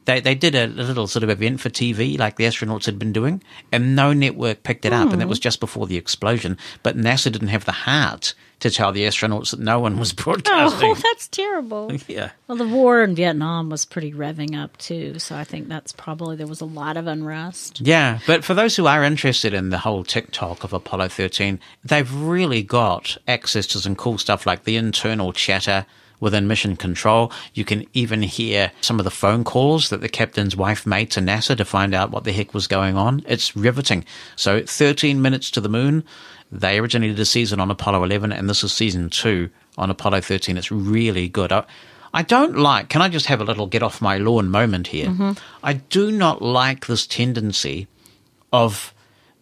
They, 0.07 0.21
they 0.21 0.35
did 0.35 0.55
a, 0.55 0.65
a 0.67 0.67
little 0.67 1.07
sort 1.07 1.23
of 1.23 1.31
event 1.31 1.61
for 1.61 1.71
TV, 1.71 2.19
like 2.19 2.37
the 2.37 2.45
astronauts 2.45 2.85
had 2.87 2.99
been 2.99 3.13
doing, 3.13 3.43
and 3.73 3.97
no 3.97 4.13
network 4.13 4.63
picked 4.63 4.85
it 4.85 4.93
up, 4.93 5.13
and 5.13 5.21
it 5.23 5.25
Hmm. 5.25 5.31
was 5.31 5.39
just 5.39 5.61
before 5.61 5.87
the 5.87 5.97
explosion. 5.97 6.59
But 6.83 6.97
NASA 6.97 7.33
didn't 7.33 7.49
have 7.49 7.65
the 7.65 7.73
heart 7.73 8.35
to 8.61 8.71
tell 8.71 8.93
the 8.93 9.03
astronauts 9.05 9.51
that 9.51 9.61
no 9.61 9.81
one 9.81 9.99
was 9.99 10.13
broadcasting. 10.25 10.91
Oh, 10.91 10.95
that's 11.03 11.29
terrible. 11.29 11.91
yeah. 12.09 12.31
Well, 12.49 12.59
the 12.59 12.69
war 12.69 13.03
in 13.03 13.15
Vietnam 13.15 13.71
was 13.71 13.85
pretty 13.85 14.13
revving 14.13 14.55
up 14.63 14.77
too, 14.77 15.19
so 15.19 15.37
I 15.37 15.45
think 15.45 15.69
that's 15.69 15.93
probably 15.93 16.37
there 16.37 16.47
was 16.47 16.61
a 16.61 16.67
lot 16.67 16.97
of 16.99 17.07
unrest. 17.07 17.81
Yeah, 17.81 18.19
but 18.27 18.45
for 18.45 18.53
those 18.55 18.77
who 18.77 18.87
are 18.87 19.03
interested 19.05 19.55
in 19.55 19.71
the 19.71 19.79
whole 19.79 20.05
TikTok 20.05 20.65
of 20.65 20.73
Apollo 20.75 21.09
13, 21.09 21.59
they've 21.83 22.15
really 22.15 22.63
got 22.63 23.17
access 23.27 23.67
to 23.69 23.79
some 23.81 23.97
cool 23.97 24.19
stuff 24.19 24.47
like 24.47 24.65
the 24.65 24.77
internal 24.77 25.33
chatter 25.33 25.87
within 26.25 26.49
mission 26.49 26.75
control. 26.77 27.31
You 27.53 27.65
can 27.65 27.87
even 27.93 28.23
hear 28.23 28.73
some 28.81 28.99
of 28.99 29.05
the 29.05 29.11
phone 29.13 29.45
calls 29.45 29.91
that 29.91 30.01
the 30.01 30.09
captain's 30.09 30.57
wife 30.57 30.85
made 30.87 31.11
to 31.13 31.21
NASA 31.21 31.57
to 31.57 31.65
find 31.65 31.95
out 31.95 32.11
what 32.11 32.25
the 32.25 32.33
heck 32.33 32.53
was 32.55 32.67
going 32.67 32.97
on. 32.97 33.23
It's 33.29 33.55
riveting. 33.55 34.05
So 34.35 34.65
13 34.67 35.23
minutes 35.23 35.51
to 35.53 35.61
the 35.61 35.69
moon. 35.69 36.03
They 36.51 36.79
originally 36.79 37.09
did 37.13 37.21
a 37.21 37.25
season 37.25 37.61
on 37.61 37.71
Apollo 37.71 38.05
11, 38.05 38.33
and 38.33 38.49
this 38.51 38.65
is 38.65 38.73
season 38.73 39.11
two 39.11 39.51
on 39.79 39.91
Apollo 39.91 40.23
13. 40.23 40.57
It's 40.57 40.71
really 40.73 41.29
good. 41.29 41.53
I, 41.53 41.65
I 42.13 42.23
don't 42.23 42.57
like, 42.57 42.89
can 42.89 43.03
I 43.03 43.09
just 43.09 43.27
have 43.27 43.41
a 43.41 43.45
little 43.45 43.67
get 43.67 43.83
off 43.83 44.01
my 44.01 44.19
lawn 44.19 44.49
moment 44.51 44.89
here? 44.89 45.09
Mhm. 45.09 45.39
I 45.63 45.73
do 45.75 46.13
not 46.13 46.43
like 46.43 46.87
this 46.87 47.07
tendency 47.07 47.89
of 48.53 48.95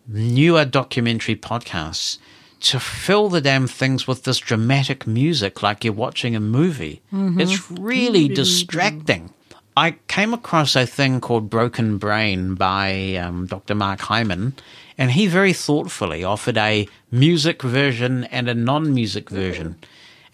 newer 0.09 0.64
documentary 0.64 1.36
podcasts 1.36 2.18
to 2.62 2.78
fill 2.80 3.28
the 3.28 3.40
damn 3.40 3.66
things 3.66 4.06
with 4.06 4.24
this 4.24 4.39
dramatic 4.39 5.06
music 5.06 5.62
like 5.62 5.84
you're 5.84 5.93
watching 5.93 6.36
a 6.36 6.40
movie. 6.40 7.02
Mhm. 7.12 7.40
It's 7.40 7.70
really 7.70 8.28
distracting. 8.28 9.30
I 9.76 9.97
came 10.06 10.34
across 10.34 10.76
a 10.76 10.86
thing 10.86 11.20
called 11.20 11.48
Broken 11.51 11.97
Brain 11.98 12.55
by 12.55 13.16
um, 13.16 13.47
Dr. 13.47 13.74
Mark 13.74 14.01
Hyman, 14.01 14.55
and 14.98 15.10
he 15.12 15.26
very 15.26 15.52
thoughtfully 15.55 16.22
offered 16.22 16.59
a 16.59 16.86
music 17.10 17.62
version 17.62 18.24
and 18.24 18.48
a 18.48 18.55
non 18.55 18.94
music 18.94 19.30
version. 19.30 19.76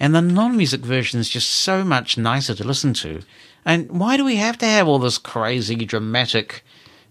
And 0.00 0.14
the 0.14 0.20
non 0.22 0.56
music 0.56 0.80
version 0.80 1.20
is 1.20 1.28
just 1.28 1.50
so 1.50 1.84
much 1.84 2.18
nicer 2.18 2.55
to 2.56 2.64
listen 2.64 2.92
to. 2.94 3.20
And 3.64 3.90
why 3.90 4.16
do 4.16 4.24
we 4.24 4.36
have 4.36 4.59
to 4.59 4.66
have 4.66 4.88
all 4.88 4.98
this 4.98 5.18
crazy, 5.18 5.76
dramatic 5.84 6.64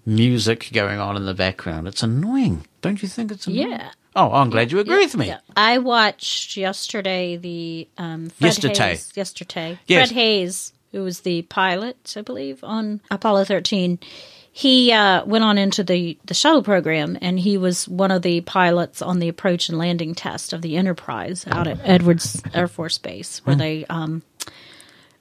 music 0.06 0.70
going 0.74 1.00
on 1.00 1.16
in 1.16 1.26
the 1.26 1.34
background? 1.34 1.88
It's 1.88 2.04
annoying. 2.04 2.66
Don't 2.82 3.02
you 3.02 3.08
think 3.08 3.32
it's 3.32 3.48
annoying? 3.48 3.70
Yeah. 3.72 3.90
Oh, 4.18 4.32
I'm 4.32 4.50
glad 4.50 4.72
you 4.72 4.80
agree 4.80 4.96
Yeah, 4.96 5.00
with 5.06 5.16
me. 5.18 5.28
yeah. 5.28 5.40
I 5.56 5.78
watched 5.78 6.58
yesterday 6.58 7.38
the 7.38 7.88
um, 7.98 8.30
Fred 8.32 8.48
Yesterday. 8.48 8.74
Haise, 8.96 9.16
yesterday. 9.16 9.80
Yes. 9.88 10.10
Fred 10.10 10.18
Haise, 10.20 10.74
who 10.92 11.04
was 11.04 11.22
the 11.22 11.44
pilot, 11.44 12.16
I 12.18 12.22
believe, 12.22 12.64
on 12.64 13.00
Apollo 13.12 13.46
13. 13.46 14.00
He 14.52 14.92
uh, 14.92 15.24
went 15.24 15.44
on 15.44 15.60
into 15.60 15.84
the, 15.84 16.18
the 16.26 16.34
shuttle 16.34 16.64
program, 16.64 17.16
and 17.22 17.40
he 17.40 17.60
was 17.60 17.88
one 17.88 18.10
of 18.10 18.24
the 18.24 18.42
pilots 18.42 19.04
on 19.04 19.20
the 19.20 19.28
approach 19.30 19.70
and 19.70 19.78
landing 19.78 20.16
test 20.16 20.52
of 20.52 20.64
the 20.64 20.78
Enterprise 20.78 21.46
out 21.48 21.68
at 21.68 21.80
Edwards 21.84 22.42
Air 22.56 22.68
Force 22.68 22.98
Base, 22.98 23.40
where 23.46 23.56
Hmm. 23.56 23.60
they 23.60 23.86
um, 23.86 24.24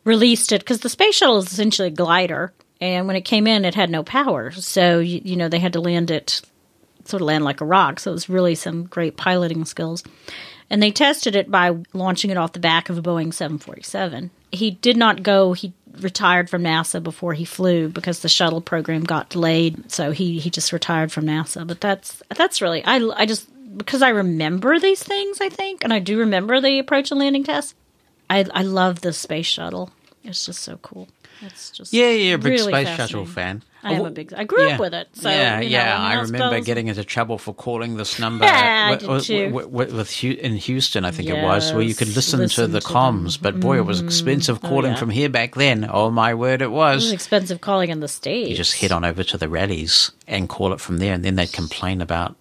released 0.04 0.52
it 0.52 0.60
because 0.62 0.80
the 0.80 0.88
space 0.88 1.16
shuttle 1.16 1.36
is 1.38 1.52
essentially 1.52 1.88
a 1.88 1.90
glider, 1.90 2.52
and 2.80 3.06
when 3.06 3.16
it 3.16 3.26
came 3.26 3.46
in, 3.46 3.66
it 3.66 3.74
had 3.74 3.90
no 3.90 4.02
power, 4.02 4.52
so 4.52 5.00
you, 5.00 5.20
you 5.24 5.36
know 5.36 5.48
they 5.50 5.58
had 5.58 5.74
to 5.74 5.80
land 5.80 6.10
it 6.10 6.40
sort 7.08 7.22
of 7.22 7.26
land 7.26 7.44
like 7.44 7.60
a 7.60 7.64
rock. 7.64 8.00
So 8.00 8.10
it 8.10 8.14
was 8.14 8.28
really 8.28 8.54
some 8.54 8.84
great 8.84 9.16
piloting 9.16 9.64
skills. 9.64 10.02
And 10.68 10.82
they 10.82 10.90
tested 10.90 11.36
it 11.36 11.50
by 11.50 11.76
launching 11.92 12.30
it 12.30 12.36
off 12.36 12.52
the 12.52 12.58
back 12.58 12.88
of 12.88 12.98
a 12.98 13.02
Boeing 13.02 13.32
747. 13.32 14.30
He 14.50 14.72
did 14.72 14.96
not 14.96 15.22
go, 15.22 15.52
he 15.52 15.72
retired 16.00 16.50
from 16.50 16.62
NASA 16.62 17.02
before 17.02 17.34
he 17.34 17.44
flew 17.44 17.88
because 17.88 18.20
the 18.20 18.28
shuttle 18.28 18.60
program 18.60 19.04
got 19.04 19.28
delayed. 19.28 19.90
So 19.90 20.10
he, 20.10 20.38
he 20.38 20.50
just 20.50 20.72
retired 20.72 21.12
from 21.12 21.24
NASA. 21.24 21.66
But 21.66 21.80
that's, 21.80 22.22
that's 22.34 22.60
really, 22.60 22.84
I, 22.84 22.96
I 23.16 23.26
just, 23.26 23.48
because 23.76 24.02
I 24.02 24.08
remember 24.08 24.78
these 24.78 25.02
things, 25.02 25.40
I 25.40 25.48
think, 25.48 25.84
and 25.84 25.92
I 25.92 25.98
do 26.00 26.18
remember 26.18 26.60
the 26.60 26.78
approach 26.78 27.10
and 27.10 27.20
landing 27.20 27.44
test. 27.44 27.74
I, 28.28 28.44
I 28.52 28.62
love 28.62 29.02
the 29.02 29.12
space 29.12 29.46
shuttle. 29.46 29.90
It's 30.24 30.46
just 30.46 30.60
so 30.62 30.78
cool. 30.78 31.08
It's 31.42 31.70
just 31.70 31.92
Yeah, 31.92 32.10
yeah, 32.10 32.34
a 32.34 32.38
big 32.38 32.52
really 32.52 32.72
space 32.72 32.96
shuttle 32.96 33.26
fan. 33.26 33.62
I 33.82 33.92
am 33.92 34.00
Oh, 34.02 34.06
a 34.06 34.10
big. 34.10 34.32
I 34.34 34.44
grew 34.44 34.66
yeah. 34.66 34.74
up 34.74 34.80
with 34.80 34.94
it. 34.94 35.08
So 35.12 35.28
yeah, 35.30 35.60
you 35.60 35.70
know, 35.70 35.72
yeah. 35.76 35.94
I, 35.96 35.98
mean, 35.98 36.06
I 36.06 36.10
I 36.10 36.14
remember 36.22 36.38
suppose- 36.56 36.64
getting 36.66 36.88
into 36.88 37.04
trouble 37.04 37.38
for 37.38 37.54
calling 37.54 37.96
this 37.96 38.18
number 38.24 38.44
Yeah, 38.44 38.90
with, 38.90 39.26
did 39.26 39.52
with- 39.52 39.66
with- 39.68 39.92
with- 39.92 40.24
in 40.24 40.56
Houston, 40.56 41.04
I 41.04 41.10
think 41.10 41.28
it 41.28 41.40
was, 41.42 41.72
where 41.72 41.82
you 41.82 41.94
could 41.94 42.08
listen, 42.14 42.40
listen 42.40 42.66
to 42.66 42.72
the 42.72 42.80
to 42.80 42.86
comms. 42.86 43.40
But 43.40 43.60
boy, 43.60 43.76
it 43.78 43.86
was 43.86 44.02
mm, 44.02 44.06
expensive 44.06 44.58
Oh, 44.62 44.68
calling 44.68 44.92
yeah. 44.92 44.96
from 44.98 45.10
here 45.10 45.28
back 45.28 45.54
then. 45.54 45.88
Oh 45.90 46.10
my 46.10 46.34
word, 46.34 46.62
it 46.62 46.66
It 46.66 46.70
was 46.72 47.04
was. 47.04 47.12
expensive 47.12 47.60
calling 47.60 47.90
in 47.90 48.00
the 48.00 48.08
States. 48.08 48.50
You 48.50 48.56
just 48.56 48.80
head 48.80 48.90
on 48.92 49.04
over 49.04 49.22
to 49.22 49.38
the 49.38 49.48
rallies 49.48 50.10
and 50.26 50.48
call 50.48 50.72
it 50.72 50.80
from 50.80 50.98
there, 50.98 51.12
and 51.14 51.24
then 51.24 51.36
they'd 51.36 51.52
complain 51.52 52.00
about. 52.00 52.34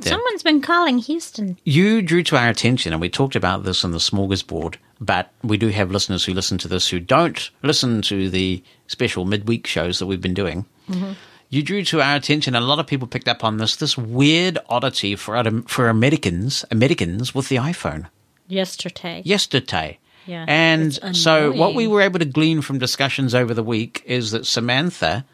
Someone's 0.00 0.42
been 0.42 0.62
calling 0.62 0.98
Houston. 0.98 1.58
You 1.64 2.00
drew 2.00 2.22
to 2.24 2.36
our 2.36 2.48
attention, 2.48 2.92
and 2.92 3.00
we 3.00 3.08
talked 3.10 3.36
about 3.36 3.64
this 3.64 3.84
in 3.84 3.90
the 3.90 3.98
smorgasbord, 3.98 4.76
but 5.00 5.30
we 5.42 5.56
do 5.56 5.68
have 5.68 5.90
listeners 5.90 6.24
who 6.24 6.32
listen 6.34 6.58
to 6.58 6.68
this 6.68 6.88
who 6.88 7.00
don't 7.00 7.50
listen 7.62 8.02
to 8.02 8.28
the 8.30 8.62
special 8.86 9.24
midweek 9.24 9.66
shows 9.66 9.98
that 9.98 10.06
we've 10.06 10.20
been 10.20 10.34
doing. 10.34 10.66
Mhm. 10.88 11.16
You 11.50 11.62
drew 11.62 11.84
to 11.84 12.00
our 12.00 12.16
attention, 12.16 12.54
and 12.54 12.64
a 12.64 12.66
lot 12.66 12.78
of 12.78 12.86
people 12.86 13.06
picked 13.06 13.28
up 13.28 13.44
on 13.44 13.58
this, 13.58 13.76
this 13.76 13.96
weird 13.96 14.58
oddity 14.68 15.14
for, 15.14 15.42
for 15.66 15.88
Americans, 15.88 16.64
Americans 16.70 17.34
with 17.34 17.48
the 17.48 17.56
iPhone. 17.56 18.06
Yesterday. 18.48 19.22
Yesterday. 19.24 19.98
Yeah. 20.26 20.46
And 20.48 21.16
so, 21.16 21.52
what 21.52 21.74
we 21.74 21.86
were 21.86 22.00
able 22.00 22.18
to 22.18 22.24
glean 22.24 22.62
from 22.62 22.78
discussions 22.78 23.34
over 23.34 23.52
the 23.54 23.62
week 23.62 24.02
is 24.06 24.30
that 24.30 24.46
Samantha 24.46 25.24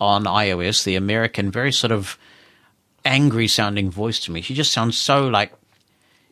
on 0.00 0.24
iOS, 0.24 0.82
the 0.82 0.96
American, 0.96 1.50
very 1.50 1.72
sort 1.72 1.92
of 1.92 2.18
angry 3.04 3.46
sounding 3.48 3.90
voice 3.90 4.18
to 4.20 4.32
me, 4.32 4.40
she 4.40 4.54
just 4.54 4.72
sounds 4.72 4.96
so 4.96 5.28
like. 5.28 5.52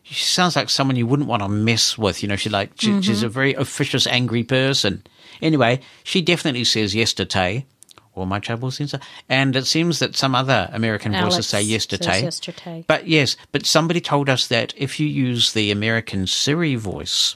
She 0.09 0.25
sounds 0.25 0.55
like 0.55 0.69
someone 0.69 0.95
you 0.95 1.05
wouldn't 1.05 1.29
want 1.29 1.43
to 1.43 1.49
mess 1.49 1.97
with. 1.97 2.21
You 2.23 2.29
know, 2.29 2.35
she 2.35 2.49
like 2.49 2.71
she, 2.79 3.01
she's 3.01 3.21
Mhm. 3.21 3.25
a 3.25 3.29
very 3.29 3.53
officious, 3.53 4.07
angry 4.07 4.43
person. 4.43 5.03
Anyway, 5.41 5.79
she 6.03 6.21
definitely 6.21 6.63
says 6.63 6.95
yes 6.95 7.13
to 7.13 7.23
yesterday, 7.23 7.65
or 8.15 8.25
my 8.25 8.39
trouble 8.39 8.71
seems 8.71 8.91
to, 8.91 8.99
and 9.29 9.55
it 9.55 9.67
seems 9.67 9.99
that 9.99 10.15
some 10.15 10.33
other 10.35 10.69
American 10.73 11.13
Alex 11.15 11.35
voices 11.35 11.47
say 11.47 11.59
says 11.61 11.69
yesterday. 11.69 12.23
yesterday. 12.23 12.83
But 12.87 13.07
yes, 13.07 13.37
but 13.51 13.65
somebody 13.65 14.01
told 14.01 14.29
us 14.29 14.47
that 14.47 14.73
if 14.75 14.99
you 14.99 15.07
use 15.07 15.53
the 15.53 15.69
American 15.71 16.25
Siri 16.27 16.75
voice, 16.75 17.35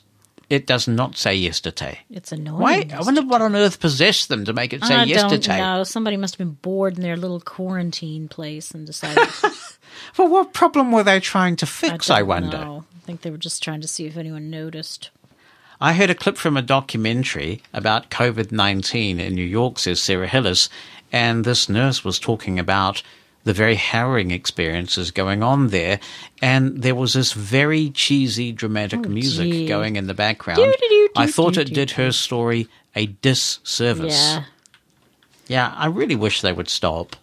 it 0.53 0.67
does 0.67 0.87
not 0.87 1.17
say 1.17 1.33
yesterday. 1.33 1.99
It's 2.09 2.31
annoying. 2.31 2.59
Why? 2.59 2.87
I 2.93 3.01
wonder 3.01 3.23
what 3.23 3.41
on 3.41 3.55
earth 3.55 3.79
possessed 3.79 4.29
them 4.29 4.45
to 4.45 4.53
make 4.53 4.71
it 4.71 4.83
say 4.83 4.95
I 4.95 5.03
yesterday. 5.05 5.57
don't 5.57 5.77
know. 5.77 5.83
Somebody 5.83 6.15
must 6.15 6.35
have 6.35 6.37
been 6.37 6.57
bored 6.61 6.95
in 6.95 7.01
their 7.01 7.17
little 7.17 7.39
quarantine 7.39 8.27
place 8.27 8.71
and 8.71 8.85
decided. 8.85 9.27
Well, 10.17 10.27
what 10.27 10.53
problem 10.53 10.91
were 10.91 11.03
they 11.03 11.19
trying 11.19 11.55
to 11.57 11.65
fix? 11.67 12.09
I, 12.09 12.19
don't 12.19 12.27
wonder. 12.27 12.57
know. 12.57 12.83
I 12.95 12.99
think 13.05 13.21
they 13.21 13.29
were 13.29 13.37
just 13.37 13.61
trying 13.61 13.81
to 13.81 13.87
see 13.87 14.05
if 14.05 14.17
anyone 14.17 14.49
noticed. 14.49 15.11
I 15.79 15.93
heard 15.93 16.09
a 16.09 16.15
clip 16.15 16.37
from 16.37 16.57
a 16.57 16.61
documentary 16.61 17.61
about 17.73 18.09
COVID 18.09 18.51
19 18.51 19.19
in 19.19 19.35
New 19.35 19.45
York, 19.45 19.79
says 19.79 20.01
Sarah 20.01 20.27
Hillis, 20.27 20.69
and 21.11 21.45
this 21.45 21.69
nurse 21.69 22.03
was 22.03 22.17
talking 22.19 22.57
about 22.57 23.03
the 23.43 23.53
very 23.53 23.75
harrowing 23.75 24.31
experiences 24.31 25.11
going 25.11 25.43
on 25.43 25.67
there. 25.69 25.99
And 26.41 26.81
there 26.81 26.95
was 26.95 27.13
this 27.13 27.33
very 27.33 27.89
cheesy, 27.89 28.51
dramatic 28.51 29.07
music 29.07 29.47
Oh, 29.47 29.51
gee. 29.51 29.67
going 29.67 29.95
in 29.97 30.07
the 30.07 30.13
background. 30.13 30.57
Do-do-do-do-do-do. 30.57 31.11
I 31.21 31.27
thought 31.27 31.57
it 31.57 31.73
did 31.73 31.91
her 31.91 32.11
story 32.11 32.67
a 32.95 33.07
disservice. 33.07 34.13
Yeah. 34.33 34.43
Yeah, 35.47 35.73
I 35.75 35.87
really 35.87 36.15
wish 36.15 36.41
they 36.41 36.53
would 36.53 36.69
stop. 36.69 37.15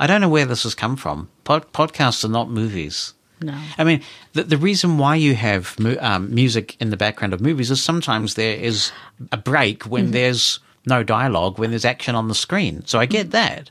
I 0.00 0.06
don't 0.06 0.20
know 0.20 0.28
where 0.28 0.46
this 0.46 0.62
has 0.62 0.74
come 0.74 0.96
from. 0.96 1.28
Pod- 1.44 1.70
podcasts 1.72 2.24
are 2.24 2.28
not 2.28 2.50
movies. 2.50 3.12
No. 3.42 3.58
I 3.76 3.84
mean, 3.84 4.02
the, 4.32 4.44
the 4.44 4.56
reason 4.56 4.98
why 4.98 5.16
you 5.16 5.34
have 5.34 5.78
mu- 5.78 5.96
um, 6.00 6.32
music 6.34 6.76
in 6.80 6.90
the 6.90 6.96
background 6.96 7.34
of 7.34 7.40
movies 7.40 7.70
is 7.70 7.82
sometimes 7.82 8.34
there 8.34 8.56
is 8.56 8.90
a 9.32 9.36
break 9.36 9.82
when 9.84 10.08
Mhm. 10.08 10.12
there's 10.12 10.60
no 10.86 11.02
dialogue, 11.02 11.58
when 11.58 11.70
there's 11.70 11.84
action 11.84 12.14
on 12.14 12.28
the 12.28 12.34
screen. 12.34 12.84
So 12.86 12.98
I 12.98 13.06
get 13.06 13.32
that. 13.32 13.70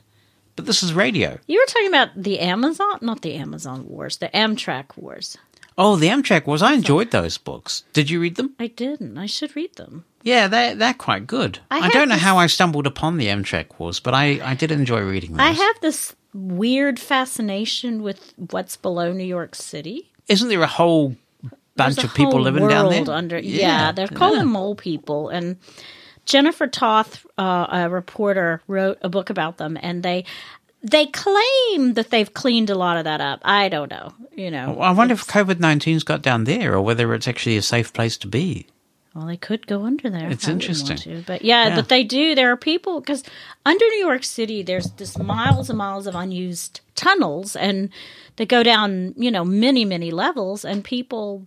But 0.56 0.66
this 0.66 0.82
is 0.82 0.92
radio. 0.92 1.38
You 1.46 1.58
were 1.58 1.66
talking 1.72 1.88
about 1.88 2.10
the 2.16 2.40
Amazon, 2.40 2.98
not 3.00 3.22
the 3.22 3.34
Amazon 3.34 3.88
Wars, 3.88 4.18
the 4.18 4.28
Amtrak 4.28 4.96
Wars. 4.96 5.38
Oh, 5.78 5.96
the 5.96 6.08
Amtrak 6.08 6.46
Wars. 6.46 6.60
I 6.60 6.74
enjoyed 6.74 7.10
those 7.10 7.38
books. 7.38 7.84
Did 7.94 8.10
you 8.10 8.20
read 8.20 8.36
them? 8.36 8.54
I 8.58 8.66
didn't. 8.66 9.16
I 9.16 9.26
should 9.26 9.56
read 9.56 9.74
them. 9.76 10.04
Yeah, 10.22 10.46
they're, 10.46 10.74
they're 10.74 10.94
quite 10.94 11.26
good. 11.26 11.58
I 11.70 11.80
I, 11.80 11.88
don't 11.88 12.08
know 12.08 12.14
this- 12.14 12.22
how 12.22 12.36
I 12.36 12.46
stumbled 12.46 12.86
upon 12.86 13.16
the 13.16 13.26
Amtrak 13.28 13.78
Wars, 13.78 13.98
but 13.98 14.14
I, 14.14 14.40
I 14.42 14.54
did 14.54 14.70
enjoy 14.70 15.00
reading 15.00 15.32
them. 15.32 15.40
I 15.40 15.50
have 15.50 15.80
this 15.80 16.14
weird 16.34 17.00
fascination 17.00 18.02
with 18.02 18.34
what's 18.36 18.76
below 18.76 19.12
New 19.12 19.24
York 19.24 19.54
City. 19.54 20.10
Isn't 20.28 20.48
there 20.48 20.62
a 20.62 20.66
whole 20.66 21.16
bunch 21.76 21.96
There's 21.96 22.04
a 22.04 22.06
of 22.08 22.14
people 22.14 22.40
living 22.40 22.68
down 22.68 22.90
there? 22.90 23.10
Under, 23.10 23.38
yeah, 23.38 23.92
they're 23.92 24.08
called 24.08 24.36
yeah. 24.36 24.44
mole 24.44 24.74
people. 24.74 25.30
And 25.30 25.56
Jennifer 26.24 26.66
Toth, 26.66 27.26
uh, 27.38 27.66
a 27.70 27.90
reporter, 27.90 28.62
wrote 28.66 28.98
a 29.02 29.08
book 29.08 29.30
about 29.30 29.58
them, 29.58 29.78
and 29.80 30.02
they 30.02 30.24
they 30.82 31.06
claim 31.06 31.94
that 31.94 32.10
they've 32.10 32.32
cleaned 32.32 32.70
a 32.70 32.74
lot 32.74 32.96
of 32.96 33.04
that 33.04 33.20
up. 33.20 33.40
I 33.44 33.68
don't 33.68 33.90
know. 33.90 34.12
You 34.34 34.50
know, 34.50 34.72
Well, 34.72 34.88
I 34.88 34.92
wonder 34.92 35.14
if 35.14 35.26
COVID 35.26 35.56
19's 35.56 36.04
got 36.04 36.22
down 36.22 36.44
there 36.44 36.74
or 36.74 36.80
whether 36.80 37.12
it's 37.14 37.28
actually 37.28 37.56
a 37.56 37.62
safe 37.62 37.92
place 37.92 38.16
to 38.18 38.26
be. 38.26 38.66
Well, 39.14 39.26
they 39.26 39.36
could 39.36 39.66
go 39.66 39.84
under 39.84 40.08
there. 40.08 40.30
It's 40.30 40.48
I 40.48 40.52
wouldn't 40.52 40.68
want 40.68 40.80
interesting. 40.80 41.16
to. 41.18 41.22
But 41.26 41.42
yeah, 41.42 41.68
Yeah. 41.68 41.76
but 41.76 41.88
they 41.90 42.02
do. 42.02 42.34
There 42.34 42.50
are 42.50 42.56
people 42.56 43.00
because 43.00 43.22
under 43.66 43.84
New 43.84 43.98
York 44.06 44.24
City, 44.24 44.62
there's 44.62 44.90
this 44.92 45.18
miles 45.18 45.68
and 45.68 45.76
miles 45.78 46.06
of 46.06 46.14
unused 46.14 46.80
tunnels, 46.94 47.54
and 47.54 47.90
they 48.36 48.46
go 48.46 48.62
down, 48.62 49.14
you 49.16 49.30
know, 49.30 49.44
many 49.44 49.84
many 49.84 50.10
levels, 50.10 50.64
and 50.64 50.82
people. 50.82 51.44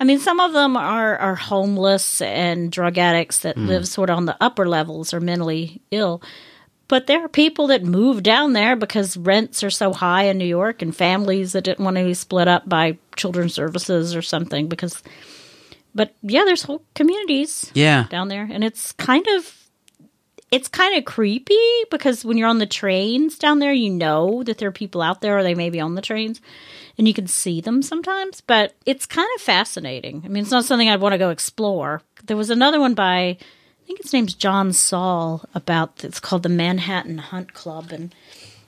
I 0.00 0.04
mean, 0.04 0.18
some 0.18 0.40
of 0.40 0.52
them 0.52 0.76
are 0.76 1.16
are 1.18 1.34
homeless 1.36 2.20
and 2.20 2.70
drug 2.72 2.98
addicts 2.98 3.40
that 3.40 3.56
Mm. 3.56 3.66
live 3.68 3.88
sort 3.88 4.10
of 4.10 4.16
on 4.16 4.26
the 4.26 4.36
upper 4.40 4.68
levels 4.68 5.14
or 5.14 5.20
mentally 5.20 5.80
ill. 5.92 6.20
But 6.86 7.06
there 7.06 7.24
are 7.24 7.28
people 7.28 7.68
that 7.68 7.82
move 7.82 8.22
down 8.22 8.52
there 8.52 8.76
because 8.76 9.16
rents 9.16 9.64
are 9.64 9.70
so 9.70 9.92
high 9.92 10.24
in 10.24 10.36
New 10.38 10.44
York, 10.44 10.82
and 10.82 10.94
families 10.94 11.52
that 11.52 11.62
didn't 11.64 11.84
want 11.84 11.96
to 11.96 12.04
be 12.04 12.14
split 12.14 12.46
up 12.48 12.68
by 12.68 12.98
children's 13.16 13.54
services 13.54 14.14
or 14.14 14.20
something 14.22 14.68
because 14.68 15.02
but 15.94 16.14
yeah, 16.22 16.44
there's 16.44 16.62
whole 16.62 16.82
communities 16.94 17.70
Yeah. 17.74 18.06
down 18.10 18.28
there, 18.28 18.48
and 18.50 18.64
it's 18.64 18.92
kind 18.92 19.26
of 19.36 19.60
it's 20.50 20.68
kind 20.68 20.96
of 20.96 21.04
creepy 21.04 21.58
because 21.90 22.24
when 22.24 22.38
you're 22.38 22.48
on 22.48 22.58
the 22.58 22.66
trains 22.66 23.38
down 23.38 23.58
there, 23.58 23.72
you 23.72 23.90
know 23.90 24.42
that 24.44 24.58
there 24.58 24.68
are 24.68 24.72
people 24.72 25.02
out 25.02 25.20
there, 25.20 25.36
or 25.38 25.42
they 25.42 25.54
may 25.54 25.68
be 25.70 25.80
on 25.80 25.96
the 25.96 26.02
trains, 26.02 26.40
and 26.96 27.08
you 27.08 27.14
can 27.14 27.26
see 27.26 27.60
them 27.60 27.82
sometimes. 27.82 28.40
But 28.40 28.74
it's 28.86 29.04
kind 29.06 29.28
of 29.36 29.42
fascinating. 29.42 30.22
I 30.24 30.28
mean, 30.28 30.42
it's 30.42 30.52
not 30.52 30.64
something 30.64 30.88
I'd 30.88 31.00
want 31.00 31.12
to 31.14 31.18
go 31.18 31.30
explore. 31.30 32.02
There 32.24 32.36
was 32.36 32.50
another 32.50 32.78
one 32.78 32.94
by 32.94 33.18
I 33.18 33.86
think 33.86 34.00
his 34.02 34.12
name's 34.12 34.34
John 34.34 34.72
Saul 34.72 35.44
about 35.54 36.04
it's 36.04 36.20
called 36.20 36.42
the 36.44 36.48
Manhattan 36.48 37.18
Hunt 37.18 37.52
Club, 37.54 37.90
and 37.90 38.14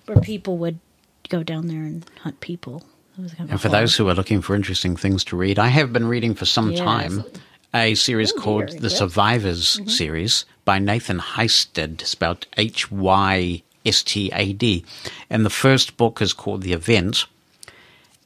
where 0.06 0.20
people 0.20 0.58
would 0.58 0.80
go 1.28 1.42
down 1.44 1.68
there 1.68 1.82
and 1.82 2.04
hunt 2.22 2.40
people. 2.40 2.82
It 3.18 3.22
was 3.22 3.32
kind 3.32 3.48
of 3.48 3.52
And 3.52 3.60
for 3.60 3.68
those 3.68 3.96
who 3.96 4.08
are 4.08 4.14
looking 4.14 4.42
for 4.42 4.54
interesting 4.54 4.96
things 4.96 5.24
to 5.24 5.36
read, 5.36 5.58
I 5.58 5.68
have 5.68 5.92
been 5.92 6.06
reading 6.06 6.34
for 6.34 6.44
some 6.44 6.70
Yes. 6.72 6.80
time 6.80 7.24
a 7.74 7.94
series 7.94 8.32
Oh, 8.36 8.40
called 8.40 8.68
The 8.68 8.78
good. 8.78 8.90
Survivors 8.92 9.76
Mhm. 9.82 9.90
series 9.90 10.44
by 10.64 10.78
Nathan 10.78 11.18
Hystad, 11.20 12.00
It's 12.02 12.10
spelled 12.10 12.46
H 12.56 12.90
Y 12.90 13.62
S 13.84 14.02
T 14.02 14.30
A 14.34 14.52
D. 14.52 14.84
And 15.30 15.44
the 15.44 15.50
first 15.50 15.96
book 15.96 16.20
is 16.20 16.32
called 16.32 16.62
The 16.62 16.72
Event. 16.72 17.26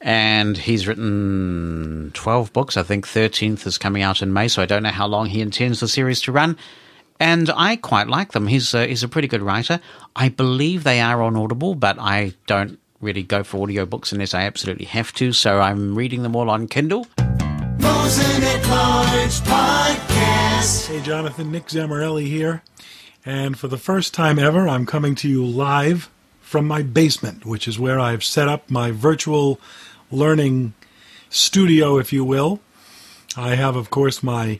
And 0.03 0.57
he's 0.57 0.87
written 0.87 2.11
12 2.15 2.51
books. 2.53 2.75
I 2.75 2.83
think 2.83 3.07
13th 3.07 3.67
is 3.67 3.77
coming 3.77 4.01
out 4.01 4.21
in 4.23 4.33
May, 4.33 4.47
so 4.47 4.61
I 4.61 4.65
don't 4.65 4.83
know 4.83 4.89
how 4.89 5.05
long 5.07 5.27
he 5.27 5.41
intends 5.41 5.79
the 5.79 5.87
series 5.87 6.21
to 6.21 6.31
run. 6.31 6.57
And 7.19 7.51
I 7.55 7.75
quite 7.75 8.07
like 8.07 8.31
them. 8.31 8.47
He's 8.47 8.73
a, 8.73 8.87
he's 8.87 9.03
a 9.03 9.07
pretty 9.07 9.27
good 9.27 9.43
writer. 9.43 9.79
I 10.15 10.29
believe 10.29 10.83
they 10.83 10.99
are 11.01 11.21
on 11.21 11.35
Audible, 11.35 11.75
but 11.75 11.99
I 11.99 12.33
don't 12.47 12.79
really 13.01 13.23
go 13.23 13.43
for 13.43 13.65
audiobooks 13.67 14.11
unless 14.11 14.33
I 14.33 14.43
absolutely 14.43 14.85
have 14.85 15.11
to, 15.13 15.33
so 15.33 15.59
I'm 15.59 15.95
reading 15.95 16.23
them 16.23 16.35
all 16.35 16.49
on 16.49 16.67
Kindle. 16.67 17.07
Mosen 17.79 18.43
at 18.43 18.67
Large 18.69 19.39
Podcast. 19.41 20.87
Hey, 20.87 21.01
Jonathan, 21.01 21.51
Nick 21.51 21.65
Zamorelli 21.67 22.27
here. 22.27 22.61
And 23.25 23.57
for 23.57 23.67
the 23.67 23.77
first 23.77 24.13
time 24.13 24.39
ever, 24.39 24.67
I'm 24.67 24.85
coming 24.85 25.15
to 25.15 25.29
you 25.29 25.45
live 25.45 26.09
from 26.41 26.67
my 26.67 26.81
basement, 26.81 27.45
which 27.45 27.67
is 27.67 27.79
where 27.79 27.99
I've 27.99 28.23
set 28.23 28.47
up 28.47 28.69
my 28.69 28.91
virtual 28.91 29.59
learning 30.11 30.73
studio, 31.29 31.97
if 31.97 32.11
you 32.11 32.23
will. 32.23 32.59
I 33.37 33.55
have, 33.55 33.75
of 33.75 33.89
course, 33.89 34.21
my 34.21 34.59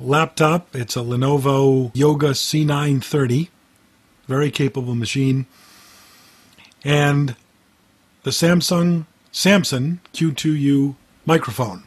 laptop. 0.00 0.74
It's 0.74 0.96
a 0.96 1.00
Lenovo 1.00 1.90
Yoga 1.94 2.30
C930, 2.30 3.48
very 4.26 4.50
capable 4.50 4.94
machine. 4.94 5.46
And 6.84 7.36
the 8.26 8.32
Samsung 8.32 9.06
Samson 9.30 10.00
Q2U 10.12 10.96
microphone, 11.26 11.84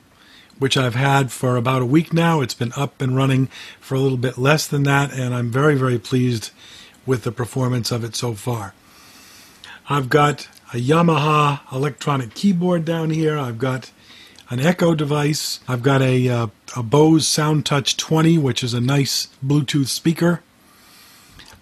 which 0.57 0.78
I've 0.78 0.95
had 0.95 1.34
for 1.34 1.57
about 1.57 1.82
a 1.82 1.86
week 1.86 2.14
now. 2.14 2.40
It's 2.40 2.53
been 2.53 2.72
up 2.78 3.02
and 3.02 3.14
running 3.14 3.48
for 3.82 3.95
a 3.95 3.99
little 3.99 4.18
bit 4.18 4.38
less 4.38 4.66
than 4.66 4.84
that, 4.84 5.11
and 5.11 5.36
I'm 5.36 5.52
very, 5.52 5.76
very 5.76 5.99
pleased 5.99 6.52
with 7.06 7.24
the 7.24 7.34
performance 7.34 7.91
of 7.91 8.06
it 8.06 8.16
so 8.16 8.36
far. 8.36 8.74
I've 9.90 10.07
got 10.07 10.48
a 10.74 10.78
Yamaha 10.78 11.60
electronic 11.74 12.36
keyboard 12.36 12.86
down 12.86 13.10
here. 13.10 13.38
I've 13.38 13.60
got 13.60 13.91
an 14.49 14.61
Echo 14.61 14.95
device. 14.95 15.60
I've 15.68 15.84
got 15.84 16.02
a, 16.02 16.30
uh, 16.30 16.48
a 16.74 16.84
Bose 16.84 17.28
SoundTouch 17.28 17.98
20, 17.98 18.38
which 18.38 18.64
is 18.64 18.74
a 18.74 18.80
nice 18.80 19.28
Bluetooth 19.45 19.88
speaker. 19.88 20.41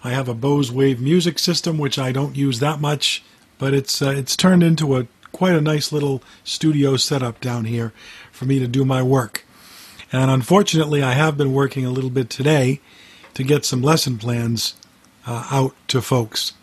I 0.04 0.10
have 0.10 0.28
a 0.28 0.34
Bose 0.34 0.70
Wave 0.70 1.00
music 1.00 1.40
system, 1.40 1.78
which 1.78 1.98
I 1.98 2.12
don't 2.12 2.36
use 2.36 2.60
that 2.60 2.80
much, 2.80 3.24
but 3.58 3.74
it's 3.74 4.00
uh, 4.00 4.10
it's 4.10 4.36
turned 4.36 4.62
into 4.62 4.96
a 4.96 5.06
quite 5.32 5.54
a 5.54 5.60
nice 5.60 5.92
little 5.92 6.22
studio 6.44 6.96
setup 6.96 7.40
down 7.40 7.64
here 7.64 7.92
for 8.32 8.44
me 8.44 8.58
to 8.58 8.66
do 8.66 8.84
my 8.84 9.02
work. 9.02 9.44
And 10.10 10.30
unfortunately, 10.30 11.02
I 11.02 11.12
have 11.12 11.36
been 11.36 11.52
working 11.52 11.84
a 11.84 11.90
little 11.90 12.10
bit 12.10 12.30
today 12.30 12.80
to 13.34 13.44
get 13.44 13.64
some 13.64 13.82
lesson 13.82 14.18
plans 14.18 14.74
uh, 15.26 15.46
out 15.50 15.74
to 15.88 16.00
folks. 16.00 16.54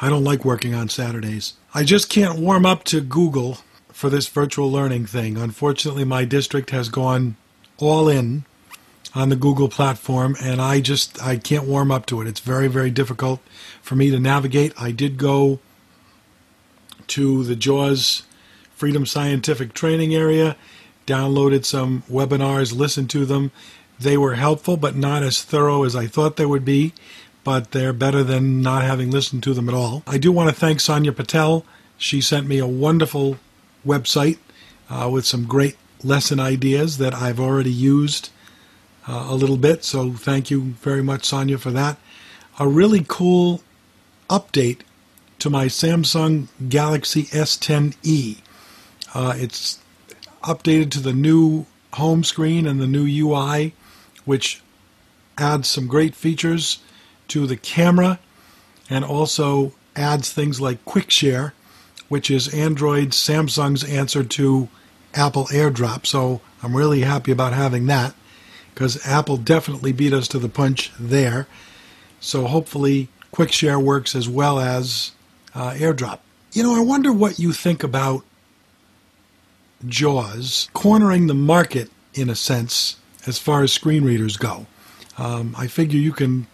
I 0.00 0.10
don't 0.10 0.24
like 0.24 0.44
working 0.44 0.74
on 0.74 0.88
Saturdays. 0.88 1.54
I 1.72 1.82
just 1.84 2.10
can't 2.10 2.38
warm 2.38 2.66
up 2.66 2.84
to 2.84 3.00
Google 3.00 3.58
for 3.88 4.10
this 4.10 4.28
virtual 4.28 4.70
learning 4.70 5.06
thing. 5.06 5.38
Unfortunately, 5.38 6.04
my 6.04 6.24
district 6.24 6.70
has 6.70 6.88
gone 6.88 7.36
all 7.78 8.08
in 8.08 8.44
on 9.14 9.28
the 9.28 9.36
Google 9.36 9.68
platform, 9.68 10.36
and 10.42 10.60
I 10.60 10.80
just 10.80 11.22
I 11.22 11.36
can't 11.36 11.64
warm 11.64 11.90
up 11.90 12.06
to 12.06 12.20
it. 12.20 12.28
It's 12.28 12.40
very 12.40 12.68
very 12.68 12.90
difficult 12.90 13.40
for 13.80 13.96
me 13.96 14.10
to 14.10 14.18
navigate. 14.18 14.72
I 14.76 14.90
did 14.90 15.16
go 15.16 15.60
to 17.08 17.44
the 17.44 17.56
JAWS 17.56 18.22
Freedom 18.74 19.06
Scientific 19.06 19.72
Training 19.72 20.14
area, 20.14 20.56
downloaded 21.06 21.64
some 21.64 22.02
webinars, 22.10 22.74
listened 22.74 23.10
to 23.10 23.24
them. 23.24 23.50
They 23.98 24.16
were 24.16 24.34
helpful, 24.34 24.76
but 24.76 24.96
not 24.96 25.22
as 25.22 25.42
thorough 25.42 25.84
as 25.84 25.94
I 25.94 26.06
thought 26.06 26.36
they 26.36 26.46
would 26.46 26.64
be. 26.64 26.92
But 27.44 27.72
they're 27.72 27.92
better 27.92 28.22
than 28.24 28.62
not 28.62 28.84
having 28.84 29.10
listened 29.10 29.42
to 29.44 29.54
them 29.54 29.68
at 29.68 29.74
all. 29.74 30.02
I 30.06 30.18
do 30.18 30.32
want 30.32 30.48
to 30.48 30.54
thank 30.54 30.80
Sonia 30.80 31.12
Patel. 31.12 31.64
She 31.98 32.20
sent 32.20 32.46
me 32.46 32.58
a 32.58 32.66
wonderful 32.66 33.38
website 33.86 34.38
uh, 34.88 35.08
with 35.12 35.26
some 35.26 35.44
great 35.44 35.76
lesson 36.02 36.40
ideas 36.40 36.98
that 36.98 37.14
I've 37.14 37.38
already 37.38 37.72
used 37.72 38.30
uh, 39.06 39.26
a 39.28 39.34
little 39.34 39.56
bit. 39.56 39.84
So 39.84 40.12
thank 40.12 40.50
you 40.50 40.74
very 40.80 41.02
much, 41.02 41.24
Sonia, 41.24 41.58
for 41.58 41.70
that. 41.70 41.98
A 42.58 42.66
really 42.66 43.04
cool 43.06 43.62
update 44.30 44.80
to 45.44 45.50
my 45.50 45.66
Samsung 45.66 46.48
Galaxy 46.70 47.24
S10e. 47.24 48.38
Uh, 49.12 49.34
it's 49.36 49.78
updated 50.42 50.90
to 50.92 51.00
the 51.00 51.12
new 51.12 51.66
home 51.92 52.24
screen 52.24 52.66
and 52.66 52.80
the 52.80 52.86
new 52.86 53.04
UI, 53.04 53.74
which 54.24 54.62
adds 55.36 55.68
some 55.68 55.86
great 55.86 56.14
features 56.14 56.78
to 57.28 57.46
the 57.46 57.58
camera 57.58 58.18
and 58.88 59.04
also 59.04 59.74
adds 59.94 60.32
things 60.32 60.62
like 60.62 60.82
Quick 60.86 61.10
Share, 61.10 61.52
which 62.08 62.30
is 62.30 62.48
Android's 62.54 63.18
Samsung's 63.18 63.84
answer 63.84 64.24
to 64.24 64.68
Apple 65.12 65.44
AirDrop. 65.48 66.06
So 66.06 66.40
I'm 66.62 66.74
really 66.74 67.02
happy 67.02 67.32
about 67.32 67.52
having 67.52 67.84
that 67.88 68.14
because 68.72 69.06
Apple 69.06 69.36
definitely 69.36 69.92
beat 69.92 70.14
us 70.14 70.26
to 70.28 70.38
the 70.38 70.48
punch 70.48 70.90
there. 70.98 71.46
So 72.18 72.46
hopefully 72.46 73.10
Quick 73.30 73.52
Share 73.52 73.78
works 73.78 74.14
as 74.14 74.26
well 74.26 74.58
as 74.58 75.10
uh, 75.54 75.72
AirDrop. 75.72 76.20
You 76.52 76.62
know, 76.62 76.76
I 76.76 76.80
wonder 76.80 77.12
what 77.12 77.38
you 77.38 77.52
think 77.52 77.82
about 77.82 78.24
JAWS 79.86 80.68
cornering 80.72 81.26
the 81.26 81.34
market 81.34 81.90
in 82.14 82.30
a 82.30 82.34
sense 82.34 82.96
as 83.26 83.38
far 83.38 83.62
as 83.62 83.72
screen 83.72 84.04
readers 84.04 84.36
go. 84.36 84.66
Um, 85.18 85.54
I 85.58 85.66
figure 85.66 85.98
you 85.98 86.12
can 86.12 86.46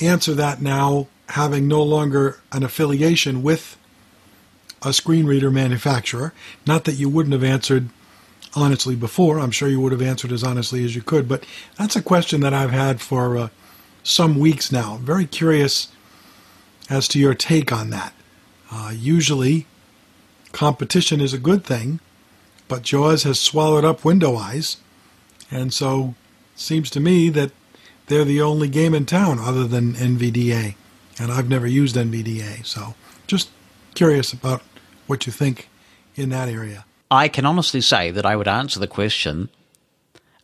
answer 0.00 0.34
that 0.34 0.60
now, 0.60 1.08
having 1.30 1.68
no 1.68 1.82
longer 1.82 2.40
an 2.52 2.62
affiliation 2.62 3.42
with 3.42 3.76
a 4.82 4.92
screen 4.92 5.26
reader 5.26 5.50
manufacturer. 5.50 6.32
Not 6.66 6.84
that 6.84 6.94
you 6.94 7.08
wouldn't 7.08 7.32
have 7.32 7.44
answered 7.44 7.88
honestly 8.54 8.96
before. 8.96 9.38
I'm 9.38 9.50
sure 9.50 9.68
you 9.68 9.80
would 9.80 9.92
have 9.92 10.02
answered 10.02 10.32
as 10.32 10.44
honestly 10.44 10.84
as 10.84 10.94
you 10.94 11.02
could. 11.02 11.28
But 11.28 11.44
that's 11.76 11.96
a 11.96 12.02
question 12.02 12.40
that 12.40 12.54
I've 12.54 12.70
had 12.70 13.00
for 13.00 13.36
uh, 13.36 13.48
some 14.02 14.38
weeks 14.38 14.72
now. 14.72 14.96
Very 14.98 15.26
curious 15.26 15.88
as 16.88 17.08
to 17.08 17.18
your 17.18 17.34
take 17.34 17.72
on 17.72 17.90
that. 17.90 18.12
Uh, 18.70 18.92
usually, 18.94 19.66
competition 20.52 21.20
is 21.20 21.32
a 21.32 21.38
good 21.38 21.64
thing, 21.64 22.00
but 22.66 22.82
JAWS 22.82 23.22
has 23.22 23.40
swallowed 23.40 23.84
up 23.84 24.04
Window 24.04 24.36
Eyes, 24.36 24.76
and 25.50 25.72
so 25.72 26.14
seems 26.54 26.90
to 26.90 27.00
me 27.00 27.30
that 27.30 27.52
they're 28.06 28.24
the 28.24 28.42
only 28.42 28.68
game 28.68 28.94
in 28.94 29.06
town 29.06 29.38
other 29.38 29.64
than 29.64 29.94
NVDA, 29.94 30.74
and 31.18 31.32
I've 31.32 31.48
never 31.48 31.66
used 31.66 31.96
NVDA, 31.96 32.64
so 32.64 32.94
just 33.26 33.50
curious 33.94 34.32
about 34.32 34.62
what 35.06 35.26
you 35.26 35.32
think 35.32 35.68
in 36.14 36.28
that 36.30 36.48
area. 36.48 36.84
I 37.10 37.28
can 37.28 37.46
honestly 37.46 37.80
say 37.80 38.10
that 38.10 38.26
I 38.26 38.36
would 38.36 38.48
answer 38.48 38.78
the 38.78 38.86
question 38.86 39.48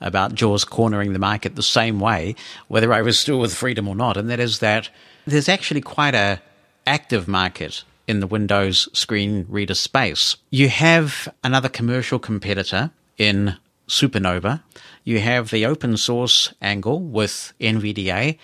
about 0.01 0.35
JAWS 0.35 0.65
cornering 0.65 1.12
the 1.12 1.19
market 1.19 1.57
the 1.57 1.62
same 1.62 2.01
way, 2.01 2.35
whether 2.69 2.93
I 2.93 3.03
was 3.03 3.19
still 3.19 3.39
with 3.39 3.55
Freedom 3.55 3.89
or 3.89 3.95
not, 3.95 4.16
and 4.16 4.29
that 4.31 4.41
is 4.41 4.59
that 4.61 4.91
there's 5.27 5.49
actually 5.49 5.81
quite 5.81 6.15
a 6.15 6.41
active 6.87 7.27
market 7.27 7.85
in 8.07 8.21
the 8.21 8.27
Windows 8.27 8.89
screen 8.93 9.47
reader 9.49 9.75
space. 9.75 10.37
You 10.51 10.69
have 10.69 11.29
another 11.43 11.69
commercial 11.69 12.19
competitor 12.19 12.91
in 13.17 13.57
Supernova. 13.89 14.63
You 15.05 15.21
have 15.21 15.51
the 15.51 15.67
open 15.67 15.97
source 15.97 16.53
angle 16.61 17.01
with 17.01 17.53
NVDA, 17.61 18.39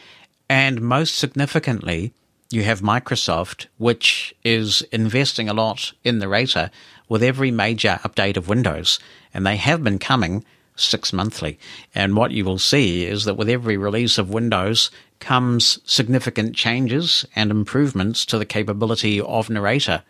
and 0.49 0.81
most 0.81 1.17
significantly, 1.17 2.13
you 2.51 2.63
have 2.65 2.81
Microsoft, 2.81 3.67
which 3.79 4.35
is 4.43 4.83
investing 4.91 5.49
a 5.49 5.55
lot 5.55 5.93
in 6.03 6.19
Narrator 6.19 6.71
with 7.09 7.23
every 7.23 7.51
major 7.51 8.01
update 8.03 8.37
of 8.37 8.49
Windows, 8.49 8.99
and 9.33 9.47
they 9.47 9.57
have 9.57 9.85
been 9.85 9.99
coming 9.99 10.45
six 10.77 11.13
monthly. 11.13 11.59
And 11.95 12.17
what 12.17 12.31
you 12.31 12.45
will 12.45 12.59
see 12.59 13.05
is 13.05 13.25
that 13.25 13.37
with 13.37 13.49
every 13.49 13.77
release 13.77 14.19
of 14.19 14.31
Windows 14.31 14.91
comes 15.21 15.79
significant 15.85 16.57
changes 16.57 17.25
and 17.37 17.51
improvements 17.51 18.27
to 18.27 18.39
the 18.39 18.47
capability 18.47 19.21
of 19.21 19.51
Narrator. 19.51 20.03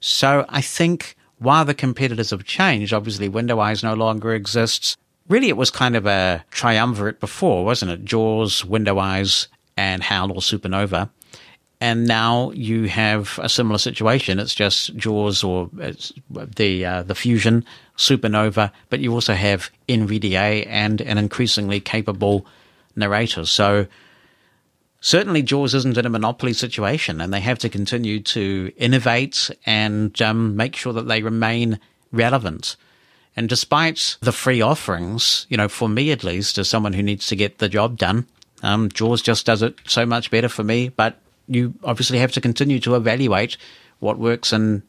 So 0.00 0.44
I 0.48 0.60
think 0.60 1.16
while 1.38 1.64
the 1.64 1.74
competitors 1.74 2.30
have 2.30 2.44
changed, 2.44 2.92
obviously 2.92 3.28
Window 3.28 3.60
Eyes 3.60 3.82
no 3.82 3.94
longer 3.94 4.34
exists. 4.34 4.96
Really, 5.28 5.48
it 5.48 5.56
was 5.56 5.70
kind 5.70 5.96
of 5.96 6.06
a 6.06 6.44
triumvirate 6.50 7.20
before, 7.20 7.64
wasn't 7.64 7.90
it? 7.90 8.04
JAWS, 8.04 8.64
Window 8.64 8.98
Eyes, 8.98 9.48
and 9.76 10.02
HAL 10.02 10.30
or 10.30 10.40
Supernova. 10.40 11.10
And 11.78 12.06
now 12.06 12.52
you 12.52 12.84
have 12.84 13.38
a 13.42 13.50
similar 13.50 13.76
situation. 13.78 14.38
It's 14.38 14.54
just 14.54 14.96
JAWS 14.96 15.44
or 15.44 15.68
the 16.30 16.84
uh, 16.84 17.02
the 17.02 17.14
Fusion, 17.14 17.66
Supernova, 17.98 18.72
but 18.88 19.00
you 19.00 19.12
also 19.12 19.34
have 19.34 19.70
NVDA 19.88 20.66
and 20.68 21.02
an 21.02 21.18
increasingly 21.18 21.80
capable 21.80 22.46
narrator. 22.94 23.44
So 23.44 23.86
certainly 25.06 25.40
JAWS 25.40 25.72
isn't 25.72 25.96
in 25.96 26.04
a 26.04 26.10
monopoly 26.10 26.52
situation, 26.52 27.20
and 27.20 27.32
they 27.32 27.38
have 27.38 27.60
to 27.60 27.68
continue 27.68 28.18
to 28.18 28.72
innovate 28.76 29.52
and 29.64 30.20
um, 30.20 30.56
make 30.56 30.74
sure 30.74 30.92
that 30.92 31.06
they 31.06 31.22
remain 31.22 31.78
relevant. 32.10 32.74
And 33.36 33.48
despite 33.48 34.16
the 34.20 34.32
free 34.32 34.60
offerings, 34.60 35.46
you 35.48 35.56
know, 35.56 35.68
for 35.68 35.88
me 35.88 36.10
at 36.10 36.24
least, 36.24 36.58
as 36.58 36.68
someone 36.68 36.92
who 36.92 37.04
needs 37.04 37.26
to 37.28 37.36
get 37.36 37.58
the 37.58 37.68
job 37.68 37.98
done, 37.98 38.26
um, 38.64 38.88
JAWS 38.88 39.22
just 39.22 39.46
does 39.46 39.62
it 39.62 39.76
so 39.86 40.06
much 40.06 40.28
better 40.32 40.48
for 40.48 40.64
me. 40.64 40.88
But 40.88 41.20
you 41.46 41.74
obviously 41.84 42.18
have 42.18 42.32
to 42.32 42.40
continue 42.40 42.80
to 42.80 42.96
evaluate 42.96 43.56
what 44.00 44.18
works 44.18 44.52
in 44.52 44.82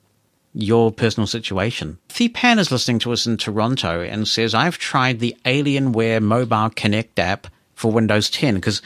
your 0.52 0.92
personal 0.92 1.28
situation. 1.28 2.00
Thepan 2.10 2.58
is 2.58 2.72
listening 2.72 2.98
to 3.00 3.12
us 3.12 3.28
in 3.28 3.38
Toronto 3.38 4.02
and 4.02 4.28
says, 4.28 4.56
I've 4.56 4.80
tried 4.80 5.20
the 5.20 5.38
Alienware 5.46 6.24
Mobile 6.24 6.72
Connect 6.72 7.20
app 7.20 7.46
for 7.76 7.92
Windows 7.92 8.32
10 8.32 8.56
because 8.56 8.82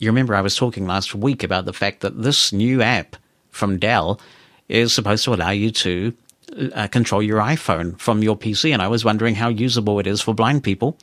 you 0.00 0.08
remember 0.08 0.34
I 0.34 0.40
was 0.40 0.56
talking 0.56 0.86
last 0.86 1.14
week 1.14 1.44
about 1.44 1.66
the 1.66 1.74
fact 1.74 2.00
that 2.00 2.22
this 2.22 2.52
new 2.52 2.82
app 2.82 3.16
from 3.50 3.78
Dell 3.78 4.18
is 4.68 4.92
supposed 4.92 5.24
to 5.24 5.34
allow 5.34 5.50
you 5.50 5.70
to 5.70 6.14
uh, 6.74 6.88
control 6.88 7.22
your 7.22 7.38
iPhone 7.38 7.98
from 8.00 8.22
your 8.22 8.36
PC, 8.36 8.72
and 8.72 8.80
I 8.80 8.88
was 8.88 9.04
wondering 9.04 9.34
how 9.34 9.48
usable 9.48 10.00
it 10.00 10.06
is 10.06 10.22
for 10.22 10.34
blind 10.34 10.64
people. 10.64 10.96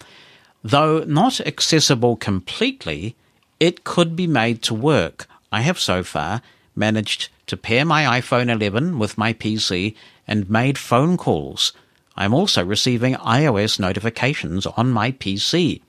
Though 0.64 1.04
not 1.04 1.40
accessible 1.42 2.16
completely, 2.16 3.16
it 3.60 3.84
could 3.84 4.16
be 4.16 4.26
made 4.26 4.64
to 4.64 4.74
work. 4.74 5.28
I 5.52 5.62
have 5.62 5.80
so 5.80 6.02
far 6.04 6.42
managed 6.76 7.30
to 7.46 7.56
pair 7.56 7.86
my 7.86 8.20
iPhone 8.20 8.50
11 8.50 8.98
with 8.98 9.18
my 9.18 9.32
PC 9.32 9.96
and 10.28 10.50
made 10.50 10.78
phone 10.78 11.18
calls. 11.18 11.72
I'm 12.16 12.34
also 12.34 12.66
receiving 12.66 13.14
iOS 13.16 13.80
notifications 13.80 14.66
on 14.66 14.90
my 14.90 15.12
PC. 15.12 15.82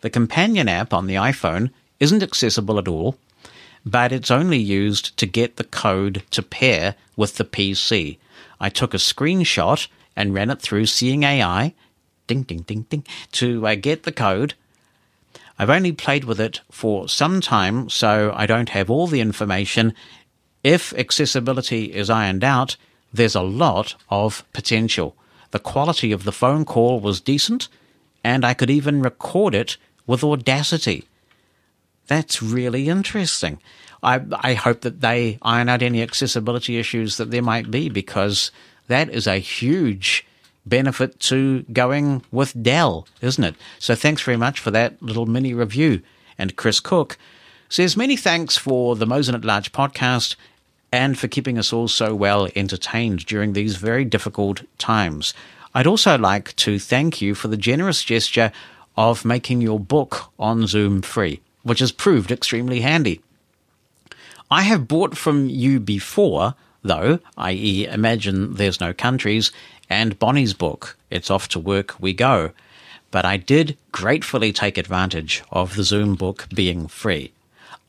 The 0.00 0.10
companion 0.10 0.66
app 0.66 0.94
on 0.94 1.06
the 1.06 1.14
iPhone 1.14 1.70
isn't 2.00 2.22
accessible 2.22 2.78
at 2.78 2.88
all, 2.88 3.16
but 3.84 4.12
it's 4.12 4.30
only 4.30 4.58
used 4.58 5.16
to 5.16 5.26
get 5.26 5.56
the 5.56 5.64
code 5.64 6.22
to 6.30 6.42
pair 6.42 6.94
with 7.16 7.36
the 7.36 7.44
PC. 7.44 8.18
I 8.60 8.68
took 8.68 8.94
a 8.94 8.98
screenshot 8.98 9.88
and 10.16 10.34
ran 10.34 10.50
it 10.50 10.60
through 10.60 10.86
Seeing 10.86 11.22
AI, 11.22 11.74
ding, 12.26 12.42
ding, 12.42 12.60
ding, 12.60 12.86
ding, 12.90 13.04
to 13.32 13.66
uh, 13.66 13.74
get 13.74 14.02
the 14.02 14.12
code. 14.12 14.54
I've 15.58 15.70
only 15.70 15.92
played 15.92 16.24
with 16.24 16.40
it 16.40 16.60
for 16.70 17.08
some 17.08 17.40
time, 17.40 17.88
so 17.88 18.32
I 18.36 18.46
don't 18.46 18.68
have 18.70 18.90
all 18.90 19.06
the 19.06 19.20
information. 19.20 19.94
If 20.62 20.92
accessibility 20.94 21.92
is 21.92 22.10
ironed 22.10 22.44
out, 22.44 22.76
there's 23.12 23.34
a 23.34 23.42
lot 23.42 23.94
of 24.10 24.44
potential. 24.52 25.16
The 25.50 25.58
quality 25.58 26.12
of 26.12 26.24
the 26.24 26.32
phone 26.32 26.64
call 26.64 27.00
was 27.00 27.20
decent, 27.20 27.68
and 28.22 28.44
I 28.44 28.54
could 28.54 28.70
even 28.70 29.02
record 29.02 29.54
it 29.54 29.76
with 30.06 30.22
Audacity. 30.22 31.07
That's 32.08 32.42
really 32.42 32.88
interesting. 32.88 33.60
I, 34.02 34.20
I 34.32 34.54
hope 34.54 34.80
that 34.82 35.00
they 35.00 35.38
iron 35.42 35.68
out 35.68 35.82
any 35.82 36.02
accessibility 36.02 36.78
issues 36.78 37.16
that 37.16 37.30
there 37.30 37.42
might 37.42 37.70
be 37.70 37.88
because 37.88 38.50
that 38.88 39.08
is 39.10 39.26
a 39.26 39.38
huge 39.38 40.26
benefit 40.66 41.18
to 41.20 41.62
going 41.72 42.22
with 42.30 42.60
Dell, 42.62 43.06
isn't 43.20 43.42
it? 43.44 43.54
So 43.78 43.94
thanks 43.94 44.22
very 44.22 44.36
much 44.36 44.60
for 44.60 44.70
that 44.70 45.00
little 45.02 45.26
mini 45.26 45.54
review. 45.54 46.02
And 46.36 46.56
Chris 46.56 46.80
Cook 46.80 47.16
says, 47.68 47.96
Many 47.96 48.16
thanks 48.16 48.56
for 48.56 48.96
the 48.96 49.06
Mosen 49.06 49.34
at 49.34 49.44
Large 49.44 49.72
podcast. 49.72 50.36
and 50.90 51.18
for 51.18 51.28
keeping 51.28 51.58
us 51.58 51.70
all 51.72 51.86
so 51.88 52.14
well 52.14 52.48
entertained 52.56 53.26
during 53.26 53.52
these 53.52 53.76
very 53.76 54.04
difficult 54.06 54.62
times. 54.78 55.34
I'd 55.74 55.86
also 55.86 56.16
like 56.16 56.56
to 56.56 56.78
thank 56.78 57.20
you 57.20 57.34
for 57.34 57.48
the 57.48 57.58
generous 57.58 58.02
gesture 58.02 58.52
of 58.96 59.24
making 59.24 59.60
your 59.60 59.78
book 59.78 60.32
on 60.38 60.66
Zoom 60.66 61.02
free, 61.02 61.40
which 61.68 61.80
has 61.80 61.92
proved 61.92 62.30
extremely 62.32 62.80
handy. 62.80 63.20
I 64.50 64.62
have 64.62 64.88
bought 64.88 65.16
from 65.16 65.48
you 65.48 65.78
before, 65.78 66.54
though, 66.82 67.18
i.e., 67.36 67.86
Imagine 67.86 68.54
There's 68.54 68.80
No 68.80 68.94
Countries, 68.94 69.52
and 69.90 70.18
Bonnie's 70.18 70.54
book, 70.54 70.96
It's 71.10 71.30
Off 71.30 71.48
to 71.48 71.58
Work 71.58 72.00
We 72.00 72.14
Go. 72.14 72.52
But 73.10 73.24
I 73.24 73.36
did 73.36 73.76
gratefully 73.92 74.52
take 74.52 74.78
advantage 74.78 75.42
of 75.50 75.76
the 75.76 75.82
Zoom 75.82 76.14
book 76.14 76.46
being 76.54 76.88
free. 76.88 77.32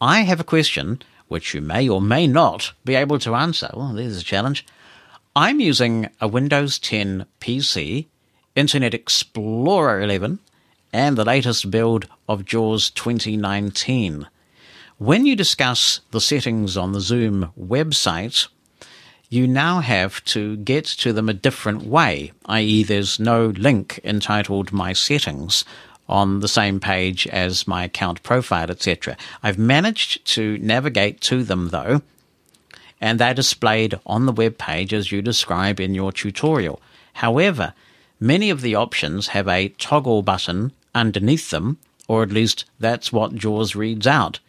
I 0.01 0.21
have 0.21 0.39
a 0.39 0.45
question 0.45 1.01
which 1.29 1.53
you 1.53 1.61
may 1.61 1.87
or 1.87 2.01
may 2.01 2.27
not 2.27 2.73
be 2.83 2.95
able 2.95 3.19
to 3.19 3.35
answer. 3.35 3.69
Well, 3.73 3.93
there's 3.93 4.21
a 4.21 4.23
challenge. 4.23 4.65
I'm 5.35 5.59
using 5.59 6.09
a 6.19 6.27
Windows 6.27 6.79
10 6.79 7.25
PC, 7.39 8.07
Internet 8.55 8.93
Explorer 8.93 10.01
11, 10.01 10.39
and 10.91 11.17
the 11.17 11.25
latest 11.25 11.69
build 11.69 12.07
of 12.27 12.45
JAWS 12.45 12.89
2019. 12.91 14.27
When 14.97 15.25
you 15.25 15.35
discuss 15.35 16.01
the 16.11 16.21
settings 16.21 16.75
on 16.75 16.91
the 16.91 17.01
Zoom 17.01 17.51
website, 17.59 18.47
you 19.29 19.47
now 19.47 19.79
have 19.79 20.23
to 20.25 20.57
get 20.57 20.85
to 20.85 21.13
them 21.13 21.29
a 21.29 21.33
different 21.33 21.83
way, 21.83 22.31
i.e., 22.47 22.83
there's 22.83 23.19
no 23.19 23.47
link 23.47 23.99
entitled 24.03 24.71
My 24.71 24.93
Settings 24.93 25.63
on 26.09 26.39
the 26.39 26.47
same 26.47 26.79
page 26.79 27.27
as 27.27 27.67
my 27.67 27.83
account 27.83 28.23
profile, 28.23 28.71
etc. 28.71 29.15
I've 29.43 29.59
managed 29.59 30.25
to 30.33 30.57
navigate 30.57 31.21
to 31.21 31.43
them 31.43 31.69
though, 31.69 32.01
and 32.99 33.19
they're 33.19 33.35
displayed 33.35 33.99
on 34.05 34.25
the 34.25 34.31
web 34.31 34.57
page 34.57 34.93
as 34.93 35.11
you 35.11 35.21
describe 35.21 35.79
in 35.79 35.93
your 35.93 36.11
tutorial. 36.11 36.81
However, 37.13 37.73
many 38.19 38.49
of 38.49 38.61
the 38.61 38.75
options 38.75 39.27
have 39.27 39.47
a 39.47 39.69
toggle 39.69 40.21
button 40.21 40.71
underneath 40.93 41.49
them, 41.49 41.77
or 42.07 42.23
at 42.23 42.31
least 42.31 42.65
that's 42.79 43.13
what 43.13 43.35
JAWS 43.35 43.75
reads 43.75 44.07
out. 44.07 44.39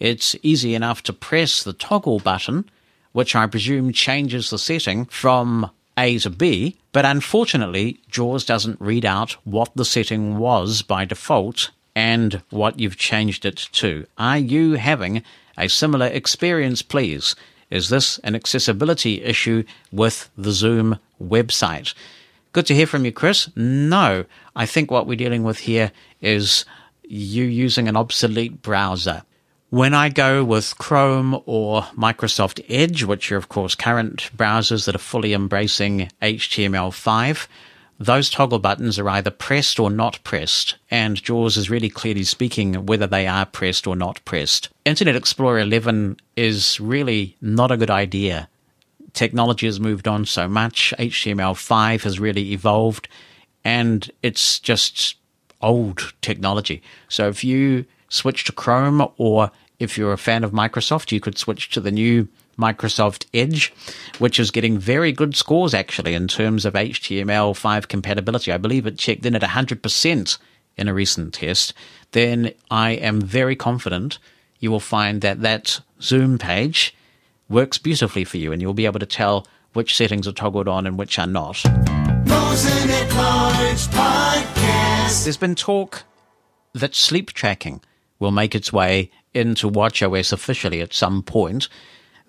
It's 0.00 0.34
easy 0.42 0.74
enough 0.74 1.02
to 1.04 1.12
press 1.12 1.62
the 1.62 1.72
toggle 1.72 2.18
button, 2.18 2.68
which 3.12 3.36
I 3.36 3.46
presume 3.46 3.92
changes 3.92 4.50
the 4.50 4.58
setting 4.58 5.04
from 5.04 5.70
A 5.96 6.18
to 6.20 6.30
B, 6.30 6.76
but 6.92 7.04
unfortunately, 7.04 8.00
JAWS 8.10 8.44
doesn't 8.44 8.80
read 8.80 9.04
out 9.04 9.32
what 9.44 9.70
the 9.76 9.84
setting 9.84 10.38
was 10.38 10.82
by 10.82 11.04
default 11.04 11.70
and 11.94 12.42
what 12.50 12.80
you've 12.80 12.96
changed 12.96 13.44
it 13.44 13.68
to. 13.72 14.06
Are 14.18 14.38
you 14.38 14.72
having 14.72 15.22
a 15.58 15.68
similar 15.68 16.06
experience, 16.06 16.82
please? 16.82 17.36
Is 17.70 17.88
this 17.88 18.18
an 18.18 18.34
accessibility 18.34 19.22
issue 19.22 19.64
with 19.92 20.30
the 20.36 20.52
Zoom 20.52 20.98
website? 21.22 21.94
Good 22.52 22.66
to 22.66 22.74
hear 22.74 22.86
from 22.86 23.06
you, 23.06 23.12
Chris. 23.12 23.48
No, 23.56 24.26
I 24.54 24.66
think 24.66 24.90
what 24.90 25.06
we're 25.06 25.16
dealing 25.16 25.42
with 25.42 25.60
here 25.60 25.90
is 26.20 26.66
you 27.02 27.44
using 27.44 27.88
an 27.88 27.96
obsolete 27.96 28.60
browser. 28.60 29.22
When 29.70 29.94
I 29.94 30.10
go 30.10 30.44
with 30.44 30.76
Chrome 30.76 31.40
or 31.46 31.84
Microsoft 31.96 32.62
Edge, 32.68 33.04
which 33.04 33.32
are, 33.32 33.38
of 33.38 33.48
course, 33.48 33.74
current 33.74 34.30
browsers 34.36 34.84
that 34.84 34.94
are 34.94 34.98
fully 34.98 35.32
embracing 35.32 36.10
HTML5, 36.20 37.46
those 37.98 38.28
toggle 38.28 38.58
buttons 38.58 38.98
are 38.98 39.08
either 39.08 39.30
pressed 39.30 39.80
or 39.80 39.88
not 39.88 40.22
pressed, 40.22 40.74
and 40.90 41.22
JAWS 41.22 41.56
is 41.56 41.70
really 41.70 41.88
clearly 41.88 42.24
speaking 42.24 42.84
whether 42.84 43.06
they 43.06 43.26
are 43.26 43.46
pressed 43.46 43.86
or 43.86 43.96
not 43.96 44.22
pressed. 44.26 44.68
Internet 44.84 45.16
Explorer 45.16 45.60
11 45.60 46.18
is 46.36 46.78
really 46.78 47.38
not 47.40 47.70
a 47.70 47.78
good 47.78 47.90
idea. 47.90 48.50
Technology 49.14 49.66
has 49.66 49.78
moved 49.78 50.08
on 50.08 50.24
so 50.24 50.48
much, 50.48 50.94
HTML5 50.98 52.02
has 52.02 52.18
really 52.18 52.52
evolved, 52.52 53.08
and 53.64 54.10
it's 54.22 54.58
just 54.58 55.16
old 55.60 56.14
technology. 56.22 56.82
So 57.08 57.28
if 57.28 57.44
you 57.44 57.84
switch 58.08 58.44
to 58.44 58.52
Chrome 58.52 59.06
or 59.16 59.50
if 59.78 59.98
you're 59.98 60.12
a 60.12 60.18
fan 60.18 60.44
of 60.44 60.52
Microsoft, 60.52 61.12
you 61.12 61.20
could 61.20 61.38
switch 61.38 61.70
to 61.70 61.80
the 61.80 61.90
new 61.90 62.28
Microsoft 62.58 63.26
Edge, 63.34 63.72
which 64.18 64.38
is 64.38 64.50
getting 64.50 64.78
very 64.78 65.12
good 65.12 65.36
scores 65.36 65.74
actually 65.74 66.14
in 66.14 66.28
terms 66.28 66.64
of 66.64 66.74
HTML5 66.74 67.88
compatibility. 67.88 68.52
I 68.52 68.58
believe 68.58 68.86
it 68.86 68.98
checked 68.98 69.26
in 69.26 69.34
at 69.34 69.42
100% 69.42 70.38
in 70.76 70.88
a 70.88 70.94
recent 70.94 71.34
test. 71.34 71.74
Then 72.12 72.52
I 72.70 72.92
am 72.92 73.20
very 73.20 73.56
confident 73.56 74.18
you 74.60 74.70
will 74.70 74.80
find 74.80 75.20
that 75.22 75.40
that 75.40 75.80
Zoom 76.00 76.38
page 76.38 76.94
works 77.52 77.78
beautifully 77.78 78.24
for 78.24 78.38
you 78.38 78.50
and 78.50 78.60
you'll 78.60 78.74
be 78.74 78.86
able 78.86 78.98
to 78.98 79.06
tell 79.06 79.46
which 79.74 79.96
settings 79.96 80.26
are 80.26 80.32
toggled 80.32 80.66
on 80.68 80.86
and 80.86 80.98
which 80.98 81.18
are 81.18 81.26
not. 81.26 81.62
There's 85.24 85.36
been 85.36 85.54
talk 85.54 86.02
that 86.72 86.94
sleep 86.94 87.32
tracking 87.32 87.80
will 88.18 88.30
make 88.30 88.54
its 88.54 88.72
way 88.72 89.10
into 89.34 89.70
WatchOS 89.70 90.32
officially 90.32 90.80
at 90.80 90.94
some 90.94 91.22
point. 91.22 91.68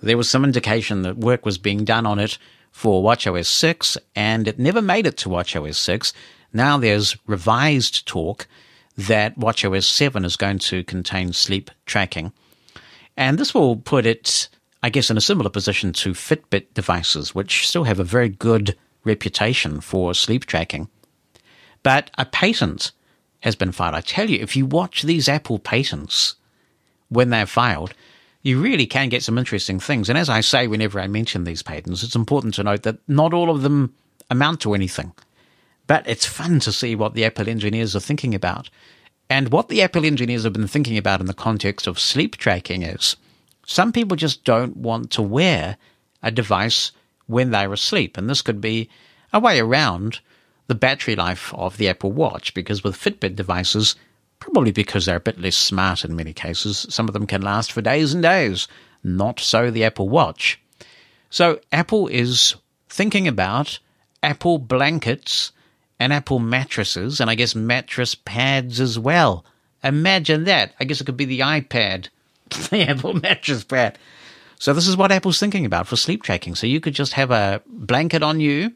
There 0.02 0.18
was 0.18 0.30
some 0.30 0.44
indication 0.44 1.02
that 1.04 1.18
work 1.18 1.45
was 1.45 1.58
being 1.58 1.86
done 1.86 2.06
on 2.06 2.20
it 2.20 2.38
for 2.72 3.04
WatchOS 3.04 3.45
6, 3.45 3.98
and 4.16 4.48
it 4.48 4.60
never 4.60 4.82
made 4.82 5.06
it 5.06 5.16
to 5.18 5.30
WatchOS 5.30 5.76
6. 5.76 6.12
Now 6.52 6.78
there's 6.78 7.16
revised 7.28 8.06
talk 8.08 8.48
that 8.98 9.38
WatchOS 9.38 9.86
7 9.86 10.26
is 10.26 10.36
going 10.36 10.60
to 10.60 10.84
contain 10.84 11.34
sleep 11.34 11.72
tracking. 11.86 12.34
And 13.16 13.38
this 13.38 13.54
will 13.54 13.78
put 13.78 14.06
it, 14.06 14.50
I 14.84 14.89
guess, 14.89 15.10
in 15.10 15.15
a 15.15 15.22
similar 15.22 15.49
position 15.49 15.93
to 15.93 16.11
Fitbit 16.11 16.73
devices, 16.73 17.34
which 17.34 17.68
still 17.68 17.85
have 17.85 18.01
a 18.01 18.03
very 18.03 18.27
good 18.27 18.76
reputation 19.05 19.80
for 19.80 20.14
sleep 20.14 20.45
tracking. 20.45 20.89
But 21.84 22.11
a 22.18 22.26
patent 22.26 22.91
has 23.39 23.55
been 23.55 23.72
filed. 23.72 23.95
I 23.95 24.01
tell 24.01 24.30
you, 24.30 24.39
if 24.39 24.57
you 24.57 24.65
watch 24.65 25.03
these 25.03 25.30
Apple 25.30 25.57
patents, 25.57 26.35
when 27.07 27.30
they're 27.30 27.45
filed, 27.45 27.93
you 28.41 28.61
really 28.61 28.85
can 28.85 29.07
get 29.07 29.23
some 29.23 29.38
interesting 29.38 29.80
things. 29.80 30.10
And 30.10 30.18
as 30.18 30.30
I 30.30 30.41
say, 30.41 30.68
whenever 30.68 30.99
I 30.99 31.07
mention 31.07 31.45
these 31.45 31.64
patents, 31.64 32.03
it's 32.03 32.15
important 32.15 32.53
to 32.55 32.64
note 32.64 32.84
that 32.84 32.97
not 33.07 33.34
all 33.34 33.49
of 33.49 33.61
them 33.61 33.93
amount 34.30 34.61
to 34.61 34.73
anything. 34.73 35.14
But 35.88 36.07
it's 36.07 36.26
fun 36.26 36.60
to 36.61 36.73
see 36.73 36.93
what 36.93 37.14
the 37.14 37.23
Apple 37.23 37.47
engineers 37.47 37.95
are 37.95 38.01
thinking 38.01 38.35
about. 38.35 38.69
And 39.30 39.49
what 39.49 39.69
the 39.69 39.81
Apple 39.81 40.05
engineers 40.05 40.43
have 40.43 40.53
been 40.53 40.68
thinking 40.68 40.97
about 40.97 41.22
in 41.22 41.27
the 41.27 41.34
context 41.34 41.88
of 41.88 41.99
sleep 41.99 42.35
tracking 42.35 42.84
is 42.84 43.15
some 43.65 43.91
people 43.91 44.18
just 44.18 44.44
don't 44.44 44.77
want 44.77 45.11
to 45.11 45.22
wear 45.22 45.77
a 46.22 46.31
device 46.31 46.91
when 47.27 47.52
they're 47.52 47.73
asleep. 47.73 48.18
And 48.18 48.30
this 48.30 48.41
could 48.41 48.61
be 48.61 48.90
a 49.31 49.40
way 49.40 49.60
around 49.60 50.19
the 50.68 50.76
battery 50.76 51.15
life 51.15 51.53
of 51.53 51.77
the 51.77 51.90
Apple 51.90 52.11
Watch, 52.11 52.53
because 52.53 52.84
with 52.84 52.95
Fitbit 52.95 53.35
devices, 53.35 53.95
probably 54.40 54.72
because 54.72 55.06
they're 55.06 55.18
a 55.18 55.22
bit 55.22 55.40
less 55.40 55.56
smart 55.56 56.03
in 56.03 56.15
many 56.15 56.34
cases. 56.34 56.85
Some 56.90 57.07
of 57.07 57.14
them 57.14 57.27
can 57.27 57.41
last 57.41 57.72
for 57.72 57.81
days 57.81 58.14
and 58.14 58.23
days. 58.23 58.68
Not 59.03 59.40
so 59.40 59.72
the 59.72 59.84
Apple 59.84 60.10
Watch. 60.10 60.60
So 61.30 61.60
Apple 61.72 62.07
is 62.07 62.56
thinking 62.90 63.27
about 63.27 63.80
Apple 64.22 64.57
blankets 64.57 65.52
and 65.99 66.14
Apple 66.14 66.40
mattresses, 66.40 67.19
and 67.19 67.30
I 67.30 67.35
guess 67.35 67.56
mattress 67.56 68.15
pads 68.15 68.80
as 68.80 68.99
well. 68.99 69.45
Imagine 69.84 70.45
that. 70.45 70.73
I 70.80 70.84
guess 70.85 71.02
it 71.02 71.06
could 71.06 71.18
be 71.18 71.26
the 71.26 71.40
iPad, 71.41 72.10
the 72.69 72.84
Apple 72.89 73.13
mattress 73.13 73.63
pad. 73.63 73.97
So 74.59 74.73
this 74.73 74.88
is 74.88 74.95
what 74.95 75.11
Apple's 75.11 75.39
thinking 75.39 75.65
about 75.65 75.88
for 75.88 75.95
sleep 75.95 76.23
tracking. 76.23 76.55
So 76.55 76.67
you 76.67 76.80
could 76.80 76.93
just 76.93 77.13
have 77.13 77.31
a 77.31 77.61
blanket 77.67 78.23
on 78.23 78.39
you, 78.39 78.73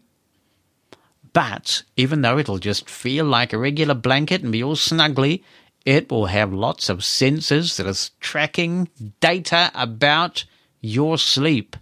but 1.34 1.84
even 1.96 2.22
though 2.22 2.38
it'll 2.38 2.58
just 2.58 2.90
feel 2.90 3.26
like 3.26 3.54
a 3.54 3.58
regular 3.58 3.94
blanket 3.94 4.42
and 4.44 4.52
be 4.52 4.64
all 4.64 4.76
snuggly, 4.76 5.44
it 5.86 6.12
will 6.12 6.26
have 6.26 6.52
lots 6.52 6.90
of 6.90 7.00
sensors 7.00 7.78
that 7.78 7.88
are 7.88 8.12
tracking 8.20 8.90
data 9.22 9.72
about 9.74 10.44
your 10.82 11.18
sleep. 11.18 11.78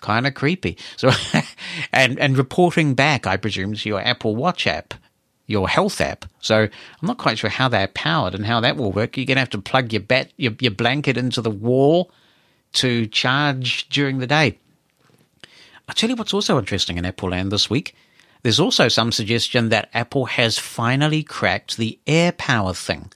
Kind 0.00 0.26
of 0.26 0.34
creepy. 0.34 0.78
So, 0.96 1.10
and 1.92 2.18
and 2.18 2.38
reporting 2.38 2.94
back, 2.94 3.26
I 3.26 3.36
presume, 3.36 3.74
to 3.74 3.88
your 3.88 4.00
Apple 4.00 4.36
Watch 4.36 4.66
app, 4.66 4.94
your 5.46 5.68
health 5.68 6.00
app. 6.00 6.24
So 6.40 6.62
I'm 6.62 7.06
not 7.06 7.18
quite 7.18 7.38
sure 7.38 7.50
how 7.50 7.68
they're 7.68 7.88
powered 7.88 8.34
and 8.34 8.46
how 8.46 8.60
that 8.60 8.76
will 8.76 8.92
work. 8.92 9.16
You're 9.16 9.26
gonna 9.26 9.40
have 9.40 9.50
to 9.50 9.60
plug 9.60 9.92
your 9.92 10.02
bat 10.02 10.32
your, 10.36 10.52
your 10.60 10.72
blanket 10.72 11.16
into 11.16 11.40
the 11.40 11.50
wall 11.50 12.10
to 12.74 13.06
charge 13.06 13.88
during 13.88 14.18
the 14.18 14.26
day. 14.26 14.58
I'll 15.88 15.94
tell 15.94 16.08
you 16.08 16.16
what's 16.16 16.34
also 16.34 16.58
interesting 16.58 16.96
in 16.96 17.04
Apple 17.04 17.30
Land 17.30 17.52
this 17.52 17.68
week 17.68 17.94
there's 18.44 18.60
also 18.60 18.88
some 18.88 19.10
suggestion 19.10 19.70
that 19.70 19.88
Apple 19.94 20.26
has 20.26 20.58
finally 20.58 21.22
cracked 21.22 21.78
the 21.78 21.98
AirPower 22.06 22.76
thing. 22.76 23.10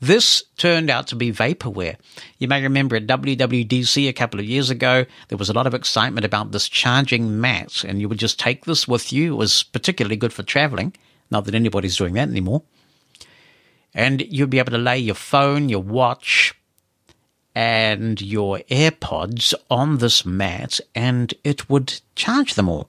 This 0.00 0.42
turned 0.56 0.90
out 0.90 1.06
to 1.08 1.14
be 1.14 1.32
vaporware. 1.32 1.96
You 2.38 2.48
may 2.48 2.60
remember 2.60 2.96
at 2.96 3.06
WWDC 3.06 4.08
a 4.08 4.12
couple 4.12 4.40
of 4.40 4.46
years 4.46 4.68
ago, 4.68 5.06
there 5.28 5.38
was 5.38 5.50
a 5.50 5.52
lot 5.52 5.68
of 5.68 5.74
excitement 5.74 6.24
about 6.24 6.50
this 6.50 6.68
charging 6.68 7.40
mat, 7.40 7.84
and 7.84 8.00
you 8.00 8.08
would 8.08 8.18
just 8.18 8.40
take 8.40 8.64
this 8.64 8.88
with 8.88 9.12
you. 9.12 9.34
It 9.34 9.36
was 9.36 9.62
particularly 9.62 10.16
good 10.16 10.32
for 10.32 10.42
traveling. 10.42 10.94
Not 11.30 11.44
that 11.44 11.54
anybody's 11.54 11.96
doing 11.96 12.14
that 12.14 12.28
anymore. 12.28 12.62
And 13.94 14.20
you'd 14.20 14.50
be 14.50 14.58
able 14.58 14.72
to 14.72 14.78
lay 14.78 14.98
your 14.98 15.14
phone, 15.14 15.68
your 15.68 15.82
watch, 15.82 16.54
and 17.54 18.20
your 18.20 18.58
AirPods 18.70 19.54
on 19.68 19.98
this 19.98 20.24
mat 20.24 20.80
and 20.94 21.34
it 21.42 21.68
would 21.68 22.00
charge 22.14 22.54
them 22.54 22.68
all. 22.68 22.88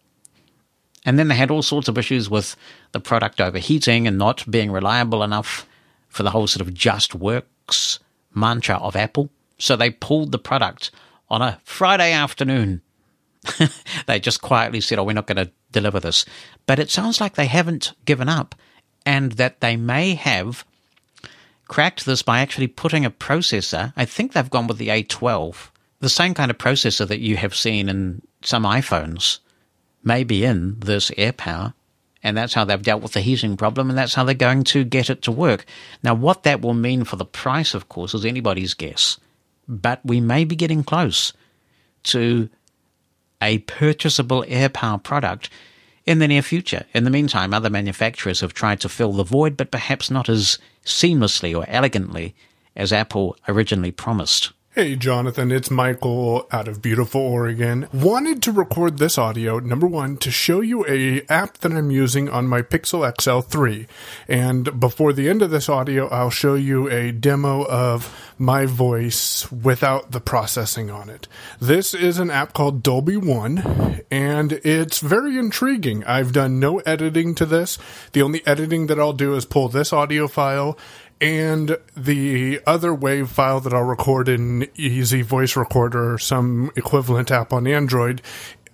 And 1.03 1.17
then 1.17 1.29
they 1.29 1.35
had 1.35 1.49
all 1.49 1.63
sorts 1.63 1.87
of 1.87 1.97
issues 1.97 2.29
with 2.29 2.55
the 2.91 2.99
product 2.99 3.41
overheating 3.41 4.07
and 4.07 4.17
not 4.17 4.49
being 4.49 4.71
reliable 4.71 5.23
enough 5.23 5.67
for 6.07 6.23
the 6.23 6.29
whole 6.29 6.45
sort 6.45 6.61
of 6.61 6.73
just 6.73 7.15
works 7.15 7.99
mantra 8.35 8.77
of 8.77 8.95
Apple. 8.95 9.29
So 9.57 9.75
they 9.75 9.89
pulled 9.89 10.31
the 10.31 10.39
product 10.39 10.91
on 11.29 11.41
a 11.41 11.59
Friday 11.63 12.11
afternoon. 12.11 12.81
they 14.05 14.19
just 14.19 14.41
quietly 14.41 14.81
said, 14.81 14.99
Oh, 14.99 15.03
we're 15.03 15.13
not 15.13 15.27
going 15.27 15.45
to 15.45 15.51
deliver 15.71 15.99
this. 15.99 16.25
But 16.65 16.79
it 16.79 16.89
sounds 16.89 17.19
like 17.19 17.35
they 17.35 17.47
haven't 17.47 17.93
given 18.05 18.29
up 18.29 18.55
and 19.05 19.33
that 19.33 19.61
they 19.61 19.75
may 19.75 20.15
have 20.15 20.65
cracked 21.67 22.05
this 22.05 22.21
by 22.21 22.39
actually 22.41 22.67
putting 22.67 23.05
a 23.05 23.11
processor. 23.11 23.93
I 23.95 24.05
think 24.05 24.33
they've 24.33 24.49
gone 24.49 24.67
with 24.67 24.77
the 24.77 24.89
A12, 24.89 25.69
the 25.99 26.09
same 26.09 26.33
kind 26.33 26.51
of 26.51 26.57
processor 26.57 27.07
that 27.07 27.21
you 27.21 27.37
have 27.37 27.55
seen 27.55 27.89
in 27.89 28.21
some 28.41 28.63
iPhones, 28.63 29.39
maybe 30.03 30.43
in 30.43 30.79
this 30.79 31.09
AirPower. 31.11 31.73
And 32.23 32.37
that's 32.37 32.53
how 32.53 32.65
they've 32.65 32.81
dealt 32.81 33.01
with 33.01 33.13
the 33.13 33.21
heating 33.21 33.57
problem, 33.57 33.89
and 33.89 33.97
that's 33.97 34.13
how 34.13 34.23
they're 34.23 34.35
going 34.35 34.63
to 34.65 34.83
get 34.83 35.09
it 35.09 35.23
to 35.23 35.31
work. 35.31 35.65
Now, 36.03 36.13
what 36.13 36.43
that 36.43 36.61
will 36.61 36.75
mean 36.75 37.03
for 37.03 37.15
the 37.15 37.25
price, 37.25 37.73
of 37.73 37.89
course, 37.89 38.13
is 38.13 38.25
anybody's 38.25 38.75
guess. 38.75 39.17
But 39.67 40.01
we 40.05 40.21
may 40.21 40.43
be 40.43 40.55
getting 40.55 40.83
close 40.83 41.33
to 42.03 42.47
a 43.41 43.59
purchasable 43.59 44.43
AirPower 44.47 45.01
product 45.01 45.49
in 46.05 46.19
the 46.19 46.27
near 46.27 46.41
future. 46.41 46.85
In 46.93 47.03
the 47.03 47.09
meantime, 47.09 47.53
other 47.53 47.69
manufacturers 47.69 48.41
have 48.41 48.53
tried 48.53 48.79
to 48.81 48.89
fill 48.89 49.13
the 49.13 49.23
void, 49.23 49.57
but 49.57 49.71
perhaps 49.71 50.11
not 50.11 50.29
as 50.29 50.57
seamlessly 50.85 51.55
or 51.55 51.65
elegantly 51.67 52.35
as 52.75 52.93
Apple 52.93 53.35
originally 53.47 53.91
promised. 53.91 54.51
Hey, 54.73 54.95
Jonathan, 54.95 55.51
it's 55.51 55.69
Michael 55.69 56.47
out 56.49 56.69
of 56.69 56.81
beautiful 56.81 57.19
Oregon. 57.19 57.89
Wanted 57.91 58.41
to 58.43 58.53
record 58.53 58.99
this 58.99 59.17
audio, 59.17 59.59
number 59.59 59.85
one, 59.85 60.15
to 60.19 60.31
show 60.31 60.61
you 60.61 60.85
a 60.87 61.23
app 61.27 61.57
that 61.57 61.73
I'm 61.73 61.91
using 61.91 62.29
on 62.29 62.47
my 62.47 62.61
Pixel 62.61 63.03
XL 63.21 63.41
3. 63.41 63.85
And 64.29 64.79
before 64.79 65.11
the 65.11 65.27
end 65.27 65.41
of 65.41 65.51
this 65.51 65.67
audio, 65.67 66.07
I'll 66.07 66.29
show 66.29 66.53
you 66.53 66.89
a 66.89 67.11
demo 67.11 67.65
of 67.65 68.33
my 68.37 68.65
voice 68.65 69.51
without 69.51 70.11
the 70.11 70.21
processing 70.21 70.89
on 70.89 71.09
it. 71.09 71.27
This 71.59 71.93
is 71.93 72.17
an 72.17 72.31
app 72.31 72.53
called 72.53 72.81
Dolby 72.81 73.17
One, 73.17 74.01
and 74.09 74.53
it's 74.63 74.99
very 74.99 75.37
intriguing. 75.37 76.05
I've 76.05 76.31
done 76.31 76.61
no 76.61 76.79
editing 76.79 77.35
to 77.35 77.45
this. 77.45 77.77
The 78.13 78.21
only 78.21 78.41
editing 78.47 78.87
that 78.87 79.01
I'll 79.01 79.11
do 79.11 79.35
is 79.35 79.43
pull 79.43 79.67
this 79.67 79.91
audio 79.91 80.29
file 80.29 80.77
and 81.21 81.77
the 81.95 82.59
other 82.65 82.89
WAV 82.93 83.27
file 83.27 83.59
that 83.59 83.73
I'll 83.73 83.83
record 83.83 84.27
in 84.27 84.67
Easy 84.75 85.21
Voice 85.21 85.55
Recorder 85.55 86.15
or 86.15 86.17
some 86.17 86.71
equivalent 86.75 87.29
app 87.29 87.53
on 87.53 87.67
Android 87.67 88.23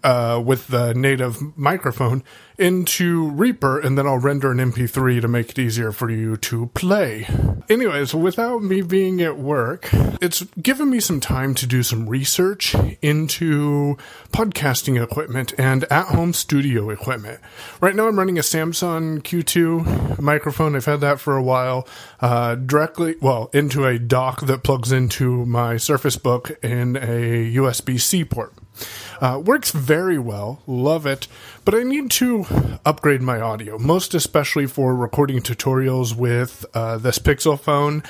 uh, 0.03 0.41
with 0.43 0.67
the 0.67 0.93
native 0.93 1.57
microphone 1.57 2.23
into 2.57 3.29
Reaper, 3.29 3.79
and 3.79 3.97
then 3.97 4.07
I'll 4.07 4.17
render 4.17 4.51
an 4.51 4.57
MP3 4.57 5.21
to 5.21 5.27
make 5.27 5.51
it 5.51 5.59
easier 5.59 5.91
for 5.91 6.09
you 6.09 6.37
to 6.37 6.67
play. 6.67 7.27
Anyways, 7.69 8.15
without 8.15 8.63
me 8.63 8.81
being 8.81 9.21
at 9.21 9.37
work, 9.37 9.89
it's 10.21 10.43
given 10.61 10.89
me 10.89 10.99
some 10.99 11.19
time 11.19 11.53
to 11.55 11.67
do 11.67 11.83
some 11.83 12.09
research 12.09 12.75
into 13.01 13.97
podcasting 14.31 15.01
equipment 15.01 15.53
and 15.57 15.83
at 15.91 16.07
home 16.07 16.33
studio 16.33 16.89
equipment. 16.89 17.39
Right 17.79 17.95
now, 17.95 18.07
I'm 18.07 18.17
running 18.17 18.39
a 18.39 18.43
Samson 18.43 19.21
Q2 19.21 20.19
microphone. 20.19 20.75
I've 20.75 20.85
had 20.85 21.01
that 21.01 21.19
for 21.19 21.37
a 21.37 21.43
while, 21.43 21.87
uh, 22.21 22.55
directly, 22.55 23.15
well, 23.21 23.49
into 23.53 23.85
a 23.85 23.99
dock 23.99 24.41
that 24.41 24.63
plugs 24.63 24.91
into 24.91 25.45
my 25.45 25.77
Surface 25.77 26.17
Book 26.17 26.57
in 26.63 26.95
a 26.95 27.53
USB 27.55 27.99
C 27.99 28.25
port. 28.25 28.53
Uh, 29.19 29.41
works 29.43 29.71
very 29.71 30.19
well, 30.19 30.61
love 30.67 31.05
it, 31.05 31.27
but 31.65 31.73
I 31.73 31.83
need 31.83 32.11
to 32.11 32.45
upgrade 32.85 33.21
my 33.21 33.39
audio, 33.41 33.77
most 33.77 34.13
especially 34.13 34.67
for 34.67 34.95
recording 34.95 35.41
tutorials 35.41 36.15
with 36.15 36.65
uh, 36.73 36.97
this 36.97 37.19
Pixel 37.19 37.59
phone 37.59 38.03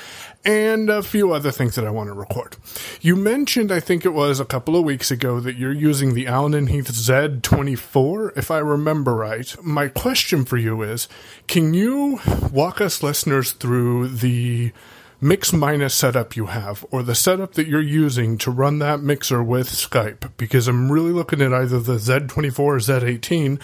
and 0.44 0.88
a 0.88 1.02
few 1.02 1.32
other 1.32 1.50
things 1.50 1.74
that 1.74 1.86
I 1.86 1.90
want 1.90 2.08
to 2.08 2.14
record. 2.14 2.56
You 3.00 3.16
mentioned, 3.16 3.72
I 3.72 3.80
think 3.80 4.04
it 4.04 4.12
was 4.12 4.38
a 4.38 4.44
couple 4.44 4.76
of 4.76 4.84
weeks 4.84 5.10
ago, 5.10 5.40
that 5.40 5.56
you're 5.56 5.72
using 5.72 6.14
the 6.14 6.26
Allen 6.26 6.54
and 6.54 6.68
Heath 6.68 6.90
Z24, 6.90 8.36
if 8.36 8.50
I 8.50 8.58
remember 8.58 9.14
right. 9.14 9.54
My 9.62 9.88
question 9.88 10.44
for 10.44 10.56
you 10.56 10.82
is, 10.82 11.08
can 11.46 11.74
you 11.74 12.20
walk 12.52 12.80
us 12.80 13.02
listeners 13.02 13.52
through 13.52 14.08
the 14.08 14.72
mix 15.20 15.52
minus 15.52 15.94
setup 15.94 16.36
you 16.36 16.46
have 16.46 16.86
or 16.90 17.02
the 17.02 17.14
setup 17.14 17.54
that 17.54 17.66
you're 17.66 17.80
using 17.80 18.38
to 18.38 18.50
run 18.50 18.78
that 18.78 19.00
mixer 19.00 19.42
with 19.42 19.68
Skype 19.68 20.30
because 20.36 20.68
I'm 20.68 20.92
really 20.92 21.10
looking 21.10 21.42
at 21.42 21.52
either 21.52 21.80
the 21.80 21.96
Z24 21.96 22.58
or 22.58 22.76
Z18, 22.76 23.60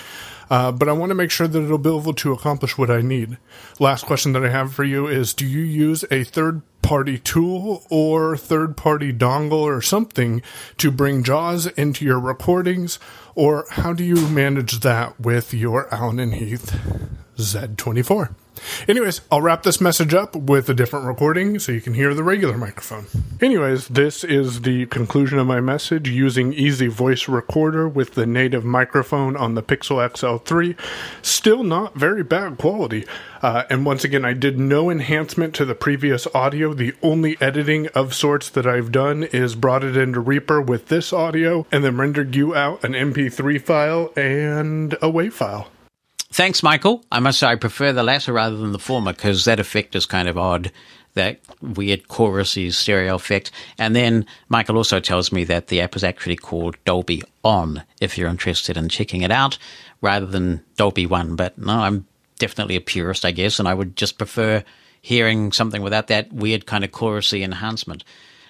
uh, 0.51 0.73
but 0.73 0.89
I 0.89 0.93
want 0.93 1.11
to 1.11 1.15
make 1.15 1.31
sure 1.31 1.47
that 1.47 1.63
it'll 1.63 1.79
be 1.79 1.97
able 1.97 2.13
to 2.15 2.33
accomplish 2.33 2.77
what 2.77 2.91
I 2.91 3.03
need. 3.03 3.39
Last 3.79 4.05
question 4.05 4.33
that 4.33 4.45
I 4.45 4.51
have 4.51 4.75
for 4.75 4.85
you 4.85 5.07
is 5.07 5.33
do 5.33 5.47
you 5.47 5.61
use 5.61 6.05
a 6.11 6.25
third 6.25 6.63
party 6.83 7.19
tool 7.19 7.85
or 7.89 8.37
third 8.37 8.77
party 8.77 9.13
dongle 9.13 9.53
or 9.53 9.81
something 9.81 10.43
to 10.77 10.91
bring 10.91 11.23
JAWS 11.23 11.67
into 11.69 12.05
your 12.05 12.21
recordings, 12.21 12.99
or 13.35 13.65
how 13.71 13.93
do 13.93 14.05
you 14.05 14.29
manage 14.29 14.81
that 14.81 15.19
with 15.19 15.55
your 15.55 15.93
Allen 15.95 16.19
and 16.19 16.35
Heath 16.35 16.79
Z24? 17.37 18.35
Anyways, 18.89 19.21
I'll 19.31 19.43
wrap 19.43 19.63
this 19.63 19.81
message 19.81 20.15
up 20.15 20.37
with 20.37 20.69
a 20.69 20.75
different 20.75 21.07
recording 21.07 21.59
so 21.59 21.73
you 21.73 21.81
can 21.81 21.95
hear 21.95 22.15
the 22.15 22.23
regular 22.23 22.57
microphone. 22.57 23.07
Anyways, 23.41 23.89
this 23.89 24.25
is 24.25 24.63
the 24.63 24.87
conclusion 24.87 25.39
of 25.39 25.47
my 25.47 25.61
message 25.61 26.09
using 26.09 26.53
Easy 26.53 26.87
Voice 26.87 27.29
Recorder 27.29 27.89
with 27.89 28.15
the 28.15 28.27
native 28.27 28.65
microphone 28.65 29.37
on 29.37 29.55
the 29.55 29.63
Pixel 29.63 29.97
XL3. 30.09 30.79
Still 31.23 31.63
not 31.63 31.95
very 31.95 32.23
bad 32.23 32.59
quality. 32.59 33.07
Uh, 33.43 33.65
and 33.69 33.85
once 33.85 34.05
again, 34.05 34.25
I 34.25 34.33
did 34.33 34.59
no 34.59 34.89
enhancement 34.89 35.55
to 35.57 35.65
the 35.65 35.75
previous 35.75 36.27
audio. 36.35 36.73
The 36.73 36.95
only 37.03 37.37
editing 37.43 37.89
of 37.89 38.15
sorts 38.15 38.49
that 38.51 38.67
I've 38.67 38.91
done 38.91 39.25
is 39.25 39.55
brought 39.55 39.85
it 39.85 39.97
into 39.97 40.21
Reaper 40.21 40.63
with 40.63 40.89
this 40.89 41.13
audio 41.13 41.67
and 41.71 41.85
then 41.85 41.99
rendered 41.99 42.35
you 42.35 42.55
out 42.55 42.83
an 42.83 42.93
MP3 42.93 43.61
file 43.61 44.13
and 44.17 44.95
a 44.95 45.11
WAV 45.11 45.33
file. 45.33 45.69
Thanks, 46.35 46.65
Michael. 46.65 47.05
I 47.13 47.21
must 47.21 47.39
say 47.39 47.47
I 47.47 47.55
prefer 47.55 47.93
the 47.93 48.03
latter 48.03 48.33
rather 48.33 48.57
than 48.57 48.73
the 48.73 48.81
former 48.81 49.13
because 49.13 49.45
that 49.45 49.61
effect 49.61 49.95
is 49.95 50.05
kind 50.05 50.27
of 50.27 50.37
odd. 50.37 50.73
That 51.13 51.39
weird 51.63 52.09
chorusy 52.09 52.73
stereo 52.73 53.15
effect. 53.15 53.53
And 53.79 53.95
then 53.95 54.27
Michael 54.49 54.77
also 54.77 54.99
tells 54.99 55.31
me 55.31 55.45
that 55.45 55.69
the 55.69 55.81
app 55.81 55.95
is 55.95 56.03
actually 56.03 56.35
called 56.35 56.77
Dolby 56.85 57.23
On 57.45 57.85
if 58.01 58.19
you're 58.19 58.29
interested 58.29 58.77
in 58.77 58.89
checking 58.89 59.23
it 59.23 59.31
out 59.31 59.59
rather 60.01 60.27
than 60.27 60.65
Dolby 60.75 61.07
One. 61.07 61.37
But 61.37 61.57
no, 61.57 61.75
I'm 61.79 62.05
definitely 62.41 62.75
a 62.75 62.81
purist, 62.81 63.25
I 63.25 63.31
guess, 63.31 63.61
and 63.61 63.69
I 63.69 63.75
would 63.75 63.95
just 63.95 64.19
prefer 64.19 64.65
hearing 65.03 65.53
something 65.53 65.83
without 65.83 66.09
that 66.09 66.33
weird 66.33 66.67
kind 66.67 66.83
of 66.83 66.91
chorusy 66.91 67.45
enhancement. 67.45 68.03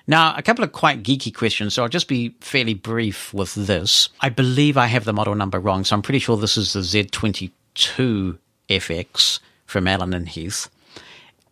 Now, 0.06 0.34
a 0.34 0.42
couple 0.42 0.64
of 0.64 0.72
quite 0.72 1.02
geeky 1.02 1.34
questions, 1.34 1.74
so 1.74 1.82
I'll 1.82 1.90
just 1.90 2.08
be 2.08 2.34
fairly 2.40 2.72
brief 2.72 3.34
with 3.34 3.54
this. 3.54 4.08
I 4.22 4.30
believe 4.30 4.78
I 4.78 4.86
have 4.86 5.04
the 5.04 5.12
model 5.12 5.34
number 5.34 5.60
wrong, 5.60 5.84
so 5.84 5.94
I'm 5.94 6.00
pretty 6.00 6.18
sure 6.18 6.38
this 6.38 6.56
is 6.56 6.72
the 6.72 6.80
Z22 6.80 7.50
FX 7.74 9.40
from 9.66 9.88
Allen 9.88 10.14
and 10.14 10.28
Heath. 10.28 10.68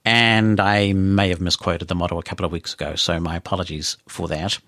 And 0.05 0.59
I 0.59 0.93
may 0.93 1.29
have 1.29 1.41
misquoted 1.41 1.89
the 1.89 1.95
model 1.95 2.19
a 2.19 2.23
couple 2.23 2.45
of 2.45 2.53
weeks 2.53 2.75
ago, 2.75 2.97
so 2.97 3.21
my 3.21 3.37
apologies 3.37 3.97
for 4.09 4.27
that. 4.29 4.59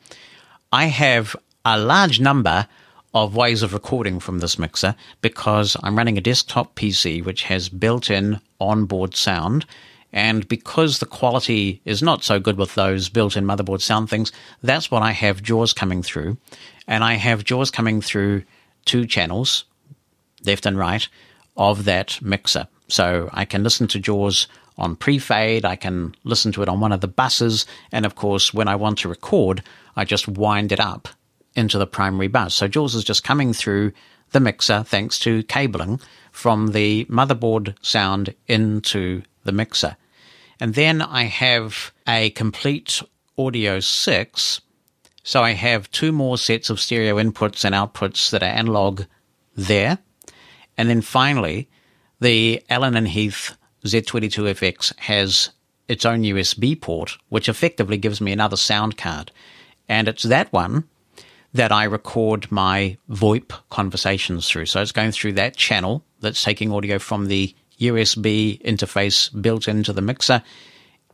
I 0.72 0.86
have 0.86 1.34
a 1.64 1.78
large 1.78 2.20
number 2.20 2.66
of 3.14 3.36
ways 3.36 3.62
of 3.62 3.72
recording 3.72 4.18
from 4.18 4.40
this 4.40 4.58
mixer 4.58 4.96
because 5.20 5.76
I'm 5.82 5.96
running 5.96 6.18
a 6.18 6.20
desktop 6.20 6.74
PC 6.74 7.24
which 7.24 7.44
has 7.44 7.68
built 7.68 8.10
in 8.10 8.40
onboard 8.60 9.14
sound. 9.14 9.66
And 10.12 10.46
because 10.48 10.98
the 10.98 11.06
quality 11.06 11.80
is 11.84 12.02
not 12.02 12.22
so 12.22 12.38
good 12.38 12.56
with 12.56 12.74
those 12.74 13.08
built 13.08 13.36
in 13.36 13.44
motherboard 13.44 13.80
sound 13.80 14.10
things, 14.10 14.30
that's 14.62 14.90
what 14.90 15.02
I 15.02 15.12
have 15.12 15.42
JAWS 15.42 15.72
coming 15.72 16.02
through. 16.02 16.36
And 16.86 17.02
I 17.02 17.14
have 17.14 17.44
JAWS 17.44 17.70
coming 17.70 18.00
through 18.00 18.44
two 18.84 19.06
channels, 19.06 19.64
left 20.44 20.66
and 20.66 20.78
right, 20.78 21.08
of 21.56 21.84
that 21.84 22.20
mixer. 22.22 22.68
So 22.88 23.30
I 23.32 23.44
can 23.44 23.62
listen 23.62 23.86
to 23.88 24.00
JAWS 24.00 24.46
on 24.76 24.96
pre-fade, 24.96 25.64
I 25.64 25.76
can 25.76 26.14
listen 26.24 26.52
to 26.52 26.62
it 26.62 26.68
on 26.68 26.80
one 26.80 26.92
of 26.92 27.00
the 27.00 27.08
buses, 27.08 27.64
and 27.92 28.04
of 28.04 28.16
course, 28.16 28.52
when 28.52 28.66
I 28.66 28.74
want 28.74 28.98
to 28.98 29.08
record, 29.08 29.62
I 29.94 30.04
just 30.04 30.26
wind 30.26 30.72
it 30.72 30.80
up 30.80 31.08
into 31.54 31.78
the 31.78 31.86
primary 31.86 32.28
bus. 32.28 32.54
So 32.54 32.66
JAWS 32.66 32.96
is 32.96 33.04
just 33.04 33.24
coming 33.24 33.52
through 33.52 33.92
the 34.32 34.40
mixer 34.40 34.82
thanks 34.82 35.18
to 35.20 35.44
cabling 35.44 36.00
from 36.32 36.72
the 36.72 37.04
motherboard 37.04 37.76
sound 37.82 38.34
into 38.48 39.22
the 39.44 39.52
mixer. 39.52 39.96
And 40.58 40.74
then 40.74 41.02
I 41.02 41.24
have 41.24 41.92
a 42.06 42.30
Komplete 42.30 43.02
Audio 43.38 43.80
6. 43.80 44.60
So 45.22 45.42
I 45.42 45.52
have 45.52 45.90
two 45.90 46.12
more 46.12 46.36
sets 46.36 46.70
of 46.70 46.80
stereo 46.80 47.16
inputs 47.16 47.64
and 47.64 47.74
outputs 47.74 48.30
that 48.30 48.42
are 48.42 48.46
analog 48.46 49.02
there. 49.56 49.98
And 50.76 50.88
then 50.88 51.02
finally, 51.02 51.68
the 52.20 52.62
Allen 52.68 52.96
and 52.96 53.08
Heath 53.08 53.56
Z22FX 53.84 54.98
has 54.98 55.50
its 55.88 56.04
own 56.04 56.22
USB 56.22 56.80
port, 56.80 57.18
which 57.28 57.48
effectively 57.48 57.98
gives 57.98 58.20
me 58.20 58.32
another 58.32 58.56
sound 58.56 58.96
card. 58.96 59.30
And 59.88 60.08
it's 60.08 60.22
that 60.24 60.52
one 60.52 60.84
that 61.52 61.70
I 61.70 61.84
record 61.84 62.50
my 62.50 62.96
VoIP 63.10 63.52
conversations 63.70 64.48
through. 64.48 64.66
So 64.66 64.80
it's 64.80 64.92
going 64.92 65.12
through 65.12 65.34
that 65.34 65.56
channel 65.56 66.04
that's 66.20 66.42
taking 66.42 66.72
audio 66.72 66.98
from 66.98 67.26
the 67.26 67.54
USB 67.80 68.60
interface 68.62 69.30
built 69.40 69.68
into 69.68 69.92
the 69.92 70.02
mixer. 70.02 70.42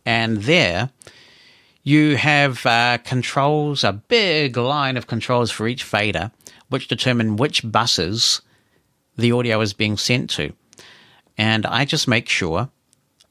And 0.07 0.39
there 0.39 0.91
you 1.83 2.17
have 2.17 2.65
uh, 2.65 2.99
controls, 3.05 3.85
a 3.85 3.93
big 3.93 4.57
line 4.57 4.97
of 4.97 5.07
controls 5.07 5.51
for 5.51 5.67
each 5.67 5.83
fader, 5.83 6.31
which 6.69 6.89
determine 6.89 7.37
which 7.37 7.71
buses 7.71 8.41
the 9.21 9.33
audio 9.33 9.61
is 9.61 9.73
being 9.73 9.97
sent 9.97 10.31
to. 10.31 10.53
And 11.39 11.65
I 11.67 11.85
just 11.85 12.09
make 12.09 12.29
sure 12.29 12.69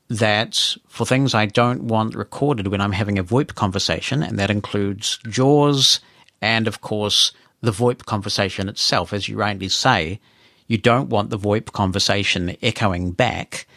that 0.09 0.75
for 0.87 1.05
things 1.05 1.35
I 1.35 1.45
don't 1.45 1.83
want 1.83 2.15
recorded 2.15 2.67
when 2.67 2.81
I'm 2.81 2.93
having 2.93 3.19
a 3.19 3.23
VoIP 3.23 3.55
conversation, 3.55 4.23
and 4.23 4.39
that 4.39 4.49
includes 4.49 5.19
JAWS 5.29 5.99
and, 6.41 6.67
of 6.67 6.81
course, 6.81 7.31
the 7.61 7.71
VoIP 7.71 8.05
conversation 8.05 8.69
itself, 8.69 9.13
as 9.13 9.27
you 9.27 9.37
rightly 9.37 9.69
say, 9.69 10.19
you 10.67 10.77
don't 10.77 11.09
want 11.09 11.29
the 11.29 11.37
VoIP 11.37 11.71
conversation 11.71 12.55
echoing 12.63 13.11
back, 13.11 13.67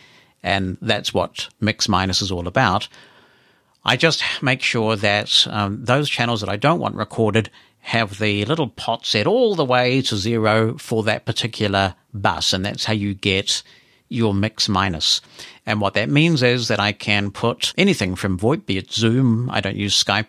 and 0.43 0.79
that's 0.81 1.13
what 1.13 1.49
Mix 1.61 1.89
Minus 1.89 2.23
is 2.23 2.31
all 2.31 2.47
about. 2.47 2.89
I 3.85 3.97
just 3.97 4.23
make 4.41 4.63
sure 4.63 4.97
that 4.97 5.47
um, 5.51 5.85
those 5.85 6.09
channels 6.09 6.41
that 6.41 6.49
I 6.49 6.57
don't 6.57 6.81
want 6.81 6.95
recorded 6.95 7.51
have 7.83 8.19
the 8.19 8.45
little 8.45 8.69
pot 8.69 9.05
set 9.05 9.27
all 9.27 9.55
the 9.55 9.65
way 9.65 10.01
to 10.03 10.17
zero 10.17 10.79
for 10.79 11.03
that 11.03 11.25
particular 11.25 11.95
bus, 12.15 12.53
and 12.53 12.65
that's 12.65 12.85
how 12.85 12.93
you 12.93 13.13
get 13.13 13.63
your 14.09 14.33
mix 14.33 14.69
minus. 14.69 15.21
And 15.67 15.81
what 15.81 15.95
that 15.95 16.09
means 16.09 16.43
is 16.43 16.69
that 16.69 16.79
I 16.79 16.93
can 16.93 17.31
put 17.31 17.73
anything 17.77 18.15
from 18.15 18.39
VoIP, 18.39 18.67
be 18.67 18.79
it 18.79 18.93
Zoom, 18.93 19.51
I 19.51 19.61
don't 19.61 19.77
use 19.77 20.03
Skype 20.03 20.27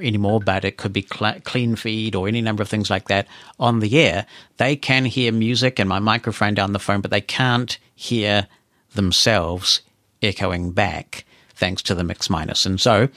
anymore, 0.00 0.40
but 0.40 0.64
it 0.64 0.78
could 0.78 0.92
be 0.92 1.06
cl- 1.12 1.40
clean 1.44 1.76
feed 1.76 2.14
or 2.14 2.26
any 2.26 2.40
number 2.40 2.62
of 2.62 2.68
things 2.68 2.90
like 2.90 3.08
that 3.08 3.28
on 3.60 3.80
the 3.80 4.00
air. 4.00 4.26
They 4.56 4.74
can 4.74 5.04
hear 5.04 5.32
music 5.32 5.78
and 5.78 5.88
my 5.88 5.98
microphone 5.98 6.54
down 6.54 6.72
the 6.72 6.78
phone, 6.78 7.02
but 7.02 7.10
they 7.10 7.20
can't 7.20 7.78
hear 7.94 8.48
themselves 8.94 9.82
echoing 10.22 10.72
back 10.72 11.24
thanks 11.54 11.82
to 11.82 11.94
the 11.94 12.04
mix 12.04 12.28
minus. 12.28 12.66
And 12.66 12.80
so 12.80 13.08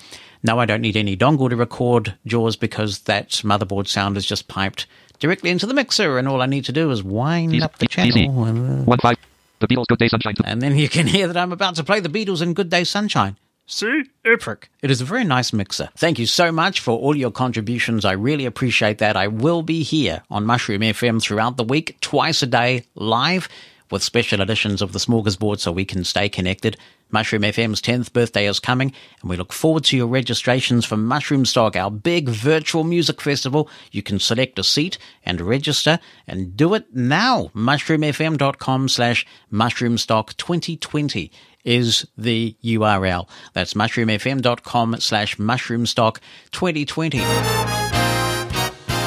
now 0.43 0.59
I 0.59 0.65
don't 0.65 0.81
need 0.81 0.97
any 0.97 1.17
dongle 1.17 1.49
to 1.49 1.55
record 1.55 2.15
JAWS 2.25 2.55
because 2.55 2.99
that 2.99 3.29
motherboard 3.43 3.87
sound 3.87 4.17
is 4.17 4.25
just 4.25 4.47
piped 4.47 4.87
directly 5.19 5.49
into 5.49 5.65
the 5.65 5.73
mixer, 5.73 6.17
and 6.17 6.27
all 6.27 6.41
I 6.41 6.45
need 6.45 6.65
to 6.65 6.71
do 6.71 6.91
is 6.91 7.03
wind 7.03 7.61
up 7.61 7.77
the 7.77 7.87
channel. 7.87 8.31
One 8.31 8.99
five. 8.99 9.17
The 9.59 9.67
Beatles' 9.67 9.87
Good 9.87 9.99
Day 9.99 10.07
Sunshine. 10.07 10.35
And 10.45 10.61
then 10.61 10.77
you 10.77 10.87
can 10.87 11.05
hear 11.05 11.27
that 11.27 11.35
I'm 11.35 11.51
about 11.51 11.75
to 11.75 11.83
play 11.83 11.99
the 11.99 12.07
Beatles 12.07 12.41
in 12.41 12.53
Good 12.53 12.69
Day 12.69 12.85
Sunshine. 12.85 13.35
See? 13.65 14.03
Epic. 14.25 14.69
It 14.81 14.89
is 14.89 15.01
a 15.01 15.05
very 15.05 15.23
nice 15.23 15.53
mixer. 15.53 15.89
Thank 15.95 16.17
you 16.17 16.25
so 16.25 16.51
much 16.51 16.79
for 16.79 16.97
all 16.97 17.15
your 17.15 17.29
contributions. 17.29 18.03
I 18.03 18.13
really 18.13 18.45
appreciate 18.45 18.97
that. 18.97 19.15
I 19.15 19.27
will 19.27 19.61
be 19.61 19.83
here 19.83 20.23
on 20.31 20.45
Mushroom 20.45 20.81
FM 20.81 21.21
throughout 21.21 21.57
the 21.57 21.63
week, 21.63 21.97
twice 22.01 22.41
a 22.41 22.47
day, 22.47 22.85
live, 22.95 23.47
with 23.91 24.03
special 24.03 24.41
editions 24.41 24.81
of 24.81 24.93
the 24.93 24.99
smorgasbord 24.99 25.59
so 25.59 25.71
we 25.71 25.85
can 25.85 26.03
stay 26.03 26.29
connected. 26.29 26.77
Mushroom 27.11 27.41
FM's 27.41 27.81
10th 27.81 28.13
birthday 28.13 28.45
is 28.45 28.59
coming, 28.59 28.93
and 29.21 29.29
we 29.29 29.35
look 29.35 29.51
forward 29.51 29.83
to 29.85 29.97
your 29.97 30.07
registrations 30.07 30.85
for 30.85 30.95
Mushroom 30.95 31.45
Stock, 31.45 31.75
our 31.75 31.89
big 31.89 32.29
virtual 32.29 32.83
music 32.83 33.19
festival. 33.19 33.69
You 33.91 34.03
can 34.03 34.19
select 34.19 34.59
a 34.59 34.63
seat 34.63 34.97
and 35.23 35.41
register, 35.41 35.99
and 36.27 36.55
do 36.55 36.73
it 36.75 36.93
now. 36.93 37.51
MushroomFM.com 37.55 38.89
slash 38.89 39.25
mushroomstock 39.51 40.37
2020 40.37 41.31
is 41.65 42.07
the 42.17 42.55
URL. 42.63 43.27
That's 43.53 43.73
mushroomfm.com 43.73 44.99
slash 44.99 45.35
mushroomstock 45.37 46.19
2020. 46.51 47.98